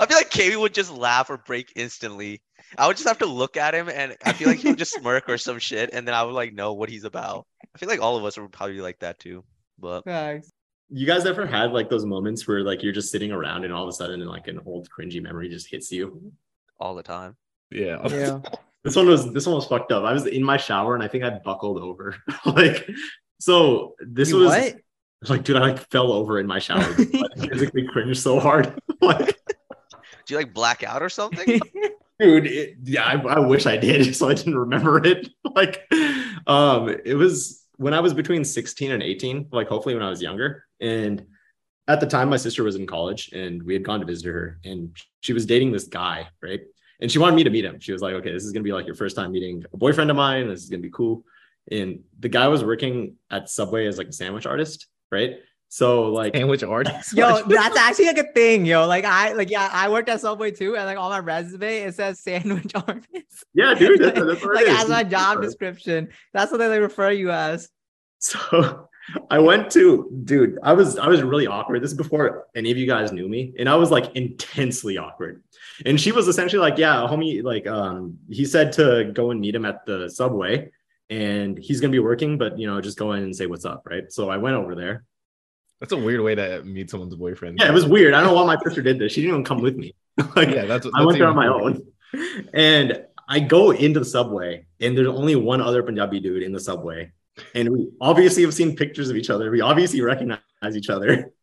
I 0.00 0.06
feel 0.06 0.16
like 0.16 0.30
KV 0.30 0.60
would 0.60 0.74
just 0.74 0.92
laugh 0.92 1.30
or 1.30 1.38
break 1.38 1.72
instantly. 1.76 2.40
I 2.76 2.86
would 2.86 2.96
just 2.96 3.08
have 3.08 3.18
to 3.18 3.26
look 3.26 3.56
at 3.56 3.74
him, 3.74 3.88
and 3.88 4.16
I 4.24 4.32
feel 4.32 4.48
like 4.48 4.58
he 4.58 4.68
would 4.68 4.78
just 4.78 4.94
smirk 5.00 5.28
or 5.28 5.38
some 5.38 5.58
shit, 5.58 5.90
and 5.92 6.06
then 6.06 6.14
I 6.14 6.22
would 6.22 6.34
like 6.34 6.52
know 6.52 6.74
what 6.74 6.88
he's 6.88 7.04
about. 7.04 7.46
I 7.74 7.78
feel 7.78 7.88
like 7.88 8.00
all 8.00 8.16
of 8.16 8.24
us 8.24 8.38
would 8.38 8.52
probably 8.52 8.80
like 8.80 9.00
that 9.00 9.18
too. 9.18 9.44
But 9.78 10.04
Facts. 10.04 10.50
You 10.90 11.06
guys 11.06 11.26
ever 11.26 11.46
had 11.46 11.72
like 11.72 11.90
those 11.90 12.04
moments 12.06 12.46
where 12.48 12.62
like 12.62 12.82
you're 12.82 12.92
just 12.92 13.10
sitting 13.10 13.30
around 13.32 13.64
and 13.64 13.72
all 13.74 13.82
of 13.82 13.88
a 13.88 13.92
sudden 13.92 14.24
like 14.26 14.48
an 14.48 14.60
old 14.64 14.88
cringy 14.90 15.22
memory 15.22 15.48
just 15.48 15.68
hits 15.70 15.92
you? 15.92 16.32
all 16.80 16.94
the 16.94 17.02
time. 17.02 17.36
yeah. 17.70 17.98
Yeah. 18.08 18.40
This 18.84 18.94
one 18.94 19.06
was 19.08 19.32
this 19.32 19.44
one 19.46 19.56
was 19.56 19.66
fucked 19.66 19.90
up. 19.92 20.04
I 20.04 20.12
was 20.12 20.24
in 20.26 20.42
my 20.42 20.56
shower 20.56 20.94
and 20.94 21.02
I 21.02 21.08
think 21.08 21.24
I 21.24 21.30
buckled 21.30 21.78
over. 21.82 22.16
like 22.46 22.88
so 23.40 23.94
this 24.00 24.30
You 24.30 24.36
was 24.36 24.48
what? 24.50 24.76
like 25.28 25.42
dude, 25.42 25.56
I 25.56 25.60
like 25.60 25.90
fell 25.90 26.12
over 26.12 26.38
in 26.38 26.46
my 26.46 26.60
shower. 26.60 26.80
I 26.98 27.46
physically 27.48 27.86
cringed 27.88 28.20
so 28.22 28.38
hard. 28.40 28.80
like 29.02 29.36
Do 30.26 30.34
you 30.34 30.36
like 30.36 30.54
black 30.54 30.84
out 30.84 31.02
or 31.02 31.08
something? 31.08 31.60
dude 32.20 32.46
it, 32.46 32.76
yeah 32.82 33.04
I, 33.04 33.14
I 33.36 33.38
wish 33.38 33.64
i 33.66 33.76
did 33.76 34.16
so 34.16 34.28
i 34.28 34.34
didn't 34.34 34.58
remember 34.58 35.04
it 35.06 35.28
like 35.54 35.88
um 36.48 36.88
it 37.04 37.14
was 37.14 37.64
when 37.78 37.94
i 37.94 38.00
was 38.00 38.12
between 38.12 38.44
16 38.44 38.92
and 38.92 39.02
18 39.02 39.48
like 39.50 39.68
hopefully 39.68 39.94
when 39.94 40.04
i 40.04 40.10
was 40.10 40.22
younger 40.22 40.64
and 40.80 41.24
at 41.88 42.00
the 42.00 42.06
time 42.06 42.28
my 42.28 42.36
sister 42.36 42.62
was 42.62 42.76
in 42.76 42.86
college 42.86 43.30
and 43.32 43.62
we 43.62 43.72
had 43.72 43.82
gone 43.82 43.98
to 43.98 44.06
visit 44.06 44.26
her 44.26 44.60
and 44.64 44.96
she 45.20 45.32
was 45.32 45.46
dating 45.46 45.72
this 45.72 45.88
guy 45.88 46.28
right? 46.42 46.60
And 47.00 47.10
she 47.10 47.20
wanted 47.20 47.36
me 47.36 47.44
to 47.44 47.50
meet 47.50 47.64
him. 47.64 47.80
She 47.80 47.92
was 47.92 48.02
like 48.02 48.14
okay 48.14 48.32
this 48.32 48.44
is 48.44 48.52
going 48.52 48.62
to 48.62 48.68
be 48.68 48.72
like 48.72 48.86
your 48.86 48.94
first 48.94 49.16
time 49.16 49.32
meeting 49.32 49.64
a 49.72 49.76
boyfriend 49.76 50.10
of 50.10 50.16
mine. 50.16 50.48
This 50.48 50.62
is 50.62 50.68
going 50.68 50.82
to 50.82 50.86
be 50.86 50.92
cool. 50.92 51.24
And 51.70 52.00
the 52.18 52.28
guy 52.28 52.48
was 52.48 52.64
working 52.64 53.16
at 53.30 53.48
subway 53.48 53.86
as 53.86 53.98
like 53.98 54.08
a 54.08 54.12
sandwich 54.12 54.46
artist 54.46 54.86
right 55.10 55.38
So 55.68 56.04
like, 56.10 56.34
Sandwich 56.34 56.62
artist. 56.62 57.12
Yo, 57.16 57.42
that's 57.44 57.76
actually 57.76 58.06
like 58.06 58.18
a 58.18 58.32
thing, 58.32 58.64
yo. 58.64 58.86
Like 58.86 59.04
I 59.04 59.32
like 59.34 59.50
yeah, 59.50 59.68
I 59.72 59.88
worked 59.88 60.08
at 60.08 60.20
Subway 60.20 60.50
too, 60.50 60.76
and 60.76 60.86
like 60.86 60.98
on 60.98 61.10
my 61.10 61.18
resume 61.18 61.80
it 61.80 61.94
says 61.94 62.20
sandwich 62.20 62.72
artist. 62.74 63.44
yeah, 63.54 63.74
dude, 63.74 64.00
that's, 64.00 64.18
that's 64.18 64.42
what 64.44 64.54
like 64.54 64.66
it 64.66 64.72
is. 64.72 64.84
as 64.84 64.88
my 64.88 65.04
job 65.04 65.42
description. 65.42 66.08
That's 66.32 66.50
what 66.50 66.58
they 66.58 66.80
refer 66.80 67.10
you 67.10 67.30
as. 67.30 67.68
So 68.18 68.88
I 69.30 69.38
went 69.38 69.70
to, 69.72 70.10
dude, 70.24 70.58
I 70.62 70.72
was 70.72 70.98
I 70.98 71.06
was 71.08 71.22
really 71.22 71.46
awkward. 71.46 71.82
This 71.82 71.90
is 71.90 71.96
before 71.96 72.46
any 72.54 72.70
of 72.70 72.78
you 72.78 72.86
guys 72.86 73.12
knew 73.12 73.28
me, 73.28 73.54
and 73.58 73.68
I 73.68 73.74
was 73.74 73.90
like 73.90 74.14
intensely 74.16 74.98
awkward. 74.98 75.42
And 75.86 76.00
she 76.00 76.12
was 76.12 76.28
essentially 76.28 76.60
like, 76.60 76.78
"Yeah, 76.78 77.06
homie, 77.08 77.42
like, 77.42 77.66
um, 77.66 78.18
he 78.30 78.44
said 78.44 78.72
to 78.74 79.10
go 79.12 79.30
and 79.30 79.40
meet 79.40 79.54
him 79.54 79.64
at 79.64 79.86
the 79.86 80.08
subway, 80.08 80.70
and 81.10 81.58
he's 81.58 81.80
gonna 81.80 81.92
be 81.92 81.98
working, 81.98 82.38
but 82.38 82.58
you 82.58 82.66
know, 82.66 82.80
just 82.80 82.98
go 82.98 83.12
in 83.12 83.22
and 83.22 83.36
say 83.36 83.46
what's 83.46 83.64
up, 83.64 83.86
right?" 83.88 84.10
So 84.12 84.28
I 84.28 84.36
went 84.38 84.56
over 84.56 84.74
there. 84.74 85.04
That's 85.80 85.92
a 85.92 85.96
weird 85.96 86.20
way 86.20 86.34
to 86.34 86.62
meet 86.64 86.90
someone's 86.90 87.14
boyfriend. 87.14 87.58
Yeah, 87.60 87.68
it 87.68 87.74
was 87.74 87.86
weird. 87.86 88.14
I 88.14 88.20
don't 88.20 88.30
know 88.30 88.34
why 88.44 88.54
my 88.54 88.60
sister 88.64 88.82
did 88.82 88.98
this. 88.98 89.12
She 89.12 89.20
didn't 89.20 89.34
even 89.34 89.44
come 89.44 89.60
with 89.60 89.76
me. 89.76 89.94
like, 90.36 90.50
Yeah, 90.50 90.64
that's. 90.64 90.86
I 90.94 91.04
went 91.04 91.18
there 91.18 91.28
on 91.28 91.36
my 91.36 91.46
even- 91.46 91.82
own. 92.14 92.48
And 92.52 93.04
I 93.28 93.40
go 93.40 93.70
into 93.70 94.00
the 94.00 94.06
subway, 94.06 94.66
and 94.80 94.96
there's 94.96 95.06
only 95.06 95.36
one 95.36 95.60
other 95.60 95.82
Punjabi 95.82 96.20
dude 96.20 96.42
in 96.42 96.52
the 96.52 96.60
subway. 96.60 97.12
And 97.54 97.68
we 97.68 97.88
obviously 98.00 98.42
have 98.42 98.54
seen 98.54 98.74
pictures 98.74 99.10
of 99.10 99.16
each 99.16 99.30
other. 99.30 99.50
We 99.50 99.60
obviously 99.60 100.00
recognize 100.00 100.40
each 100.74 100.90
other. 100.90 101.32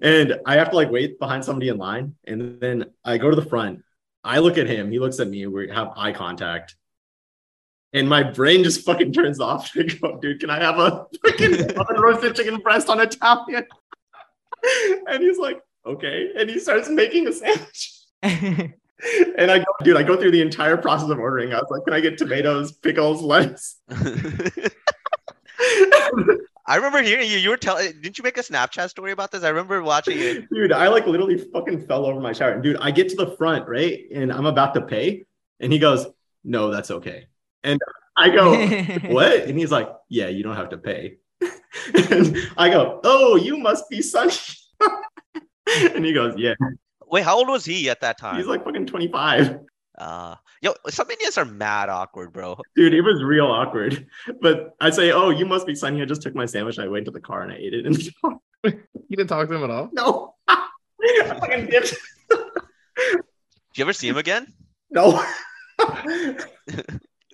And 0.00 0.38
I 0.46 0.54
have 0.54 0.70
to 0.70 0.76
like 0.76 0.90
wait 0.90 1.18
behind 1.18 1.44
somebody 1.44 1.68
in 1.68 1.76
line. 1.76 2.14
And 2.26 2.58
then 2.60 2.86
I 3.04 3.18
go 3.18 3.28
to 3.28 3.36
the 3.36 3.44
front. 3.44 3.82
I 4.24 4.38
look 4.38 4.56
at 4.56 4.66
him. 4.66 4.90
He 4.90 4.98
looks 4.98 5.20
at 5.20 5.28
me. 5.28 5.46
We 5.46 5.68
have 5.68 5.92
eye 5.96 6.12
contact. 6.12 6.76
And 7.96 8.10
my 8.10 8.22
brain 8.22 8.62
just 8.62 8.84
fucking 8.84 9.14
turns 9.14 9.40
off. 9.40 9.70
I 9.76 9.84
go, 9.84 10.18
dude, 10.20 10.40
can 10.40 10.50
I 10.50 10.58
have 10.62 10.78
a 10.78 11.06
fucking 11.24 11.74
roasted 11.96 12.36
chicken 12.36 12.58
breast 12.58 12.90
on 12.90 13.00
Italian? 13.00 13.66
And 15.08 15.22
he's 15.22 15.38
like, 15.38 15.60
okay. 15.84 16.32
And 16.36 16.50
he 16.50 16.58
starts 16.58 16.88
making 16.88 17.28
a 17.28 17.32
sandwich. 17.32 17.92
And 18.22 19.50
I 19.50 19.58
go, 19.58 19.64
dude, 19.84 19.96
I 19.96 20.02
go 20.02 20.16
through 20.16 20.32
the 20.32 20.40
entire 20.40 20.76
process 20.76 21.08
of 21.08 21.20
ordering. 21.20 21.52
I 21.52 21.58
was 21.58 21.68
like, 21.70 21.84
can 21.84 21.94
I 21.94 22.00
get 22.00 22.18
tomatoes, 22.18 22.72
pickles, 22.72 23.22
lettuce? 23.22 23.76
I 26.66 26.74
remember 26.74 27.00
hearing 27.02 27.30
you. 27.30 27.38
You 27.38 27.50
were 27.50 27.56
telling. 27.56 27.92
Didn't 28.00 28.18
you 28.18 28.24
make 28.24 28.38
a 28.38 28.42
Snapchat 28.42 28.88
story 28.88 29.12
about 29.12 29.30
this? 29.30 29.44
I 29.44 29.50
remember 29.50 29.80
watching 29.84 30.18
it. 30.18 30.50
dude, 30.50 30.72
I 30.72 30.88
like 30.88 31.06
literally 31.06 31.38
fucking 31.38 31.86
fell 31.86 32.06
over 32.06 32.18
my 32.18 32.32
shower. 32.32 32.52
And 32.52 32.62
dude, 32.62 32.78
I 32.78 32.90
get 32.90 33.10
to 33.10 33.16
the 33.16 33.36
front, 33.36 33.68
right? 33.68 34.00
And 34.12 34.32
I'm 34.32 34.46
about 34.46 34.74
to 34.74 34.80
pay. 34.80 35.26
And 35.60 35.72
he 35.72 35.78
goes, 35.78 36.06
no, 36.42 36.70
that's 36.70 36.90
okay. 36.90 37.28
And 37.66 37.80
I 38.16 38.30
go, 38.30 38.52
what? 39.12 39.42
And 39.42 39.58
he's 39.58 39.72
like, 39.72 39.88
yeah, 40.08 40.28
you 40.28 40.42
don't 40.42 40.56
have 40.56 40.70
to 40.70 40.78
pay. 40.78 41.16
and 42.10 42.36
I 42.56 42.70
go, 42.70 43.00
oh, 43.04 43.36
you 43.36 43.58
must 43.58 43.90
be 43.90 44.00
Sunny. 44.00 44.32
and 45.94 46.04
he 46.04 46.12
goes, 46.12 46.34
yeah. 46.38 46.54
Wait, 47.08 47.24
how 47.24 47.36
old 47.36 47.48
was 47.48 47.64
he 47.64 47.90
at 47.90 48.00
that 48.00 48.18
time? 48.18 48.36
He's 48.36 48.46
like 48.46 48.64
fucking 48.64 48.86
25. 48.86 49.58
uh, 49.98 50.36
yo, 50.62 50.74
some 50.88 51.10
Indians 51.10 51.36
are 51.38 51.44
mad 51.44 51.88
awkward, 51.88 52.32
bro. 52.32 52.56
Dude, 52.76 52.94
it 52.94 53.02
was 53.02 53.22
real 53.22 53.46
awkward. 53.46 54.06
But 54.40 54.76
I 54.80 54.90
say, 54.90 55.10
oh, 55.10 55.30
you 55.30 55.44
must 55.44 55.66
be 55.66 55.74
Sunny. 55.74 56.00
I 56.00 56.04
just 56.04 56.22
took 56.22 56.36
my 56.36 56.46
sandwich 56.46 56.78
and 56.78 56.86
I 56.86 56.88
went 56.88 57.04
to 57.06 57.10
the 57.10 57.20
car 57.20 57.42
and 57.42 57.52
I 57.52 57.56
ate 57.56 57.74
it 57.74 57.84
in 57.84 57.92
the 57.92 58.12
car. 58.20 58.38
You 58.64 59.16
didn't 59.16 59.28
talk 59.28 59.48
to 59.48 59.54
him 59.54 59.64
at 59.64 59.70
all. 59.70 59.90
No. 59.92 60.34
I 60.48 60.68
fucking 61.40 61.66
dipped. 61.66 61.94
Did 62.28 62.40
you 63.74 63.84
ever 63.84 63.92
see 63.92 64.08
him 64.08 64.16
again? 64.16 64.52
No. 64.90 65.22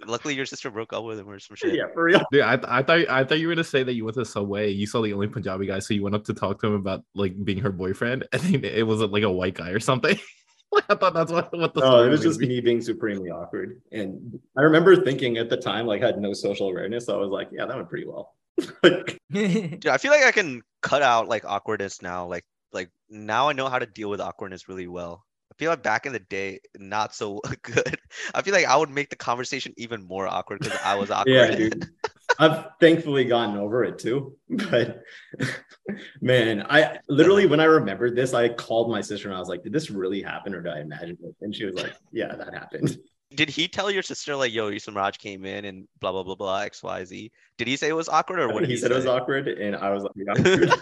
Luckily, 0.06 0.34
your 0.34 0.46
sister 0.46 0.70
broke 0.70 0.92
up 0.92 1.04
with 1.04 1.18
him 1.18 1.28
or 1.28 1.38
some 1.38 1.56
shit. 1.56 1.74
yeah, 1.74 1.84
for 1.94 2.04
real. 2.04 2.22
Dude, 2.32 2.42
I, 2.42 2.54
I 2.66 2.82
thought 2.82 3.08
I 3.08 3.24
thought 3.24 3.38
you 3.38 3.48
were 3.48 3.54
gonna 3.54 3.64
say 3.64 3.82
that 3.82 3.94
you 3.94 4.04
went 4.04 4.16
to 4.16 4.24
Subway. 4.24 4.70
You 4.70 4.86
saw 4.86 5.02
the 5.02 5.12
only 5.12 5.28
Punjabi 5.28 5.66
guy, 5.66 5.78
so 5.78 5.94
you 5.94 6.02
went 6.02 6.14
up 6.14 6.24
to 6.24 6.34
talk 6.34 6.60
to 6.60 6.66
him 6.68 6.74
about 6.74 7.04
like 7.14 7.42
being 7.44 7.58
her 7.58 7.70
boyfriend, 7.72 8.26
and 8.32 8.42
then 8.42 8.64
it 8.64 8.86
was 8.86 9.00
like 9.00 9.22
a 9.22 9.30
white 9.30 9.54
guy 9.54 9.70
or 9.70 9.80
something. 9.80 10.18
Like, 10.74 10.84
I 10.88 10.94
thought 10.94 11.12
that's 11.12 11.30
what 11.30 11.52
what 11.52 11.74
the 11.74 11.80
No, 11.82 11.86
story 11.86 12.06
it 12.06 12.10
was 12.12 12.22
just 12.22 12.40
be. 12.40 12.48
me 12.48 12.60
being 12.62 12.80
supremely 12.80 13.28
awkward. 13.28 13.82
And 13.92 14.40
I 14.56 14.62
remember 14.62 14.96
thinking 14.96 15.36
at 15.36 15.50
the 15.50 15.58
time, 15.58 15.84
like, 15.86 16.02
I 16.02 16.06
had 16.06 16.18
no 16.18 16.32
social 16.32 16.70
awareness. 16.70 17.04
So 17.04 17.14
I 17.14 17.20
was 17.20 17.28
like, 17.28 17.48
yeah, 17.52 17.66
that 17.66 17.76
went 17.76 17.90
pretty 17.90 18.06
well. 18.06 18.34
like, 18.82 19.18
Dude, 19.30 19.86
I 19.86 19.98
feel 19.98 20.10
like 20.12 20.24
I 20.24 20.32
can 20.32 20.62
cut 20.80 21.02
out 21.02 21.28
like 21.28 21.44
awkwardness 21.44 22.00
now. 22.00 22.26
Like, 22.26 22.46
like 22.72 22.88
now 23.10 23.50
I 23.50 23.52
know 23.52 23.68
how 23.68 23.80
to 23.80 23.84
deal 23.84 24.08
with 24.08 24.22
awkwardness 24.22 24.66
really 24.66 24.88
well. 24.88 25.26
I 25.52 25.54
feel 25.58 25.70
like 25.70 25.82
back 25.82 26.06
in 26.06 26.14
the 26.14 26.18
day, 26.18 26.60
not 26.78 27.14
so 27.14 27.42
good. 27.62 27.98
I 28.34 28.40
feel 28.40 28.54
like 28.54 28.64
I 28.64 28.74
would 28.76 28.88
make 28.88 29.10
the 29.10 29.16
conversation 29.16 29.74
even 29.76 30.02
more 30.02 30.26
awkward 30.26 30.60
because 30.60 30.78
I 30.82 30.94
was 30.94 31.10
awkward. 31.10 31.32
yeah, 31.32 31.54
dude. 31.54 31.90
I've 32.38 32.68
thankfully 32.80 33.26
gotten 33.26 33.58
over 33.58 33.84
it 33.84 33.98
too. 33.98 34.34
But 34.48 35.02
man, 36.22 36.64
I 36.70 36.98
literally, 37.06 37.44
when 37.44 37.60
I 37.60 37.64
remembered 37.64 38.16
this, 38.16 38.32
I 38.32 38.48
called 38.48 38.90
my 38.90 39.02
sister 39.02 39.28
and 39.28 39.36
I 39.36 39.40
was 39.40 39.50
like, 39.50 39.62
did 39.62 39.74
this 39.74 39.90
really 39.90 40.22
happen 40.22 40.54
or 40.54 40.62
did 40.62 40.72
I 40.72 40.80
imagine 40.80 41.18
it? 41.22 41.34
And 41.42 41.54
she 41.54 41.66
was 41.66 41.74
like, 41.74 41.92
yeah, 42.12 42.34
that 42.34 42.54
happened. 42.54 42.96
Did 43.34 43.50
he 43.50 43.68
tell 43.68 43.90
your 43.90 44.02
sister 44.02 44.36
like, 44.36 44.52
"Yo, 44.52 44.68
Yusuf 44.68 44.94
Raj 44.94 45.16
came 45.16 45.46
in 45.46 45.64
and 45.64 45.88
blah 46.00 46.12
blah 46.12 46.22
blah 46.22 46.34
blah 46.34 46.60
X 46.60 46.82
Y 46.82 47.04
Z"? 47.04 47.32
Did 47.56 47.66
he 47.66 47.76
say 47.76 47.88
it 47.88 47.96
was 47.96 48.10
awkward 48.10 48.40
or 48.40 48.48
what 48.48 48.60
did 48.60 48.68
he 48.68 48.74
he, 48.74 48.80
said 48.80 48.90
say? 48.90 48.94
it 48.94 48.98
was 48.98 49.06
awkward. 49.06 49.48
And 49.48 49.74
I 49.74 49.88
was 49.90 50.02
like, 50.02 50.12
yeah. 50.16 50.74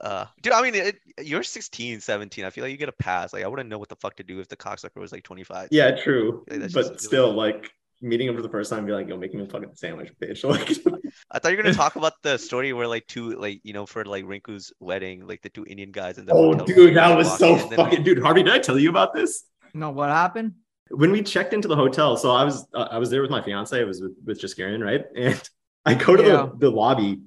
Uh, 0.00 0.26
dude, 0.42 0.52
I 0.52 0.62
mean, 0.62 0.74
it, 0.74 0.96
you're 1.22 1.42
16, 1.42 2.00
17. 2.00 2.44
I 2.44 2.50
feel 2.50 2.64
like 2.64 2.70
you 2.70 2.76
get 2.76 2.88
a 2.88 2.92
pass. 2.92 3.32
Like, 3.32 3.44
I 3.44 3.48
wouldn't 3.48 3.68
know 3.68 3.78
what 3.78 3.88
the 3.88 3.96
fuck 3.96 4.16
to 4.16 4.22
do 4.22 4.40
if 4.40 4.48
the 4.48 4.56
cocksucker 4.56 4.96
was 5.00 5.12
like 5.12 5.22
25. 5.24 5.68
yeah, 5.70 5.92
true. 5.92 6.44
Like, 6.50 6.72
But 6.72 6.88
just- 6.92 7.00
still, 7.00 7.32
like, 7.32 7.70
meeting 8.00 8.28
him 8.28 8.36
for 8.36 8.42
the 8.42 8.48
first 8.48 8.70
time, 8.70 8.86
be 8.86 8.92
like, 8.92 9.08
yo, 9.08 9.16
make 9.16 9.34
me 9.34 9.42
a 9.42 9.46
fucking 9.46 9.70
sandwich, 9.74 10.12
bitch. 10.20 10.44
Like, 10.88 11.02
I 11.30 11.38
thought 11.38 11.50
you 11.50 11.56
were 11.56 11.62
gonna 11.64 11.74
talk 11.84 11.96
about 11.96 12.12
the 12.22 12.38
story 12.38 12.72
where 12.72 12.86
like 12.86 13.06
two, 13.08 13.30
like 13.38 13.60
you 13.64 13.72
know, 13.72 13.86
for 13.86 14.04
like 14.04 14.24
Rinku's 14.24 14.72
wedding, 14.80 15.26
like 15.26 15.42
the 15.42 15.48
two 15.48 15.64
Indian 15.66 15.90
guys 15.90 16.16
in 16.18 16.24
the 16.24 16.32
oh, 16.32 16.54
dude, 16.54 16.96
that 16.96 17.16
was 17.16 17.36
so 17.38 17.54
in, 17.56 17.60
and 17.60 17.70
then- 17.70 17.76
fucking, 17.76 18.02
dude. 18.04 18.22
Harvey, 18.22 18.42
did 18.44 18.52
I 18.52 18.58
tell 18.60 18.78
you 18.78 18.88
about 18.90 19.14
this? 19.14 19.44
no, 19.74 19.90
what 19.90 20.08
happened? 20.10 20.54
when 20.90 21.10
we 21.12 21.22
checked 21.22 21.52
into 21.52 21.68
the 21.68 21.76
hotel, 21.76 22.16
so 22.16 22.30
I 22.30 22.44
was 22.44 22.66
uh, 22.72 22.88
I 22.90 22.96
was 22.98 23.10
there 23.10 23.20
with 23.20 23.30
my 23.30 23.42
fiance. 23.42 23.78
I 23.78 23.84
was 23.84 24.00
with, 24.00 24.12
with 24.24 24.40
Jaskarian, 24.40 24.82
right? 24.82 25.04
And 25.16 25.42
I 25.84 25.94
go 25.94 26.16
to 26.16 26.22
Yeah. 26.22 26.28
the, 26.52 26.52
the 26.58 26.70
lobby. 26.70 27.20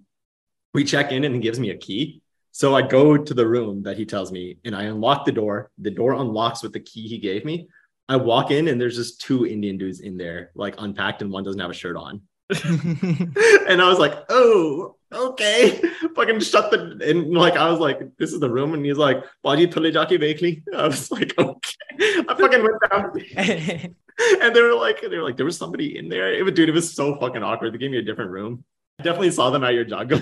We 0.73 0.83
check 0.85 1.11
in 1.11 1.23
and 1.25 1.35
he 1.35 1.41
gives 1.41 1.59
me 1.59 1.69
a 1.71 1.77
key. 1.77 2.20
So 2.51 2.75
I 2.75 2.81
go 2.81 3.17
to 3.17 3.33
the 3.33 3.47
room 3.47 3.83
that 3.83 3.97
he 3.97 4.05
tells 4.05 4.31
me 4.31 4.57
and 4.65 4.75
I 4.75 4.83
unlock 4.83 5.25
the 5.25 5.31
door. 5.31 5.71
The 5.77 5.91
door 5.91 6.13
unlocks 6.13 6.63
with 6.63 6.73
the 6.73 6.79
key 6.79 7.07
he 7.07 7.17
gave 7.17 7.45
me. 7.45 7.69
I 8.09 8.17
walk 8.17 8.51
in 8.51 8.67
and 8.67 8.79
there's 8.79 8.97
just 8.97 9.21
two 9.21 9.47
Indian 9.47 9.77
dudes 9.77 10.01
in 10.01 10.17
there, 10.17 10.51
like 10.53 10.75
unpacked, 10.77 11.21
and 11.21 11.31
one 11.31 11.45
doesn't 11.45 11.61
have 11.61 11.69
a 11.69 11.73
shirt 11.73 11.95
on. 11.95 12.21
and 12.65 13.81
I 13.81 13.87
was 13.87 13.99
like, 13.99 14.13
oh, 14.27 14.97
okay. 15.13 15.81
Fucking 16.15 16.41
shut 16.41 16.71
the 16.71 16.99
and 17.09 17.33
like 17.33 17.55
I 17.55 17.69
was 17.69 17.79
like, 17.79 18.01
this 18.17 18.33
is 18.33 18.41
the 18.41 18.49
room, 18.49 18.73
and 18.73 18.85
he's 18.85 18.97
like, 18.97 19.23
Baji 19.43 19.67
dekh 19.67 20.41
li." 20.41 20.61
I 20.75 20.87
was 20.87 21.09
like, 21.09 21.33
okay. 21.37 21.75
I 22.01 22.35
fucking 22.37 22.63
went 22.63 22.75
down 22.89 23.95
and 24.41 24.55
they 24.55 24.61
were 24.61 24.75
like, 24.75 25.01
they 25.01 25.17
were 25.17 25.23
like, 25.23 25.37
there 25.37 25.45
was 25.45 25.57
somebody 25.57 25.97
in 25.97 26.09
there. 26.09 26.33
It 26.33 26.43
was, 26.43 26.53
dude, 26.53 26.69
it 26.69 26.73
was 26.73 26.93
so 26.93 27.17
fucking 27.19 27.43
awkward. 27.43 27.73
They 27.73 27.77
gave 27.77 27.91
me 27.91 27.97
a 27.97 28.03
different 28.03 28.31
room. 28.31 28.63
I 28.99 29.03
definitely 29.03 29.31
saw 29.31 29.49
them 29.49 29.63
at 29.63 29.73
your 29.73 29.87
Jago. 29.87 30.19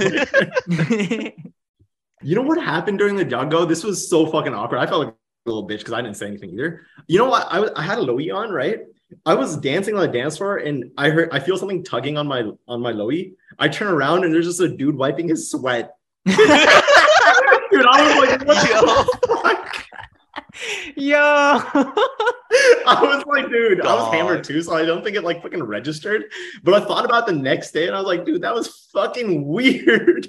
You 2.22 2.36
know 2.36 2.41
what 2.41 2.61
happened 2.61 2.99
during 2.99 3.15
the 3.15 3.26
Jago? 3.26 3.65
This 3.65 3.84
was 3.84 4.09
so 4.09 4.26
fucking 4.26 4.53
awkward. 4.53 4.80
I 4.80 4.86
felt 4.86 5.05
like 5.05 5.13
a 5.13 5.49
little 5.49 5.67
bitch 5.67 5.80
because 5.80 5.93
I 5.93 6.01
didn't 6.01 6.17
say 6.17 6.28
anything 6.28 6.51
either. 6.51 6.86
You 7.07 7.17
know 7.17 7.30
what? 7.30 7.47
I, 7.49 7.70
I 7.76 7.82
had 7.82 7.97
a 7.97 8.01
lowy 8.01 8.34
on, 8.34 8.51
right? 8.51 8.80
I 9.26 9.34
was 9.34 9.57
dancing 9.57 9.95
on 9.95 10.01
the 10.01 10.07
dance 10.07 10.38
floor 10.38 10.57
and 10.57 10.91
I 10.97 11.09
heard 11.09 11.30
I 11.32 11.39
feel 11.39 11.57
something 11.57 11.84
tugging 11.84 12.17
on 12.17 12.28
my 12.28 12.51
on 12.67 12.82
my 12.82 12.93
lowy. 12.93 13.34
I 13.57 13.67
turn 13.67 13.88
around 13.88 14.24
and 14.24 14.34
there's 14.34 14.45
just 14.45 14.59
a 14.59 14.67
dude 14.67 14.95
wiping 14.95 15.30
his 15.30 15.49
sweat. 15.49 15.95
dude, 16.26 16.38
I 16.38 16.59
was 17.72 18.30
like, 18.30 18.47
what 18.47 18.67
the 18.67 19.38
fuck? 19.43 19.86
Yo. 20.95 21.17
I 22.86 22.99
was 23.01 23.24
like, 23.26 23.49
dude, 23.49 23.82
I 23.82 23.93
was 23.93 24.13
hammered 24.13 24.43
too, 24.43 24.61
so 24.61 24.74
I 24.74 24.84
don't 24.84 25.03
think 25.03 25.15
it 25.15 25.24
like 25.24 25.41
fucking 25.41 25.63
registered. 25.63 26.26
But 26.63 26.74
I 26.74 26.86
thought 26.86 27.05
about 27.05 27.26
the 27.26 27.34
next 27.34 27.72
day 27.72 27.88
and 27.88 27.95
I 27.95 27.99
was 27.99 28.07
like, 28.07 28.26
dude, 28.26 28.41
that 28.41 28.53
was 28.53 28.89
fucking 28.93 29.47
weird. 29.47 30.28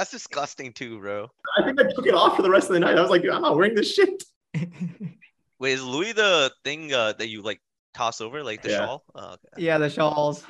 That's 0.00 0.10
disgusting 0.12 0.72
too, 0.72 0.98
bro. 0.98 1.28
I 1.58 1.62
think 1.62 1.78
I 1.78 1.82
took 1.94 2.06
it 2.06 2.14
off 2.14 2.34
for 2.34 2.40
the 2.40 2.48
rest 2.48 2.68
of 2.68 2.72
the 2.72 2.80
night. 2.80 2.96
I 2.96 3.02
was 3.02 3.10
like, 3.10 3.20
dude, 3.20 3.32
I'm 3.32 3.42
not 3.42 3.54
wearing 3.54 3.74
this 3.74 3.92
shit. 3.92 4.24
Wait, 5.58 5.72
is 5.74 5.82
Louis 5.84 6.12
the 6.12 6.50
thing 6.64 6.90
uh, 6.94 7.12
that 7.18 7.28
you 7.28 7.42
like 7.42 7.60
toss 7.92 8.22
over, 8.22 8.42
like 8.42 8.62
the 8.62 8.70
Yeah. 8.70 8.76
shawl? 8.78 9.04
Oh, 9.14 9.26
okay. 9.32 9.38
yeah, 9.58 9.76
the 9.76 9.90
shawls. 9.90 10.42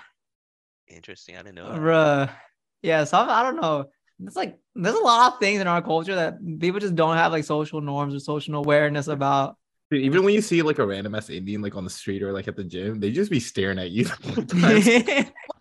Interesting. 0.86 1.34
I 1.34 1.38
didn't 1.42 1.57
know. 1.57 1.68
that. 1.68 1.80
Bruh. 1.80 2.30
Yeah, 2.82 3.03
some 3.03 3.28
I 3.28 3.42
don't 3.42 3.61
know. 3.61 3.86
It's 4.24 4.36
like 4.36 4.57
there's 4.76 4.94
a 4.94 5.01
lot 5.01 5.32
of 5.32 5.40
things 5.40 5.61
in 5.61 5.66
our 5.66 5.82
culture 5.82 6.14
that 6.14 6.38
people 6.61 6.78
just 6.78 6.94
don't 6.94 7.16
have 7.16 7.32
like 7.32 7.42
social 7.42 7.80
norms 7.80 8.14
or 8.14 8.20
social 8.20 8.55
awareness 8.55 9.09
about. 9.09 9.57
Dude, 9.90 10.03
even 10.03 10.22
when 10.22 10.32
you 10.32 10.42
see 10.42 10.62
like 10.62 10.78
a 10.78 10.86
random 10.86 11.16
ass 11.16 11.28
Indian 11.28 11.61
like 11.61 11.74
on 11.74 11.82
the 11.82 11.90
street 11.90 12.22
or 12.22 12.32
like 12.32 12.46
at 12.46 12.55
the 12.55 12.62
gym, 12.62 13.01
they 13.01 13.11
just 13.11 13.32
be 13.32 13.40
staring 13.40 13.80
at 13.80 13.90
you. 13.90 14.07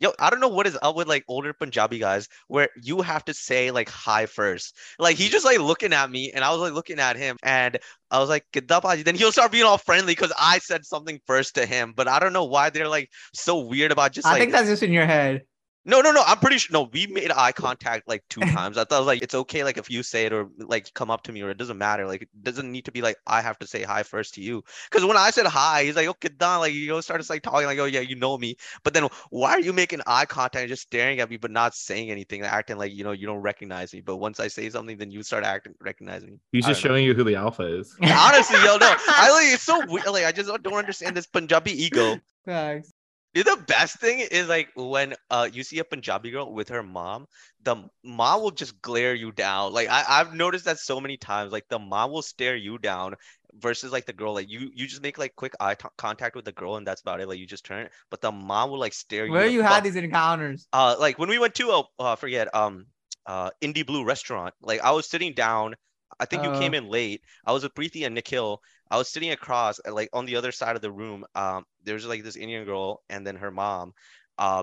Yo, 0.00 0.12
I 0.18 0.30
don't 0.30 0.40
know 0.40 0.48
what 0.48 0.66
is 0.66 0.78
up 0.82 0.96
with 0.96 1.08
like 1.08 1.24
older 1.28 1.52
Punjabi 1.52 1.98
guys 1.98 2.28
where 2.48 2.68
you 2.82 3.02
have 3.02 3.24
to 3.26 3.34
say 3.34 3.70
like 3.70 3.88
hi 3.88 4.26
first. 4.26 4.76
Like 4.98 5.16
he's 5.16 5.30
just 5.30 5.44
like 5.44 5.58
looking 5.58 5.92
at 5.92 6.10
me 6.10 6.32
and 6.32 6.44
I 6.44 6.50
was 6.50 6.60
like 6.60 6.72
looking 6.72 6.98
at 6.98 7.16
him 7.16 7.36
and 7.42 7.78
I 8.10 8.18
was 8.18 8.28
like, 8.28 8.46
"Kidda? 8.52 9.04
Then 9.04 9.14
he'll 9.14 9.32
start 9.32 9.52
being 9.52 9.64
all 9.64 9.78
friendly 9.78 10.12
because 10.12 10.32
I 10.38 10.58
said 10.58 10.84
something 10.84 11.20
first 11.26 11.54
to 11.56 11.66
him. 11.66 11.92
But 11.96 12.08
I 12.08 12.18
don't 12.18 12.32
know 12.32 12.44
why 12.44 12.70
they're 12.70 12.88
like 12.88 13.10
so 13.32 13.58
weird 13.58 13.92
about 13.92 14.12
just 14.12 14.26
I 14.26 14.32
like 14.32 14.40
think 14.40 14.52
that's 14.52 14.68
just 14.68 14.82
in 14.82 14.92
your 14.92 15.06
head. 15.06 15.42
No, 15.86 16.00
no, 16.00 16.12
no. 16.12 16.22
I'm 16.26 16.38
pretty 16.38 16.58
sure. 16.58 16.72
No, 16.72 16.88
we 16.92 17.06
made 17.06 17.30
eye 17.30 17.52
contact 17.52 18.08
like 18.08 18.24
two 18.28 18.40
times. 18.52 18.78
I 18.78 18.84
thought 18.84 19.04
like 19.04 19.22
it's 19.22 19.34
okay, 19.34 19.64
like 19.64 19.76
if 19.76 19.90
you 19.90 20.02
say 20.02 20.26
it 20.26 20.32
or 20.32 20.48
like 20.58 20.92
come 20.94 21.10
up 21.10 21.22
to 21.24 21.32
me 21.32 21.42
or 21.42 21.50
it 21.50 21.58
doesn't 21.58 21.78
matter. 21.78 22.06
Like 22.06 22.22
it 22.22 22.28
doesn't 22.42 22.70
need 22.70 22.86
to 22.86 22.92
be 22.92 23.02
like 23.02 23.16
I 23.26 23.42
have 23.42 23.58
to 23.58 23.66
say 23.66 23.82
hi 23.82 24.02
first 24.02 24.34
to 24.34 24.40
you. 24.40 24.62
Because 24.90 25.04
when 25.04 25.16
I 25.16 25.30
said 25.30 25.46
hi, 25.46 25.84
he's 25.84 25.96
like, 25.96 26.06
oh, 26.06 26.10
okay, 26.10 26.30
done. 26.36 26.60
Like 26.60 26.72
you 26.72 26.88
know, 26.88 27.00
started 27.00 27.28
like 27.28 27.42
talking 27.42 27.66
like, 27.66 27.78
oh 27.78 27.84
yeah, 27.84 28.00
you 28.00 28.16
know 28.16 28.38
me. 28.38 28.56
But 28.82 28.94
then 28.94 29.08
why 29.30 29.52
are 29.52 29.60
you 29.60 29.72
making 29.72 30.00
eye 30.06 30.24
contact 30.24 30.62
and 30.62 30.68
just 30.68 30.82
staring 30.82 31.20
at 31.20 31.28
me 31.28 31.36
but 31.36 31.50
not 31.50 31.74
saying 31.74 32.10
anything, 32.10 32.42
acting 32.42 32.78
like 32.78 32.92
you 32.92 33.04
know 33.04 33.12
you 33.12 33.26
don't 33.26 33.42
recognize 33.42 33.92
me. 33.92 34.00
But 34.00 34.16
once 34.16 34.40
I 34.40 34.48
say 34.48 34.70
something, 34.70 34.96
then 34.96 35.10
you 35.10 35.22
start 35.22 35.44
acting 35.44 35.74
recognizing 35.80 36.30
me. 36.30 36.38
He's 36.52 36.64
just 36.64 36.82
don't 36.82 36.90
know. 36.90 36.94
showing 36.96 37.04
you 37.04 37.14
who 37.14 37.24
the 37.24 37.36
alpha 37.36 37.78
is. 37.78 37.94
Honestly, 38.00 38.58
yo, 38.64 38.78
no, 38.78 38.94
I 39.08 39.30
like 39.30 39.54
it's 39.54 39.62
so 39.62 39.84
weird. 39.88 40.06
Like 40.06 40.24
I 40.24 40.32
just 40.32 40.50
don't 40.62 40.74
understand 40.74 41.16
this 41.16 41.26
Punjabi 41.26 41.72
ego. 41.72 42.18
Facts. 42.46 42.93
Dude, 43.34 43.46
the 43.46 43.64
best 43.66 43.98
thing 43.98 44.20
is 44.20 44.48
like 44.48 44.68
when 44.76 45.14
uh 45.30 45.48
you 45.52 45.64
see 45.64 45.78
a 45.80 45.84
Punjabi 45.84 46.30
girl 46.30 46.52
with 46.52 46.68
her 46.68 46.82
mom, 46.84 47.26
the 47.62 47.76
mom 48.04 48.42
will 48.42 48.52
just 48.52 48.80
glare 48.80 49.14
you 49.14 49.32
down. 49.32 49.72
Like 49.72 49.88
I, 49.88 50.04
I've 50.08 50.34
noticed 50.34 50.66
that 50.66 50.78
so 50.78 51.00
many 51.00 51.16
times. 51.16 51.52
Like 51.52 51.68
the 51.68 51.78
mom 51.80 52.12
will 52.12 52.22
stare 52.22 52.54
you 52.56 52.78
down 52.78 53.16
versus 53.54 53.90
like 53.92 54.06
the 54.06 54.12
girl. 54.12 54.34
Like 54.34 54.48
you 54.48 54.70
you 54.72 54.86
just 54.86 55.02
make 55.02 55.18
like 55.18 55.34
quick 55.34 55.54
eye 55.58 55.74
t- 55.74 55.88
contact 55.98 56.36
with 56.36 56.44
the 56.44 56.52
girl 56.52 56.76
and 56.76 56.86
that's 56.86 57.00
about 57.00 57.20
it. 57.20 57.28
Like 57.28 57.38
you 57.40 57.46
just 57.46 57.64
turn, 57.64 57.88
but 58.10 58.20
the 58.20 58.30
mom 58.30 58.70
will 58.70 58.78
like 58.78 58.94
stare 58.94 59.26
you. 59.26 59.32
Where 59.32 59.46
you. 59.48 59.62
had 59.62 59.76
fuck- 59.76 59.84
these 59.84 59.96
encounters? 59.96 60.68
uh 60.72 60.96
like 61.00 61.18
when 61.18 61.28
we 61.28 61.38
went 61.38 61.54
to 61.56 61.70
a 61.70 61.82
uh 61.98 62.16
forget 62.16 62.54
um 62.54 62.86
uh 63.26 63.50
indie 63.62 63.86
blue 63.86 64.04
restaurant 64.04 64.54
like 64.60 64.80
i 64.82 64.90
was 64.90 65.08
sitting 65.08 65.32
down 65.34 65.74
i 66.20 66.24
think 66.24 66.42
you 66.44 66.50
Uh. 66.50 66.58
came 66.58 66.74
in 66.74 66.88
late 66.88 67.20
i 67.46 67.52
was 67.52 67.62
with 67.62 67.74
preeti 67.74 68.04
and 68.06 68.14
nikhil 68.14 68.60
i 68.90 68.96
was 68.96 69.08
sitting 69.08 69.30
across 69.30 69.80
uh, 69.86 69.92
like 69.92 70.08
on 70.12 70.26
the 70.26 70.36
other 70.36 70.52
side 70.52 70.76
of 70.76 70.82
the 70.82 70.90
room 70.92 71.24
um 71.34 71.64
there's 71.84 72.06
like 72.06 72.22
this 72.22 72.36
indian 72.36 72.64
girl 72.64 73.02
and 73.10 73.26
then 73.26 73.36
her 73.36 73.50
mom 73.50 73.92
uh 74.38 74.62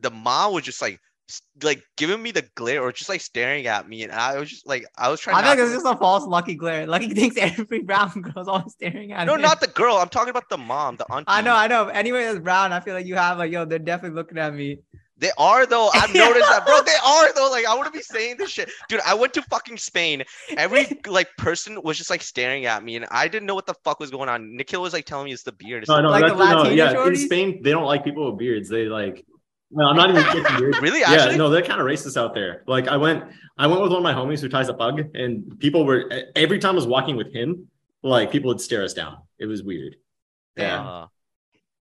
the 0.00 0.10
mom 0.10 0.52
was 0.52 0.64
just 0.64 0.80
like 0.82 1.00
like 1.62 1.82
giving 1.96 2.22
me 2.22 2.30
the 2.30 2.44
glare 2.56 2.82
or 2.82 2.92
just 2.92 3.08
like 3.08 3.20
staring 3.20 3.66
at 3.66 3.88
me 3.88 4.02
and 4.02 4.12
i 4.12 4.36
was 4.38 4.50
just 4.50 4.66
like 4.66 4.84
i 4.98 5.08
was 5.08 5.18
trying 5.20 5.36
I 5.36 5.42
think 5.42 5.56
to 5.58 5.64
it's 5.64 5.72
just 5.72 5.86
a 5.86 5.96
false 5.96 6.26
lucky 6.26 6.54
glare. 6.56 6.86
Lucky 6.86 7.08
thinks 7.14 7.36
every 7.38 7.80
brown 7.80 8.10
girl's 8.22 8.48
always 8.48 8.72
staring 8.72 9.12
at 9.12 9.20
me. 9.20 9.26
no 9.26 9.34
him. 9.36 9.40
not 9.40 9.60
the 9.60 9.68
girl 9.68 9.96
i'm 9.96 10.08
talking 10.10 10.28
about 10.30 10.48
the 10.50 10.58
mom 10.58 10.96
the 10.96 11.06
auntie 11.10 11.24
I 11.28 11.40
know, 11.40 11.54
I 11.54 11.68
know. 11.68 11.88
Anyway, 11.88 12.24
that's 12.24 12.38
brown. 12.40 12.72
I 12.72 12.80
feel 12.80 12.92
like 12.94 13.06
you 13.06 13.14
have 13.16 13.38
like, 13.38 13.50
yo, 13.50 13.64
they're 13.64 13.78
definitely 13.78 14.16
looking 14.16 14.36
at 14.38 14.52
me. 14.52 14.80
They 15.22 15.30
are 15.38 15.66
though. 15.66 15.88
I've 15.94 16.12
noticed 16.14 16.48
that, 16.50 16.66
bro. 16.66 16.82
They 16.82 16.96
are 17.06 17.32
though. 17.32 17.48
Like 17.48 17.64
I 17.64 17.74
wouldn't 17.76 17.94
be 17.94 18.02
saying 18.02 18.38
this 18.38 18.50
shit, 18.50 18.68
dude. 18.88 19.00
I 19.06 19.14
went 19.14 19.32
to 19.34 19.42
fucking 19.42 19.76
Spain. 19.76 20.24
Every 20.56 20.98
like 21.06 21.28
person 21.38 21.80
was 21.82 21.96
just 21.96 22.10
like 22.10 22.22
staring 22.22 22.66
at 22.66 22.82
me, 22.82 22.96
and 22.96 23.06
I 23.08 23.28
didn't 23.28 23.46
know 23.46 23.54
what 23.54 23.66
the 23.66 23.74
fuck 23.84 24.00
was 24.00 24.10
going 24.10 24.28
on. 24.28 24.56
Nikhil 24.56 24.82
was 24.82 24.92
like 24.92 25.06
telling 25.06 25.26
me 25.26 25.32
it's 25.32 25.44
the 25.44 25.52
beard. 25.52 25.84
It's 25.84 25.88
No, 25.88 26.00
no, 26.00 26.10
Like 26.10 26.22
that's, 26.22 26.36
the 26.36 26.50
no, 26.50 26.62
Latina 26.62 26.74
yeah. 26.74 27.06
In? 27.06 27.16
Spain, 27.16 27.62
they 27.62 27.70
don't 27.70 27.84
like 27.84 28.02
people 28.02 28.28
with 28.28 28.38
beards. 28.38 28.68
They 28.68 28.86
like. 28.86 29.24
No, 29.70 29.86
I'm 29.86 29.96
not 29.96 30.10
even 30.10 30.24
kidding. 30.24 30.58
Beards. 30.58 30.78
Really? 30.82 31.00
Yeah, 31.00 31.36
no, 31.36 31.48
they're 31.48 31.62
kind 31.62 31.80
of 31.80 31.86
racist 31.86 32.18
out 32.18 32.34
there. 32.34 32.64
Like 32.66 32.88
I 32.88 32.96
went, 32.96 33.24
I 33.56 33.68
went 33.68 33.80
with 33.80 33.92
one 33.92 33.98
of 33.98 34.02
my 34.02 34.12
homies 34.12 34.40
who 34.40 34.48
ties 34.48 34.68
a 34.68 34.74
pug, 34.74 35.00
and 35.14 35.58
people 35.60 35.86
were 35.86 36.10
every 36.34 36.58
time 36.58 36.72
I 36.72 36.74
was 36.74 36.86
walking 36.86 37.16
with 37.16 37.32
him, 37.32 37.68
like 38.02 38.32
people 38.32 38.48
would 38.48 38.60
stare 38.60 38.82
us 38.82 38.92
down. 38.92 39.18
It 39.38 39.46
was 39.46 39.62
weird. 39.62 39.96
Yeah. 40.56 40.82
Uh, 40.82 41.06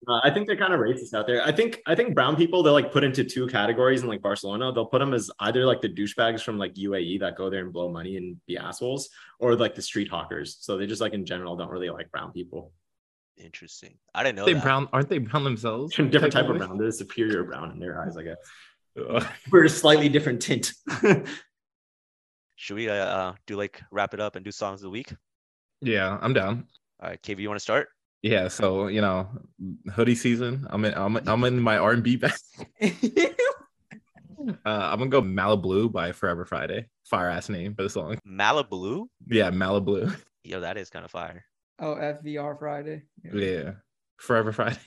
Uh, 0.06 0.20
I 0.22 0.30
think 0.30 0.46
they're 0.46 0.56
kind 0.56 0.72
of 0.72 0.78
racist 0.78 1.12
out 1.12 1.26
there. 1.26 1.42
I 1.44 1.50
think 1.50 1.80
I 1.86 1.94
think 1.94 2.14
brown 2.14 2.36
people 2.36 2.62
they're 2.62 2.72
like 2.72 2.92
put 2.92 3.02
into 3.02 3.24
two 3.24 3.48
categories 3.48 4.02
in 4.02 4.08
like 4.08 4.22
Barcelona. 4.22 4.72
They'll 4.72 4.86
put 4.86 5.00
them 5.00 5.12
as 5.12 5.28
either 5.40 5.66
like 5.66 5.80
the 5.80 5.88
douchebags 5.88 6.42
from 6.42 6.56
like 6.56 6.74
UAE 6.74 7.18
that 7.20 7.36
go 7.36 7.50
there 7.50 7.64
and 7.64 7.72
blow 7.72 7.90
money 7.90 8.16
and 8.16 8.36
be 8.46 8.56
assholes, 8.56 9.08
or 9.40 9.56
like 9.56 9.74
the 9.74 9.82
street 9.82 10.08
hawkers. 10.08 10.58
So 10.60 10.76
they 10.76 10.86
just 10.86 11.00
like 11.00 11.14
in 11.14 11.26
general 11.26 11.56
don't 11.56 11.70
really 11.70 11.90
like 11.90 12.10
brown 12.12 12.32
people. 12.32 12.72
interesting. 13.36 13.98
I 14.14 14.22
didn't 14.22 14.36
know 14.36 14.44
they 14.44 14.52
that. 14.52 14.62
brown 14.62 14.88
aren't 14.92 15.08
they 15.08 15.18
brown 15.18 15.42
themselves? 15.42 15.94
different 15.96 16.32
type 16.32 16.48
of 16.48 16.58
brown. 16.58 16.78
They're 16.78 16.92
superior 16.92 17.42
brown 17.42 17.72
in 17.72 17.80
their 17.80 18.00
eyes, 18.00 18.16
I 18.16 18.22
guess. 18.22 19.26
We're 19.50 19.64
a 19.64 19.68
slightly 19.68 20.08
different 20.08 20.42
tint. 20.42 20.72
Should 22.56 22.74
we 22.74 22.88
uh, 22.88 22.94
uh 22.94 23.34
do 23.46 23.56
like 23.56 23.82
wrap 23.90 24.14
it 24.14 24.20
up 24.20 24.36
and 24.36 24.44
do 24.44 24.52
songs 24.52 24.80
of 24.80 24.84
the 24.84 24.90
week? 24.90 25.12
yeah, 25.80 26.18
I'm 26.20 26.34
down. 26.34 26.66
All 27.00 27.10
right, 27.10 27.22
KV, 27.22 27.40
you 27.40 27.48
want 27.48 27.58
to 27.58 27.62
start? 27.62 27.88
Yeah, 28.22 28.48
so 28.48 28.88
you 28.88 29.00
know, 29.00 29.28
hoodie 29.92 30.14
season. 30.16 30.66
I'm 30.70 30.84
in. 30.84 30.94
I'm, 30.94 31.16
I'm 31.28 31.44
in 31.44 31.60
my 31.60 31.78
R&B 31.78 32.16
bag. 32.22 32.32
Uh, 34.40 34.54
I'm 34.64 34.98
gonna 34.98 35.10
go 35.10 35.20
Malibu 35.20 35.90
by 35.92 36.12
Forever 36.12 36.44
Friday. 36.46 36.86
Fire 37.04 37.28
ass 37.28 37.48
name 37.48 37.74
for 37.74 37.82
the 37.82 37.90
song. 37.90 38.18
Malibu. 38.26 39.06
Yeah, 39.26 39.50
Malibu. 39.50 40.14
Yo, 40.44 40.60
that 40.60 40.78
is 40.78 40.88
kind 40.90 41.04
of 41.04 41.10
fire. 41.10 41.44
oh, 41.80 41.96
FVR 41.96 42.58
Friday. 42.58 43.02
Yeah, 43.34 43.72
Forever 44.18 44.52
Friday. 44.52 44.78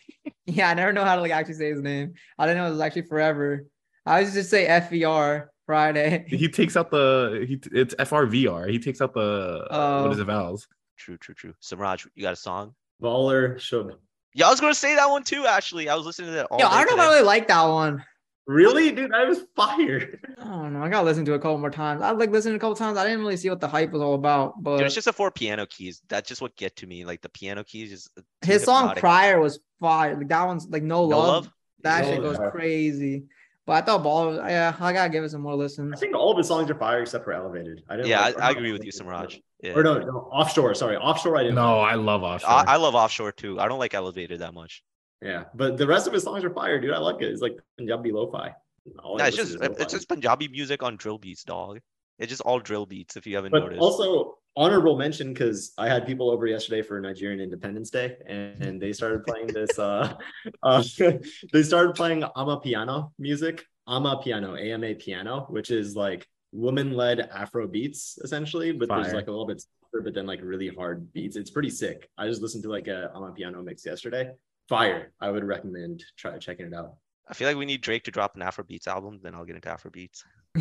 Yeah, 0.45 0.69
I 0.69 0.73
never 0.73 0.93
know 0.93 1.03
how 1.03 1.15
to 1.15 1.21
like 1.21 1.31
actually 1.31 1.55
say 1.55 1.69
his 1.69 1.81
name. 1.81 2.13
I 2.39 2.47
didn't 2.47 2.57
know 2.61 2.67
it 2.67 2.71
was 2.71 2.79
actually 2.79 3.03
forever. 3.03 3.65
I 4.05 4.21
was 4.21 4.33
just 4.33 4.49
say 4.49 4.67
FVR 4.67 5.47
Friday. 5.65 6.25
He 6.27 6.47
takes 6.47 6.75
out 6.77 6.89
the 6.89 7.45
he. 7.47 7.59
It's 7.77 7.93
FRVR. 7.95 8.69
He 8.71 8.79
takes 8.79 9.01
out 9.01 9.13
the 9.13 9.67
uh, 9.69 10.01
what 10.03 10.13
is 10.13 10.19
Oh. 10.19 10.21
it 10.21 10.25
vowels? 10.25 10.67
True, 10.97 11.17
true, 11.17 11.35
true. 11.35 11.53
Samraaj, 11.61 12.07
you 12.15 12.23
got 12.23 12.33
a 12.33 12.37
song? 12.37 12.73
Baller 13.01 13.59
should 13.59 13.95
Yeah, 14.33 14.47
I 14.47 14.49
was 14.51 14.59
gonna 14.59 14.73
say 14.75 14.95
that 14.95 15.09
one 15.09 15.23
too. 15.23 15.45
Actually, 15.45 15.89
I 15.89 15.95
was 15.95 16.05
listening 16.05 16.29
to 16.29 16.35
that 16.35 16.45
all 16.47 16.59
Yo, 16.59 16.65
day 16.67 16.71
I 16.73 16.85
don't 16.85 16.97
know 16.97 17.03
if 17.03 17.09
I 17.09 17.13
really 17.13 17.25
like 17.25 17.47
that 17.47 17.63
one. 17.63 18.03
really, 18.47 18.91
dude. 18.91 19.11
I 19.13 19.25
was 19.25 19.39
fired. 19.55 20.19
I 20.39 20.43
don't 20.45 20.73
know. 20.73 20.83
I 20.83 20.89
gotta 20.89 21.05
listen 21.05 21.25
to 21.25 21.33
it 21.33 21.35
a 21.35 21.39
couple 21.39 21.57
more 21.57 21.69
times. 21.71 22.01
I 22.01 22.11
like 22.11 22.29
listened 22.31 22.55
a 22.55 22.59
couple 22.59 22.75
times. 22.75 22.97
I 22.97 23.03
didn't 23.03 23.19
really 23.19 23.37
see 23.37 23.49
what 23.49 23.59
the 23.59 23.67
hype 23.67 23.91
was 23.91 24.01
all 24.01 24.13
about, 24.15 24.61
but 24.61 24.77
Dude, 24.77 24.85
it's 24.85 24.95
just 24.95 25.05
the 25.05 25.13
four 25.13 25.31
piano 25.31 25.65
keys. 25.65 26.01
That's 26.09 26.27
just 26.27 26.41
what 26.41 26.55
get 26.55 26.75
to 26.77 26.87
me. 26.87 27.05
Like 27.05 27.21
the 27.21 27.29
piano 27.29 27.63
keys, 27.63 27.89
just 27.89 28.09
too 28.15 28.23
his 28.43 28.63
song 28.63 28.93
prior 28.95 29.39
was 29.39 29.59
fire. 29.79 30.15
Like 30.17 30.27
that 30.29 30.45
one's 30.45 30.67
like 30.69 30.83
no, 30.83 31.07
No 31.07 31.17
love. 31.19 31.27
love. 31.45 31.53
That 31.83 32.05
No 32.05 32.11
shit 32.11 32.21
goes 32.21 32.51
crazy. 32.51 33.25
But 33.67 33.73
I 33.73 33.81
thought 33.81 34.03
Ball. 34.03 34.35
Yeah, 34.35 34.75
I 34.79 34.91
gotta 34.91 35.09
give 35.09 35.23
it 35.23 35.29
some 35.29 35.41
more 35.41 35.55
listens. 35.55 35.93
I 35.95 35.97
think 35.99 36.15
all 36.15 36.31
of 36.31 36.37
his 36.37 36.47
songs 36.47 36.69
are 36.71 36.75
fire 36.75 37.01
except 37.01 37.23
for 37.23 37.31
Elevated. 37.33 37.83
I 37.89 37.95
didn't. 37.95 38.07
Yeah, 38.07 38.21
like- 38.21 38.39
I, 38.39 38.47
I 38.47 38.51
agree 38.51 38.71
with 38.71 38.83
you, 38.83 38.91
Samraaj. 38.91 39.39
Yeah. 39.61 39.73
Or 39.73 39.83
no, 39.83 39.99
no, 39.99 40.29
offshore. 40.31 40.73
Sorry, 40.73 40.97
offshore. 40.97 41.37
I 41.37 41.43
didn't. 41.43 41.55
No, 41.55 41.77
like. 41.77 41.91
I 41.91 41.95
love 41.95 42.23
offshore. 42.23 42.49
I, 42.49 42.63
I 42.67 42.75
love 42.77 42.95
offshore 42.95 43.31
too. 43.31 43.59
I 43.59 43.67
don't 43.67 43.77
like 43.79 43.93
Elevated 43.93 44.39
that 44.39 44.53
much. 44.55 44.83
Yeah, 45.21 45.43
but 45.53 45.77
the 45.77 45.85
rest 45.85 46.07
of 46.07 46.13
his 46.13 46.23
songs 46.23 46.43
are 46.43 46.49
fire, 46.49 46.79
dude. 46.81 46.91
I 46.93 46.97
like 46.97 47.21
it. 47.21 47.25
It's 47.25 47.41
like 47.41 47.59
Punjabi 47.77 48.11
lo-fi. 48.11 48.55
All 49.03 49.17
No, 49.19 49.25
it's 49.25 49.37
just 49.37 49.59
to 49.59 49.71
is 49.71 49.77
it's 49.79 49.93
just 49.93 50.09
Punjabi 50.09 50.47
music 50.47 50.81
on 50.81 50.95
drill 50.95 51.19
beats, 51.19 51.43
dog. 51.43 51.79
It's 52.19 52.29
just 52.29 52.41
all 52.41 52.59
drill 52.59 52.85
beats. 52.85 53.15
If 53.17 53.25
you 53.25 53.35
haven't 53.35 53.51
But 53.51 53.63
noticed. 53.63 53.81
also 53.81 54.37
honorable 54.55 54.97
mention 54.97 55.33
because 55.33 55.73
I 55.77 55.87
had 55.87 56.05
people 56.05 56.29
over 56.29 56.45
yesterday 56.45 56.81
for 56.81 56.99
Nigerian 56.99 57.39
Independence 57.39 57.89
Day, 57.89 58.17
and, 58.27 58.61
and 58.63 58.81
they 58.81 58.93
started 58.93 59.23
playing 59.25 59.47
this. 59.47 59.77
Uh, 59.79 60.13
uh, 60.63 60.83
they 61.53 61.63
started 61.63 61.95
playing 61.95 62.21
amapiano 62.21 63.11
music, 63.17 63.65
amapiano, 63.87 64.59
AMA 64.59 64.95
piano, 64.95 65.47
which 65.49 65.71
is 65.71 65.95
like 65.95 66.27
woman-led 66.51 67.21
Afro 67.33 67.67
beats 67.67 68.17
essentially, 68.23 68.71
but 68.71 68.89
there's 68.89 69.13
like 69.13 69.27
a 69.27 69.31
little 69.31 69.47
bit, 69.47 69.61
softer, 69.61 70.01
but 70.03 70.13
then 70.13 70.25
like 70.25 70.41
really 70.43 70.67
hard 70.67 71.11
beats. 71.13 71.35
It's 71.35 71.49
pretty 71.49 71.69
sick. 71.69 72.09
I 72.17 72.27
just 72.27 72.41
listened 72.41 72.63
to 72.63 72.69
like 72.69 72.87
a 72.87 73.09
ama 73.15 73.31
piano 73.31 73.61
mix 73.61 73.85
yesterday. 73.85 74.31
Fire! 74.69 75.11
I 75.19 75.31
would 75.31 75.43
recommend 75.43 76.03
try 76.17 76.37
checking 76.37 76.65
it 76.67 76.73
out. 76.73 76.95
I 77.27 77.33
feel 77.33 77.47
like 77.47 77.57
we 77.57 77.65
need 77.65 77.81
Drake 77.81 78.03
to 78.03 78.11
drop 78.11 78.35
an 78.35 78.41
Afro 78.41 78.63
beats 78.63 78.87
album. 78.87 79.19
Then 79.21 79.35
I'll 79.35 79.45
get 79.45 79.55
into 79.55 79.69
Afrobeats. 79.69 80.23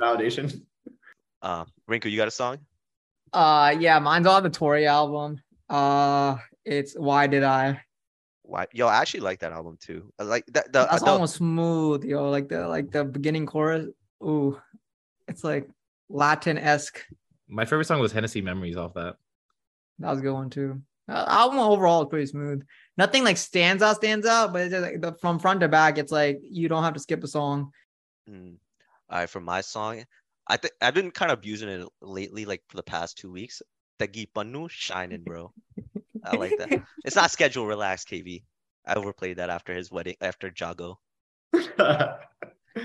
Validation. 0.00 0.62
Uh, 1.42 1.64
Rinku, 1.90 2.10
you 2.10 2.16
got 2.16 2.28
a 2.28 2.30
song? 2.30 2.58
uh, 3.32 3.74
yeah, 3.78 3.98
mine's 3.98 4.26
on 4.26 4.42
the 4.42 4.50
Tory 4.50 4.86
album. 4.86 5.40
Uh, 5.68 6.36
it's 6.64 6.94
Why 6.94 7.26
Did 7.26 7.42
I? 7.42 7.80
Why? 8.42 8.66
Yo, 8.72 8.86
I 8.86 8.96
actually 8.96 9.20
like 9.20 9.40
that 9.40 9.52
album 9.52 9.76
too. 9.80 10.12
I 10.18 10.22
like 10.22 10.46
that. 10.46 10.72
The, 10.72 10.80
That 10.80 10.90
the, 10.92 10.98
song 10.98 11.20
was 11.20 11.34
smooth, 11.34 12.04
yo. 12.04 12.30
Like 12.30 12.48
the 12.48 12.68
like 12.68 12.90
the 12.92 13.04
beginning 13.04 13.46
chorus. 13.46 13.88
Ooh, 14.22 14.58
it's 15.26 15.42
like 15.42 15.68
Latin 16.08 16.56
esque. 16.56 17.04
My 17.48 17.64
favorite 17.64 17.86
song 17.86 18.00
was 18.00 18.12
Hennessy 18.12 18.40
Memories 18.40 18.76
off 18.76 18.94
that. 18.94 19.16
That 19.98 20.10
was 20.10 20.20
a 20.20 20.22
good 20.22 20.32
one 20.32 20.50
too. 20.50 20.80
Album 21.08 21.58
overall 21.58 22.02
is 22.02 22.08
pretty 22.08 22.26
smooth. 22.26 22.62
Nothing 22.96 23.24
like 23.24 23.36
stands 23.36 23.82
out, 23.82 23.96
stands 23.96 24.26
out, 24.26 24.52
but 24.52 24.62
it's 24.62 24.72
just 24.72 24.82
like 24.82 25.00
the, 25.00 25.12
from 25.20 25.38
front 25.38 25.60
to 25.60 25.68
back, 25.68 25.98
it's 25.98 26.12
like 26.12 26.38
you 26.42 26.68
don't 26.68 26.82
have 26.82 26.94
to 26.94 27.00
skip 27.00 27.22
a 27.22 27.28
song. 27.28 27.70
Mm. 28.28 28.56
All 29.08 29.18
right, 29.18 29.30
for 29.30 29.40
my 29.40 29.60
song, 29.60 30.04
I 30.46 30.56
think 30.56 30.74
I've 30.80 30.94
been 30.94 31.10
kind 31.10 31.30
of 31.30 31.38
abusing 31.38 31.68
it 31.68 31.88
lately, 32.02 32.44
like 32.44 32.62
for 32.68 32.76
the 32.76 32.82
past 32.82 33.18
two 33.18 33.30
weeks. 33.30 33.62
Tegi 33.98 34.28
Pannu 34.34 34.68
shining, 34.70 35.22
bro. 35.22 35.52
I 36.24 36.36
like 36.36 36.58
that. 36.58 36.82
It's 37.04 37.16
not 37.16 37.30
schedule 37.30 37.66
relax, 37.66 38.04
KV. 38.04 38.42
I 38.86 38.94
overplayed 38.94 39.38
that 39.38 39.48
after 39.48 39.72
his 39.74 39.90
wedding, 39.90 40.16
after 40.20 40.52
Jago. 40.54 40.98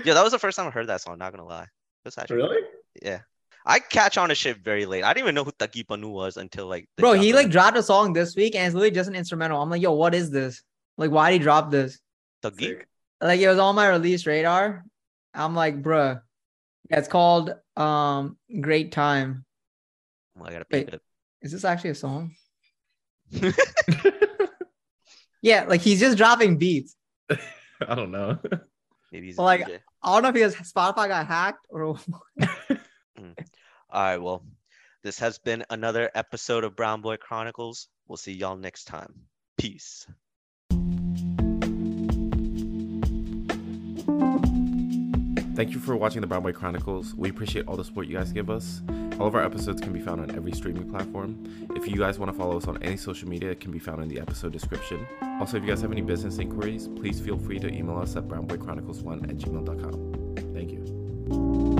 Yeah, 0.04 0.14
that 0.14 0.22
was 0.24 0.32
the 0.32 0.38
first 0.38 0.56
time 0.56 0.66
I 0.66 0.70
heard 0.70 0.86
that 0.86 1.02
song. 1.02 1.18
Not 1.18 1.32
gonna 1.32 1.46
lie. 1.46 1.66
That's 2.04 2.18
actually 2.18 2.36
really? 2.36 2.62
yeah. 3.02 3.20
I 3.64 3.78
catch 3.78 4.18
on 4.18 4.28
to 4.28 4.34
shit 4.34 4.58
very 4.58 4.86
late. 4.86 5.04
I 5.04 5.12
didn't 5.12 5.24
even 5.26 5.34
know 5.34 5.44
who 5.44 5.52
Tegi 5.52 5.84
Pannu 5.84 6.10
was 6.10 6.36
until 6.36 6.66
like. 6.66 6.88
Bro, 6.98 7.14
he 7.14 7.28
Jago- 7.28 7.38
like 7.38 7.50
dropped 7.50 7.76
a 7.76 7.82
song 7.82 8.12
this 8.12 8.34
week 8.36 8.54
and 8.54 8.66
it's 8.66 8.74
literally 8.74 8.90
just 8.94 9.08
an 9.08 9.14
instrumental. 9.14 9.60
I'm 9.62 9.70
like, 9.70 9.82
yo, 9.82 9.92
what 9.92 10.14
is 10.14 10.30
this? 10.30 10.62
Like, 10.98 11.10
why 11.10 11.30
did 11.30 11.38
he 11.40 11.42
drop 11.44 11.70
this? 11.70 11.98
Tegi. 12.42 12.78
Like, 13.20 13.40
it 13.40 13.48
was 13.48 13.58
on 13.58 13.74
my 13.76 13.88
release 13.88 14.26
radar. 14.26 14.84
I'm 15.34 15.54
like, 15.54 15.80
bruh. 15.82 16.20
Yeah, 16.90 16.98
it's 16.98 17.08
called 17.08 17.54
um 17.76 18.36
Great 18.60 18.92
Time. 18.92 19.44
Oh, 20.38 20.44
I 20.44 20.50
gotta 20.52 20.66
Wait. 20.70 20.86
peep 20.86 20.94
it. 20.94 21.00
Is 21.42 21.52
this 21.52 21.64
actually 21.64 21.90
a 21.90 21.94
song? 21.94 22.34
Yeah, 25.44 25.64
like 25.64 25.80
he's 25.80 25.98
just 25.98 26.16
dropping 26.16 26.56
beats. 26.58 26.94
I 27.30 27.94
don't 27.96 28.12
know. 28.12 28.38
Maybe 29.10 29.26
he's 29.26 29.36
Well, 29.36 29.46
like- 29.46 29.66
DJ. 29.66 29.80
I 30.04 30.14
don't 30.14 30.22
know 30.22 30.28
if 30.28 30.34
he 30.36 30.40
has 30.42 30.54
Spotify 30.54 31.08
got 31.08 31.26
hacked 31.26 31.66
or 31.68 31.96
All 33.92 34.02
right, 34.02 34.16
well, 34.16 34.42
this 35.02 35.18
has 35.18 35.36
been 35.36 35.64
another 35.68 36.10
episode 36.14 36.64
of 36.64 36.74
Brown 36.74 37.02
Boy 37.02 37.18
Chronicles. 37.18 37.88
We'll 38.08 38.16
see 38.16 38.32
y'all 38.32 38.56
next 38.56 38.84
time. 38.84 39.12
Peace. 39.58 40.06
Thank 45.54 45.72
you 45.72 45.78
for 45.78 45.94
watching 45.94 46.22
the 46.22 46.26
Brown 46.26 46.42
Boy 46.42 46.52
Chronicles. 46.52 47.14
We 47.14 47.28
appreciate 47.28 47.68
all 47.68 47.76
the 47.76 47.84
support 47.84 48.06
you 48.06 48.16
guys 48.16 48.32
give 48.32 48.48
us. 48.48 48.80
All 49.20 49.26
of 49.26 49.34
our 49.34 49.44
episodes 49.44 49.82
can 49.82 49.92
be 49.92 50.00
found 50.00 50.22
on 50.22 50.34
every 50.34 50.52
streaming 50.52 50.90
platform. 50.90 51.68
If 51.76 51.86
you 51.86 51.98
guys 51.98 52.18
want 52.18 52.32
to 52.32 52.38
follow 52.38 52.56
us 52.56 52.66
on 52.66 52.82
any 52.82 52.96
social 52.96 53.28
media, 53.28 53.50
it 53.50 53.60
can 53.60 53.72
be 53.72 53.78
found 53.78 54.02
in 54.02 54.08
the 54.08 54.18
episode 54.18 54.52
description. 54.52 55.06
Also, 55.38 55.58
if 55.58 55.64
you 55.64 55.68
guys 55.68 55.82
have 55.82 55.92
any 55.92 56.00
business 56.00 56.38
inquiries, 56.38 56.88
please 56.88 57.20
feel 57.20 57.36
free 57.36 57.58
to 57.58 57.68
email 57.68 57.98
us 57.98 58.16
at 58.16 58.26
brownboychronicles1 58.26 59.24
at 59.28 59.36
gmail.com. 59.36 60.54
Thank 60.54 60.72
you. 60.72 61.71